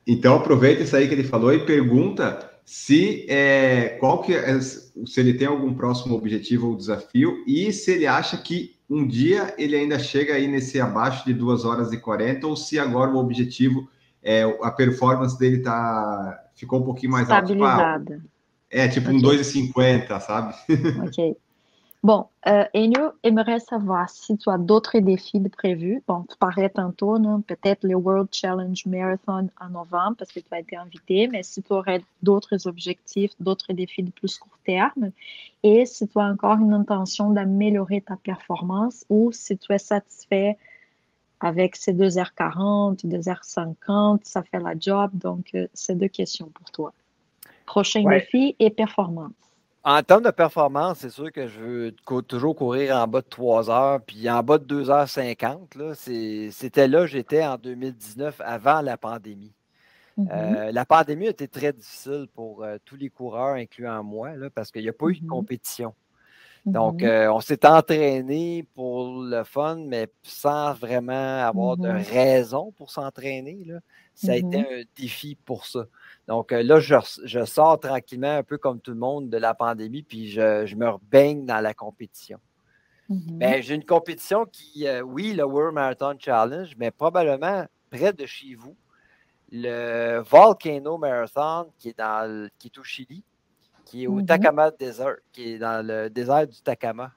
então 0.07 0.37
aproveita 0.37 0.83
isso 0.83 0.95
aí 0.95 1.07
que 1.07 1.13
ele 1.13 1.23
falou 1.23 1.53
e 1.53 1.65
pergunta 1.65 2.49
se 2.63 3.25
é, 3.29 3.97
qual 3.99 4.21
que 4.21 4.33
é, 4.33 4.59
se 4.61 5.19
ele 5.19 5.33
tem 5.33 5.47
algum 5.47 5.73
próximo 5.73 6.15
objetivo 6.15 6.69
ou 6.69 6.77
desafio 6.77 7.43
e 7.45 7.73
se 7.73 7.91
ele 7.91 8.07
acha 8.07 8.37
que 8.37 8.77
um 8.89 9.05
dia 9.05 9.53
ele 9.57 9.75
ainda 9.75 9.99
chega 9.99 10.33
aí 10.35 10.47
nesse 10.47 10.79
abaixo 10.79 11.25
de 11.25 11.33
2 11.33 11.65
horas 11.65 11.91
e 11.91 11.97
40 11.97 12.47
ou 12.47 12.55
se 12.55 12.79
agora 12.79 13.11
o 13.11 13.17
objetivo 13.17 13.89
é 14.23 14.43
a 14.61 14.71
performance 14.71 15.37
dele 15.37 15.59
tá 15.59 16.39
ficou 16.55 16.79
um 16.79 16.83
pouquinho 16.83 17.11
mais 17.11 17.29
alta. 17.29 17.47
Tipo, 17.47 17.63
ah, 17.65 18.01
é, 18.69 18.87
tipo 18.87 19.07
okay. 19.09 19.19
um 19.19 19.21
2,50, 19.21 20.19
sabe? 20.21 20.55
Ok. 21.05 21.37
Bon, 22.07 22.27
euh, 22.47 22.63
Enio 22.73 23.11
aimerait 23.23 23.59
savoir 23.59 24.09
si 24.09 24.37
tu 24.37 24.49
as 24.49 24.57
d'autres 24.57 24.97
défis 24.99 25.41
de 25.41 25.49
prévus. 25.49 26.01
Bon, 26.07 26.23
tu 26.23 26.37
parlais 26.37 26.69
tantôt, 26.69 27.19
peut-être 27.45 27.83
le 27.83 27.95
World 27.95 28.29
Challenge 28.31 28.85
Marathon 28.85 29.49
en 29.59 29.69
novembre 29.71 30.15
parce 30.17 30.31
que 30.31 30.39
tu 30.39 30.47
as 30.51 30.61
été 30.61 30.77
invité, 30.77 31.27
mais 31.27 31.43
si 31.43 31.61
tu 31.61 31.73
aurais 31.73 32.01
d'autres 32.23 32.65
objectifs, 32.65 33.31
d'autres 33.41 33.73
défis 33.73 34.03
de 34.03 34.11
plus 34.11 34.37
court 34.37 34.57
terme, 34.65 35.11
et 35.63 35.85
si 35.85 36.07
tu 36.07 36.17
as 36.17 36.31
encore 36.31 36.59
une 36.59 36.73
intention 36.73 37.31
d'améliorer 37.31 37.99
ta 37.99 38.15
performance 38.15 39.03
ou 39.09 39.33
si 39.33 39.57
tu 39.57 39.73
es 39.73 39.77
satisfait 39.77 40.57
avec 41.41 41.75
ces 41.75 41.91
2h40, 41.91 43.05
2h50, 43.05 44.19
ça 44.23 44.43
fait 44.43 44.61
la 44.61 44.75
job. 44.79 45.11
Donc, 45.13 45.47
euh, 45.55 45.67
c'est 45.73 45.97
deux 45.97 46.07
questions 46.07 46.49
pour 46.53 46.71
toi. 46.71 46.93
Prochain 47.65 48.03
ouais. 48.03 48.19
défi 48.19 48.55
et 48.59 48.69
performance. 48.69 49.33
En 49.87 50.03
termes 50.03 50.23
de 50.23 50.31
performance, 50.31 50.97
c'est 50.99 51.09
sûr 51.09 51.31
que 51.31 51.47
je 51.47 51.61
veux 51.61 51.91
toujours 52.23 52.57
courir 52.57 52.97
en 52.97 53.07
bas 53.07 53.21
de 53.21 53.27
3 53.29 53.71
heures, 53.71 54.01
puis 54.01 54.29
en 54.29 54.43
bas 54.43 54.57
de 54.57 54.83
2h50. 54.83 56.49
C'était 56.51 56.89
là, 56.89 57.05
j'étais 57.05 57.45
en 57.45 57.55
2019, 57.55 58.41
avant 58.43 58.81
la 58.81 58.97
pandémie. 58.97 59.53
Mm-hmm. 60.17 60.27
Euh, 60.29 60.71
la 60.73 60.85
pandémie 60.85 61.27
a 61.27 61.29
été 61.29 61.47
très 61.47 61.71
difficile 61.71 62.27
pour 62.33 62.65
euh, 62.65 62.75
tous 62.83 62.97
les 62.97 63.09
coureurs, 63.09 63.55
incluant 63.55 64.03
moi, 64.03 64.35
là, 64.35 64.49
parce 64.49 64.71
qu'il 64.71 64.81
n'y 64.81 64.89
a 64.89 64.93
pas 64.93 65.07
eu 65.07 65.15
de 65.15 65.21
mm-hmm. 65.21 65.27
compétition. 65.27 65.93
Donc, 66.65 66.99
mm-hmm. 66.99 67.07
euh, 67.07 67.31
on 67.31 67.39
s'est 67.39 67.65
entraîné 67.65 68.67
pour 68.75 69.21
le 69.21 69.45
fun, 69.45 69.77
mais 69.85 70.09
sans 70.21 70.73
vraiment 70.73 71.45
avoir 71.45 71.77
de 71.77 71.87
raison 71.87 72.73
pour 72.73 72.91
s'entraîner. 72.91 73.65
Ça 74.13 74.33
a 74.33 74.35
été 74.35 74.59
un 74.59 74.83
défi 74.97 75.37
pour 75.45 75.65
ça. 75.65 75.85
Donc 76.27 76.51
euh, 76.51 76.61
là, 76.61 76.79
je, 76.79 77.45
sors 77.45 77.79
tranquillement, 77.79 78.37
un 78.37 78.43
peu 78.43 78.57
comme 78.57 78.81
tout 78.81 78.91
le 78.91 78.97
monde, 78.97 79.29
de 79.29 79.37
la 79.37 79.53
pandémie, 79.53 80.03
puis 80.03 80.29
je, 80.29 80.75
me 80.75 80.97
baigne 81.09 81.45
dans 81.45 81.61
la 81.61 81.73
compétition. 81.73 82.39
Mm-hmm. 83.09 83.37
Ben, 83.37 83.63
j'ai 83.63 83.75
une 83.75 83.85
compétition 83.85 84.45
qui, 84.45 84.85
euh, 84.87 85.01
oui, 85.01 85.33
le 85.33 85.45
World 85.45 85.73
Marathon 85.73 86.15
Challenge, 86.19 86.75
mais 86.77 86.91
probablement 86.91 87.65
près 87.89 88.11
de 88.11 88.25
chez 88.25 88.55
vous, 88.55 88.75
le 89.49 90.19
Volcano 90.19 90.97
Marathon 90.97 91.71
qui 91.77 91.89
est, 91.89 91.97
dans 91.97 92.49
qui 92.59 92.67
est 92.67 92.77
au 92.77 92.83
Chili, 92.83 93.23
qui 93.85 94.03
est 94.03 94.07
au 94.07 94.19
mm-hmm. 94.19 94.25
Takama 94.25 94.71
Desert, 94.71 95.15
qui 95.31 95.53
est 95.53 95.59
dans 95.59 95.85
le 95.85 96.09
désert 96.09 96.45
du 96.45 96.61
Takama, 96.61 97.13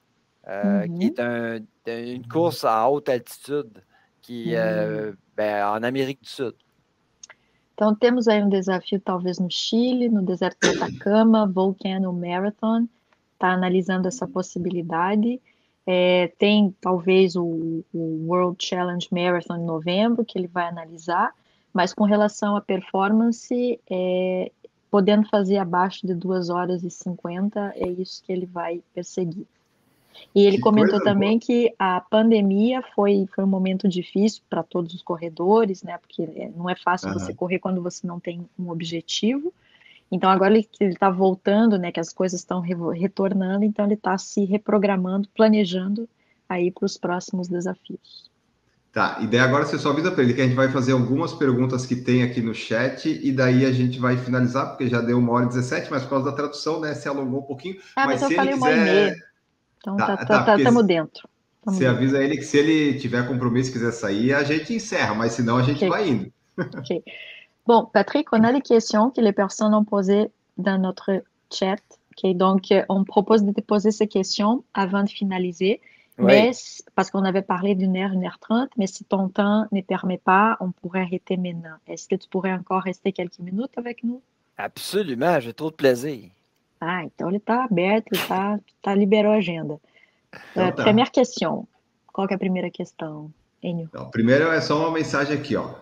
euh, 0.46 0.82
qui 0.82 1.10
mm-hmm. 1.10 1.64
est 1.86 2.14
une 2.14 2.28
course 2.28 2.64
à 2.64 2.88
haute 2.88 3.08
altitude 3.08 3.82
qui 4.22 4.52
est 4.52 5.12
ben, 5.36 5.66
en 5.66 5.82
Amérique 5.82 6.22
du 6.22 6.28
Sud. 6.28 6.54
Então, 7.80 7.94
temos 7.94 8.28
aí 8.28 8.44
um 8.44 8.48
desafio, 8.50 9.00
talvez 9.00 9.38
no 9.38 9.50
Chile, 9.50 10.10
no 10.10 10.20
deserto 10.20 10.58
do 10.60 10.76
Atacama, 10.76 11.46
Volcano 11.46 12.12
Marathon, 12.12 12.86
está 13.32 13.52
analisando 13.52 14.06
essa 14.06 14.28
possibilidade. 14.28 15.40
É, 15.86 16.30
tem, 16.38 16.76
talvez, 16.78 17.36
o, 17.36 17.82
o, 17.90 18.26
World 18.28 18.62
Challenge 18.62 19.08
Marathon 19.10 19.56
em 19.56 19.64
novembro, 19.64 20.26
que 20.26 20.38
ele 20.38 20.46
vai 20.46 20.68
analisar, 20.68 21.32
mas 21.72 21.94
com 21.94 22.04
relação 22.04 22.54
à 22.54 22.60
performance, 22.60 23.80
é, 23.90 24.52
podendo 24.90 25.26
fazer 25.30 25.56
abaixo 25.56 26.06
de 26.06 26.12
2 26.12 26.50
horas 26.50 26.84
e 26.84 26.90
50, 26.90 27.72
é 27.76 27.88
isso 27.88 28.22
que 28.22 28.30
ele 28.30 28.44
vai 28.44 28.82
perseguir. 28.92 29.46
E 30.34 30.46
ele 30.46 30.56
que 30.56 30.62
comentou 30.62 31.00
também 31.02 31.38
boa. 31.38 31.40
que 31.40 31.74
a 31.78 32.00
pandemia 32.00 32.82
foi, 32.94 33.28
foi 33.34 33.44
um 33.44 33.48
momento 33.48 33.88
difícil 33.88 34.42
para 34.48 34.62
todos 34.62 34.94
os 34.94 35.02
corredores, 35.02 35.82
né? 35.82 35.98
Porque 35.98 36.22
é, 36.22 36.50
não 36.56 36.68
é 36.68 36.76
fácil 36.76 37.08
uhum. 37.08 37.14
você 37.14 37.34
correr 37.34 37.58
quando 37.58 37.82
você 37.82 38.06
não 38.06 38.20
tem 38.20 38.48
um 38.58 38.70
objetivo. 38.70 39.52
Então 40.10 40.30
agora 40.30 40.54
ele 40.54 40.68
está 40.80 41.10
voltando, 41.10 41.78
né? 41.78 41.90
Que 41.90 42.00
as 42.00 42.12
coisas 42.12 42.40
estão 42.40 42.60
re 42.60 42.74
retornando, 42.94 43.64
então 43.64 43.84
ele 43.84 43.94
está 43.94 44.16
se 44.18 44.44
reprogramando, 44.44 45.28
planejando 45.34 46.08
aí 46.48 46.70
para 46.70 46.86
os 46.86 46.96
próximos 46.96 47.48
desafios. 47.48 48.30
Tá, 48.92 49.18
e 49.20 49.26
daí 49.28 49.38
agora 49.38 49.64
você 49.64 49.78
só 49.78 49.90
avisa 49.90 50.10
para 50.10 50.24
ele 50.24 50.34
que 50.34 50.40
a 50.40 50.44
gente 50.44 50.56
vai 50.56 50.68
fazer 50.68 50.90
algumas 50.90 51.32
perguntas 51.32 51.86
que 51.86 51.94
tem 51.94 52.24
aqui 52.24 52.42
no 52.42 52.52
chat 52.52 53.08
e 53.08 53.30
daí 53.30 53.64
a 53.64 53.70
gente 53.70 54.00
vai 54.00 54.16
finalizar, 54.16 54.70
porque 54.70 54.88
já 54.88 55.00
deu 55.00 55.16
uma 55.16 55.30
hora 55.30 55.44
e 55.44 55.48
17, 55.48 55.88
mas 55.92 56.02
por 56.02 56.10
causa 56.10 56.24
da 56.24 56.32
tradução, 56.32 56.80
né, 56.80 56.92
se 56.92 57.08
alongou 57.08 57.38
um 57.38 57.44
pouquinho. 57.44 57.76
Ah, 57.94 58.06
mas, 58.06 58.20
mas 58.20 58.28
se 58.28 58.36
ele 58.36 58.52
quiser 58.54 59.29
então 59.80 59.96
tá, 59.96 60.16
tá, 60.16 60.26
tá, 60.26 60.44
tá 60.44 60.58
tamo 60.62 60.82
dentro. 60.82 61.28
Tamo 61.64 61.76
você 61.76 61.84
dentro. 61.84 61.96
avisa 61.96 62.22
ele 62.22 62.36
que 62.36 62.44
se 62.44 62.58
ele 62.58 62.98
tiver 62.98 63.26
compromisso 63.26 63.70
e 63.70 63.72
quiser 63.72 63.92
sair, 63.92 64.34
a 64.34 64.44
gente 64.44 64.74
encerra, 64.74 65.14
mas 65.14 65.32
senão 65.32 65.56
a 65.56 65.62
gente 65.62 65.78
okay. 65.78 65.88
vai 65.88 66.08
indo. 66.08 66.32
ok. 66.58 67.02
Bon, 67.66 67.86
Patrick, 67.86 68.28
on 68.32 68.44
a 68.44 68.52
des 68.52 68.62
questions 68.62 69.10
que 69.10 69.20
les 69.20 69.32
personnes 69.32 69.74
ont 69.74 69.84
posées 69.84 70.30
dans 70.56 70.78
notre 70.78 71.22
chat. 71.52 71.80
Okay, 72.12 72.34
donc, 72.34 72.72
euh, 72.72 72.84
on 72.88 73.04
propose 73.04 73.44
de 73.44 73.52
te 73.52 73.60
poser 73.60 73.92
ces 73.92 74.08
questions 74.08 74.64
avant 74.74 75.04
de 75.04 75.08
finaliser. 75.08 75.80
Oui. 76.18 76.26
Mais, 76.26 76.50
parce 76.94 77.10
qu'on 77.10 77.24
avait 77.24 77.42
parlé 77.42 77.74
d'une 77.74 77.96
heure, 77.96 78.12
une 78.12 78.24
heure 78.26 78.38
trente, 78.38 78.70
mais 78.76 78.86
si 78.86 79.04
ton 79.04 79.28
temps 79.28 79.66
ne 79.72 79.80
permet 79.80 80.18
pas, 80.18 80.56
on 80.60 80.70
pourrait 80.70 81.00
arrêter 81.00 81.36
maintenant. 81.36 81.76
Est-ce 81.86 82.08
que 82.08 82.16
tu 82.16 82.28
pourrais 82.28 82.52
encore 82.52 82.82
rester 82.82 83.12
quelques 83.12 83.38
minutes 83.38 83.72
avec 83.76 84.04
nous? 84.04 84.20
Absolument, 84.58 85.40
j'ai 85.40 85.54
trop 85.54 85.70
de 85.70 85.76
plaisir. 85.76 86.28
Ah, 86.80 87.04
então 87.04 87.28
ele 87.28 87.36
está 87.36 87.64
aberto, 87.64 88.12
está 88.12 88.58
tá, 88.80 88.94
liberou 88.94 89.32
a 89.32 89.36
agenda. 89.36 89.78
Então, 90.52 90.68
uh, 90.68 90.74
tá. 90.74 90.84
Primeira 90.84 91.10
questão. 91.10 91.68
Qual 92.12 92.26
que 92.26 92.34
é 92.34 92.36
a 92.36 92.38
primeira 92.38 92.70
questão, 92.70 93.32
Enio? 93.62 93.84
Então, 93.84 94.10
primeiro 94.10 94.50
é 94.50 94.60
só 94.60 94.78
uma 94.78 94.90
mensagem 94.90 95.36
aqui, 95.36 95.56
ó. 95.56 95.74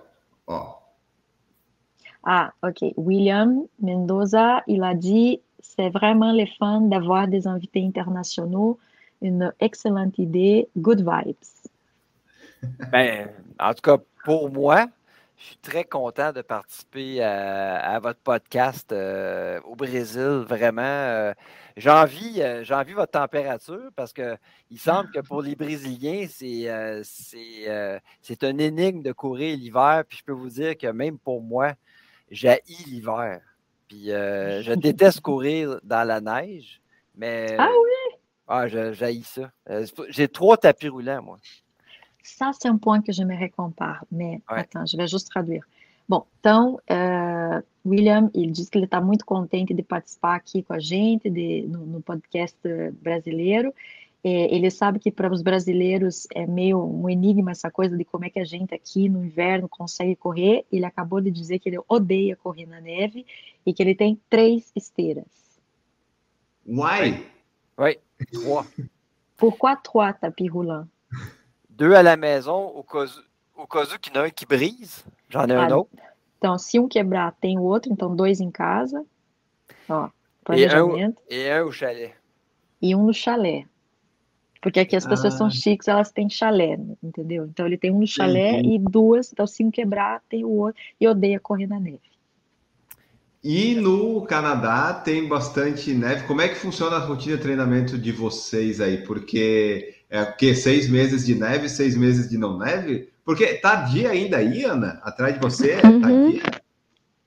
ó. 0.47 0.79
Ah, 2.25 2.53
ok. 2.63 2.95
William 2.99 3.67
Mendoza, 3.79 4.63
il 4.67 4.83
a 4.83 4.95
dit 4.95 5.41
c'est 5.61 5.91
vraiment 5.91 6.33
le 6.33 6.47
fun 6.59 6.83
d'avoir 6.83 7.29
des 7.29 7.47
invités 7.47 7.85
internationaux. 7.85 8.79
Une 9.21 9.53
excellente 9.61 10.19
idée. 10.19 10.69
Good 10.77 11.01
vibes. 11.01 11.69
Ben, 12.91 13.31
en 13.59 13.75
tout 13.75 13.83
cas, 13.83 13.99
pour 14.25 14.51
moi, 14.51 14.87
je 15.39 15.45
suis 15.45 15.57
très 15.59 15.85
content 15.85 16.33
de 16.33 16.43
participer 16.43 17.23
à, 17.23 17.99
votre 18.01 18.19
podcast 18.19 18.91
euh, 18.91 19.61
au 19.65 19.77
Brésil. 19.77 20.45
Vraiment, 20.47 20.83
euh, 20.83 21.33
j'envie, 21.77 22.43
euh, 22.43 22.65
j'envie 22.65 22.93
votre 22.93 23.13
température 23.13 23.89
parce 23.95 24.13
que 24.13 24.37
il 24.71 24.81
semble 24.81 25.11
que 25.13 25.21
pour 25.21 25.41
les 25.41 25.55
Brésiliens, 25.55 26.27
c'est, 26.29 26.69
c'est, 27.05 28.01
c'est 28.21 28.43
une 28.43 28.61
énigme 28.61 29.01
de 29.03 29.13
courir 29.13 29.57
l'hiver. 29.57 30.03
Puis 30.09 30.19
je 30.19 30.25
peux 30.25 30.33
vous 30.33 30.51
dire 30.51 30.77
que 30.77 30.89
même 30.89 31.19
pour 31.19 31.41
moi, 31.41 31.75
j'ai 32.31 32.61
l'hiver. 32.87 33.41
Puis 33.87 34.07
je 34.09 34.75
déteste 34.77 35.21
courir 35.21 35.79
dans 35.85 36.07
la 36.07 36.21
neige, 36.21 36.81
mais 37.15 37.55
ah 37.59 37.71
oui, 37.71 38.19
ah, 38.49 38.67
ça. 39.23 39.53
J'ai 40.09 40.29
trois 40.29 40.57
tapis 40.57 40.89
roulants, 40.89 41.23
moi. 41.23 41.39
Ça, 42.23 42.53
c'est 42.59 42.69
un 42.69 42.77
point 42.77 43.01
que 43.01 43.13
j'aimerais 43.13 43.49
qu'on 43.49 43.71
parle, 43.71 44.07
mais 44.11 44.43
ouais. 44.51 44.61
attends, 44.61 44.87
je 44.87 44.97
vais 44.97 45.07
juste 45.07 45.29
traduire. 45.31 45.65
Bom, 46.09 46.27
então, 46.41 46.79
uh, 46.91 47.63
William, 47.85 48.31
ele 48.35 48.51
diz 48.51 48.71
que 48.71 48.79
ele 48.79 48.87
está 48.87 49.01
muito 49.01 49.25
contente 49.27 49.75
de 49.75 49.83
participar 49.83 50.37
aqui 50.37 50.63
com 50.63 50.73
a 50.73 50.79
gente 50.79 51.29
de, 51.29 51.67
no, 51.69 51.85
no 51.85 52.01
podcast 52.01 52.59
brasileiro. 53.03 53.75
É, 54.25 54.53
ele 54.53 54.71
sabe 54.71 54.99
que 54.99 55.13
para 55.13 55.33
os 55.33 55.43
brasileiros 55.43 56.27
é 56.35 56.45
meio 56.47 56.83
um 56.83 57.09
enigma 57.09 57.53
essa 57.53 57.71
coisa 57.71 57.97
de 57.97 58.05
como 58.05 58.25
é 58.25 58.31
que 58.31 58.41
a 58.41 58.45
gente 58.45 58.75
aqui 58.75 59.09
no 59.09 59.25
inverno 59.25 59.69
consegue 59.69 60.17
correr. 60.17 60.65
Ele 60.73 60.85
acabou 60.85 61.21
de 61.21 61.31
dizer 61.31 61.59
que 61.61 61.69
ele 61.69 61.79
odeia 61.87 62.35
correr 62.35 62.67
na 62.67 62.81
neve 62.81 63.25
e 63.65 63.73
que 63.73 63.83
ele 63.83 63.95
tem 63.95 64.21
três 64.29 64.73
esteiras. 64.75 65.27
Why? 66.67 67.25
Oui, 67.79 67.99
Pourquoi 69.37 69.77
trois 69.77 70.19
tapis 70.19 70.51
roulants? 70.51 70.89
Deux 71.79 71.95
à 71.95 72.03
la 72.03 72.17
maison 72.17 72.67
au 72.75 72.83
cas, 72.83 73.07
au 73.57 73.67
cas 73.67 73.85
où 73.85 73.99
qu'il 73.99 74.15
y 74.15 74.19
en 74.19 74.23
a 74.23 74.25
un 74.25 74.31
qui 74.31 74.45
brise. 74.45 75.05
J'en 75.31 75.47
ai 75.49 75.55
ah, 75.55 75.67
un 75.67 75.71
autre. 75.71 75.91
Então, 76.39 76.59
se 76.59 76.79
um 76.79 76.89
quebrar, 76.89 77.33
tem 77.41 77.59
o 77.59 77.63
outro, 77.63 77.93
então 77.93 78.15
dois 78.15 78.41
em 78.41 78.51
casa. 78.51 79.05
Ó, 79.89 80.09
planejamento. 80.45 81.23
E 81.31 81.37
um, 81.37 81.43
e 81.43 81.63
um 81.63 81.67
o 81.67 81.73
chalé. 81.73 82.15
E 82.83 82.95
um 82.95 83.07
no 83.07 83.15
chalé. 83.15 83.65
Porque 84.61 84.81
aqui 84.81 84.97
as 84.97 85.07
pessoas 85.07 85.35
ah. 85.35 85.39
são 85.39 85.51
chiques, 85.51 85.87
elas 85.87 86.11
têm 86.11 86.29
chalé, 86.29 86.79
entendeu? 87.01 87.45
Então 87.45 87.65
ele 87.65 87.79
tem 87.79 87.93
um 87.93 88.01
no 88.01 88.07
chalé 88.07 88.55
uhum. 88.55 88.73
e 88.73 88.79
duas, 88.79 89.33
então 89.33 89.47
se 89.47 89.65
um 89.65 89.71
quebrar, 89.71 90.21
tem 90.29 90.45
o 90.45 90.51
outro, 90.51 90.81
e 91.01 91.07
odeia 91.07 91.39
correr 91.39 91.69
na 91.69 91.79
neve. 91.79 92.01
E 93.43 93.77
no 93.77 94.23
Canadá 94.23 94.93
tem 94.93 95.29
bastante 95.29 95.95
neve. 95.95 96.27
Como 96.27 96.41
é 96.41 96.49
que 96.49 96.57
funciona 96.57 96.97
a 96.97 96.99
rotina 96.99 97.37
de 97.37 97.43
treinamento 97.43 97.97
de 97.97 98.11
vocês 98.11 98.81
aí? 98.81 98.99
Porque 99.05 99.95
é 100.11 100.25
que 100.25 100.55
seis 100.55 100.89
meses 100.89 101.27
de 101.27 101.35
neve, 101.35 101.69
seis 101.69 101.97
meses 101.97 102.29
de 102.29 102.39
não 102.39 102.59
neve? 102.59 103.11
Porque 103.25 103.55
tá 103.55 103.83
dia 103.83 104.11
ainda 104.11 104.39
aí, 104.39 104.65
Ana, 104.65 105.01
atrás 105.03 105.35
de 105.35 105.41
você, 105.41 105.75
uhum. 105.85 106.01
tá 106.01 106.09
dia. 106.09 106.43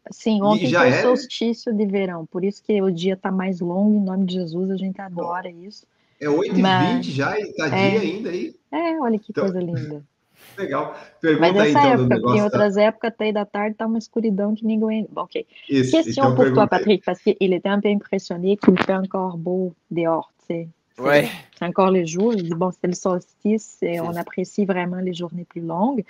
Sim, 0.09 0.41
ontem 0.41 0.67
já 0.67 0.81
foi 0.81 0.89
é... 0.89 1.01
solstício 1.01 1.73
de 1.73 1.85
verão, 1.85 2.25
por 2.25 2.43
isso 2.43 2.61
que 2.63 2.81
o 2.81 2.91
dia 2.91 3.15
tá 3.15 3.31
mais 3.31 3.59
longo, 3.59 3.97
em 3.97 4.03
nome 4.03 4.25
de 4.25 4.33
Jesus, 4.33 4.71
a 4.71 4.77
gente 4.77 4.99
adora 4.99 5.49
isso. 5.49 5.85
É 6.19 6.25
8h20 6.25 6.59
Mas... 6.59 7.05
já 7.05 7.39
e 7.39 7.53
tá 7.53 7.67
é... 7.67 7.89
dia 7.89 7.99
ainda 8.01 8.29
aí. 8.29 8.55
É, 8.71 8.99
olha 8.99 9.17
que 9.17 9.31
então... 9.31 9.45
coisa 9.45 9.59
linda. 9.59 10.03
Legal. 10.57 10.95
Pergunta 11.21 11.53
Mas 11.53 11.55
nessa 11.55 11.79
aí, 11.79 11.93
então, 11.93 12.15
época, 12.15 12.37
em 12.37 12.41
outras 12.41 12.77
épocas, 12.77 13.11
até 13.11 13.31
da 13.31 13.45
tarde, 13.45 13.75
tá 13.75 13.85
uma 13.85 13.99
escuridão 13.99 14.55
que 14.55 14.65
ninguém. 14.65 15.07
Bon, 15.09 15.21
ok. 15.21 15.45
Isso, 15.69 15.91
Question 15.91 16.11
então, 16.11 16.35
pour 16.35 16.51
toi, 16.53 16.67
Patrick, 16.67 17.05
parce 17.05 17.21
qu'il 17.21 17.53
était 17.53 17.69
un 17.69 17.79
peu 17.79 17.89
impressionné 17.89 18.57
qu'il 18.57 18.77
fait 18.83 18.95
encore 18.95 19.37
beau 19.37 19.73
dehors, 19.89 20.29
tu 20.39 20.45
sais. 20.47 20.67
Ouais. 21.01 21.29
C'est 21.57 21.65
encore 21.65 21.91
les 21.91 22.05
jours. 22.05 22.33
Il 22.33 22.43
dit, 22.43 22.55
bon, 22.55 22.71
c'est 22.71 22.87
le 22.87 22.93
solstice 22.93 23.77
et 23.81 23.99
on 23.99 24.15
apprécie 24.15 24.65
vraiment 24.65 24.97
les 24.97 25.13
journées 25.13 25.45
plus 25.45 25.61
longues. 25.61 26.03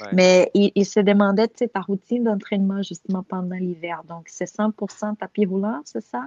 Ouais. 0.00 0.08
Mais 0.12 0.50
il, 0.54 0.72
il, 0.74 0.86
se 0.86 1.00
demandait, 1.00 1.48
tu 1.48 1.54
sais, 1.58 1.68
ta 1.68 1.80
routine 1.80 2.24
d'entraînement 2.24 2.82
justement 2.82 3.22
pendant 3.22 3.56
l'hiver. 3.56 4.02
Donc, 4.08 4.26
c'est 4.28 4.50
100% 4.50 5.16
tapis 5.16 5.46
roulant, 5.46 5.80
c'est 5.84 6.04
ça? 6.04 6.26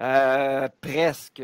Euh, 0.00 0.68
presque. 0.80 1.42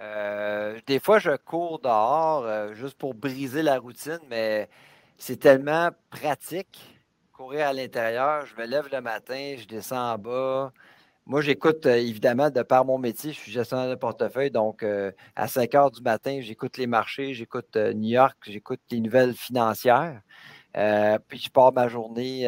Euh, 0.00 0.78
des 0.86 1.00
fois, 1.00 1.18
je 1.18 1.36
cours 1.36 1.80
dehors 1.80 2.44
euh, 2.44 2.74
juste 2.74 2.96
pour 2.96 3.14
briser 3.14 3.62
la 3.62 3.78
routine, 3.78 4.20
mais 4.30 4.68
c'est 5.16 5.38
tellement 5.40 5.90
pratique 6.10 6.98
courir 7.32 7.68
à 7.68 7.72
l'intérieur. 7.72 8.46
Je 8.46 8.60
me 8.60 8.66
lève 8.66 8.88
le 8.92 9.00
matin, 9.00 9.54
je 9.56 9.64
descends 9.66 10.14
en 10.14 10.18
bas. 10.18 10.72
Moi, 11.28 11.42
j'écoute 11.42 11.86
euh, 11.86 11.94
évidemment, 11.94 12.50
de 12.50 12.62
par 12.62 12.84
mon 12.84 12.98
métier, 12.98 13.32
je 13.32 13.38
suis 13.38 13.52
gestionnaire 13.52 13.88
de 13.88 13.94
portefeuille, 13.94 14.50
donc 14.50 14.84
à 15.36 15.46
5 15.46 15.74
heures 15.76 15.90
du 15.90 16.02
matin, 16.02 16.40
j'écoute 16.40 16.76
les 16.76 16.88
marchés, 16.88 17.34
j'écoute 17.34 17.76
New 17.76 18.08
York, 18.08 18.36
j'écoute 18.46 18.80
les 18.90 19.00
nouvelles 19.00 19.34
financières. 19.34 20.20
puis 21.28 21.38
je 21.38 21.50
pars 21.50 21.72
ma 21.72 21.86
journée 21.88 22.46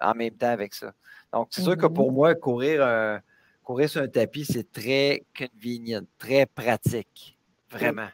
en 0.00 0.14
même 0.14 0.34
temps 0.34 0.50
avec 0.50 0.74
ça. 0.74 0.92
Donc, 1.32 1.48
c'est 1.50 1.62
sûr 1.62 1.76
que 1.76 1.86
pour 1.86 2.12
mmh 2.12 2.14
moi, 2.14 2.34
courir 2.34 3.20
courir 3.62 3.88
sur 3.88 4.02
un 4.02 4.08
tapis, 4.08 4.44
c'est 4.44 4.70
très 4.70 5.24
convenient, 5.36 6.02
très 6.18 6.46
pratique, 6.46 7.38
vraiment. 7.70 8.08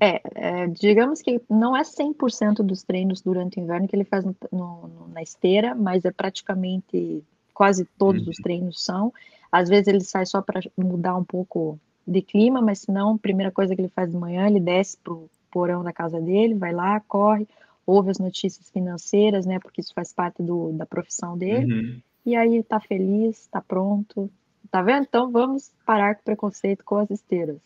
É, 0.00 0.20
é, 0.34 0.66
digamos 0.66 1.22
que 1.22 1.40
não 1.48 1.74
é 1.74 1.82
100% 1.82 2.62
dos 2.62 2.82
treinos 2.82 3.22
durante 3.22 3.58
o 3.58 3.62
inverno 3.62 3.88
que 3.88 3.96
ele 3.96 4.04
faz 4.04 4.22
no, 4.22 4.36
no, 4.52 5.08
na 5.08 5.22
esteira, 5.22 5.74
mas 5.74 6.04
é 6.04 6.10
praticamente 6.10 7.24
quase 7.52 7.84
todos 7.98 8.22
uhum. 8.24 8.30
os 8.30 8.36
treinos 8.36 8.84
são. 8.84 9.12
Às 9.50 9.68
vezes 9.68 9.88
ele 9.88 10.00
sai 10.00 10.26
só 10.26 10.40
para 10.40 10.60
mudar 10.76 11.16
um 11.16 11.24
pouco 11.24 11.78
de 12.06 12.22
clima, 12.22 12.60
mas 12.60 12.80
se 12.80 12.92
não, 12.92 13.18
primeira 13.18 13.52
coisa 13.52 13.74
que 13.74 13.80
ele 13.80 13.88
faz 13.88 14.10
de 14.10 14.16
manhã, 14.16 14.46
ele 14.46 14.60
desce 14.60 14.96
para 14.98 15.12
o 15.12 15.30
porão 15.50 15.84
da 15.84 15.92
casa 15.92 16.20
dele, 16.20 16.54
vai 16.54 16.72
lá, 16.72 16.98
corre, 17.00 17.46
ouve 17.86 18.10
as 18.10 18.18
notícias 18.18 18.70
financeiras, 18.70 19.46
né, 19.46 19.58
porque 19.60 19.80
isso 19.80 19.92
faz 19.94 20.12
parte 20.12 20.42
do, 20.42 20.72
da 20.72 20.86
profissão 20.86 21.36
dele, 21.36 21.72
uhum. 21.72 22.00
e 22.26 22.34
aí 22.34 22.56
está 22.56 22.80
feliz, 22.80 23.42
está 23.42 23.60
pronto, 23.60 24.30
Tá 24.72 24.80
vendo? 24.80 25.02
Então 25.02 25.30
vamos 25.30 25.70
parar 25.84 26.14
com 26.14 26.22
preconceito 26.22 26.82
com 26.82 26.96
as 26.96 27.10
esteiras. 27.10 27.58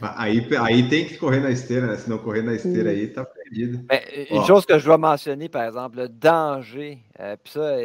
Aí, 0.00 0.46
aí 0.58 0.88
tem 0.88 1.06
que 1.06 1.16
correr 1.16 1.40
na 1.40 1.50
esteira, 1.50 1.86
né? 1.86 1.96
Se 1.96 2.08
não 2.08 2.18
correr 2.18 2.42
na 2.42 2.54
esteira 2.54 2.90
aí, 2.90 3.08
tá 3.08 3.24
perdido. 3.24 3.84
Mais, 3.88 4.04
une 4.30 4.44
chose 4.46 4.66
que 4.66 4.78
je 4.78 4.84
dois 4.84 4.98
mentionner, 4.98 5.48
par 5.48 5.64
exemple, 5.64 5.98
le 5.98 6.08
danger, 6.08 6.98
euh, 7.20 7.36
puis 7.42 7.52
ça, 7.52 7.76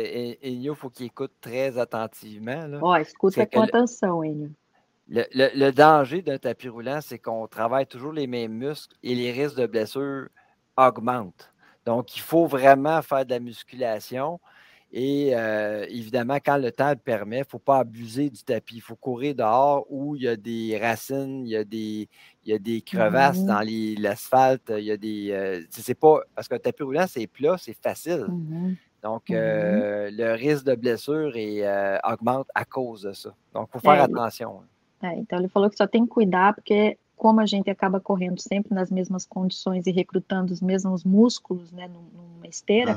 Enio, 0.44 0.74
il 0.74 0.76
faut 0.76 0.90
qu'il 0.90 1.06
écoute 1.08 1.32
très 1.42 1.78
attentivement. 1.78 2.68
Là, 2.68 2.80
oh, 2.82 2.96
écoute 2.96 3.36
com 3.52 3.62
atenção, 3.62 4.24
Enio. 4.24 4.50
Le, 5.08 5.26
le, 5.34 5.50
le, 5.56 5.72
danger 5.72 6.22
d'un 6.22 6.38
tapis 6.38 6.70
roulant, 6.70 7.00
c'est 7.02 7.18
qu'on 7.18 7.48
travaille 7.48 7.88
toujours 7.88 8.14
les 8.14 8.28
mêmes 8.28 8.54
muscles 8.54 8.96
et 9.02 9.16
les 9.16 9.32
risques 9.32 9.58
de 9.58 9.66
blessure 9.66 10.28
augmentent. 10.78 11.52
Donc, 11.86 12.16
il 12.16 12.22
faut 12.22 12.46
vraiment 12.46 13.02
faire 13.02 13.26
de 13.26 13.32
la 13.32 13.40
musculation. 13.40 14.40
Et 14.92 15.32
euh, 15.36 15.86
évidemment, 15.88 16.38
quand 16.44 16.58
le 16.58 16.72
temps 16.72 16.90
le 16.90 16.96
permet, 16.96 17.38
il 17.38 17.42
ne 17.42 17.46
faut 17.46 17.60
pas 17.60 17.80
abuser 17.80 18.30
du 18.30 18.44
tapis. 18.44 18.78
Il 18.78 18.82
faut 18.82 18.96
courir 18.96 19.36
dehors 19.36 19.86
où 19.90 20.16
il 20.16 20.24
y 20.24 20.28
a 20.28 20.36
des 20.36 20.80
racines, 20.82 21.46
il 21.46 21.52
y 21.52 21.56
a 21.56 21.64
des, 21.64 22.10
il 22.44 22.52
y 22.52 22.54
a 22.54 22.58
des 22.58 22.82
crevasses 22.82 23.40
mmh 23.40 23.46
dans 23.46 23.62
l'asphalte, 24.02 24.74
il 24.76 24.86
y 24.86 24.92
a 24.92 24.98
des. 24.98 25.30
Euh, 25.32 25.62
c'est 25.70 25.94
pas. 25.94 26.22
Parce 26.34 26.48
qu'un 26.48 26.58
tapis 26.58 26.82
roulant, 26.82 27.06
c'est 27.08 27.28
plat, 27.28 27.56
c'est 27.60 27.78
facile. 27.80 28.26
Mmh 28.30 28.74
Donc, 29.04 29.30
mmh 29.30 29.34
euh, 29.36 30.10
le 30.12 30.34
risque 30.34 30.66
de 30.66 30.74
blessure 30.74 31.34
est, 31.36 31.64
augmente 32.04 32.48
à 32.56 32.66
cause 32.66 33.04
de 33.04 33.14
ça. 33.14 33.36
Donc, 33.54 33.70
il 33.70 33.74
faut 33.74 33.80
faire 33.80 34.00
é, 34.00 34.06
attention. 34.06 34.64
É, 35.04 35.16
então, 35.18 35.38
ele 35.38 35.50
falou 35.50 35.70
que 35.70 35.78
só 35.78 35.86
tem 35.86 36.04
que 36.04 36.10
cuidar, 36.10 36.56
porque 36.56 36.98
como 37.16 37.42
a 37.42 37.46
gente 37.46 37.70
acaba 37.70 38.00
correndo 38.00 38.42
sempre 38.42 38.74
nas 38.74 38.90
mesmas 38.90 39.26
condições 39.26 39.86
e 39.86 39.92
recrutando 39.92 40.52
os 40.52 40.62
mesmos 40.62 41.04
músculos, 41.04 41.72
né, 41.72 41.88
numa 41.88 42.48
esteira 42.48 42.96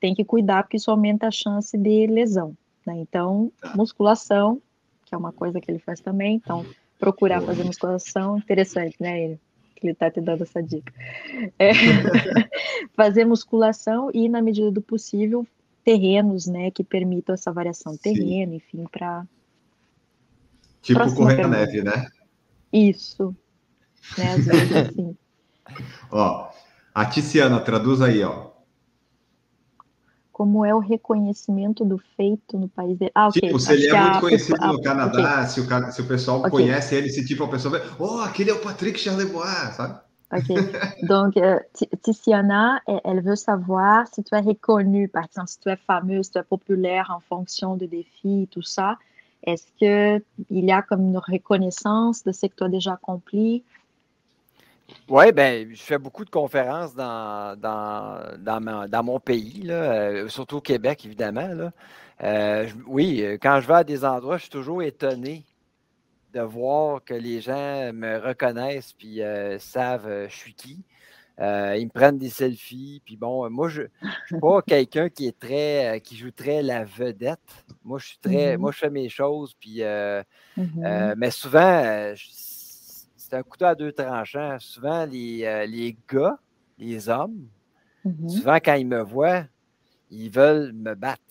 tem 0.00 0.14
que 0.14 0.24
cuidar, 0.24 0.62
porque 0.62 0.76
isso 0.76 0.90
aumenta 0.90 1.26
a 1.28 1.30
chance 1.30 1.76
de 1.76 2.06
lesão. 2.06 2.56
Né? 2.86 2.98
Então, 2.98 3.50
tá. 3.60 3.72
musculação, 3.76 4.60
que 5.04 5.14
é 5.14 5.18
uma 5.18 5.32
coisa 5.32 5.60
que 5.60 5.70
ele 5.70 5.78
faz 5.78 6.00
também, 6.00 6.36
então, 6.36 6.64
procurar 6.98 7.40
fazer 7.40 7.64
musculação, 7.64 8.38
interessante, 8.38 8.96
né? 9.00 9.24
Ele, 9.24 9.40
ele 9.82 9.94
tá 9.94 10.10
te 10.10 10.20
dando 10.20 10.42
essa 10.42 10.62
dica. 10.62 10.92
É, 11.58 11.72
fazer 12.94 13.24
musculação 13.24 14.10
e, 14.12 14.28
na 14.28 14.40
medida 14.40 14.70
do 14.70 14.82
possível, 14.82 15.46
terrenos, 15.84 16.46
né, 16.46 16.70
que 16.70 16.82
permitam 16.82 17.34
essa 17.34 17.52
variação 17.52 17.92
de 17.92 17.98
terreno, 17.98 18.52
Sim. 18.52 18.56
enfim, 18.56 18.84
para. 18.90 19.26
Tipo 20.82 21.14
correr 21.14 21.42
na 21.42 21.48
neve, 21.48 21.82
né? 21.82 22.08
Isso. 22.72 23.34
Né, 24.16 24.32
às 24.32 24.44
vezes, 24.46 24.72
assim. 24.76 25.16
ó, 26.10 26.50
a 26.94 27.06
Tiziana, 27.06 27.60
traduz 27.60 28.00
aí, 28.00 28.22
ó 28.22 28.55
como 30.36 30.66
é 30.66 30.74
o 30.74 30.78
reconhecimento 30.80 31.82
do 31.82 31.96
feito 32.14 32.58
no 32.58 32.68
país 32.68 32.98
dele. 32.98 33.10
Ah, 33.14 33.30
Tipo, 33.32 33.58
se 33.58 33.72
ele 33.72 33.86
é 33.86 33.98
muito 33.98 34.20
conhecido 34.20 34.66
no 34.66 34.82
Canadá, 34.82 35.36
okay. 35.36 35.46
se, 35.46 35.60
o, 35.62 35.92
se 35.92 36.02
o 36.02 36.06
pessoal 36.06 36.40
okay. 36.40 36.50
conhece 36.50 36.94
ele, 36.94 37.08
se 37.08 37.24
tipo 37.24 37.44
a 37.44 37.48
pessoa 37.48 37.78
vê, 37.78 37.86
oh, 37.98 38.20
aquele 38.20 38.50
é 38.50 38.52
o 38.52 38.60
Patrick 38.60 39.00
Charlebois, 39.00 39.74
sabe? 39.74 39.98
Ok. 40.30 40.54
Donc, 41.08 41.38
euh, 41.38 41.58
Tiziana, 42.02 42.82
elle 42.86 43.22
veut 43.22 43.36
savoir 43.36 44.08
si 44.12 44.22
tu 44.22 44.34
es 44.34 44.42
reconnu, 44.42 45.08
par 45.08 45.24
exemple, 45.24 45.48
si 45.48 45.58
tu 45.58 45.70
es 45.70 45.78
fameux, 45.86 46.22
si 46.22 46.32
tu 46.32 46.38
es 46.38 46.42
populaire 46.42 47.10
en 47.10 47.20
fonction 47.20 47.78
de 47.78 47.86
défis, 47.86 48.46
tout 48.50 48.60
ça. 48.60 48.98
Est-ce 49.42 49.64
qu'il 49.78 50.22
y 50.50 50.70
a 50.70 50.82
comme 50.82 51.08
une 51.08 51.18
reconnaissance 51.18 52.24
de 52.24 52.32
ce 52.32 52.44
que 52.44 52.56
tu 52.56 52.64
as 52.64 52.68
déjà 52.68 52.92
accompli? 52.92 53.64
Oui, 55.08 55.32
ben, 55.32 55.68
je 55.72 55.82
fais 55.82 55.98
beaucoup 55.98 56.24
de 56.24 56.30
conférences 56.30 56.94
dans, 56.94 57.58
dans, 57.58 58.88
dans, 58.88 59.02
mon 59.02 59.20
pays, 59.20 59.62
là, 59.62 59.74
euh, 59.74 60.28
surtout 60.28 60.56
au 60.56 60.60
Québec, 60.60 61.04
évidemment. 61.04 61.48
Là. 61.48 61.72
Euh, 62.22 62.68
oui, 62.86 63.24
quand 63.40 63.60
je 63.60 63.68
vais 63.68 63.74
à 63.74 63.84
des 63.84 64.04
endroits, 64.04 64.36
je 64.36 64.42
suis 64.42 64.50
toujours 64.50 64.82
étonné 64.82 65.44
de 66.32 66.40
voir 66.40 67.02
que 67.04 67.14
les 67.14 67.40
gens 67.40 67.92
me 67.92 68.18
reconnaissent 68.18 68.92
puis 68.92 69.22
euh, 69.22 69.58
savent 69.58 70.26
je 70.28 70.34
suis 70.34 70.54
qui. 70.54 70.84
ils 71.38 71.84
me 71.84 71.90
prennent 71.90 72.18
des 72.18 72.28
selfies. 72.28 73.00
Puis 73.04 73.16
bon, 73.16 73.48
moi, 73.48 73.68
je 73.68 73.82
ne 73.82 73.88
suis 74.26 74.40
pas 74.40 74.60
quelqu'un 74.62 75.08
qui 75.08 75.26
est 75.26 75.38
très 75.38 76.00
qui 76.02 76.16
joue 76.16 76.30
très 76.30 76.62
la 76.62 76.84
vedette. 76.84 77.64
Moi, 77.84 77.98
je 77.98 78.06
suis 78.06 78.18
très. 78.18 78.56
Mm-hmm. 78.56 78.58
Moi, 78.58 78.72
je 78.72 78.78
fais 78.78 78.90
mes 78.90 79.08
choses. 79.08 79.54
Puis, 79.58 79.78
mm-hmm. 79.78 81.14
mais 81.16 81.30
souvent, 81.30 82.14
je, 82.14 82.45
un 83.34 83.42
couteau 83.42 83.66
à 83.66 83.74
deux 83.74 83.92
tranchants. 83.92 84.56
Souvent, 84.60 85.04
les, 85.06 85.44
euh, 85.44 85.66
les 85.66 85.96
gars, 86.12 86.38
les 86.78 87.08
hommes, 87.08 87.46
mm-hmm. 88.04 88.28
souvent, 88.28 88.56
quand 88.56 88.74
ils 88.74 88.86
me 88.86 89.02
voient, 89.02 89.44
ils 90.10 90.30
veulent 90.30 90.72
me 90.72 90.94
battre. 90.94 91.22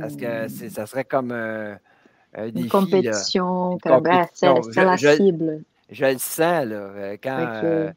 Parce 0.00 0.16
que 0.16 0.44
mm. 0.46 0.70
ça 0.70 0.86
serait 0.86 1.04
comme 1.04 1.32
un. 1.32 1.78
Une 2.36 2.68
compétition, 2.68 3.78
c'est 3.82 4.84
la 4.84 4.96
cible. 4.98 5.64
Je, 5.90 6.04
le 6.04 6.18
sens, 6.18 6.66
là, 6.66 6.76
euh, 6.76 7.16
quand. 7.22 7.60
Euh, 7.64 7.90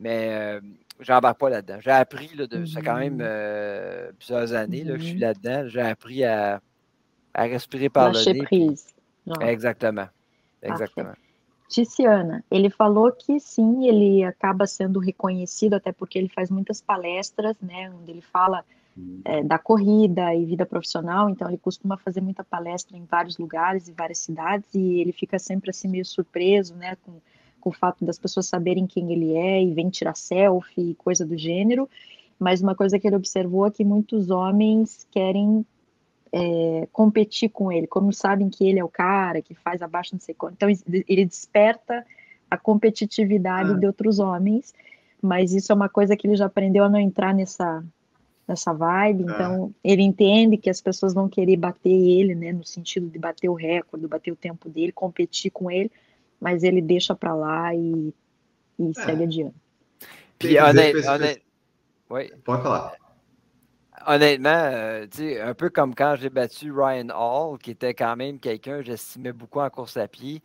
mais 0.00 0.58
j'embarque 0.98 1.38
pas 1.38 1.48
là-dedans. 1.48 1.78
J'ai 1.80 1.92
appris, 1.92 2.30
là, 2.34 2.48
de, 2.48 2.64
ça 2.66 2.82
quand 2.82 2.96
même 2.96 3.18
mm-hmm. 3.18 4.12
plusieurs 4.18 4.52
années 4.52 4.82
là, 4.82 4.94
que 4.94 5.00
je 5.00 5.04
suis 5.04 5.14
mm-hmm. 5.14 5.20
là-dedans. 5.20 5.68
J'ai 5.68 5.80
appris 5.80 6.24
à, 6.24 6.60
à, 7.34 7.42
respirer 7.44 7.88
par 7.88 8.12
Lâcher 8.12 8.32
le 8.32 8.40
nez. 8.40 8.44
prise. 8.44 8.86
Exactement. 9.40 10.08
Exactement. 10.62 11.14
Ticiana, 11.68 12.42
ele 12.50 12.70
falou 12.70 13.12
que 13.12 13.38
sim, 13.38 13.86
ele 13.86 14.24
acaba 14.24 14.66
sendo 14.66 14.98
reconhecido, 14.98 15.74
até 15.74 15.92
porque 15.92 16.18
ele 16.18 16.28
faz 16.28 16.50
muitas 16.50 16.80
palestras, 16.80 17.54
né, 17.60 17.90
onde 17.90 18.10
ele 18.10 18.22
fala 18.22 18.64
é, 19.24 19.42
da 19.42 19.58
corrida 19.58 20.34
e 20.34 20.44
vida 20.44 20.64
profissional, 20.64 21.28
então 21.28 21.46
ele 21.46 21.58
costuma 21.58 21.96
fazer 21.98 22.20
muita 22.20 22.42
palestra 22.42 22.96
em 22.96 23.04
vários 23.04 23.36
lugares 23.36 23.86
e 23.86 23.92
várias 23.92 24.18
cidades 24.18 24.74
e 24.74 25.00
ele 25.00 25.12
fica 25.12 25.38
sempre 25.38 25.70
assim 25.70 25.88
meio 25.88 26.04
surpreso, 26.04 26.74
né, 26.74 26.96
com, 27.04 27.20
com 27.60 27.70
o 27.70 27.72
fato 27.72 28.04
das 28.04 28.18
pessoas 28.18 28.46
saberem 28.46 28.86
quem 28.86 29.12
ele 29.12 29.34
é 29.34 29.62
e 29.62 29.72
vem 29.74 29.90
tirar 29.90 30.16
selfie 30.16 30.90
e 30.90 30.94
coisa 30.94 31.24
do 31.24 31.36
gênero. 31.36 31.88
Mas 32.38 32.62
uma 32.62 32.74
coisa 32.74 32.98
que 32.98 33.06
ele 33.06 33.16
observou 33.16 33.66
é 33.66 33.70
que 33.70 33.84
muitos 33.84 34.30
homens 34.30 35.06
querem 35.10 35.66
é, 36.32 36.88
competir 36.92 37.48
com 37.48 37.70
ele, 37.72 37.86
como 37.86 38.12
sabem 38.12 38.48
que 38.48 38.66
ele 38.68 38.78
é 38.78 38.84
o 38.84 38.88
cara 38.88 39.42
que 39.42 39.54
faz 39.54 39.82
abaixo 39.82 40.14
não 40.14 40.20
sei 40.20 40.34
quanto. 40.34 40.54
Então 40.54 40.68
ele 41.08 41.24
desperta 41.24 42.04
a 42.50 42.56
competitividade 42.56 43.72
ah. 43.72 43.74
de 43.74 43.86
outros 43.86 44.18
homens, 44.18 44.74
mas 45.22 45.52
isso 45.52 45.72
é 45.72 45.74
uma 45.74 45.88
coisa 45.88 46.16
que 46.16 46.26
ele 46.26 46.36
já 46.36 46.46
aprendeu 46.46 46.84
a 46.84 46.88
não 46.88 46.98
entrar 46.98 47.34
nessa 47.34 47.84
nessa 48.46 48.72
vibe, 48.72 49.26
ah. 49.28 49.32
então 49.32 49.74
ele 49.84 50.02
entende 50.02 50.56
que 50.56 50.70
as 50.70 50.80
pessoas 50.80 51.12
vão 51.12 51.28
querer 51.28 51.56
bater 51.58 51.90
ele, 51.90 52.34
né, 52.34 52.50
no 52.50 52.64
sentido 52.64 53.06
de 53.06 53.18
bater 53.18 53.46
o 53.50 53.54
recorde, 53.54 54.06
bater 54.06 54.32
o 54.32 54.36
tempo 54.36 54.70
dele, 54.70 54.90
competir 54.90 55.50
com 55.50 55.70
ele, 55.70 55.92
mas 56.40 56.62
ele 56.62 56.80
deixa 56.80 57.14
para 57.14 57.34
lá 57.34 57.74
e, 57.74 58.14
e 58.78 58.88
é. 58.88 58.94
segue 58.94 59.24
adiante. 59.24 59.54
Oui. 62.08 62.32
Pode 62.42 62.62
falar. 62.62 63.07
Honnêtement, 64.10 64.48
euh, 64.48 65.06
un 65.42 65.52
peu 65.52 65.68
comme 65.68 65.94
quand 65.94 66.16
j'ai 66.18 66.30
battu 66.30 66.72
Ryan 66.72 67.10
Hall, 67.10 67.58
qui 67.58 67.72
était 67.72 67.92
quand 67.92 68.16
même 68.16 68.38
quelqu'un 68.38 68.78
que 68.78 68.84
j'estimais 68.84 69.34
beaucoup 69.34 69.60
en 69.60 69.68
course 69.68 69.98
à 69.98 70.08
pied, 70.08 70.40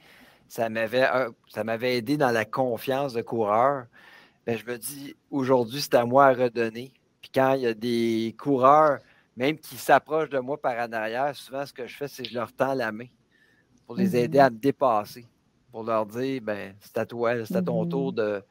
ça 0.49 0.67
m'avait, 0.67 1.07
ça 1.47 1.63
m'avait 1.63 1.95
aidé 1.95 2.17
dans 2.17 2.31
la 2.31 2.43
confiance 2.43 3.13
de 3.13 3.21
coureur. 3.21 3.85
Ben, 4.45 4.57
je 4.57 4.65
me 4.65 4.77
dis, 4.77 5.15
aujourd'hui, 5.31 5.79
c'est 5.79 5.95
à 5.95 6.03
moi 6.03 6.25
à 6.25 6.33
redonner. 6.33 6.91
Puis 7.21 7.31
quand 7.33 7.53
il 7.53 7.61
y 7.61 7.67
a 7.67 7.73
des 7.73 8.35
coureurs, 8.37 8.99
même 9.37 9.57
qui 9.57 9.77
s'approchent 9.77 10.29
de 10.29 10.39
moi 10.39 10.61
par 10.61 10.77
en 10.85 10.91
arrière, 10.91 11.33
souvent 11.33 11.65
ce 11.65 11.71
que 11.71 11.87
je 11.87 11.95
fais, 11.95 12.09
c'est 12.09 12.23
que 12.23 12.29
je 12.29 12.35
leur 12.35 12.51
tends 12.51 12.73
la 12.73 12.91
main 12.91 13.07
pour 13.87 13.95
les 13.95 14.17
aider 14.17 14.39
mm-hmm. 14.39 14.45
à 14.45 14.49
me 14.49 14.57
dépasser, 14.57 15.25
pour 15.71 15.85
leur 15.85 16.05
dire, 16.05 16.41
ben, 16.41 16.75
c'est 16.81 16.97
à 16.97 17.05
toi, 17.05 17.45
c'est 17.45 17.55
à 17.55 17.61
ton 17.61 17.85
tour 17.85 18.11
mm-hmm. 18.11 18.41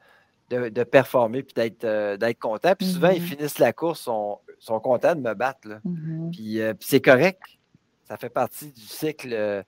de, 0.49 0.69
de, 0.69 0.83
performer 0.83 1.43
puis 1.43 1.53
d'être, 1.53 1.83
euh, 1.83 2.33
content. 2.39 2.73
Puis 2.75 2.87
souvent, 2.87 3.09
ils 3.09 3.21
mm-hmm. 3.21 3.25
finissent 3.25 3.59
la 3.59 3.73
course, 3.73 4.01
sont, 4.01 4.39
sont 4.63 4.79
contents 4.79 5.15
de 5.15 5.21
me 5.21 5.33
battre. 5.33 5.67
Là. 5.67 5.81
Puis, 6.31 6.61
euh, 6.61 6.73
puis, 6.73 6.87
c'est 6.87 7.01
correct. 7.01 7.41
Ça 8.03 8.17
fait 8.17 8.29
partie 8.29 8.71
du 8.71 8.81
cycle 8.81 9.33
euh, 9.33 9.63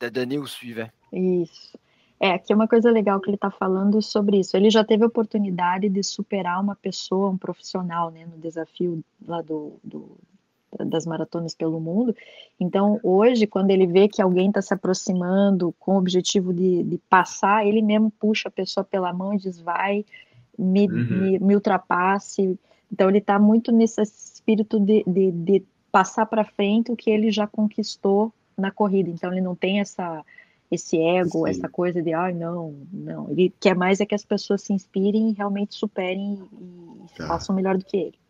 de 0.00 0.08
donner 0.08 0.38
au 0.38 0.46
suivant. 0.46 0.88
Isso. 1.12 1.76
É, 2.20 2.30
aqui 2.30 2.52
é 2.52 2.56
uma 2.56 2.68
coisa 2.68 2.88
legal 2.88 3.20
que 3.20 3.28
ele 3.28 3.34
está 3.34 3.50
falando 3.50 4.00
sobre 4.00 4.38
isso. 4.38 4.56
Ele 4.56 4.70
já 4.70 4.84
teve 4.84 5.02
a 5.02 5.08
oportunidade 5.08 5.88
de 5.88 6.04
superar 6.04 6.60
uma 6.60 6.76
pessoa, 6.76 7.30
um 7.30 7.36
profissional, 7.36 8.12
né, 8.12 8.24
no 8.24 8.38
desafio 8.38 9.02
lá 9.26 9.42
do, 9.42 9.80
do 9.82 10.16
das 10.78 11.04
maratonas 11.04 11.54
pelo 11.54 11.80
mundo. 11.80 12.14
Então, 12.58 12.98
hoje, 13.02 13.46
quando 13.46 13.70
ele 13.70 13.86
vê 13.86 14.08
que 14.08 14.22
alguém 14.22 14.48
está 14.48 14.62
se 14.62 14.72
aproximando 14.72 15.74
com 15.78 15.96
o 15.96 15.98
objetivo 15.98 16.52
de, 16.54 16.82
de, 16.82 16.98
passar, 17.10 17.66
ele 17.66 17.82
mesmo 17.82 18.10
puxa 18.10 18.48
a 18.48 18.52
pessoa 18.52 18.84
pela 18.84 19.12
mão 19.12 19.34
e 19.34 19.38
diz: 19.38 19.60
vai, 19.60 20.04
me, 20.56 20.86
uhum. 20.88 21.04
me, 21.04 21.38
me 21.40 21.54
ultrapasse. 21.54 22.58
Então, 22.92 23.08
ele 23.08 23.18
está 23.18 23.38
muito 23.38 23.72
nesse 23.72 24.02
espírito 24.02 24.78
de, 24.78 25.02
de, 25.06 25.30
de 25.30 25.64
passar 25.90 26.26
para 26.26 26.44
frente 26.44 26.92
o 26.92 26.96
que 26.96 27.10
ele 27.10 27.30
já 27.30 27.46
conquistou 27.46 28.32
na 28.56 28.70
corrida. 28.70 29.08
Então, 29.10 29.32
ele 29.32 29.40
não 29.40 29.54
tem 29.54 29.80
essa 29.80 30.24
esse 30.70 30.96
ego, 30.98 31.44
Sim. 31.44 31.50
essa 31.50 31.68
coisa 31.68 32.00
de, 32.00 32.14
ai, 32.14 32.32
ah, 32.32 32.34
não, 32.34 32.74
não. 32.90 33.30
Ele 33.30 33.52
quer 33.60 33.76
mais 33.76 34.00
é 34.00 34.06
que 34.06 34.14
as 34.14 34.24
pessoas 34.24 34.62
se 34.62 34.72
inspirem 34.72 35.28
e 35.28 35.32
realmente 35.34 35.74
superem 35.74 36.42
e 36.50 37.14
tá. 37.14 37.26
façam 37.26 37.54
melhor 37.54 37.76
do 37.76 37.84
que 37.84 37.94
ele. 37.94 38.21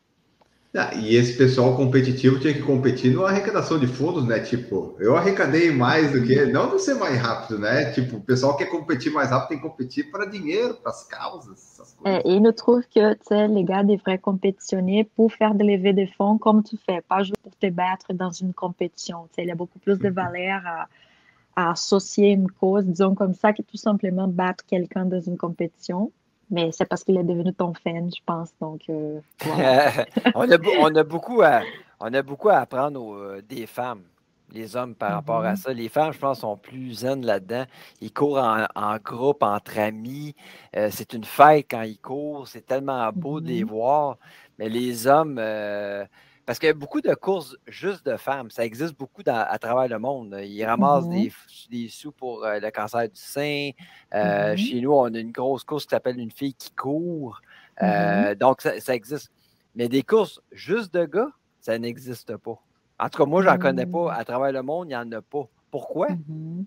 Ah, 0.74 0.94
e 0.94 1.16
esse 1.16 1.36
pessoal 1.36 1.76
competitivo 1.76 2.40
tinha 2.40 2.54
que 2.54 2.62
competir 2.62 3.14
na 3.14 3.28
arrecadação 3.28 3.78
de 3.78 3.86
fundos, 3.86 4.26
né? 4.26 4.40
Tipo, 4.40 4.96
eu 4.98 5.14
arrecadei 5.14 5.70
mais 5.70 6.12
do 6.12 6.22
que, 6.22 6.46
não 6.46 6.74
de 6.74 6.80
ser 6.80 6.94
mais 6.94 7.20
rápido, 7.20 7.58
né? 7.58 7.92
Tipo, 7.92 8.16
o 8.16 8.20
pessoal 8.22 8.56
quer 8.56 8.66
competir 8.66 9.12
mais 9.12 9.28
rápido, 9.28 9.48
tem 9.48 9.58
que 9.58 9.68
competir 9.68 10.10
para 10.10 10.24
dinheiro, 10.24 10.74
para 10.74 10.90
as 10.90 11.04
causas, 11.04 11.58
essas 11.58 11.92
coisas. 11.92 12.24
É, 12.24 12.26
e 12.26 12.42
eu 12.42 12.52
trouve 12.54 12.86
que 12.86 13.00
les 13.00 13.64
gars 13.64 13.82
devraient 13.82 14.16
compétitionner 14.16 15.04
pour 15.14 15.30
faire 15.30 15.54
de 15.54 15.62
levée 15.62 15.92
de 15.92 16.06
fonds 16.16 16.38
comme 16.38 16.62
tu 16.62 16.78
fais, 16.78 17.02
pas 17.02 17.22
juste 17.22 17.36
pour 17.42 17.54
te 17.54 17.68
battre 17.70 18.14
dans 18.14 18.30
une 18.30 18.54
compétition. 18.54 19.28
Il 19.36 19.44
y 19.44 19.50
a 19.50 19.54
beaucoup 19.54 19.78
plus 19.78 19.98
de 19.98 20.08
valeur 20.08 20.66
à 20.66 20.88
à 21.54 21.72
associer 21.72 22.30
une 22.30 22.50
cause, 22.50 22.84
disons 22.86 23.14
comme 23.14 23.34
ça, 23.34 23.52
que 23.52 23.62
tout 23.62 23.76
simplement 23.76 24.28
battre 24.28 24.64
quelqu'un 24.66 25.04
dans 25.04 25.20
une 25.20 25.36
compétition. 25.36 26.12
Mais 26.52 26.70
c'est 26.70 26.84
parce 26.84 27.02
qu'il 27.02 27.16
est 27.16 27.24
devenu 27.24 27.54
ton 27.54 27.72
fan, 27.72 28.10
je 28.14 28.20
pense. 28.26 28.50
Donc, 28.60 28.82
euh, 28.90 29.20
on, 30.34 30.50
a, 30.50 30.58
on, 30.78 30.94
a, 30.94 31.02
beaucoup 31.02 31.40
à, 31.40 31.62
on 31.98 32.12
a 32.12 32.20
beaucoup 32.22 32.50
à 32.50 32.58
apprendre 32.58 33.14
euh, 33.14 33.42
des 33.42 33.66
femmes, 33.66 34.02
les 34.52 34.76
hommes 34.76 34.94
par 34.94 35.12
rapport 35.12 35.42
à 35.42 35.54
mm-hmm. 35.54 35.56
ça. 35.56 35.72
Les 35.72 35.88
femmes, 35.88 36.12
je 36.12 36.18
pense, 36.18 36.40
sont 36.40 36.58
plus 36.58 36.92
zen 36.92 37.24
là-dedans. 37.24 37.64
Ils 38.02 38.12
courent 38.12 38.38
en, 38.38 38.96
groupe, 39.02 39.42
entre 39.42 39.78
amis. 39.78 40.34
Euh, 40.76 40.90
c'est 40.92 41.14
une 41.14 41.24
fête 41.24 41.68
quand 41.70 41.82
ils 41.82 41.98
courent. 41.98 42.46
C'est 42.46 42.66
tellement 42.66 43.10
beau 43.14 43.40
de 43.40 43.48
les 43.48 43.64
mm-hmm. 43.64 43.68
voir. 43.68 44.18
Mais 44.58 44.68
les 44.68 45.06
hommes, 45.06 45.40
parce 46.44 46.58
qu'il 46.58 46.66
y 46.66 46.70
a 46.70 46.74
beaucoup 46.74 47.00
de 47.00 47.14
courses 47.14 47.56
juste 47.68 48.04
de 48.04 48.16
femmes. 48.16 48.50
Ça 48.50 48.64
existe 48.64 48.96
beaucoup 48.98 49.22
à 49.26 49.58
travers 49.58 49.88
le 49.88 49.98
monde. 49.98 50.36
Ils 50.42 50.64
ramassent 50.64 51.06
mm-hmm. 51.06 51.70
des, 51.70 51.88
sous 51.88 52.10
pour 52.10 52.44
euh, 52.44 52.58
le 52.58 52.70
cancer 52.70 53.02
du 53.02 53.20
sein. 53.20 53.70
Euh, 54.12 54.54
mm-hmm. 54.54 54.56
Chez 54.56 54.80
nous, 54.80 54.92
on 54.92 55.14
a 55.14 55.18
une 55.18 55.30
grosse 55.30 55.62
course 55.62 55.84
qui 55.84 55.90
s'appelle 55.90 56.18
Une 56.18 56.32
fille 56.32 56.54
qui 56.54 56.72
court. 56.72 57.40
Euh, 57.80 57.86
mm-hmm. 57.86 58.34
donc, 58.34 58.62
ça, 58.62 58.94
existe. 58.94 59.30
Mais 59.76 59.88
des 59.88 60.02
courses 60.02 60.40
juste 60.50 60.92
de 60.92 61.04
gars, 61.04 61.30
ça 61.60 61.78
n'existe 61.78 62.36
pas. 62.36 62.60
En 62.98 63.08
tout 63.08 63.22
cas, 63.22 63.24
moi, 63.24 63.42
je 63.42 63.48
n'en 63.48 63.58
connais 63.58 63.86
pas. 63.86 64.12
À 64.12 64.24
travers 64.24 64.52
le 64.52 64.62
monde, 64.62 64.86
il 64.86 64.90
n'y 64.90 64.96
en 64.96 65.10
a 65.12 65.22
pas. 65.22 65.48
Pourquoi? 65.70 66.08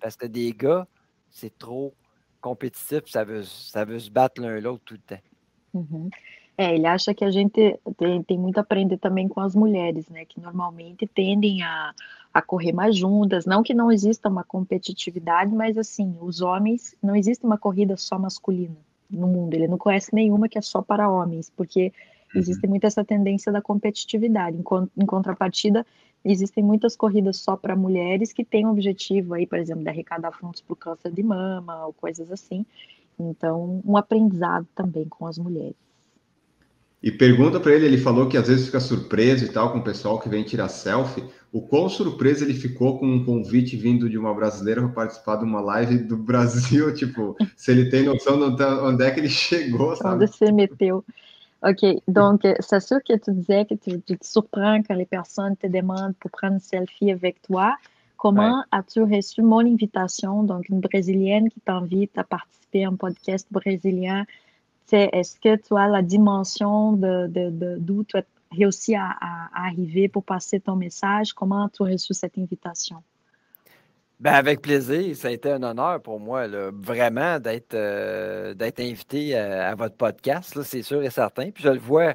Parce 0.02 0.16
que 0.16 0.26
des 0.26 0.52
gars, 0.54 0.88
c'est 1.30 1.56
trop 1.58 1.94
compétitif. 2.40 3.02
Ça 3.08 3.26
veut, 3.26 3.44
ça 3.44 3.84
veut 3.84 4.00
se 4.00 4.10
battre 4.10 4.42
l'un 4.42 4.60
l'autre 4.60 4.84
tout 4.86 4.96
le 4.96 5.16
temps. 5.16 6.10
É, 6.58 6.74
ele 6.74 6.88
acha 6.88 7.14
que 7.14 7.26
a 7.26 7.32
gente 7.32 7.78
tem, 7.98 8.24
tem 8.24 8.38
muito 8.38 8.58
a 8.58 8.62
aprender 8.62 8.98
também 8.98 9.28
com 9.28 9.42
as 9.42 9.54
mulheres, 9.54 10.08
né? 10.10 10.24
Que 10.24 10.40
normalmente 10.40 11.06
tendem 11.06 11.62
a, 11.64 11.94
a 12.34 12.42
correr 12.42 12.72
mais 12.72 12.96
juntas. 12.96 13.46
Não 13.46 13.62
que 13.62 13.74
não 13.74 13.92
exista 13.92 14.30
uma 14.30 14.44
competitividade, 14.44 15.54
mas 15.54 15.78
assim, 15.78 16.16
os 16.22 16.42
homens, 16.42 16.96
não 17.04 17.16
existe 17.16 17.46
uma 17.46 17.58
corrida 17.58 17.98
só 17.98 18.18
masculina 18.18 18.78
no 19.10 19.28
mundo. 19.28 19.54
Ele 19.54 19.68
não 19.68 19.78
conhece 19.78 20.14
nenhuma 20.14 20.48
que 20.48 20.58
é 20.58 20.62
só 20.62 20.82
para 20.82 21.10
homens, 21.10 21.50
porque 21.50 21.92
uhum. 22.34 22.42
existe 22.42 22.66
muito 22.68 22.86
essa 22.86 23.04
tendência 23.04 23.52
da 23.52 23.62
competitividade. 23.62 24.58
Em, 24.58 25.04
em 25.04 25.06
contrapartida, 25.06 25.86
existem 26.24 26.64
muitas 26.64 26.96
corridas 26.96 27.38
só 27.38 27.58
para 27.58 27.76
mulheres 27.76 28.32
que 28.32 28.46
têm 28.46 28.66
o 28.66 28.72
objetivo 28.72 29.34
aí, 29.34 29.46
por 29.46 29.60
exemplo, 29.60 29.84
de 29.84 29.90
arrecadar 29.90 30.32
fundos 30.32 30.62
para 30.62 30.74
o 30.74 30.78
câncer 30.78 31.12
de 31.12 31.22
mama 31.22 31.86
ou 31.86 31.92
coisas 31.94 32.32
assim. 32.32 32.66
Então, 33.20 33.82
um 33.86 33.98
aprendizado 33.98 34.68
também 34.74 35.06
com 35.08 35.28
as 35.28 35.38
mulheres. 35.38 35.76
E 37.06 37.12
pergunta 37.12 37.60
para 37.60 37.72
ele, 37.72 37.86
ele 37.86 38.00
falou 38.00 38.28
que 38.28 38.36
às 38.36 38.48
vezes 38.48 38.66
fica 38.66 38.80
surpreso 38.80 39.46
e 39.46 39.50
tal 39.50 39.72
com 39.72 39.78
o 39.78 39.84
pessoal 39.84 40.20
que 40.20 40.28
vem 40.28 40.44
tirar 40.44 40.68
selfie. 40.70 41.24
O 41.54 41.62
quão 41.62 41.88
surpreso 41.88 42.44
ele 42.44 42.56
ficou 42.56 42.98
com 42.98 43.06
um 43.06 43.24
convite 43.24 43.78
vindo 43.78 44.10
de 44.10 44.18
uma 44.18 44.34
brasileira 44.34 44.82
para 44.82 44.90
participar 44.90 45.36
de 45.36 45.44
uma 45.44 45.62
live 45.62 46.00
do 46.00 46.18
Brasil, 46.26 46.92
tipo, 46.96 47.38
se 47.56 47.70
ele 47.70 47.92
tem 47.92 48.06
noção 48.06 48.56
de 48.56 48.64
onde 48.64 49.04
é 49.04 49.12
que 49.12 49.20
ele 49.20 49.30
chegou, 49.30 49.96
sabe? 49.96 50.24
Onde 50.24 50.36
se 50.36 50.52
meteu. 50.52 51.06
Ok, 51.62 52.02
donc 52.08 52.42
c'est 52.60 52.80
sûr 52.80 53.00
que 53.04 53.16
tu 53.20 53.32
disais 53.34 53.66
que 53.66 53.76
tu, 53.76 54.00
tu, 54.02 54.18
te 54.18 54.26
surprends 54.26 54.82
quand 54.82 54.96
les 54.96 55.06
personnes 55.06 55.56
te 55.56 55.68
demandent 55.68 56.16
pour 56.20 56.32
prendre 56.32 56.56
une 56.56 56.60
selfie 56.60 57.12
avec 57.12 57.40
toi. 57.44 57.76
Comment 58.18 58.58
ouais. 58.58 58.66
as-tu 58.72 59.04
reçu 59.04 59.44
mon 59.44 59.60
invitation, 59.60 60.42
donc 60.42 60.70
une 60.70 60.80
brésilienne 60.80 61.50
qui 61.50 61.60
t'invite 61.60 62.18
à 62.18 62.24
participer 62.24 62.84
à 62.84 62.90
un 62.90 62.96
podcast 62.96 63.48
brésilien 63.52 64.26
est-ce 64.94 65.40
que 65.40 65.56
tu 65.56 65.76
as 65.76 65.88
la 65.88 66.02
dimension 66.02 66.94
de, 66.94 67.78
d'où 67.78 68.04
tu 68.04 68.18
as 68.18 68.24
réussi 68.52 68.96
à, 68.96 69.16
arriver 69.54 70.08
pour 70.08 70.24
passer 70.24 70.60
ton 70.60 70.76
message? 70.76 71.34
Comment 71.34 71.70
tu 71.70 71.84
as 71.84 71.88
reçu 71.88 72.14
cette 72.14 72.38
invitation? 72.38 72.98
Ben 74.20 74.34
avec 74.34 74.62
plaisir, 74.62 75.14
ça 75.16 75.28
a 75.28 75.32
été 75.32 75.52
un 75.52 75.62
honneur 75.62 76.02
pour 76.02 76.22
moi, 76.22 76.48
vraiment, 76.48 77.38
d'être, 77.38 77.74
euh, 77.74 78.54
invité 78.80 79.36
à, 79.36 79.76
votre 79.76 79.96
podcast, 79.96 80.62
c'est 80.64 80.84
sûr 80.84 81.04
et 81.04 81.10
certain. 81.10 81.52
Puis 81.52 81.64
je 81.64 81.70
le 81.70 81.80
vois 81.80 82.14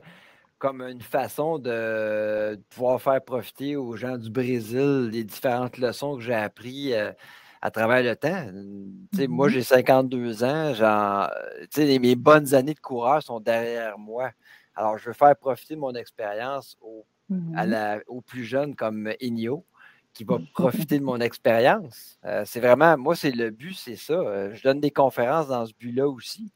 comme 0.59 0.82
une 0.82 1.01
façon 1.01 1.59
de, 1.59 2.56
pouvoir 2.70 3.01
faire 3.01 3.22
profiter 3.22 3.76
aux 3.76 3.97
gens 3.97 4.16
du 4.16 4.30
Brésil 4.30 5.10
des 5.10 5.24
différentes 5.24 5.78
leçons 5.78 6.16
que 6.16 6.22
j'ai 6.22 6.34
apprises. 6.34 6.92
Euh, 6.94 7.12
à 7.62 7.70
travers 7.70 8.03
le 8.03 8.16
temps. 8.16 8.47
Moi, 9.28 9.49
mmh 9.49 9.51
j'ai 9.51 9.62
52 9.62 10.45
ans, 10.45 10.74
genre, 10.74 11.31
mes 11.77 12.16
bonnes 12.16 12.55
années 12.55 12.74
de 12.74 12.81
coureur 12.81 13.23
sont 13.23 13.41
derrière 13.41 13.99
moi. 13.99 14.31
Alors, 14.74 14.99
je 14.99 15.07
veux 15.07 15.12
faire 15.12 15.37
profiter 15.37 15.74
de 15.74 15.81
mon 15.81 15.95
expérience 15.95 16.77
aux, 16.81 17.05
mmh 17.28 17.91
plus 18.27 18.45
jeunes 18.45 18.74
comme 18.74 19.12
Inyo, 19.20 19.65
qui 20.15 20.24
va 20.24 20.39
profiter 20.55 20.99
de 20.99 21.05
mon 21.05 21.20
expérience. 21.20 22.19
Euh, 22.24 22.43
c'est 22.47 22.61
vraiment, 22.61 22.97
moi, 22.97 23.15
c'est 23.15 23.31
le 23.31 23.51
but, 23.51 23.74
c'est 23.74 23.97
ça. 23.97 24.15
Euh, 24.15 24.55
je 24.55 24.62
donne 24.62 24.81
des 24.81 24.91
conférences 24.91 25.49
dans 25.49 25.66
ce 25.66 25.73
but-là 25.78 26.09
aussi, 26.09 26.53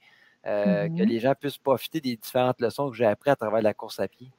euh, 0.46 0.88
que 0.88 1.02
mmh 1.02 1.06
les 1.06 1.20
gens 1.20 1.34
puissent 1.38 1.58
profiter 1.58 2.00
des 2.00 2.16
différentes 2.16 2.60
leçons 2.60 2.90
que 2.90 2.96
j'ai 2.96 3.06
apprises 3.06 3.32
à 3.32 3.36
travers 3.36 3.62
la 3.62 3.74
course 3.74 4.00
à 4.00 4.08
pied. 4.08 4.30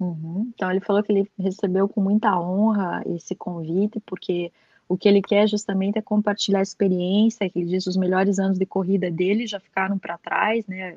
Uhum. 0.00 0.52
Então, 0.54 0.70
ele 0.70 0.80
falou 0.80 1.02
que 1.02 1.12
ele 1.12 1.30
recebeu 1.38 1.88
com 1.88 2.02
muita 2.02 2.38
honra 2.38 3.02
esse 3.06 3.34
convite, 3.36 4.00
porque 4.00 4.52
o 4.88 4.96
que 4.96 5.08
ele 5.08 5.22
quer 5.22 5.48
justamente 5.48 5.98
é 5.98 6.02
compartilhar 6.02 6.58
a 6.58 6.62
experiência, 6.62 7.48
que 7.48 7.58
ele 7.58 7.70
diz 7.70 7.86
os 7.86 7.96
melhores 7.96 8.38
anos 8.38 8.58
de 8.58 8.66
corrida 8.66 9.10
dele 9.10 9.46
já 9.46 9.58
ficaram 9.58 9.98
para 9.98 10.18
trás, 10.18 10.66
né? 10.66 10.96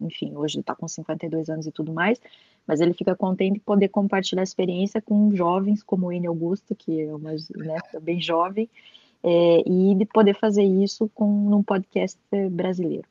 Enfim, 0.00 0.34
hoje 0.34 0.56
ele 0.56 0.62
está 0.62 0.74
com 0.74 0.86
52 0.86 1.48
anos 1.48 1.66
e 1.66 1.72
tudo 1.72 1.92
mais, 1.92 2.20
mas 2.66 2.80
ele 2.80 2.92
fica 2.92 3.14
contente 3.14 3.54
de 3.54 3.60
poder 3.60 3.88
compartilhar 3.88 4.42
a 4.42 4.44
experiência 4.44 5.00
com 5.00 5.34
jovens 5.34 5.82
como 5.82 6.12
N. 6.12 6.26
Augusto, 6.26 6.74
que 6.74 7.02
é 7.02 7.14
uma, 7.14 7.32
né, 7.32 7.78
bem 8.02 8.20
jovem, 8.20 8.68
é, 9.22 9.62
e 9.66 9.94
de 9.94 10.04
poder 10.04 10.34
fazer 10.34 10.64
isso 10.64 11.10
com 11.14 11.26
num 11.26 11.62
podcast 11.62 12.18
brasileiro. 12.50 13.08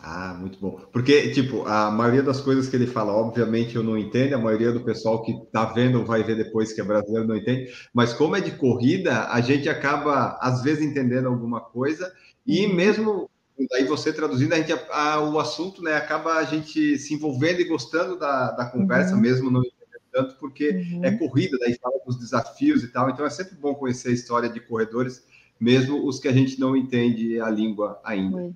Ah, 0.00 0.36
muito 0.38 0.58
bom. 0.58 0.80
Porque, 0.92 1.30
tipo, 1.30 1.66
a 1.66 1.90
maioria 1.90 2.22
das 2.22 2.40
coisas 2.40 2.68
que 2.68 2.76
ele 2.76 2.86
fala, 2.86 3.12
obviamente 3.12 3.76
eu 3.76 3.82
não 3.82 3.96
entendo, 3.96 4.34
a 4.34 4.38
maioria 4.38 4.70
do 4.70 4.84
pessoal 4.84 5.22
que 5.22 5.34
tá 5.50 5.64
vendo 5.66 6.04
vai 6.04 6.22
ver 6.22 6.36
depois 6.36 6.72
que 6.72 6.80
é 6.80 6.84
brasileiro 6.84 7.26
não 7.26 7.36
entende, 7.36 7.72
mas 7.94 8.12
como 8.12 8.36
é 8.36 8.40
de 8.40 8.52
corrida, 8.52 9.26
a 9.28 9.40
gente 9.40 9.68
acaba, 9.68 10.38
às 10.40 10.62
vezes, 10.62 10.84
entendendo 10.84 11.28
alguma 11.28 11.60
coisa, 11.60 12.12
e 12.46 12.66
uhum. 12.66 12.74
mesmo 12.74 13.30
aí 13.72 13.84
você 13.84 14.12
traduzindo, 14.12 14.52
a 14.52 14.58
gente, 14.58 14.72
a, 14.90 15.20
o 15.20 15.38
assunto, 15.38 15.82
né, 15.82 15.94
acaba 15.94 16.34
a 16.34 16.44
gente 16.44 16.98
se 16.98 17.14
envolvendo 17.14 17.60
e 17.60 17.64
gostando 17.64 18.18
da, 18.18 18.50
da 18.52 18.66
conversa, 18.66 19.14
uhum. 19.14 19.20
mesmo 19.20 19.50
não 19.50 19.60
entendendo 19.60 20.02
tanto, 20.12 20.36
porque 20.38 20.70
uhum. 20.70 21.04
é 21.04 21.10
corrida, 21.12 21.56
daí 21.58 21.74
fala 21.74 21.98
dos 22.06 22.18
desafios 22.18 22.84
e 22.84 22.88
tal, 22.88 23.08
então 23.08 23.24
é 23.24 23.30
sempre 23.30 23.56
bom 23.56 23.74
conhecer 23.74 24.10
a 24.10 24.12
história 24.12 24.48
de 24.48 24.60
corredores, 24.60 25.24
mesmo 25.58 26.06
os 26.06 26.20
que 26.20 26.28
a 26.28 26.32
gente 26.32 26.60
não 26.60 26.76
entende 26.76 27.40
a 27.40 27.48
língua 27.48 27.98
ainda. 28.04 28.54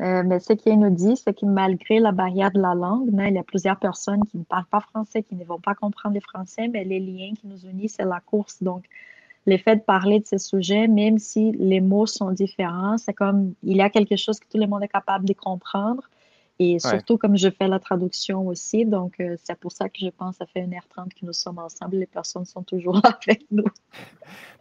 Euh, 0.00 0.22
mais 0.24 0.40
ce 0.40 0.52
qu'il 0.52 0.78
nous 0.78 0.90
dit, 0.90 1.16
c'est 1.16 1.38
que 1.38 1.46
malgré 1.46 2.00
la 2.00 2.10
barrière 2.10 2.50
de 2.50 2.60
la 2.60 2.74
langue, 2.74 3.12
né, 3.12 3.28
il 3.28 3.34
y 3.34 3.38
a 3.38 3.44
plusieurs 3.44 3.78
personnes 3.78 4.24
qui 4.26 4.38
ne 4.38 4.44
parlent 4.44 4.66
pas 4.66 4.80
français, 4.80 5.22
qui 5.22 5.36
ne 5.36 5.44
vont 5.44 5.60
pas 5.60 5.74
comprendre 5.74 6.14
le 6.14 6.20
français, 6.20 6.68
mais 6.68 6.84
les 6.84 6.98
liens 6.98 7.32
qui 7.40 7.46
nous 7.46 7.64
unissent, 7.66 7.94
c'est 7.98 8.04
la 8.04 8.20
course. 8.20 8.62
Donc, 8.62 8.84
le 9.46 9.56
fait 9.56 9.76
de 9.76 9.82
parler 9.82 10.20
de 10.20 10.26
ces 10.26 10.38
sujets, 10.38 10.88
même 10.88 11.18
si 11.18 11.52
les 11.52 11.80
mots 11.80 12.06
sont 12.06 12.30
différents, 12.32 12.98
c'est 12.98 13.12
comme 13.12 13.54
il 13.62 13.76
y 13.76 13.82
a 13.82 13.90
quelque 13.90 14.16
chose 14.16 14.40
que 14.40 14.46
tout 14.50 14.58
le 14.58 14.66
monde 14.66 14.82
est 14.82 14.88
capable 14.88 15.26
de 15.26 15.34
comprendre. 15.34 16.02
Et 16.60 16.78
surtout, 16.78 17.18
comme 17.18 17.36
je 17.36 17.48
fais 17.50 17.66
la 17.66 17.80
traduction 17.80 18.46
aussi, 18.46 18.84
donc 18.84 19.14
euh, 19.18 19.36
c'est 19.42 19.58
pour 19.58 19.72
ça 19.72 19.88
que 19.88 19.98
je 20.00 20.08
pense 20.08 20.38
que 20.38 20.44
ça 20.44 20.46
fait 20.46 20.60
1h30 20.60 21.08
que 21.08 21.26
nous 21.26 21.32
sommes 21.32 21.58
ensemble, 21.58 21.96
les 21.96 22.06
personnes 22.06 22.44
sont 22.44 22.62
toujours 22.62 23.00
avec 23.04 23.44
nous. 23.50 23.64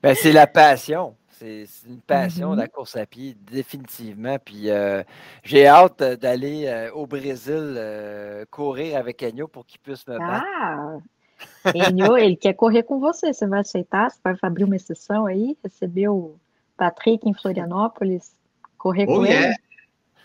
Ben, 0.02 0.16
c'est 0.16 0.32
la 0.32 0.48
passion. 0.48 1.16
C'est 1.40 1.66
une 1.88 2.00
passion, 2.00 2.52
de 2.52 2.58
la 2.58 2.68
mm-hmm. 2.68 2.72
course 2.72 2.96
à 2.96 3.06
pied, 3.06 3.36
définitivement. 3.52 4.38
Puis 4.44 4.70
euh, 4.70 5.04
j'ai 5.44 5.68
hâte 5.68 6.02
d'aller 6.02 6.66
euh, 6.68 6.92
au 6.94 7.06
Brésil 7.08 7.76
euh, 7.78 8.46
courir 8.50 8.98
avec 8.98 9.24
Enio 9.24 9.48
pour 9.48 9.66
qu'il 9.66 9.80
puisse 9.80 10.08
me 10.08 10.18
battre. 10.18 10.46
Ah! 10.62 10.98
Enio, 11.74 12.18
ele 12.18 12.38
quer 12.38 12.54
correr 12.54 12.84
com 12.84 13.00
você. 13.00 13.34
Você 13.34 13.48
vai 13.48 13.62
aceitar? 13.62 14.12
Você 14.12 14.20
vai 14.24 14.36
abrir 14.42 14.64
uma 14.64 14.76
exceção 14.76 15.26
aí? 15.26 15.58
Receber 15.64 16.10
o 16.10 16.36
Patrick 16.78 17.28
em 17.28 17.34
Florianópolis? 17.34 18.32
Correr 18.78 19.06
oh, 19.10 19.16
com 19.16 19.26
yeah. 19.26 19.48
ele? 19.48 19.56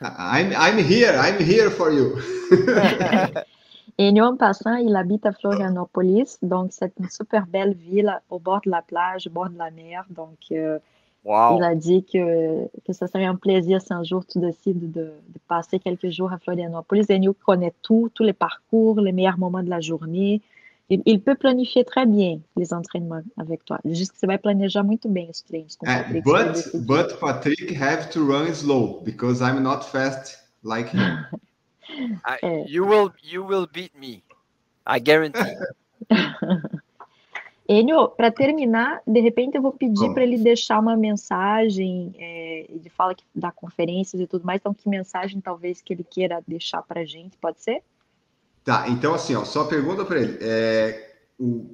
I'm, 0.00 0.52
I'm 0.52 0.78
here, 0.78 1.16
I'm 1.16 1.40
here 1.40 1.70
for 1.70 1.90
you. 1.90 2.16
Enio, 4.00 4.26
en 4.26 4.36
passant, 4.36 4.76
il 4.76 4.94
habite 4.94 5.26
à 5.26 5.32
Florianópolis, 5.32 6.38
donc 6.40 6.68
c'est 6.70 6.92
une 7.00 7.10
super 7.10 7.48
belle 7.48 7.74
ville 7.74 8.16
au 8.30 8.38
bord 8.38 8.60
de 8.64 8.70
la 8.70 8.80
plage, 8.80 9.26
au 9.26 9.30
bord 9.30 9.50
de 9.50 9.58
la 9.58 9.72
mer. 9.72 10.04
Donc, 10.08 10.38
euh, 10.52 10.78
Il 11.28 11.62
a 11.62 11.74
dit 11.74 12.04
que, 12.04 12.66
que 12.86 12.92
ce 12.92 13.06
serait 13.06 13.26
un 13.26 13.36
plaisir 13.36 13.82
si 13.82 13.92
un 13.92 14.02
jour 14.02 14.24
tu 14.24 14.38
décides 14.38 14.90
de, 14.90 15.02
de 15.02 15.38
passer 15.46 15.78
quelques 15.78 16.08
jours 16.08 16.32
à 16.32 16.38
Florianopolis. 16.38 17.06
Enio 17.10 17.34
connaît 17.34 17.74
tout, 17.82 18.10
tous 18.14 18.22
les 18.22 18.32
parcours, 18.32 19.00
les 19.00 19.12
meilleurs 19.12 19.38
moments 19.38 19.62
de 19.62 19.68
la 19.68 19.80
journée. 19.80 20.40
Il, 20.88 21.02
il, 21.04 21.20
peut 21.20 21.34
planifier 21.34 21.84
très 21.84 22.06
bien 22.06 22.38
les 22.56 22.72
entraînements 22.72 23.20
avec 23.36 23.62
toi. 23.66 23.78
Juste 23.84 24.12
que 24.12 24.18
você 24.18 24.26
vai 24.26 24.38
planejar 24.38 24.82
muito 24.82 25.06
bem 25.06 25.28
os 25.28 25.42
treinos 25.42 25.76
com 25.76 25.84
uh, 25.84 25.90
Patrick. 25.90 26.24
But, 26.24 26.86
but 26.86 27.20
Patrick 27.20 27.76
have 27.76 28.08
to 28.10 28.20
run 28.20 28.54
slow 28.54 29.02
because 29.04 29.42
I'm 29.42 29.62
not 29.62 29.82
fast 29.82 30.38
like 30.64 30.88
him. 30.88 31.26
I, 32.24 32.38
é. 32.42 32.64
you 32.70 32.86
will 32.86 33.12
you 33.22 33.44
will 33.44 33.66
beat 33.70 33.94
me. 33.94 34.22
I 34.86 34.98
guarantee. 34.98 35.56
Enio, 37.68 38.08
para 38.08 38.30
terminar, 38.30 39.02
de 39.06 39.20
repente 39.20 39.56
eu 39.56 39.60
vou 39.60 39.72
pedir 39.72 40.10
para 40.14 40.22
ele 40.22 40.38
deixar 40.38 40.80
uma 40.80 40.96
mensagem, 40.96 42.14
é, 42.18 42.64
ele 42.66 42.88
fala 42.88 43.14
que 43.14 43.22
dá 43.34 43.52
conferências 43.52 44.22
e 44.22 44.26
tudo 44.26 44.46
mais, 44.46 44.58
então 44.58 44.72
que 44.72 44.88
mensagem 44.88 45.38
talvez 45.38 45.82
que 45.82 45.92
ele 45.92 46.02
queira 46.02 46.42
deixar 46.48 46.80
para 46.80 47.02
a 47.02 47.04
gente, 47.04 47.36
pode 47.36 47.60
ser? 47.60 47.82
Tá, 48.64 48.88
então 48.88 49.12
assim, 49.12 49.34
ó, 49.34 49.44
só 49.44 49.64
pergunta 49.64 50.02
para 50.02 50.18
ele, 50.18 50.38
é, 50.40 51.12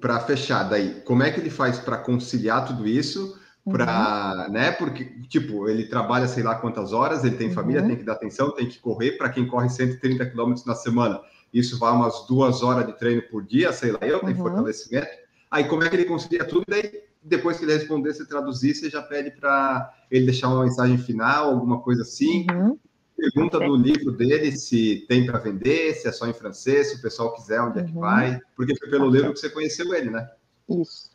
para 0.00 0.18
fechar 0.18 0.64
daí, 0.64 1.00
como 1.02 1.22
é 1.22 1.30
que 1.30 1.38
ele 1.38 1.50
faz 1.50 1.78
para 1.78 1.96
conciliar 1.98 2.66
tudo 2.66 2.88
isso, 2.88 3.38
para, 3.64 4.46
uhum. 4.48 4.52
né, 4.52 4.72
porque, 4.72 5.04
tipo, 5.28 5.68
ele 5.68 5.84
trabalha 5.84 6.26
sei 6.26 6.42
lá 6.42 6.56
quantas 6.56 6.92
horas, 6.92 7.22
ele 7.22 7.36
tem 7.36 7.48
uhum. 7.48 7.54
família, 7.54 7.86
tem 7.86 7.96
que 7.96 8.02
dar 8.02 8.14
atenção, 8.14 8.50
tem 8.50 8.68
que 8.68 8.80
correr, 8.80 9.12
para 9.12 9.30
quem 9.30 9.46
corre 9.46 9.68
130 9.68 10.26
quilômetros 10.26 10.66
na 10.66 10.74
semana, 10.74 11.20
isso 11.52 11.78
vai 11.78 11.92
umas 11.92 12.26
duas 12.26 12.64
horas 12.64 12.84
de 12.84 12.98
treino 12.98 13.22
por 13.30 13.44
dia, 13.44 13.72
sei 13.72 13.92
lá, 13.92 14.00
eu, 14.02 14.18
tem 14.18 14.34
uhum. 14.34 14.42
fortalecimento, 14.42 15.23
Aí 15.55 15.68
como 15.68 15.85
é 15.85 15.89
que 15.89 15.94
ele 15.94 16.05
conseguia 16.05 16.44
tudo? 16.44 16.64
Daí 16.66 17.05
depois 17.22 17.56
que 17.56 17.64
ele 17.64 17.74
responder, 17.74 18.12
você 18.12 18.26
traduzir, 18.26 18.74
você 18.74 18.90
já 18.90 19.01
pede 19.01 19.31
para 19.31 19.94
ele 20.10 20.24
deixar 20.24 20.48
uma 20.48 20.64
mensagem 20.64 20.98
final, 20.98 21.51
alguma 21.51 21.81
coisa 21.81 22.02
assim. 22.02 22.44
Uhum. 22.51 22.76
Pergunta 23.16 23.60
do 23.60 23.76
livro 23.76 24.10
dele 24.10 24.51
se 24.51 25.05
tem 25.09 25.24
para 25.24 25.39
vender, 25.39 25.94
se 25.94 26.09
é 26.09 26.12
só 26.12 26.26
em 26.26 26.32
francês, 26.32 26.90
se 26.90 26.97
o 26.97 27.02
pessoal 27.02 27.32
quiser, 27.36 27.60
onde 27.60 27.78
uhum. 27.78 27.85
é 27.85 27.86
que 27.86 27.94
uhum. 27.94 28.01
vai. 28.01 28.40
Porque 28.56 28.76
foi 28.76 28.90
pelo 28.90 29.09
livro 29.09 29.32
que 29.32 29.39
você 29.39 29.48
conheceu 29.48 29.94
ele, 29.94 30.10
né? 30.10 30.28
Isso. 30.68 31.09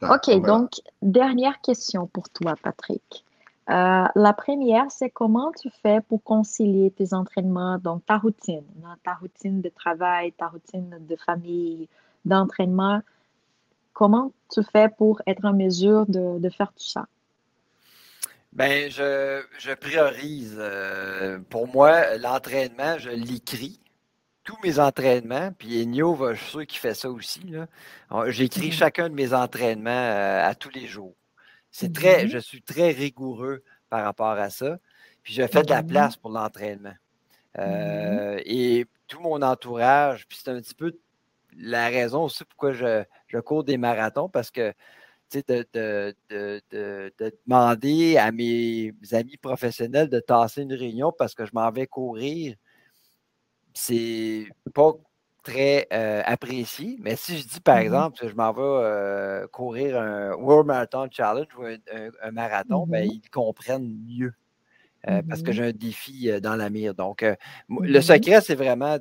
Tá, 0.00 0.14
ok, 0.14 0.34
então 0.34 0.60
donc 0.62 0.80
dernière 1.02 1.60
question 1.62 2.06
pour 2.06 2.26
toi, 2.30 2.56
Patrick. 2.56 3.22
Uh, 3.68 4.08
la 4.14 4.32
première, 4.32 4.90
c'est 4.90 5.10
comment 5.10 5.52
tu 5.52 5.68
fais 5.82 6.00
pour 6.00 6.22
concilier 6.22 6.90
tes 6.90 7.12
entraînements, 7.12 7.78
donc 7.78 8.02
ta 8.06 8.16
routine, 8.16 8.64
ta 9.02 9.12
routine 9.12 9.60
de 9.60 9.68
travail, 9.68 10.32
ta 10.32 10.48
routine 10.48 10.96
de 11.06 11.16
famille, 11.16 11.86
d'entraînement, 12.24 13.02
Comment 13.94 14.32
tu 14.52 14.60
fais 14.72 14.88
pour 14.90 15.22
être 15.26 15.44
en 15.44 15.54
mesure 15.54 16.04
de, 16.06 16.38
de 16.38 16.50
faire 16.50 16.72
tout 16.72 16.84
ça? 16.84 17.06
Ben, 18.52 18.90
je, 18.90 19.42
je 19.58 19.72
priorise. 19.72 20.56
Euh, 20.58 21.38
pour 21.48 21.66
moi, 21.66 22.16
l'entraînement, 22.18 22.98
je 22.98 23.10
l'écris. 23.10 23.80
Tous 24.44 24.58
mes 24.62 24.78
entraînements, 24.78 25.52
puis 25.56 25.82
Enio, 25.82 26.18
je 26.32 26.34
suis 26.34 26.50
sûr 26.50 26.66
qu'il 26.66 26.78
fait 26.78 26.92
ça 26.92 27.08
aussi. 27.08 27.40
J'écris 28.26 28.68
mm-hmm. 28.68 28.72
chacun 28.72 29.08
de 29.08 29.14
mes 29.14 29.32
entraînements 29.32 29.90
euh, 29.90 30.46
à 30.46 30.54
tous 30.54 30.68
les 30.68 30.86
jours. 30.86 31.14
C'est 31.70 31.92
très, 31.94 32.26
mm-hmm. 32.26 32.28
je 32.28 32.38
suis 32.38 32.60
très 32.60 32.90
rigoureux 32.90 33.64
par 33.88 34.04
rapport 34.04 34.28
à 34.32 34.50
ça. 34.50 34.78
Puis 35.22 35.32
je 35.32 35.46
fais 35.46 35.62
de 35.62 35.70
la 35.70 35.82
place 35.82 36.16
pour 36.16 36.30
l'entraînement. 36.30 36.92
Euh, 37.58 38.38
et 38.44 38.84
tout 39.08 39.20
mon 39.20 39.40
entourage, 39.40 40.26
puis 40.28 40.38
c'est 40.42 40.50
un 40.50 40.60
petit 40.60 40.74
peu 40.74 40.94
la 41.56 41.88
raison 41.88 42.24
aussi 42.24 42.44
pourquoi 42.44 42.72
je, 42.72 43.04
je 43.26 43.38
cours 43.38 43.64
des 43.64 43.76
marathons, 43.76 44.28
parce 44.28 44.50
que 44.50 44.72
de, 45.32 45.66
de, 45.72 46.14
de, 46.30 46.62
de, 46.70 47.32
demander 47.46 48.16
à 48.16 48.30
mes 48.32 48.92
amis 49.12 49.36
professionnels 49.36 50.08
de 50.08 50.20
tasser 50.20 50.62
une 50.62 50.74
réunion 50.74 51.12
parce 51.16 51.34
que 51.34 51.44
je 51.44 51.50
m'en 51.52 51.70
vais 51.70 51.86
courir, 51.86 52.54
c'est 53.72 54.46
pas 54.72 54.92
très 55.42 55.86
euh, 55.92 56.22
apprécié. 56.24 56.96
Mais 57.00 57.16
si 57.16 57.38
je 57.38 57.46
dis, 57.46 57.60
par 57.60 57.76
mm-hmm. 57.76 57.82
exemple, 57.82 58.18
que 58.20 58.28
je 58.28 58.34
m'en 58.34 58.52
vais 58.52 58.62
euh, 58.62 59.46
courir 59.48 60.00
un 60.00 60.34
World 60.34 60.66
Marathon 60.66 61.08
Challenge 61.10 61.48
ou 61.58 61.64
un, 61.64 62.30
marathon, 62.30 62.86
ben, 62.86 63.06
mm-hmm. 63.06 63.20
ils 63.24 63.30
comprennent 63.30 63.98
mieux. 64.06 64.34
Euh, 65.06 65.20
parce 65.28 65.42
que 65.42 65.52
j'ai 65.52 65.64
un 65.64 65.72
défi 65.72 66.30
dans 66.40 66.56
la 66.56 66.70
mire. 66.70 66.94
Donc, 66.94 67.22
le 67.68 68.00
secret, 68.00 68.40
c'est 68.40 68.54
vraiment 68.54 68.96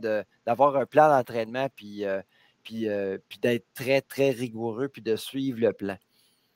d'avoir 0.46 0.76
un 0.76 0.86
plan 0.86 1.08
d'entraînement 1.08 1.68
puis 1.74 2.04
puis, 2.64 2.88
euh, 2.88 3.18
puis 3.30 3.40
d'être 3.40 3.66
très, 3.74 4.02
très 4.02 4.32
rigoureux, 4.32 4.88
puis 4.88 5.02
de 5.02 5.16
suivre 5.16 5.60
le 5.60 5.74
plan. 5.74 5.98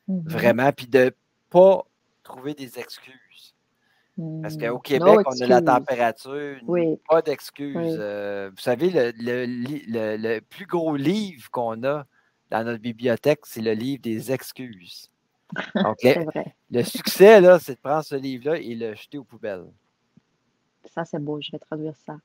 Mmh 0.08 0.22
Vraiment, 0.26 0.72
puis 0.72 0.88
de 0.88 1.06
ne 1.06 1.10
pas 1.50 1.86
trouver 2.24 2.54
des 2.54 2.80
excuses. 2.80 3.56
Parce 4.42 4.56
mmh. 4.56 4.62
qu'au 4.62 4.80
Québec, 4.80 5.20
on 5.26 5.42
a 5.42 5.48
la 5.48 5.62
température, 5.62 6.58
pas 7.08 7.22
d'excuses. 7.22 7.98
Euh, 8.00 8.50
vous 8.50 8.62
savez, 8.62 8.90
le, 8.90 9.12
le, 9.16 10.18
le, 10.18 10.40
plus 10.40 10.66
gros 10.66 10.96
livre 10.96 11.52
qu'on 11.52 11.84
a 11.84 12.06
dans 12.50 12.64
notre 12.64 12.82
bibliothèque, 12.82 13.42
c'est 13.44 13.62
le 13.62 13.74
livre 13.74 14.02
des 14.02 14.32
excuses. 14.32 15.12
Donc, 15.76 15.98
le 16.72 16.84
succès, 16.84 17.40
là, 17.42 17.60
c'est 17.60 17.76
de 17.76 17.80
prendre 17.80 18.04
ce 18.04 18.16
livre-là 18.16 18.58
et 18.58 18.74
le 18.74 18.96
jeter 18.96 19.20
aux 19.20 19.24
poubelles. 19.24 19.68
Ça, 20.86 21.06
c'est 21.06 21.20
beau, 21.20 21.40
je 21.40 21.52
vais 21.52 21.60
traduire 21.60 21.96
ça. 21.96 22.18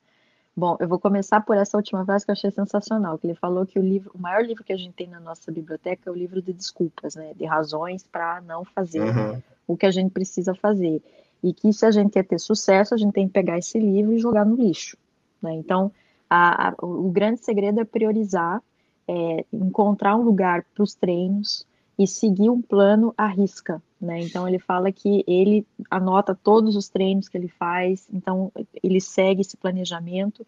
Bom, 0.54 0.76
eu 0.80 0.86
vou 0.86 0.98
começar 0.98 1.40
por 1.40 1.56
essa 1.56 1.76
última 1.76 2.04
frase 2.04 2.24
que 2.24 2.30
eu 2.30 2.34
achei 2.34 2.50
sensacional, 2.50 3.16
que 3.16 3.26
ele 3.26 3.34
falou 3.34 3.64
que 3.64 3.78
o 3.78 3.82
livro, 3.82 4.10
o 4.14 4.20
maior 4.20 4.44
livro 4.44 4.62
que 4.62 4.72
a 4.72 4.76
gente 4.76 4.92
tem 4.92 5.06
na 5.06 5.18
nossa 5.18 5.50
biblioteca 5.50 6.10
é 6.10 6.12
o 6.12 6.14
livro 6.16 6.42
de 6.42 6.52
desculpas, 6.52 7.14
né, 7.14 7.32
de 7.34 7.46
razões 7.46 8.02
para 8.02 8.40
não 8.42 8.64
fazer 8.64 9.00
uhum. 9.00 9.42
o 9.66 9.76
que 9.76 9.86
a 9.86 9.90
gente 9.90 10.10
precisa 10.10 10.54
fazer. 10.54 11.02
E 11.42 11.54
que 11.54 11.72
se 11.72 11.86
a 11.86 11.90
gente 11.90 12.12
quer 12.12 12.24
ter 12.24 12.38
sucesso, 12.38 12.94
a 12.94 12.98
gente 12.98 13.14
tem 13.14 13.26
que 13.26 13.32
pegar 13.32 13.56
esse 13.56 13.78
livro 13.78 14.12
e 14.12 14.18
jogar 14.18 14.44
no 14.44 14.54
lixo, 14.54 14.96
né? 15.42 15.54
Então, 15.54 15.90
a, 16.30 16.68
a, 16.68 16.74
o 16.80 17.10
grande 17.10 17.40
segredo 17.40 17.80
é 17.80 17.84
priorizar 17.84 18.62
é, 19.08 19.44
encontrar 19.52 20.16
um 20.16 20.22
lugar 20.22 20.64
para 20.74 20.82
os 20.82 20.94
treinos 20.94 21.66
e 22.02 22.06
seguir 22.06 22.50
um 22.50 22.60
plano 22.60 23.14
à 23.16 23.26
risca, 23.26 23.80
né? 24.00 24.20
Então 24.20 24.48
ele 24.48 24.58
fala 24.58 24.90
que 24.90 25.22
ele 25.24 25.64
anota 25.88 26.34
todos 26.34 26.74
os 26.74 26.88
treinos 26.88 27.28
que 27.28 27.38
ele 27.38 27.46
faz, 27.46 28.08
então 28.12 28.50
ele 28.82 29.00
segue 29.00 29.42
esse 29.42 29.56
planejamento. 29.56 30.44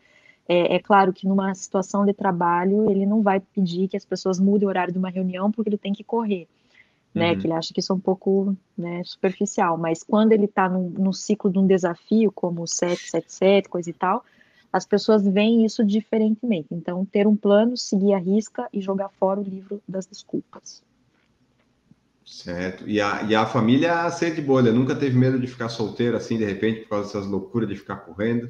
É, 0.49 0.75
é, 0.75 0.79
claro 0.81 1.13
que 1.13 1.29
numa 1.29 1.55
situação 1.55 2.05
de 2.05 2.13
trabalho 2.13 2.91
ele 2.91 3.07
não 3.07 3.23
vai 3.23 3.39
pedir 3.39 3.87
que 3.89 3.97
as 3.97 4.05
pessoas 4.05 4.41
mudem 4.41 4.67
o 4.67 4.69
horário 4.69 4.93
de 4.93 4.99
uma 4.99 5.09
reunião 5.09 5.51
porque 5.53 5.69
ele 5.69 5.79
tem 5.79 5.93
que 5.93 6.03
correr, 6.03 6.49
né? 7.15 7.31
Uhum. 7.31 7.39
Que 7.39 7.47
ele 7.47 7.55
acha 7.55 7.73
que 7.73 7.79
isso 7.79 7.93
é 7.93 7.97
um 7.97 8.01
pouco 8.01 8.57
né, 8.77 9.03
superficial. 9.05 9.79
Mas 9.79 10.03
quando 10.03 10.33
ele 10.33 10.47
está 10.47 10.69
no, 10.69 11.13
ciclo 11.13 11.53
de 11.53 11.59
um 11.59 11.67
desafio, 11.67 12.33
como 12.33 12.63
o 12.63 12.67
777, 12.67 13.69
coisa 13.69 13.89
e 13.89 13.93
tal, 13.93 14.25
as 14.73 14.85
pessoas 14.85 15.23
veem 15.23 15.65
isso 15.65 15.85
diferentemente. 15.85 16.67
Então, 16.73 17.05
ter 17.05 17.29
um 17.29 17.37
plano, 17.37 17.77
seguir 17.77 18.13
a 18.13 18.19
risca 18.19 18.69
e 18.73 18.81
jogar 18.81 19.09
fora 19.09 19.39
o 19.39 19.45
livro 19.45 19.81
das 19.89 20.05
desculpas. 20.05 20.83
Certo. 22.25 22.89
E 22.89 23.01
a, 23.01 23.23
e 23.23 23.35
a 23.35 23.45
família 23.47 24.11
ser 24.11 24.35
de 24.35 24.41
bolha, 24.41 24.73
nunca 24.73 24.97
teve 24.97 25.17
medo 25.17 25.39
de 25.39 25.47
ficar 25.47 25.69
solteira 25.69 26.17
assim, 26.17 26.39
de 26.39 26.45
repente, 26.45 26.81
por 26.81 26.89
causa 26.89 27.07
dessas 27.07 27.27
loucuras 27.31 27.69
de 27.69 27.77
ficar 27.77 27.97
correndo. 28.05 28.49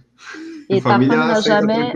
Et 0.71 0.79
a 0.79 0.81
famille 0.81 1.09
n'a 1.09 1.41
jamais... 1.41 1.93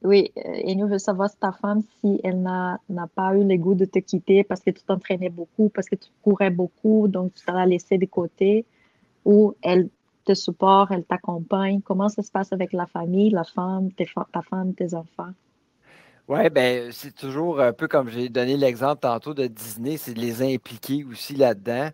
Oui, 0.00 0.30
et 0.36 0.76
nous 0.76 0.86
veut 0.86 1.00
savoir 1.00 1.28
si 1.28 1.36
ta 1.38 1.50
femme, 1.50 1.82
si 2.00 2.20
elle 2.22 2.40
n'a 2.40 2.78
pas 3.16 3.34
eu 3.34 3.42
le 3.42 3.56
goût 3.56 3.74
de 3.74 3.84
te 3.84 3.98
quitter 3.98 4.44
parce 4.44 4.60
que 4.60 4.70
tu 4.70 4.80
t'entraînais 4.82 5.28
beaucoup, 5.28 5.70
parce 5.70 5.88
que 5.88 5.96
tu 5.96 6.08
courais 6.22 6.50
beaucoup, 6.50 7.08
donc 7.08 7.34
tu 7.34 7.44
t'as 7.44 7.66
laissé 7.66 7.98
de 7.98 8.06
côté, 8.06 8.64
ou 9.24 9.54
elle 9.60 9.88
te 10.24 10.34
supporte, 10.34 10.92
elle 10.92 11.02
t'accompagne. 11.02 11.80
Comment 11.80 12.08
ça 12.08 12.22
se 12.22 12.30
passe 12.30 12.52
avec 12.52 12.72
la 12.72 12.86
famille, 12.86 13.30
la 13.30 13.42
femme, 13.42 13.90
tes, 13.90 14.08
ta 14.32 14.42
femme, 14.42 14.72
tes 14.74 14.94
enfants? 14.94 15.32
Oui, 16.28 16.50
ben 16.50 16.92
c'est 16.92 17.14
toujours 17.14 17.58
un 17.58 17.72
peu 17.72 17.88
comme 17.88 18.10
j'ai 18.10 18.28
donné 18.28 18.58
l'exemple 18.58 19.00
tantôt 19.00 19.32
de 19.32 19.46
Disney, 19.46 19.96
c'est 19.96 20.12
de 20.12 20.20
les 20.20 20.42
impliquer 20.42 21.02
aussi 21.10 21.34
là-dedans. 21.34 21.88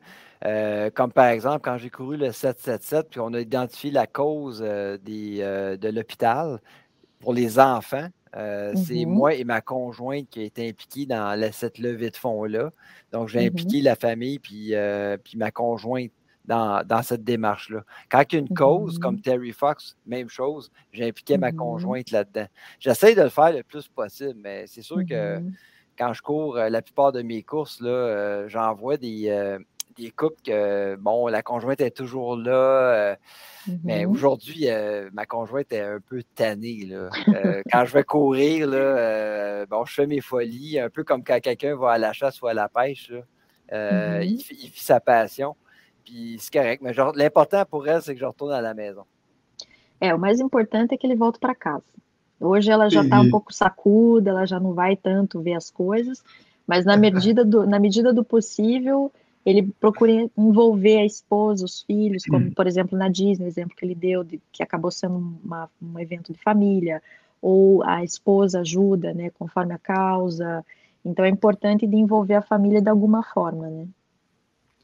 Euh, 0.45 0.91
comme 0.91 1.13
par 1.13 1.29
exemple, 1.29 1.61
quand 1.63 1.79
j'ai 1.79 1.89
couru 1.89 2.17
le 2.17 2.33
777, 2.33 3.11
puis 3.11 3.21
on 3.21 3.33
a 3.33 3.41
identifié 3.41 3.93
la 3.93 4.09
cause 4.09 4.61
euh, 4.67 4.99
des, 4.99 5.39
euh, 5.41 5.77
de 5.77 5.89
l'hôpital 5.89 6.61
pour 7.21 7.33
les 7.33 7.61
enfants. 7.61 8.09
C'est 8.35 8.95
mm-hmm. 8.95 9.07
moi 9.07 9.35
et 9.35 9.45
ma 9.45 9.61
conjointe 9.61 10.29
qui 10.29 10.41
a 10.41 10.43
été 10.43 10.69
impliquée 10.69 11.07
dans 11.07 11.41
cette 11.53 11.79
levée 11.79 12.11
de 12.11 12.17
fonds-là. 12.17 12.73
Donc, 13.13 13.29
j'ai 13.29 13.39
mm-hmm. 13.39 13.47
impliqué 13.47 13.81
la 13.83 13.95
famille 13.95 14.41
puis, 14.41 14.75
puis 15.23 15.39
ma 15.39 15.53
conjointe 15.53 16.11
dans, 16.45 17.03
cette 17.03 17.25
démarche-là. 17.25 17.85
Quand 18.11 18.23
il 18.31 18.35
y 18.35 18.37
a 18.37 18.41
une 18.41 18.55
cause, 18.55 18.99
comme 18.99 19.17
mm-hmm. 19.17 19.23
Terry 19.23 19.53
Fox, 19.53 19.97
même 20.07 20.29
chose, 20.29 20.71
j'ai 20.93 21.09
impliqué 21.09 21.39
ma 21.39 21.53
conjointe 21.53 22.11
là-dedans. 22.11 22.47
J'essaie 22.81 23.15
de 23.15 23.23
le 23.23 23.29
faire 23.29 23.53
le 23.53 23.63
plus 23.63 23.89
possible, 23.89 24.39
mais 24.43 24.67
c'est 24.67 24.83
sûr 24.83 25.05
que 25.09 25.41
quand 25.97 26.13
je 26.13 26.23
cours, 26.23 26.57
la 26.57 26.83
plupart 26.83 27.13
de 27.13 27.23
mes 27.23 27.43
courses, 27.43 27.81
là, 27.81 28.49
j'envoie 28.49 28.97
des, 28.97 29.59
des 29.97 30.11
couples 30.11 30.41
que, 30.45 30.97
bon, 30.97 31.29
la 31.29 31.43
conjointe 31.43 31.81
est 31.81 31.91
toujours 31.91 32.37
là. 32.37 32.53
Euh, 32.53 33.17
mais 33.83 34.05
mm-hmm. 34.05 34.11
aujourd'hui, 34.11 34.69
euh, 34.69 35.09
ma 35.13 35.27
conjointe 35.27 35.73
est 35.73 35.81
un 35.81 36.01
peu 36.01 36.23
tannée. 36.35 36.87
Là. 36.87 37.11
Euh, 37.29 37.63
quand 37.71 37.85
je 37.85 37.93
vais 37.95 38.05
courir, 38.05 38.69
là, 38.69 39.67
bon, 39.67 39.85
je 39.85 39.95
fais 39.95 40.07
mes 40.07 40.21
folies, 40.21 40.79
un 40.79 40.91
peu 40.91 41.05
comme 41.05 41.25
quand 41.25 41.41
quelqu'un 41.41 41.77
va 41.77 41.93
à 41.93 41.99
la 41.99 42.13
chasse 42.13 42.41
ou 42.43 42.47
à 42.47 42.55
la 42.55 42.69
pêche. 42.69 43.13
Mm-hmm. 43.73 44.25
il, 44.25 44.41
il, 44.63 44.71
vit 44.71 44.81
sa 44.81 45.01
passion. 45.01 45.57
Puis 46.05 46.37
c'est 46.39 46.53
correct. 46.53 46.83
Mais 46.83 46.93
l'important 47.15 47.65
pour 47.65 47.87
elle, 47.89 48.03
c'est 48.03 48.15
que 48.15 48.21
je 48.21 48.27
retourne 48.27 48.53
à 48.53 48.61
la 48.61 48.75
maison. 48.75 49.05
É, 50.01 50.15
o 50.15 50.19
mais 50.19 50.41
importante 50.41 50.93
é 50.93 50.97
que 50.99 51.07
ele 51.07 51.17
volte 51.17 51.39
para 51.39 51.55
casa. 51.55 51.85
Hoje 52.41 52.71
ela 52.71 52.91
já 52.91 53.03
está 53.03 53.21
um 53.21 53.31
pouco 53.31 53.55
sacuda, 53.55 54.31
ela 54.31 54.45
já 54.45 54.61
não 54.61 54.75
vai 54.75 54.97
tanto 54.97 55.41
ver 55.41 55.55
as 55.55 55.71
coisas, 55.71 56.23
mas 56.67 56.85
na 56.85 56.97
medida 56.99 57.45
do, 57.45 57.67
na 57.67 57.79
medida 57.79 58.13
do 58.13 58.25
possível, 58.25 59.11
ele 59.47 59.63
procura 59.81 60.13
envolver 60.37 60.99
a 60.99 61.07
esposa, 61.07 61.65
os 61.65 61.83
filhos, 61.83 62.25
como 62.25 62.51
por 62.55 62.67
exemplo 62.67 62.99
na 62.99 63.09
Disney, 63.09 63.47
o 63.47 63.49
exemplo 63.49 63.77
que 63.77 63.85
ele 63.85 63.95
deu, 63.95 64.25
de, 64.25 64.41
que 64.53 64.63
acabou 64.63 64.91
sendo 64.91 65.39
uma, 65.43 65.71
um 65.81 65.99
evento 65.99 66.33
de 66.33 66.39
família, 66.39 67.03
ou 67.41 67.83
a 67.85 68.03
esposa 68.03 68.61
ajuda, 68.61 69.15
né, 69.15 69.31
conforme 69.31 69.75
a 69.75 69.79
causa. 69.79 70.65
Então 71.05 71.25
é 71.25 71.29
importante 71.29 71.87
de 71.87 71.97
envolver 71.97 72.35
a 72.35 72.43
família 72.43 72.81
de 72.81 72.89
alguma 72.89 73.23
forma, 73.23 73.69
né? 73.69 73.87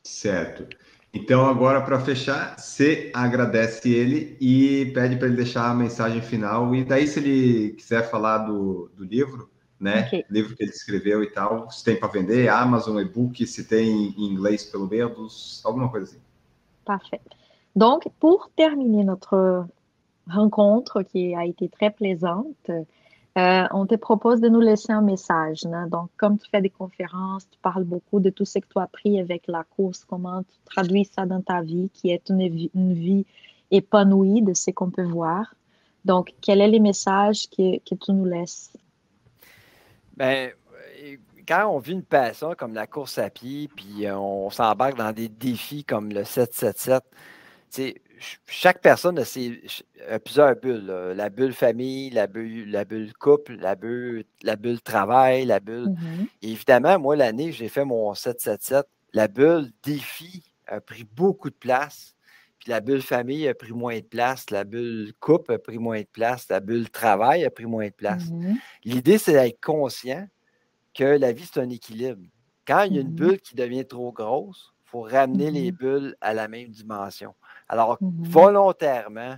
Certo. 0.03 0.67
Então 1.13 1.47
agora 1.47 1.81
para 1.83 1.99
fechar, 1.99 2.57
você 2.57 3.11
agradece 3.13 3.93
ele 3.93 4.37
e 4.41 4.93
pede 4.95 5.17
para 5.17 5.27
ele 5.27 5.37
deixar 5.37 5.69
a 5.69 5.75
mensagem 5.75 6.23
final 6.23 6.75
e 6.75 6.85
daí 6.85 7.07
se 7.07 7.19
ele 7.19 7.73
quiser 7.73 8.09
falar 8.09 8.39
do, 8.39 8.89
do 8.97 9.05
livro, 9.05 9.51
né? 9.79 10.07
Okay. 10.07 10.25
Livro 10.31 10.55
que 10.55 10.63
ele 10.63 10.71
escreveu 10.71 11.23
e 11.23 11.31
tal. 11.31 11.69
Se 11.71 11.83
tem 11.83 11.97
para 11.97 12.09
vender, 12.09 12.49
Amazon, 12.49 13.01
e-book, 13.01 13.45
se 13.45 13.65
tem 13.65 14.15
em 14.17 14.25
inglês 14.25 14.65
pelo 14.65 14.87
menos, 14.87 15.61
alguma 15.65 15.91
coisa 15.91 16.11
assim. 16.11 16.21
Parfait. 16.85 17.21
Donc, 17.75 18.09
pour 18.21 18.51
terminer 18.55 19.05
notre 19.05 19.67
rencontre 20.27 21.05
qui 21.05 21.35
a 21.35 21.47
été 21.47 21.69
très 21.69 21.91
plaisante, 21.91 22.87
euh, 23.39 23.65
on 23.71 23.87
te 23.87 23.95
propose 23.95 24.41
de 24.41 24.49
nous 24.49 24.61
laisser 24.61 24.93
un 24.93 25.03
message. 25.03 25.65
Né? 25.65 25.85
Donc, 25.89 26.11
comme 26.17 26.39
tu 26.39 26.49
fais 26.51 26.61
des 26.61 26.71
conférences, 26.71 27.49
tu 27.49 27.59
parles 27.63 27.85
beaucoup 27.85 28.19
de 28.19 28.31
tout 28.31 28.45
ce 28.45 28.59
que 28.59 28.67
tu 28.67 28.79
as 28.79 28.83
appris 28.83 29.21
avec 29.21 29.45
la 29.47 29.63
course, 29.65 30.05
comment 30.05 30.43
tu 30.43 30.59
traduis 30.65 31.05
ça 31.05 31.27
dans 31.27 31.41
ta 31.41 31.63
vie, 31.63 31.91
qui 31.95 32.11
est 32.11 32.29
une 32.29 32.93
vie, 32.93 33.27
épanouie 33.71 34.43
de 34.43 34.53
ce 34.53 34.73
qu'on 34.73 34.91
peut 34.91 35.05
voir. 35.05 35.55
Donc, 36.05 36.35
quel 36.41 36.61
est 36.61 36.71
le 36.71 36.81
message 36.81 37.49
que, 37.51 37.79
tu 37.79 38.13
nous 38.13 38.25
laisses? 38.25 38.73
Ben, 40.17 40.51
quand 41.47 41.69
on 41.69 41.79
vit 41.79 41.93
une 41.93 42.03
passion 42.03 42.55
comme 42.59 42.75
la 42.75 42.89
course 42.89 43.19
à 43.19 43.31
pied, 43.31 43.69
puis 43.69 44.07
euh, 44.07 44.19
on 44.19 44.51
s'embarque 44.51 44.97
dans 44.97 45.13
des 45.13 45.29
défis 45.29 45.85
comme 45.85 46.11
le 46.11 46.25
777, 46.25 48.01
chaque 48.47 48.81
personne 48.81 49.19
a, 49.19 49.25
ses, 49.25 49.63
plusieurs 50.25 50.57
bulles. 50.57 50.87
La 51.17 51.31
bulle 51.31 51.53
famille, 51.53 52.11
la 52.11 52.27
bulle, 52.27 52.71
la 52.71 52.85
bulle 52.85 53.13
couple, 53.15 53.57
la 53.57 53.75
bulle, 53.75 54.25
la 54.43 54.57
bulle 54.57 54.81
travail, 54.81 55.45
la 55.45 55.61
bulle. 55.61 55.89
Mm-hmm. 55.89 56.27
évidemment, 56.43 56.99
moi, 56.99 57.17
l'année, 57.17 57.53
j'ai 57.53 57.69
fait 57.69 57.85
mon 57.85 58.15
777. 58.15 58.87
La 59.13 59.29
bulle 59.29 59.71
défi 59.83 60.43
a 60.67 60.81
pris 60.81 61.05
beaucoup 61.05 61.51
de 61.51 61.55
place. 61.55 62.15
Puis 62.59 62.71
la 62.71 62.81
bulle 62.81 63.03
famille 63.03 63.49
a 63.49 63.55
pris 63.55 63.73
moins 63.73 63.97
de 63.97 64.05
place, 64.05 64.51
la 64.51 64.65
bulle 64.65 65.13
couple 65.19 65.55
a 65.55 65.59
pris 65.59 65.79
moins 65.79 66.01
de 66.01 66.09
place, 66.13 66.47
la 66.51 66.61
bulle 66.61 66.91
travail 66.91 67.45
a 67.45 67.51
pris 67.51 67.65
moins 67.65 67.87
de 67.87 67.93
place. 67.93 68.27
Mmh 68.31 68.57
L'idée, 68.85 69.17
c'est 69.17 69.33
d'être 69.33 69.65
conscient 69.65 70.29
que 70.93 71.05
la 71.05 71.33
vie, 71.33 71.49
c'est 71.51 71.61
un 71.61 71.71
équilibre. 71.71 72.21
Quand 72.67 72.83
il 72.83 72.95
y 72.95 72.99
a 72.99 73.01
une 73.01 73.13
mmh 73.13 73.15
bulle 73.15 73.41
qui 73.41 73.55
devient 73.55 73.87
trop 73.87 74.13
grosse, 74.13 74.75
il 74.85 74.91
faut 74.91 75.01
ramener 75.01 75.51
les 75.51 75.73
bulles 75.73 76.15
à 76.21 76.35
la 76.35 76.49
même 76.49 76.69
dimension. 76.69 77.35
Alors, 77.73 77.99
volontairement, 78.01 79.37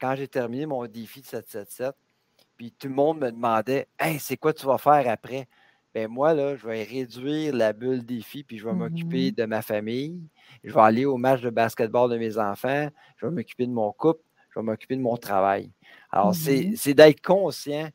quand 0.00 0.14
j'ai 0.16 0.28
terminé 0.28 0.66
mon 0.66 0.86
défi 0.86 1.20
de 1.20 1.26
777, 1.26 1.94
puis 2.56 2.72
tout 2.72 2.88
le 2.88 2.94
monde 2.94 3.20
me 3.20 3.30
demandait 3.30 3.86
Hey, 3.98 4.18
c'est 4.18 4.36
quoi 4.36 4.52
tu 4.52 4.66
vas 4.66 4.78
faire 4.78 5.08
après? 5.08 5.46
Ben 5.94 6.08
moi, 6.08 6.34
là, 6.34 6.56
je 6.56 6.66
vais 6.66 6.82
réduire 6.82 7.54
la 7.54 7.72
bulle 7.72 8.04
défi, 8.04 8.44
puis 8.44 8.58
je 8.58 8.66
vais 8.66 8.74
m'occuper 8.74 9.30
de 9.30 9.44
ma 9.44 9.62
famille 9.62 10.20
je 10.64 10.72
vais 10.72 10.80
aller 10.80 11.04
au 11.04 11.16
match 11.16 11.40
de 11.40 11.50
basketball 11.50 12.10
de 12.10 12.18
mes 12.18 12.38
enfants, 12.38 12.88
je 13.16 13.26
vais 13.26 13.32
m'occuper 13.32 13.66
de 13.66 13.72
mon 13.72 13.92
couple, 13.92 14.22
je 14.50 14.58
vais 14.58 14.64
m'occuper 14.64 14.96
de 14.96 15.02
mon 15.02 15.16
travail. 15.16 15.70
Alors, 16.10 16.34
c'est 16.34 16.60
mm-hmm. 16.60 16.94
d'être 16.94 17.20
conscient 17.20 17.88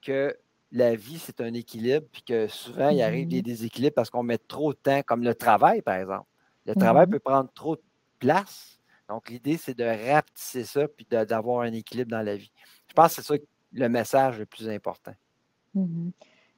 que 0.00 0.36
la 0.72 0.94
vie, 0.94 1.18
c'est 1.18 1.40
un 1.40 1.52
équilibre, 1.54 2.06
puis 2.12 2.22
que 2.22 2.48
souvent, 2.48 2.88
il 2.88 3.02
arrive 3.02 3.28
des 3.28 3.40
mm-hmm. 3.40 3.44
déséquilibres 3.44 3.94
parce 3.94 4.10
qu'on 4.10 4.22
met 4.22 4.38
trop 4.38 4.72
de 4.72 4.78
temps, 4.78 5.02
comme 5.02 5.22
le 5.22 5.34
travail, 5.34 5.82
par 5.82 5.96
exemple. 5.96 6.26
Le 6.66 6.74
travail 6.74 7.06
mm-hmm. 7.06 7.10
peut 7.10 7.18
prendre 7.18 7.50
trop 7.54 7.76
de 7.76 7.82
place. 8.18 8.71
Donc, 9.12 9.28
l'idée, 9.28 9.58
c'est 9.58 9.76
de 9.76 9.84
rapetisser 9.84 10.64
ça, 10.64 10.88
puis 10.88 11.06
d'avoir 11.10 11.60
un 11.62 11.72
équilibre 11.72 12.10
dans 12.10 12.22
la 12.22 12.34
vie. 12.34 12.50
Je 12.88 12.94
pense 12.94 13.14
que 13.14 13.22
c'est 13.22 13.36
ça 13.36 13.42
le 13.74 13.88
message 13.88 14.38
le 14.38 14.46
plus 14.46 14.68
important. 14.68 15.12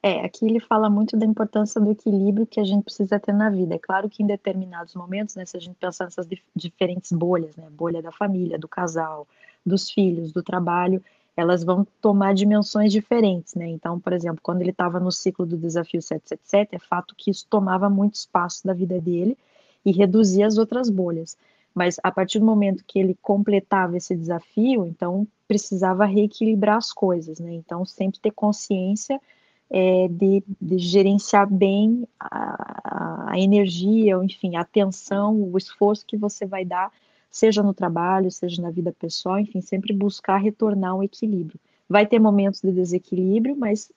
É, 0.03 0.21
aqui 0.21 0.45
ele 0.45 0.61
fala 0.61 0.91
muito 0.91 1.17
da 1.17 1.25
importância 1.25 1.81
do 1.81 1.91
equilíbrio 1.91 2.47
que 2.47 2.61
a 2.61 2.65
gente 2.65 2.85
precisa 2.85 3.19
ter 3.19 3.33
na 3.33 3.49
vida. 3.49 3.75
É 3.75 3.79
claro 3.79 4.09
que 4.09 4.23
em 4.23 4.27
determinados 4.27 4.95
momentos, 4.95 5.35
né, 5.35 5.47
se 5.47 5.57
a 5.57 5.61
gente 5.61 5.77
pensar 5.77 6.05
nessas 6.05 6.29
dif 6.29 6.43
diferentes 6.55 7.11
bolhas, 7.11 7.57
né, 7.57 7.67
bolha 7.71 8.03
da 8.03 8.13
família, 8.13 8.59
do 8.59 8.69
casal, 8.69 9.27
dos 9.65 9.91
filhos, 9.91 10.31
do 10.31 10.43
trabalho, 10.43 11.03
elas 11.37 11.65
vão 11.65 11.87
tomar 12.01 12.35
dimensões 12.35 12.93
diferentes, 12.93 13.55
né? 13.55 13.67
Então, 13.67 13.99
por 13.99 14.13
exemplo, 14.13 14.41
quando 14.43 14.61
ele 14.61 14.71
estava 14.71 15.01
no 15.01 15.11
ciclo 15.11 15.47
do 15.47 15.57
desafio 15.57 16.03
777, 16.03 16.77
é 16.77 16.79
fato 16.79 17.15
que 17.17 17.31
isso 17.31 17.47
tomava 17.49 17.89
muito 17.89 18.15
espaço 18.15 18.65
da 18.67 18.75
vida 18.75 19.01
dele 19.01 19.37
e 19.85 19.91
reduzia 19.91 20.47
as 20.47 20.59
outras 20.59 20.91
bolhas. 20.91 21.37
Mas 21.75 21.99
a 22.03 22.13
partir 22.13 22.39
do 22.39 22.45
momento 22.45 22.85
que 22.87 22.99
ele 22.99 23.19
completava 23.21 23.97
esse 23.97 24.15
desafio, 24.15 24.87
então 24.87 25.27
precisava 25.49 26.05
reequilibrar 26.05 26.77
as 26.77 26.93
coisas, 26.93 27.41
né? 27.41 27.53
Então, 27.53 27.85
sempre 27.85 28.21
ter 28.21 28.31
consciência 28.31 29.21
é, 29.69 30.09
de, 30.09 30.45
de, 30.61 30.79
gerenciar 30.79 31.51
bem 31.51 32.07
a, 32.19 33.31
a, 33.33 33.41
energia, 33.41 34.17
enfim, 34.23 34.57
a 34.57 34.61
atenção, 34.61 35.35
o 35.35 35.59
esforço 35.59 36.07
que 36.07 36.17
você 36.17 36.47
vai 36.47 36.65
dar, 36.65 36.93
seja 37.31 37.63
no 37.63 37.75
trabalho, 37.75 38.31
seja 38.31 38.63
na 38.63 38.71
vida 38.71 38.93
pessoal, 38.93 39.41
enfim, 39.41 39.61
sempre 39.61 39.93
buscar 39.93 40.37
retornar 40.37 40.97
um 40.97 41.03
equilíbrio. 41.03 41.59
Vai 41.89 42.07
ter 42.07 42.21
momentos 42.21 42.61
de 42.61 42.71
desequilíbrio, 42.71 43.57
mas 43.57 43.91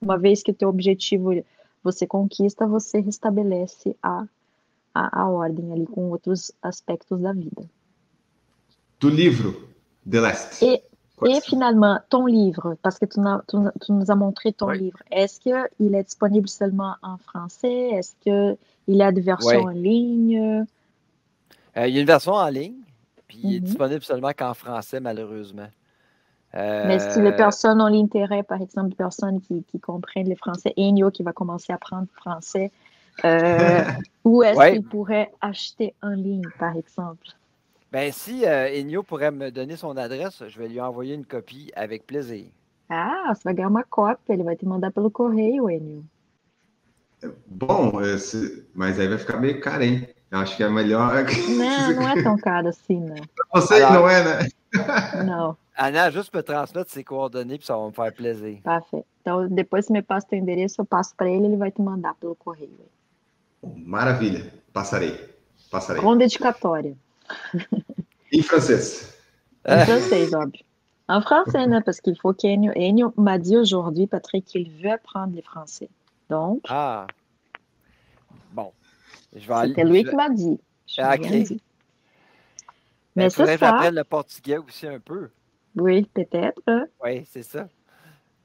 uma 0.00 0.18
vez 0.18 0.42
que 0.42 0.50
o 0.50 0.54
teu 0.54 0.68
objetivo 0.68 1.30
você 1.82 2.06
conquista, 2.06 2.66
você 2.66 3.00
restabelece 3.00 3.94
a, 4.02 4.26
a, 4.94 5.22
a 5.22 5.28
ordem 5.28 5.72
ali 5.72 5.86
com 5.86 6.10
outros 6.10 6.52
aspectos 6.62 7.20
da 7.20 7.32
vida. 7.32 7.64
Do 9.00 9.08
livro 9.08 9.68
The 10.08 10.16
Last. 10.16 10.62
Et, 10.62 10.82
et 11.26 11.40
finalement, 11.40 12.00
ton 12.08 12.26
livre, 12.26 12.76
parce 12.82 12.98
que 12.98 13.06
tu, 13.06 13.20
tu, 13.48 13.56
tu 13.84 13.92
nous 13.92 14.10
as 14.10 14.14
montré 14.14 14.52
ton 14.52 14.70
livre, 14.70 14.98
est-ce 15.10 15.40
qu'il 15.40 15.94
est 15.94 16.04
disponible 16.04 16.48
seulement 16.48 16.94
en 17.02 17.16
français? 17.18 17.90
Est-ce 17.90 18.14
qu'il 18.20 18.56
y 18.96 19.02
a 19.02 19.12
des 19.12 19.20
versions 19.20 19.64
en 19.64 19.68
ligne? 19.68 20.66
Euh, 21.76 21.86
il 21.86 21.94
y 21.94 21.98
a 21.98 22.00
une 22.00 22.06
version 22.06 22.34
en 22.34 22.48
ligne, 22.48 22.74
puis 23.26 23.38
il 23.42 23.54
est 23.54 23.58
-hmm. 23.58 23.62
disponible 23.62 24.02
seulement 24.04 24.32
qu'en 24.32 24.54
français, 24.54 25.00
malheureusement. 25.00 25.70
Euh... 26.54 26.84
Mais 26.86 27.00
si 27.00 27.20
les 27.20 27.34
personnes 27.34 27.80
ont 27.80 27.88
l'intérêt, 27.88 28.44
par 28.44 28.60
exemple, 28.62 28.90
des 28.90 28.94
personnes 28.94 29.40
qui, 29.40 29.64
qui 29.64 29.80
comprennent 29.80 30.28
le 30.28 30.36
français, 30.36 30.72
Enio 30.78 31.10
qui 31.10 31.24
va 31.24 31.32
commencer 31.32 31.72
à 31.72 31.76
apprendre 31.76 32.06
français, 32.14 32.70
euh, 33.24 33.84
où 34.24 34.42
est-ce 34.42 34.58
ouais. 34.58 34.72
qu'il 34.72 34.84
pourrait 34.84 35.30
acheter 35.40 35.94
en 36.02 36.10
ligne, 36.10 36.48
par 36.58 36.76
exemple? 36.76 37.28
Ben, 37.92 38.10
si 38.12 38.44
euh, 38.44 38.68
Enio 38.68 39.02
pourrait 39.02 39.30
me 39.30 39.50
donner 39.50 39.76
son 39.76 39.96
adresse, 39.96 40.42
je 40.48 40.58
vais 40.58 40.68
lui 40.68 40.80
envoyer 40.80 41.14
une 41.14 41.24
copie 41.24 41.70
avec 41.76 42.06
plaisir. 42.06 42.46
Ah, 42.88 43.32
você 43.32 43.42
vai 43.44 43.54
ganhar 43.54 43.68
uma 43.68 43.84
cópia, 43.84 44.34
ele 44.34 44.42
vai 44.42 44.56
te 44.56 44.66
mandar 44.66 44.90
pelo 44.90 45.10
correio, 45.10 45.70
Enio. 45.70 46.04
Bom, 47.46 48.00
esse... 48.02 48.66
mas 48.74 48.98
aí 48.98 49.08
vai 49.08 49.18
ficar 49.18 49.38
meio 49.38 49.60
caro, 49.60 49.82
hein? 49.82 50.08
Eu 50.30 50.38
acho 50.38 50.56
que 50.56 50.64
é 50.64 50.68
melhor. 50.68 51.24
Não, 51.56 51.92
não 51.92 52.08
é 52.08 52.22
tão 52.22 52.36
caro 52.36 52.68
assim, 52.68 52.98
não. 52.98 53.14
Pra 53.14 53.60
vocês 53.60 53.80
Alors, 53.80 54.02
não 54.02 54.10
é, 54.10 54.24
né? 54.24 54.48
Não. 55.24 55.56
Ana, 55.76 56.10
juste 56.10 56.34
me 56.34 56.42
transmettre 56.42 56.92
ses 56.92 57.04
coordonnées, 57.04 57.58
puis 57.58 57.66
ça 57.66 57.76
va 57.76 57.86
me 57.86 57.92
faire 57.92 58.12
plaisir. 58.12 58.60
Parfait. 58.62 59.04
Então, 59.20 59.48
depois 59.48 59.86
você 59.86 59.92
me 59.92 60.02
passa 60.02 60.26
o 60.32 60.34
endereço, 60.34 60.80
eu 60.80 60.84
passo 60.84 61.14
para 61.16 61.28
ele, 61.28 61.46
ele 61.46 61.56
vai 61.56 61.70
te 61.70 61.80
mandar 61.80 62.14
pelo 62.14 62.34
correio. 62.34 62.70
Maravilha. 63.76 64.52
Passarei. 64.72 65.18
Passarei. 65.70 66.02
Com 66.02 66.16
dedicatória. 66.16 66.96
Em 68.32 68.42
francês? 68.42 69.16
En 69.64 69.84
français, 69.84 70.34
óbvio. 70.34 70.64
En 71.08 71.20
français, 71.20 71.66
né? 71.66 71.80
Parce 71.82 72.00
qu'il 72.00 72.18
faut 72.18 72.34
qu'Enio... 72.34 72.72
Enio 72.74 73.12
m'a 73.16 73.38
dit 73.38 73.56
aujourd'hui, 73.56 74.06
Patrick, 74.06 74.44
qu'il 74.44 74.70
veut 74.70 74.90
apprendre 74.90 75.36
le 75.36 75.42
français. 75.42 75.88
Donc... 76.28 76.62
Ah. 76.68 77.06
Bon. 78.52 78.72
Je 79.34 79.46
vais 79.46 79.54
aller... 79.54 79.68
C'était 79.68 79.84
lui 79.84 80.04
qui 80.04 80.16
m'a 80.16 80.30
dit. 80.30 80.58
Je 80.86 81.00
ah, 81.00 81.14
ok. 81.14 81.28
Dit. 81.28 81.62
Mais, 83.14 83.24
Mais 83.24 83.30
c'est 83.30 83.46
ça. 83.46 83.56
j'apprenne 83.56 83.94
le 83.94 84.04
portugais 84.04 84.58
aussi 84.58 84.86
un 84.86 84.98
peu. 84.98 85.30
Oui, 85.76 86.08
peut-être. 86.12 86.60
Oui, 87.02 87.24
c'est 87.30 87.42
ça. 87.42 87.68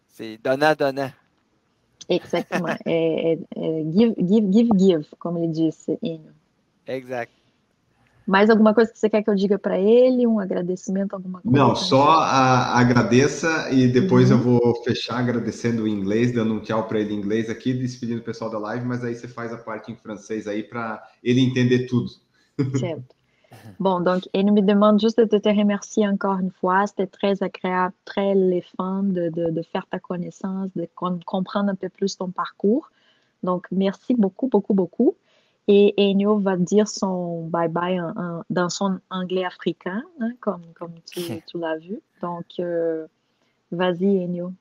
C'est 0.07 0.37
donnant-donnant. 0.37 1.11
Exactement. 2.09 2.77
é, 2.85 3.33
é, 3.33 3.37
é, 3.55 3.83
give, 3.91 4.15
give, 4.17 4.51
give, 4.51 4.69
give, 4.77 5.07
como 5.19 5.37
ele 5.37 5.51
disse, 5.51 5.97
Enio. 6.01 6.33
Exact. 6.87 7.31
Mais 8.25 8.47
alguma 8.47 8.75
coisa 8.75 8.91
que 8.91 8.99
você 8.99 9.09
quer 9.09 9.23
que 9.23 9.29
eu 9.29 9.35
diga 9.35 9.57
para 9.57 9.79
ele? 9.79 10.27
Um 10.27 10.39
agradecimento, 10.39 11.13
alguma 11.13 11.41
coisa? 11.41 11.57
Não, 11.57 11.75
só 11.75 12.19
a, 12.19 12.79
agradeça 12.79 13.71
e 13.71 13.87
depois 13.87 14.29
uhum. 14.29 14.37
eu 14.37 14.43
vou 14.43 14.83
fechar 14.83 15.17
agradecendo 15.17 15.87
em 15.87 15.91
inglês, 15.91 16.31
dando 16.31 16.53
um 16.53 16.59
tchau 16.59 16.87
para 16.87 16.99
ele 16.99 17.15
em 17.15 17.17
inglês 17.17 17.49
aqui, 17.49 17.73
despedindo 17.73 18.21
o 18.21 18.23
pessoal 18.23 18.51
da 18.51 18.59
live, 18.59 18.85
mas 18.85 19.03
aí 19.03 19.15
você 19.15 19.27
faz 19.27 19.51
a 19.51 19.57
parte 19.57 19.91
em 19.91 19.95
francês 19.95 20.47
aí 20.47 20.61
para 20.61 21.03
ele 21.23 21.41
entender 21.41 21.87
tudo. 21.87 22.07
Certo. 22.77 23.18
Bon, 23.79 23.99
donc, 23.99 24.29
il 24.33 24.51
me 24.51 24.61
demande 24.61 24.99
juste 24.99 25.19
de 25.19 25.37
te 25.37 25.49
remercier 25.49 26.07
encore 26.07 26.39
une 26.39 26.51
fois. 26.51 26.85
C'était 26.87 27.07
très 27.07 27.41
agréable, 27.41 27.93
très 28.05 28.35
le 28.35 28.61
fun 28.61 29.03
de, 29.03 29.29
de, 29.29 29.49
de, 29.49 29.61
faire 29.61 29.85
ta 29.87 29.99
connaissance, 29.99 30.69
de 30.75 30.87
comprendre 30.95 31.69
un 31.69 31.75
peu 31.75 31.89
plus 31.89 32.17
ton 32.17 32.29
parcours. 32.29 32.89
Donc, 33.43 33.67
merci 33.71 34.15
beaucoup, 34.15 34.47
beaucoup, 34.47 34.73
beaucoup. 34.73 35.15
Et 35.67 35.93
Enio 35.97 36.39
va 36.39 36.57
dire 36.57 36.87
son 36.87 37.47
bye-bye 37.47 38.43
dans 38.49 38.69
son 38.69 38.99
anglais 39.11 39.45
africain, 39.45 40.01
hein, 40.19 40.31
comme, 40.39 40.63
comme 40.73 40.95
tu, 41.05 41.21
tu 41.47 41.59
l'as 41.59 41.77
vu. 41.77 42.01
Donc, 42.21 42.59
euh, 42.59 43.07
vas-y, 43.71 44.23
Enio. 44.23 44.51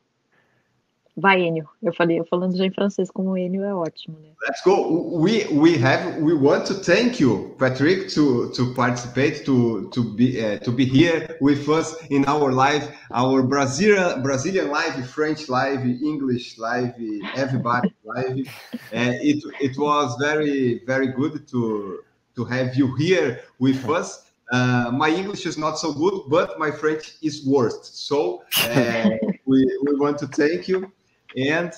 Vai, 1.20 1.42
Enio. 1.42 1.68
Eu 1.82 1.92
falei, 1.92 2.20
eu 2.20 2.24
falando 2.26 2.56
já 2.56 2.64
em 2.64 2.70
francês 2.70 3.10
com 3.10 3.26
o 3.26 3.36
Enio 3.36 3.64
é 3.64 3.74
ótimo, 3.74 4.16
né? 4.20 4.28
Let's 4.46 4.62
go. 4.64 5.18
We 5.20 5.46
we 5.50 5.76
have 5.76 6.20
we 6.22 6.32
want 6.32 6.64
to 6.66 6.74
thank 6.74 7.20
you, 7.20 7.56
Patrick, 7.58 8.14
to 8.14 8.50
to 8.52 8.72
participate 8.74 9.44
to 9.44 9.88
to 9.90 10.04
be 10.14 10.38
uh, 10.38 10.60
to 10.60 10.70
be 10.70 10.84
here 10.84 11.36
with 11.40 11.68
us 11.68 11.96
in 12.08 12.24
our 12.28 12.52
live, 12.52 12.88
our 13.10 13.42
Brazilian 13.42 14.22
Brazilian 14.22 14.70
live, 14.70 15.10
French 15.10 15.48
live, 15.48 15.84
English 15.84 16.56
live, 16.56 16.94
everybody 17.34 17.92
live. 18.04 18.46
Uh, 18.92 19.18
it 19.20 19.42
it 19.60 19.76
was 19.76 20.16
very 20.20 20.82
very 20.86 21.08
good 21.08 21.48
to 21.48 21.98
to 22.36 22.44
have 22.44 22.76
you 22.76 22.94
here 22.94 23.40
with 23.58 23.84
us. 23.88 24.24
Uh, 24.52 24.90
my 24.92 25.10
English 25.10 25.46
is 25.46 25.58
not 25.58 25.78
so 25.78 25.92
good, 25.92 26.22
but 26.28 26.58
my 26.60 26.70
French 26.70 27.16
is 27.22 27.44
worst. 27.44 28.06
So 28.06 28.44
uh, 28.62 29.10
we, 29.44 29.58
we 29.82 29.94
want 29.96 30.16
to 30.18 30.26
thank 30.28 30.68
you 30.68 30.90
and 31.36 31.72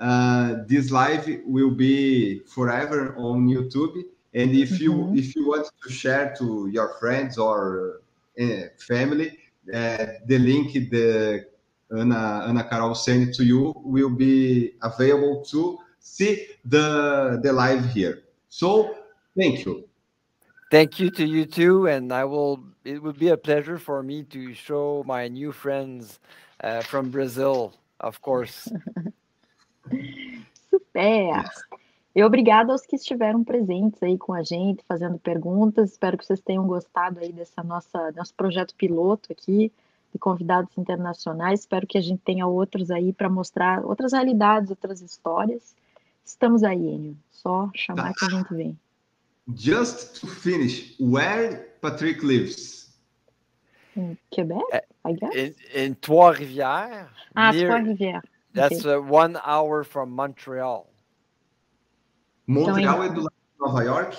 uh, 0.00 0.56
this 0.66 0.90
live 0.90 1.28
will 1.44 1.70
be 1.70 2.40
forever 2.40 3.14
on 3.16 3.48
YouTube. 3.48 4.02
And 4.34 4.54
if 4.54 4.80
you 4.80 4.92
mm 4.92 5.04
-hmm. 5.10 5.18
if 5.18 5.36
you 5.36 5.48
want 5.48 5.66
to 5.82 5.90
share 5.90 6.34
to 6.38 6.68
your 6.68 6.88
friends 6.98 7.38
or 7.38 8.00
uh, 8.40 8.64
family, 8.78 9.38
uh, 9.72 10.06
the 10.26 10.38
link 10.38 10.72
the 10.90 11.44
Ana 11.92 12.44
Ana 12.48 12.64
Carol 12.64 12.94
sent 12.94 13.34
to 13.36 13.44
you 13.44 13.74
will 13.84 14.10
be 14.10 14.72
available 14.80 15.44
to 15.52 15.78
see 16.00 16.48
the 16.64 16.86
the 17.42 17.52
live 17.52 17.84
here. 17.94 18.22
So 18.48 18.94
thank 19.38 19.64
you. 19.64 19.84
Thank 20.70 20.98
you 20.98 21.10
to 21.10 21.24
you 21.24 21.44
too, 21.44 21.86
and 21.86 22.12
I 22.12 22.24
will. 22.24 22.64
It 22.84 22.98
would 23.02 23.18
be 23.18 23.28
a 23.28 23.36
pleasure 23.36 23.78
for 23.78 24.02
me 24.02 24.24
to 24.24 24.54
show 24.54 25.04
my 25.06 25.28
new 25.28 25.52
friends 25.52 26.18
uh, 26.64 26.80
from 26.80 27.10
Brazil 27.10 27.74
Of 28.02 28.20
course. 28.20 28.70
Super! 30.70 31.44
E 32.14 32.22
obrigado 32.22 32.70
aos 32.70 32.82
que 32.82 32.96
estiveram 32.96 33.42
presentes 33.42 34.02
aí 34.02 34.18
com 34.18 34.34
a 34.34 34.42
gente, 34.42 34.84
fazendo 34.86 35.18
perguntas. 35.18 35.92
Espero 35.92 36.18
que 36.18 36.26
vocês 36.26 36.40
tenham 36.40 36.66
gostado 36.66 37.20
aí 37.20 37.32
dessa 37.32 37.62
nossa 37.62 38.12
nosso 38.12 38.34
projeto 38.34 38.74
piloto 38.74 39.32
aqui 39.32 39.72
de 40.12 40.18
convidados 40.18 40.76
internacionais. 40.76 41.60
Espero 41.60 41.86
que 41.86 41.96
a 41.96 42.02
gente 42.02 42.20
tenha 42.20 42.46
outros 42.46 42.90
aí 42.90 43.12
para 43.12 43.30
mostrar 43.30 43.84
outras 43.84 44.12
realidades, 44.12 44.70
outras 44.70 45.00
histórias. 45.00 45.74
Estamos 46.24 46.62
aí, 46.62 46.78
Enio. 46.78 47.16
Só 47.30 47.70
chamar 47.74 48.12
que 48.12 48.26
a 48.26 48.30
gente 48.30 48.54
vem. 48.54 48.78
Just 49.56 50.20
to 50.20 50.26
finish, 50.26 50.94
where 51.00 51.56
Patrick 51.80 52.24
lives? 52.24 52.81
In 53.96 54.16
Quebec, 54.30 54.62
uh, 54.72 54.80
I 55.04 55.12
guess. 55.12 55.34
In, 55.34 55.54
in 55.74 55.94
Trois-Rivières. 56.00 57.08
Ah, 57.34 57.52
Trois-Rivières. 57.52 58.22
That's 58.54 58.84
okay. 58.84 58.94
uh, 58.94 59.00
one 59.00 59.38
hour 59.44 59.84
from 59.84 60.10
Montreal. 60.10 60.86
Montreal 62.46 62.78
então, 62.78 63.02
é 63.04 63.08
do 63.08 63.20
lado 63.20 63.34
de 63.34 63.60
Nova 63.60 63.84
York? 63.84 64.16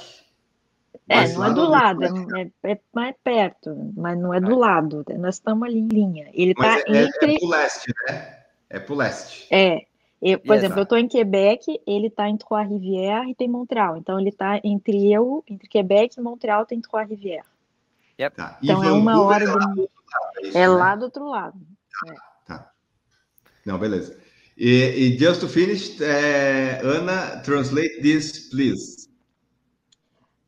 É, 1.09 1.27
não 1.33 1.45
é 1.45 1.53
do 1.53 1.67
lado, 1.67 2.03
é, 2.03 2.71
é, 2.71 2.79
mais 2.93 3.13
perto, 3.23 3.91
mas 3.95 4.17
não 4.17 4.33
é 4.33 4.39
do 4.39 4.57
lado. 4.57 5.03
Nós 5.17 5.35
estamos 5.35 5.67
ali 5.67 5.79
em 5.79 5.87
linha. 5.87 6.29
Ele 6.33 6.51
está 6.51 6.79
é, 6.79 7.03
entre. 7.03 7.35
É 7.35 7.39
pro 7.39 7.49
leste, 7.49 7.93
né? 8.07 8.37
É 8.69 8.79
pro 8.79 8.95
leste. 8.95 9.47
É. 9.53 9.85
Eu, 10.21 10.39
por 10.39 10.55
exemplo, 10.55 10.79
eu 10.79 10.83
estou 10.83 10.97
em 10.97 11.07
Quebec, 11.07 11.81
ele 11.85 12.07
está 12.07 12.29
em 12.29 12.37
Trois-Rivières 12.37 13.27
e 13.27 13.35
tem 13.35 13.49
Montreal. 13.49 13.97
Então 13.97 14.17
ele 14.17 14.29
está 14.29 14.57
entre 14.63 15.11
eu, 15.11 15.43
entre 15.45 15.67
Quebec 15.67 16.17
e 16.17 16.23
Montreal 16.23 16.65
tem 16.65 16.79
Trois-Rivières. 16.79 17.45
Yep. 18.19 18.35
Tá. 18.35 18.59
Então 18.61 18.83
é 18.83 18.91
uma 18.91 19.21
hora. 19.21 19.43
É 19.43 19.47
lá 19.47 19.65
do, 19.65 19.89
é 20.43 20.51
né? 20.53 20.67
lá 20.67 20.95
do 20.95 21.05
outro 21.05 21.29
lado. 21.29 21.59
Tá. 22.05 22.15
tá. 22.45 22.71
Não, 23.65 23.77
beleza. 23.77 24.17
E, 24.57 24.67
e 24.69 25.17
just 25.17 25.41
to 25.41 25.47
finish, 25.47 25.99
uh, 25.99 26.99
Anna, 26.99 27.41
translate 27.43 28.01
this, 28.01 28.49
please. 28.49 29.09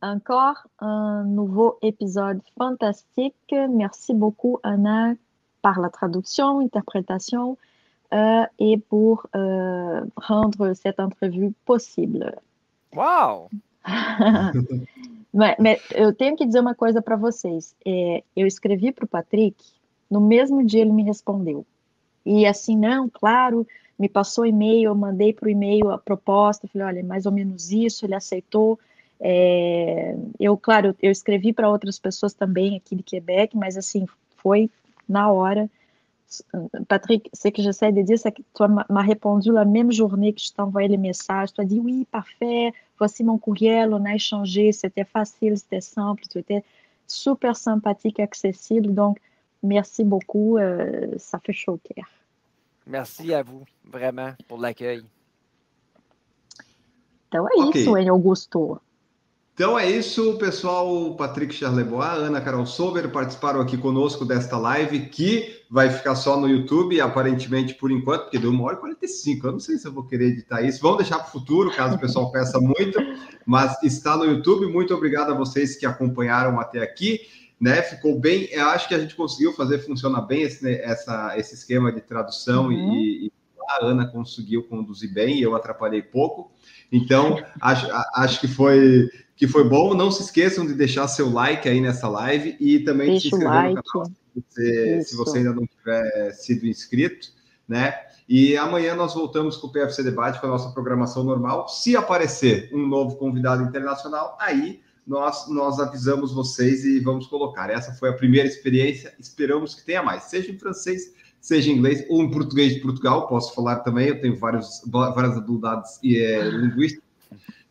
Encore 0.01 0.67
un 0.79 1.23
nouveau 1.23 1.79
épisode 1.81 2.41
fantastique. 2.57 3.51
Merci 3.51 4.13
beaucoup, 4.13 4.59
Anna, 4.61 5.15
par 5.63 5.79
la 5.79 5.89
traduction, 5.89 6.59
interprétation 6.59 7.57
euh, 8.13 8.45
et 8.59 8.77
pour 8.77 9.25
euh, 9.35 10.01
rendre 10.15 10.73
cette 10.73 10.99
entrevue 10.99 11.53
possible. 11.65 12.35
Wow! 12.93 13.49
mas, 15.35 15.55
mas, 15.59 15.81
eu 15.93 16.13
tenho 16.15 16.37
que 16.37 16.45
dizer 16.45 16.61
uma 16.61 16.73
coisa 16.73 17.01
para 17.01 17.17
vocês. 17.17 17.75
É, 17.85 18.23
eu 18.33 18.47
escrevi 18.47 18.93
para 18.93 19.03
o 19.03 19.07
Patrick, 19.07 19.61
no 20.09 20.21
mesmo 20.21 20.65
dia 20.65 20.79
ele 20.79 20.93
me 20.93 21.03
respondeu. 21.03 21.65
E 22.25 22.45
assim, 22.45 22.77
não, 22.77 23.09
claro, 23.09 23.67
me 23.99 24.07
passou 24.07 24.45
e-mail, 24.45 24.85
eu 24.85 24.95
mandei 24.95 25.33
para 25.33 25.47
o 25.47 25.49
e-mail 25.49 25.91
a 25.91 25.97
proposta, 25.97 26.69
falei, 26.69 26.87
olha, 26.87 27.03
mais 27.03 27.25
ou 27.25 27.33
menos 27.33 27.69
isso, 27.69 28.05
ele 28.05 28.15
aceitou. 28.15 28.79
É, 29.19 30.15
eu, 30.39 30.55
claro, 30.57 30.95
eu 31.01 31.11
escrevi 31.11 31.51
para 31.51 31.69
outras 31.69 31.99
pessoas 31.99 32.33
também 32.33 32.77
aqui 32.77 32.95
de 32.95 33.03
Quebec, 33.03 33.57
mas 33.57 33.77
assim, 33.77 34.05
foi 34.37 34.69
na 35.07 35.29
hora 35.29 35.69
Patrick, 36.87 37.29
ce 37.33 37.49
que 37.49 37.61
j'essaie 37.61 37.91
de 37.91 38.01
dire, 38.01 38.17
c'est 38.17 38.31
que 38.31 38.41
tu 38.41 38.63
m'as 38.67 39.01
répondu 39.01 39.51
la 39.51 39.65
même 39.65 39.91
journée 39.91 40.33
que 40.33 40.41
je 40.41 40.51
t'ai 40.51 40.61
envoyé 40.61 40.87
le 40.87 40.97
message. 40.97 41.53
Tu 41.53 41.61
as 41.61 41.65
dit 41.65 41.79
oui, 41.79 42.07
parfait, 42.11 42.71
voici 42.97 43.23
mon 43.23 43.37
courriel, 43.37 43.93
on 43.93 44.03
a 44.05 44.15
échangé, 44.15 44.71
c'était 44.71 45.05
facile, 45.05 45.57
c'était 45.57 45.81
simple, 45.81 46.23
tu 46.29 46.39
étais 46.39 46.63
super 47.07 47.55
sympathique, 47.55 48.19
accessible. 48.19 48.93
Donc, 48.93 49.19
merci 49.63 50.03
beaucoup, 50.03 50.57
euh, 50.57 51.07
ça 51.17 51.39
fait 51.39 51.53
chaud 51.53 51.73
au 51.73 51.93
cœur. 51.93 52.05
Merci 52.87 53.33
à 53.33 53.43
vous, 53.43 53.63
vraiment, 53.83 54.33
pour 54.47 54.59
l'accueil. 54.59 55.03
Então 57.27 57.47
é 57.49 57.65
okay. 57.65 57.81
isso, 57.81 57.97
Augusto. 58.13 58.81
Então 59.55 59.79
é 59.79 59.89
isso, 59.89 60.37
pessoal. 60.37 61.15
Patrick 61.15 61.55
Charlebois, 61.55 62.17
Ana 62.17 62.41
Carol 62.41 62.65
Sober 62.65 63.09
participaram 63.09 63.61
aqui 63.61 63.77
conosco 63.77 64.25
desta 64.25 64.57
live 64.57 65.07
que 65.07 65.61
vai 65.71 65.89
ficar 65.89 66.13
só 66.15 66.37
no 66.37 66.45
YouTube, 66.45 66.99
aparentemente 66.99 67.73
por 67.73 67.89
enquanto, 67.89 68.23
porque 68.23 68.37
deu 68.37 68.49
uma 68.49 68.65
hora 68.65 68.75
e 68.75 68.79
45. 68.79 69.47
Eu 69.47 69.51
não 69.53 69.59
sei 69.61 69.77
se 69.77 69.87
eu 69.87 69.93
vou 69.93 70.03
querer 70.03 70.25
editar 70.25 70.61
isso. 70.61 70.81
Vamos 70.81 70.97
deixar 70.97 71.19
para 71.19 71.29
o 71.29 71.31
futuro, 71.31 71.73
caso 71.73 71.95
o 71.95 71.99
pessoal 71.99 72.29
peça 72.33 72.59
muito, 72.59 72.99
mas 73.45 73.81
está 73.81 74.17
no 74.17 74.25
YouTube. 74.25 74.67
Muito 74.67 74.93
obrigado 74.93 75.31
a 75.31 75.35
vocês 75.35 75.77
que 75.77 75.85
acompanharam 75.85 76.59
até 76.59 76.81
aqui. 76.81 77.21
Né, 77.57 77.81
ficou 77.81 78.19
bem. 78.19 78.49
Eu 78.51 78.67
acho 78.67 78.89
que 78.89 78.93
a 78.93 78.99
gente 78.99 79.15
conseguiu 79.15 79.53
fazer 79.53 79.79
funcionar 79.79 80.23
bem 80.23 80.41
esse, 80.41 80.69
essa, 80.81 81.33
esse 81.37 81.55
esquema 81.55 81.93
de 81.93 82.01
tradução 82.01 82.65
uhum. 82.65 82.93
e, 82.93 83.27
e 83.27 83.31
a 83.69 83.85
Ana 83.85 84.05
conseguiu 84.05 84.63
conduzir 84.63 85.13
bem 85.13 85.39
e 85.39 85.41
eu 85.41 85.55
atrapalhei 85.55 86.01
pouco. 86.01 86.51
Então, 86.91 87.41
acho, 87.61 87.87
acho 88.13 88.39
que 88.41 88.47
foi 88.47 89.09
que 89.35 89.47
foi 89.47 89.67
bom. 89.67 89.93
Não 89.93 90.11
se 90.11 90.23
esqueçam 90.23 90.65
de 90.65 90.73
deixar 90.73 91.07
seu 91.07 91.29
like 91.29 91.67
aí 91.67 91.81
nessa 91.81 92.07
live 92.07 92.55
e 92.59 92.79
também 92.79 93.11
Deixa 93.11 93.23
de 93.23 93.29
se 93.29 93.35
inscrever 93.35 93.53
like. 93.53 93.75
no 93.75 93.83
canal 93.83 94.11
se 94.35 94.41
você, 94.41 95.01
se 95.03 95.15
você, 95.15 95.37
ainda 95.39 95.53
não 95.53 95.65
tiver 95.65 96.31
sido 96.31 96.67
inscrito, 96.67 97.29
né? 97.67 97.95
E 98.27 98.57
amanhã 98.57 98.95
nós 98.95 99.13
voltamos 99.13 99.55
com 99.55 99.67
o 99.67 99.71
PFC 99.71 100.03
Debate, 100.03 100.41
com 100.41 100.47
a 100.47 100.49
nossa 100.49 100.71
programação 100.71 101.23
normal. 101.23 101.67
Se 101.69 101.95
aparecer 101.95 102.69
um 102.73 102.85
novo 102.85 103.15
convidado 103.17 103.63
internacional, 103.63 104.35
aí 104.39 104.81
nós, 105.05 105.47
nós 105.47 105.79
avisamos 105.79 106.33
vocês 106.33 106.83
e 106.83 106.99
vamos 106.99 107.27
colocar. 107.27 107.69
Essa 107.69 107.93
foi 107.93 108.09
a 108.09 108.13
primeira 108.13 108.47
experiência, 108.47 109.13
esperamos 109.19 109.75
que 109.75 109.85
tenha 109.85 110.01
mais, 110.01 110.23
seja 110.23 110.51
em 110.51 110.57
francês, 110.57 111.13
seja 111.39 111.69
em 111.69 111.75
inglês 111.75 112.03
ou 112.09 112.23
em 112.23 112.31
português 112.31 112.73
de 112.73 112.81
Portugal, 112.81 113.27
posso 113.27 113.53
falar 113.53 113.81
também, 113.81 114.07
eu 114.07 114.19
tenho 114.19 114.35
vários, 114.35 114.81
várias 114.87 115.37
habilidades 115.37 115.99
é, 116.03 116.49
linguísticas. 116.49 117.04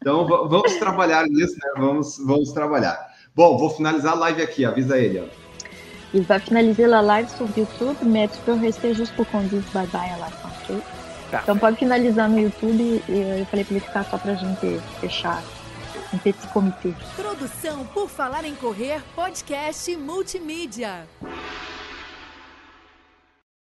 Então 0.05 0.26
vamos 0.26 0.76
trabalhar 0.76 1.26
nisso, 1.26 1.55
né? 1.55 1.70
Vamos, 1.78 2.18
vamos 2.18 2.52
trabalhar. 2.52 3.10
Bom, 3.35 3.56
vou 3.56 3.70
finalizar 3.70 4.12
a 4.12 4.16
live 4.16 4.43
aqui, 4.43 4.62
avisa 4.62 4.98
ele. 4.98 5.20
Ó. 5.20 5.24
Il 6.12 6.22
va 6.24 6.39
finaliser 6.39 6.86
la 6.86 7.01
live 7.01 7.31
sur 7.31 7.48
YouTube, 7.56 7.97
mais 8.05 8.31
tu 8.31 8.39
peux 8.44 8.52
rester 8.52 8.94
juste 8.94 9.16
pour 9.16 9.26
qu'on 9.28 9.40
dise 9.48 9.64
bye 9.72 9.86
bye 9.86 10.10
à 10.10 10.18
la 10.18 10.26
fin, 10.26 10.48
ok? 10.62 10.82
Tá. 11.31 11.40
Então 11.43 11.56
pode 11.56 11.78
finalizar 11.78 12.28
no 12.28 12.39
YouTube 12.39 13.02
e 13.09 13.40
eu 13.40 13.47
falei 13.47 13.64
para 13.64 13.76
ele 13.76 13.81
ficar 13.81 14.05
só 14.05 14.18
pra 14.18 14.35
gente 14.35 14.78
fechar 15.01 15.43
um 16.12 16.18
petit 16.18 16.47
comitê. 16.48 16.93
Produção 17.16 17.86
por 17.86 18.10
Falar 18.10 18.44
em 18.44 18.55
Correr, 18.55 19.01
podcast 19.16 19.97
multimídia. 19.97 21.09